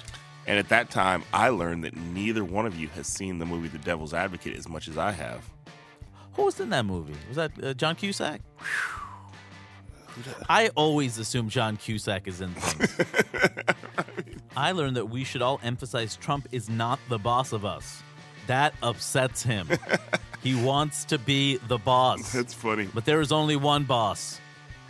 And 0.47 0.57
at 0.57 0.69
that 0.69 0.89
time, 0.89 1.23
I 1.33 1.49
learned 1.49 1.83
that 1.83 1.95
neither 1.95 2.43
one 2.43 2.65
of 2.65 2.75
you 2.75 2.87
has 2.89 3.05
seen 3.05 3.37
the 3.37 3.45
movie 3.45 3.67
The 3.67 3.77
Devil's 3.79 4.13
Advocate 4.13 4.55
as 4.55 4.67
much 4.67 4.87
as 4.87 4.97
I 4.97 5.11
have. 5.11 5.43
Who 6.33 6.45
was 6.45 6.59
in 6.59 6.69
that 6.69 6.85
movie? 6.85 7.15
Was 7.27 7.35
that 7.35 7.51
uh, 7.61 7.73
John 7.73 7.95
Cusack? 7.95 8.41
I 10.49 10.69
always 10.75 11.17
assume 11.17 11.49
John 11.49 11.77
Cusack 11.77 12.27
is 12.27 12.41
in 12.41 12.49
things. 12.53 13.07
I 14.57 14.71
learned 14.71 14.95
that 14.95 15.07
we 15.07 15.23
should 15.23 15.41
all 15.41 15.59
emphasize 15.63 16.15
Trump 16.15 16.47
is 16.51 16.69
not 16.69 16.99
the 17.09 17.19
boss 17.19 17.51
of 17.51 17.65
us. 17.65 18.01
That 18.47 18.73
upsets 18.81 19.43
him. 19.43 19.69
he 20.43 20.55
wants 20.55 21.05
to 21.05 21.19
be 21.19 21.57
the 21.67 21.77
boss. 21.77 22.31
That's 22.31 22.53
funny. 22.53 22.87
But 22.93 23.05
there 23.05 23.21
is 23.21 23.31
only 23.31 23.55
one 23.55 23.83
boss. 23.83 24.39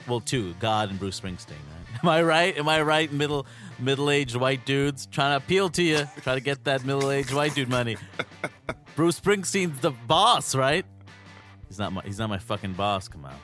Well, 0.07 0.21
two, 0.21 0.53
God 0.59 0.89
and 0.89 0.99
Bruce 0.99 1.19
Springsteen. 1.19 1.49
Right? 1.49 1.99
Am 2.03 2.09
I 2.09 2.21
right? 2.21 2.57
Am 2.57 2.69
I 2.69 2.81
right? 2.81 3.11
Middle 3.11 3.45
middle-aged 3.79 4.35
white 4.35 4.65
dudes 4.65 5.07
trying 5.07 5.31
to 5.31 5.43
appeal 5.43 5.69
to 5.69 5.83
you, 5.83 6.07
try 6.21 6.35
to 6.35 6.41
get 6.41 6.63
that 6.65 6.85
middle-aged 6.85 7.33
white 7.33 7.55
dude 7.55 7.69
money. 7.69 7.97
Bruce 8.95 9.19
Springsteen's 9.19 9.79
the 9.79 9.91
boss, 9.91 10.55
right? 10.55 10.85
He's 11.67 11.79
not 11.79 11.93
my 11.93 12.01
he's 12.03 12.19
not 12.19 12.29
my 12.29 12.37
fucking 12.37 12.73
boss, 12.73 13.07
come 13.07 13.25
on. 13.25 13.35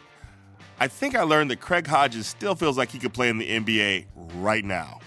I 0.80 0.88
think 0.88 1.16
I 1.16 1.24
learned 1.24 1.52
that 1.52 1.60
Craig 1.60 1.88
Hodges 1.88 2.28
still 2.28 2.56
feels 2.56 2.78
like 2.78 2.90
he 2.90 3.00
could 3.00 3.14
play 3.14 3.30
in 3.30 3.38
the 3.38 3.50
NBA 3.50 4.08
right 4.36 4.66
now. 4.66 5.00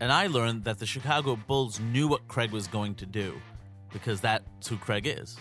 And 0.00 0.12
I 0.12 0.26
learned 0.26 0.64
that 0.64 0.78
the 0.78 0.86
Chicago 0.86 1.36
Bulls 1.36 1.80
knew 1.80 2.08
what 2.08 2.28
Craig 2.28 2.50
was 2.50 2.66
going 2.66 2.94
to 2.96 3.06
do 3.06 3.40
because 3.92 4.20
that's 4.20 4.68
who 4.68 4.76
Craig 4.76 5.06
is. 5.06 5.36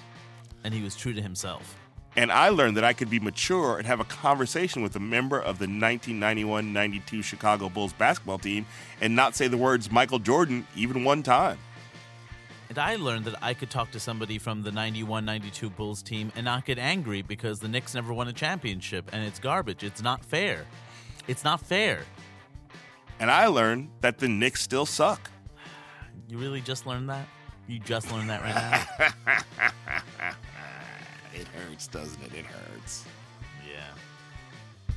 And 0.63 0.73
he 0.73 0.81
was 0.81 0.95
true 0.95 1.13
to 1.13 1.21
himself. 1.21 1.77
And 2.15 2.31
I 2.31 2.49
learned 2.49 2.77
that 2.77 2.83
I 2.83 2.93
could 2.93 3.09
be 3.09 3.19
mature 3.19 3.77
and 3.77 3.87
have 3.87 3.99
a 3.99 4.05
conversation 4.05 4.83
with 4.83 4.95
a 4.95 4.99
member 4.99 5.37
of 5.37 5.57
the 5.57 5.65
1991 5.65 6.71
92 6.71 7.21
Chicago 7.23 7.69
Bulls 7.69 7.93
basketball 7.93 8.37
team 8.37 8.65
and 9.01 9.15
not 9.15 9.35
say 9.35 9.47
the 9.47 9.57
words 9.57 9.91
Michael 9.91 10.19
Jordan 10.19 10.67
even 10.75 11.03
one 11.03 11.23
time. 11.23 11.57
And 12.69 12.77
I 12.77 12.95
learned 12.95 13.25
that 13.25 13.35
I 13.41 13.53
could 13.53 13.69
talk 13.69 13.91
to 13.91 13.99
somebody 13.99 14.37
from 14.37 14.61
the 14.61 14.71
91 14.71 15.25
92 15.25 15.69
Bulls 15.71 16.03
team 16.03 16.31
and 16.35 16.45
not 16.45 16.65
get 16.65 16.77
angry 16.77 17.23
because 17.23 17.59
the 17.59 17.67
Knicks 17.67 17.95
never 17.95 18.13
won 18.13 18.27
a 18.27 18.33
championship 18.33 19.09
and 19.11 19.25
it's 19.25 19.39
garbage. 19.39 19.83
It's 19.83 20.01
not 20.01 20.23
fair. 20.23 20.65
It's 21.27 21.43
not 21.43 21.61
fair. 21.61 22.01
And 23.19 23.31
I 23.31 23.47
learned 23.47 23.89
that 24.01 24.19
the 24.19 24.27
Knicks 24.27 24.61
still 24.61 24.85
suck. 24.85 25.31
You 26.27 26.37
really 26.37 26.61
just 26.61 26.85
learned 26.85 27.09
that? 27.09 27.27
You 27.67 27.79
just 27.79 28.11
learned 28.11 28.29
that 28.29 28.41
right 28.41 29.13
now? 29.57 30.33
it 31.33 31.47
hurts, 31.47 31.87
doesn't 31.87 32.21
it? 32.23 32.33
It 32.33 32.45
hurts. 32.45 33.05
Yeah. 33.67 34.87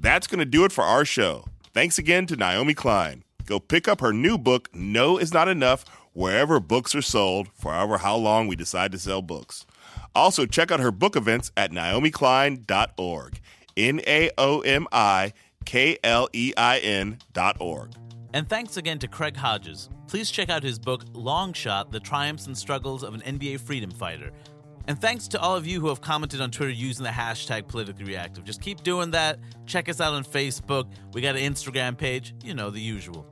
That's 0.00 0.26
going 0.26 0.40
to 0.40 0.44
do 0.44 0.64
it 0.64 0.72
for 0.72 0.84
our 0.84 1.04
show. 1.04 1.46
Thanks 1.72 1.98
again 1.98 2.26
to 2.26 2.36
Naomi 2.36 2.74
Klein. 2.74 3.24
Go 3.46 3.58
pick 3.58 3.88
up 3.88 4.00
her 4.00 4.12
new 4.12 4.38
book, 4.38 4.68
No 4.74 5.18
Is 5.18 5.34
Not 5.34 5.48
Enough, 5.48 5.84
wherever 6.12 6.60
books 6.60 6.94
are 6.94 7.02
sold, 7.02 7.48
for 7.54 7.72
however 7.72 7.98
how 7.98 8.16
long 8.16 8.46
we 8.46 8.56
decide 8.56 8.92
to 8.92 8.98
sell 8.98 9.22
books. 9.22 9.66
Also, 10.14 10.46
check 10.46 10.70
out 10.70 10.80
her 10.80 10.92
book 10.92 11.16
events 11.16 11.50
at 11.56 11.72
naomiklein.org. 11.72 13.40
N 13.76 14.00
A 14.06 14.30
O 14.38 14.60
M 14.60 14.86
I 14.92 15.32
K 15.64 15.98
L 16.04 16.28
E 16.32 16.52
I 16.56 16.78
N 16.78 17.18
dot 17.32 17.56
org. 17.60 17.90
And 18.34 18.48
thanks 18.48 18.76
again 18.76 18.98
to 18.98 19.06
Craig 19.06 19.36
Hodges. 19.36 19.88
Please 20.08 20.28
check 20.28 20.50
out 20.50 20.64
his 20.64 20.76
book, 20.76 21.04
Long 21.12 21.52
Shot 21.52 21.92
The 21.92 22.00
Triumphs 22.00 22.48
and 22.48 22.58
Struggles 22.58 23.04
of 23.04 23.14
an 23.14 23.20
NBA 23.20 23.60
Freedom 23.60 23.92
Fighter. 23.92 24.32
And 24.88 25.00
thanks 25.00 25.28
to 25.28 25.40
all 25.40 25.54
of 25.54 25.68
you 25.68 25.80
who 25.80 25.86
have 25.86 26.00
commented 26.00 26.40
on 26.40 26.50
Twitter 26.50 26.72
using 26.72 27.04
the 27.04 27.10
hashtag 27.10 27.68
politically 27.68 28.04
reactive. 28.04 28.42
Just 28.42 28.60
keep 28.60 28.82
doing 28.82 29.12
that. 29.12 29.38
Check 29.66 29.88
us 29.88 30.00
out 30.00 30.14
on 30.14 30.24
Facebook. 30.24 30.88
We 31.12 31.20
got 31.20 31.36
an 31.36 31.42
Instagram 31.42 31.96
page, 31.96 32.34
you 32.42 32.54
know, 32.54 32.70
the 32.70 32.80
usual. 32.80 33.24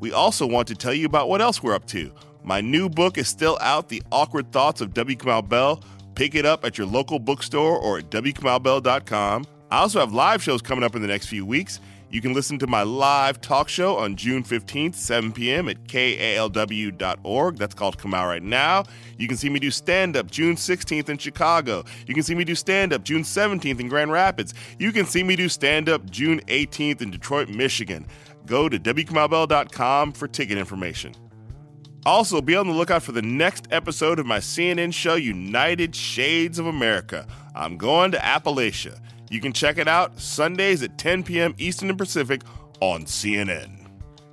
We 0.00 0.12
also 0.12 0.46
want 0.46 0.68
to 0.68 0.74
tell 0.74 0.92
you 0.92 1.06
about 1.06 1.30
what 1.30 1.40
else 1.40 1.62
we're 1.62 1.74
up 1.74 1.86
to. 1.86 2.12
My 2.44 2.60
new 2.60 2.90
book 2.90 3.16
is 3.16 3.28
still 3.28 3.56
out, 3.62 3.88
The 3.88 4.02
Awkward 4.12 4.52
Thoughts 4.52 4.82
of 4.82 4.92
W. 4.92 5.16
Kamau 5.16 5.48
Bell. 5.48 5.82
Pick 6.14 6.34
it 6.34 6.44
up 6.44 6.62
at 6.66 6.76
your 6.76 6.86
local 6.86 7.18
bookstore 7.18 7.78
or 7.78 8.00
at 8.00 8.10
WKamauBell.com. 8.10 9.46
I 9.70 9.78
also 9.78 10.00
have 10.00 10.12
live 10.12 10.42
shows 10.42 10.60
coming 10.60 10.84
up 10.84 10.94
in 10.94 11.00
the 11.00 11.08
next 11.08 11.28
few 11.28 11.46
weeks. 11.46 11.80
You 12.12 12.20
can 12.20 12.34
listen 12.34 12.58
to 12.58 12.66
my 12.66 12.82
live 12.82 13.40
talk 13.40 13.70
show 13.70 13.96
on 13.96 14.16
June 14.16 14.44
15th, 14.44 14.94
7 14.94 15.32
p.m. 15.32 15.66
at 15.66 15.82
kalw.org. 15.84 17.56
That's 17.56 17.74
called 17.74 17.96
Come 17.96 18.12
Out 18.12 18.26
Right 18.26 18.42
Now. 18.42 18.84
You 19.16 19.26
can 19.26 19.38
see 19.38 19.48
me 19.48 19.58
do 19.58 19.70
stand 19.70 20.14
up 20.14 20.30
June 20.30 20.56
16th 20.56 21.08
in 21.08 21.16
Chicago. 21.16 21.84
You 22.06 22.12
can 22.12 22.22
see 22.22 22.34
me 22.34 22.44
do 22.44 22.54
stand 22.54 22.92
up 22.92 23.02
June 23.02 23.22
17th 23.22 23.80
in 23.80 23.88
Grand 23.88 24.12
Rapids. 24.12 24.52
You 24.78 24.92
can 24.92 25.06
see 25.06 25.22
me 25.22 25.36
do 25.36 25.48
stand 25.48 25.88
up 25.88 26.10
June 26.10 26.40
18th 26.48 27.00
in 27.00 27.10
Detroit, 27.10 27.48
Michigan. 27.48 28.06
Go 28.44 28.68
to 28.68 28.78
wkamauBell.com 28.78 30.12
for 30.12 30.28
ticket 30.28 30.58
information. 30.58 31.14
Also, 32.04 32.42
be 32.42 32.56
on 32.56 32.66
the 32.66 32.74
lookout 32.74 33.02
for 33.02 33.12
the 33.12 33.22
next 33.22 33.68
episode 33.70 34.18
of 34.18 34.26
my 34.26 34.38
CNN 34.38 34.92
show, 34.92 35.14
United 35.14 35.96
Shades 35.96 36.58
of 36.58 36.66
America. 36.66 37.26
I'm 37.54 37.78
going 37.78 38.10
to 38.10 38.18
Appalachia. 38.18 39.00
You 39.32 39.40
can 39.40 39.54
check 39.54 39.78
it 39.78 39.88
out 39.88 40.20
Sundays 40.20 40.82
at 40.82 40.98
10 40.98 41.22
p.m. 41.22 41.54
Eastern 41.56 41.88
and 41.88 41.96
Pacific 41.96 42.42
on 42.80 43.06
CNN. 43.06 43.86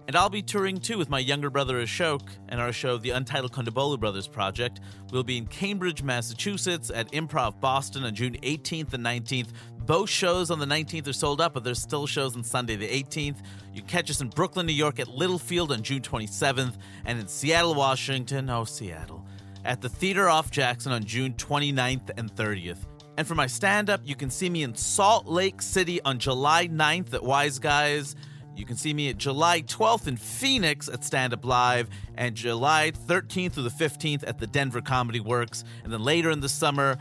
And 0.09 0.17
I'll 0.17 0.29
be 0.29 0.41
touring 0.41 0.77
too 0.77 0.97
with 0.97 1.09
my 1.09 1.19
younger 1.19 1.49
brother 1.49 1.81
Ashok 1.81 2.19
and 2.49 2.59
our 2.59 2.73
show, 2.73 2.97
The 2.97 3.11
Untitled 3.11 3.53
Kondabolu 3.53 3.97
Brothers 3.97 4.27
Project. 4.27 4.81
We'll 5.13 5.23
be 5.23 5.37
in 5.37 5.47
Cambridge, 5.47 6.03
Massachusetts 6.03 6.91
at 6.93 7.09
Improv 7.13 7.61
Boston 7.61 8.03
on 8.03 8.13
June 8.13 8.35
18th 8.43 8.91
and 8.91 9.05
19th. 9.05 9.51
Both 9.85 10.09
shows 10.09 10.51
on 10.51 10.59
the 10.59 10.65
19th 10.65 11.07
are 11.07 11.13
sold 11.13 11.39
out, 11.39 11.53
but 11.53 11.63
there's 11.63 11.81
still 11.81 12.05
shows 12.05 12.35
on 12.35 12.43
Sunday 12.43 12.75
the 12.75 12.89
18th. 12.89 13.37
You 13.73 13.79
can 13.79 13.87
catch 13.87 14.11
us 14.11 14.19
in 14.19 14.27
Brooklyn, 14.27 14.65
New 14.65 14.73
York 14.73 14.99
at 14.99 15.07
Littlefield 15.07 15.71
on 15.71 15.81
June 15.81 16.01
27th, 16.01 16.75
and 17.05 17.17
in 17.17 17.27
Seattle, 17.29 17.73
Washington, 17.73 18.49
oh, 18.49 18.65
Seattle, 18.65 19.25
at 19.63 19.79
the 19.79 19.87
Theater 19.87 20.27
Off 20.27 20.51
Jackson 20.51 20.91
on 20.91 21.05
June 21.05 21.35
29th 21.35 22.09
and 22.17 22.35
30th. 22.35 22.85
And 23.19 23.27
for 23.27 23.35
my 23.35 23.47
stand 23.47 23.89
up, 23.89 23.99
you 24.05 24.15
can 24.15 24.29
see 24.29 24.49
me 24.49 24.63
in 24.63 24.73
Salt 24.75 25.27
Lake 25.27 25.61
City 25.61 26.01
on 26.03 26.19
July 26.19 26.69
9th 26.69 27.13
at 27.13 27.21
Wise 27.21 27.59
Guys. 27.59 28.15
You 28.55 28.63
can 28.63 28.77
see 28.77 28.93
me 28.93 29.09
at 29.09 29.17
July 29.17 29.61
12th 29.61 30.07
in 30.07 30.15
Phoenix 30.15 30.87
at 30.87 31.03
Stand 31.03 31.33
Up 31.33 31.43
Live 31.43 31.89
and 32.15 32.33
July 32.33 32.93
13th 33.09 33.51
through 33.51 33.63
the 33.63 33.69
15th 33.71 34.23
at 34.25 34.39
the 34.39 34.47
Denver 34.47 34.79
Comedy 34.79 35.19
Works. 35.19 35.65
And 35.83 35.91
then 35.91 36.01
later 36.01 36.31
in 36.31 36.39
the 36.39 36.47
summer, 36.47 36.97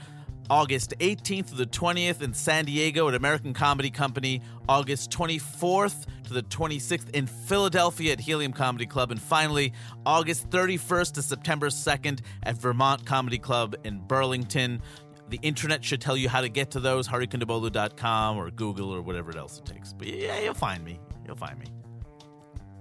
August 0.50 0.92
18th 0.98 1.50
through 1.50 1.58
the 1.58 1.66
20th 1.66 2.20
in 2.20 2.34
San 2.34 2.64
Diego 2.64 3.06
at 3.06 3.14
American 3.14 3.54
Comedy 3.54 3.90
Company, 3.90 4.42
August 4.68 5.12
24th 5.12 6.06
to 6.24 6.32
the 6.32 6.42
26th 6.42 7.10
in 7.10 7.26
Philadelphia 7.26 8.12
at 8.12 8.20
Helium 8.20 8.52
Comedy 8.52 8.86
Club, 8.86 9.12
and 9.12 9.20
finally, 9.20 9.72
August 10.04 10.50
31st 10.50 11.12
to 11.12 11.22
September 11.22 11.68
2nd 11.68 12.22
at 12.42 12.56
Vermont 12.56 13.04
Comedy 13.06 13.38
Club 13.38 13.76
in 13.84 14.00
Burlington. 14.00 14.82
The 15.30 15.38
internet 15.42 15.84
should 15.84 16.00
tell 16.00 16.16
you 16.16 16.28
how 16.28 16.40
to 16.40 16.48
get 16.48 16.70
to 16.72 16.80
those, 16.80 17.06
harikondabolu.com 17.06 18.36
or 18.36 18.50
Google 18.50 18.90
or 18.90 19.02
whatever 19.02 19.36
else 19.36 19.58
it 19.58 19.66
takes. 19.66 19.92
But 19.92 20.08
yeah, 20.08 20.40
you'll 20.40 20.54
find 20.54 20.84
me. 20.84 20.98
You'll 21.26 21.36
find 21.36 21.58
me. 21.58 21.66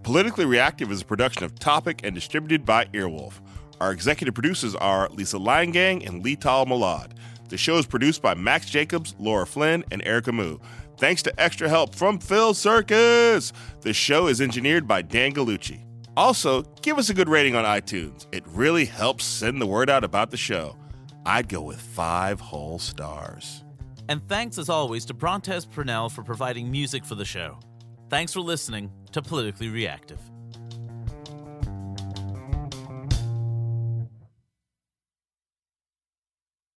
Politically 0.04 0.46
Reactive 0.46 0.92
is 0.92 1.02
a 1.02 1.06
production 1.06 1.44
of 1.44 1.60
Topic 1.60 2.02
and 2.04 2.16
distributed 2.16 2.66
by 2.66 2.86
Earwolf. 2.86 3.34
Our 3.82 3.92
executive 3.92 4.34
producers 4.34 4.74
are 4.76 5.10
Lisa 5.10 5.38
Langang 5.38 6.08
and 6.08 6.24
Lital 6.24 6.66
Malad. 6.66 7.12
The 7.50 7.58
show 7.58 7.78
is 7.78 7.86
produced 7.86 8.22
by 8.22 8.34
Max 8.34 8.70
Jacobs, 8.70 9.16
Laura 9.20 9.46
Flynn, 9.46 9.84
and 9.92 10.02
Erica 10.06 10.32
Moo. 10.32 10.58
Thanks 10.98 11.22
to 11.24 11.40
extra 11.40 11.70
help 11.70 11.94
from 11.94 12.20
Phil 12.20 12.54
Circus. 12.54 13.54
The 13.82 13.94
show 13.94 14.28
is 14.28 14.42
engineered 14.42 14.88
by 14.88 15.02
Dan 15.02 15.34
Galucci. 15.34 15.84
Also, 16.16 16.64
give 16.82 16.98
us 16.98 17.10
a 17.10 17.14
good 17.14 17.30
rating 17.30 17.56
on 17.56 17.66
iTunes. 17.66 18.26
It 18.32 18.44
really 18.48 18.86
helps 18.86 19.24
send 19.24 19.62
the 19.62 19.68
word 19.68 19.90
out 19.90 20.04
about 20.04 20.32
the 20.32 20.38
show. 20.38 20.76
I'd 21.28 21.50
go 21.50 21.62
with 21.62 21.82
five 21.82 22.40
whole 22.40 22.80
stars. 22.80 23.66
And 24.08 24.26
thanks 24.30 24.58
as 24.58 24.70
always 24.70 25.04
to 25.06 25.14
Brontez 25.14 25.70
Purnell 25.70 26.08
for 26.08 26.24
providing 26.24 26.72
music 26.72 27.04
for 27.04 27.16
the 27.16 27.26
show. 27.26 27.60
Thanks 28.10 28.32
for 28.32 28.40
listening 28.40 28.90
to 29.12 29.22
Politically 29.22 29.68
Reactive. 29.68 30.22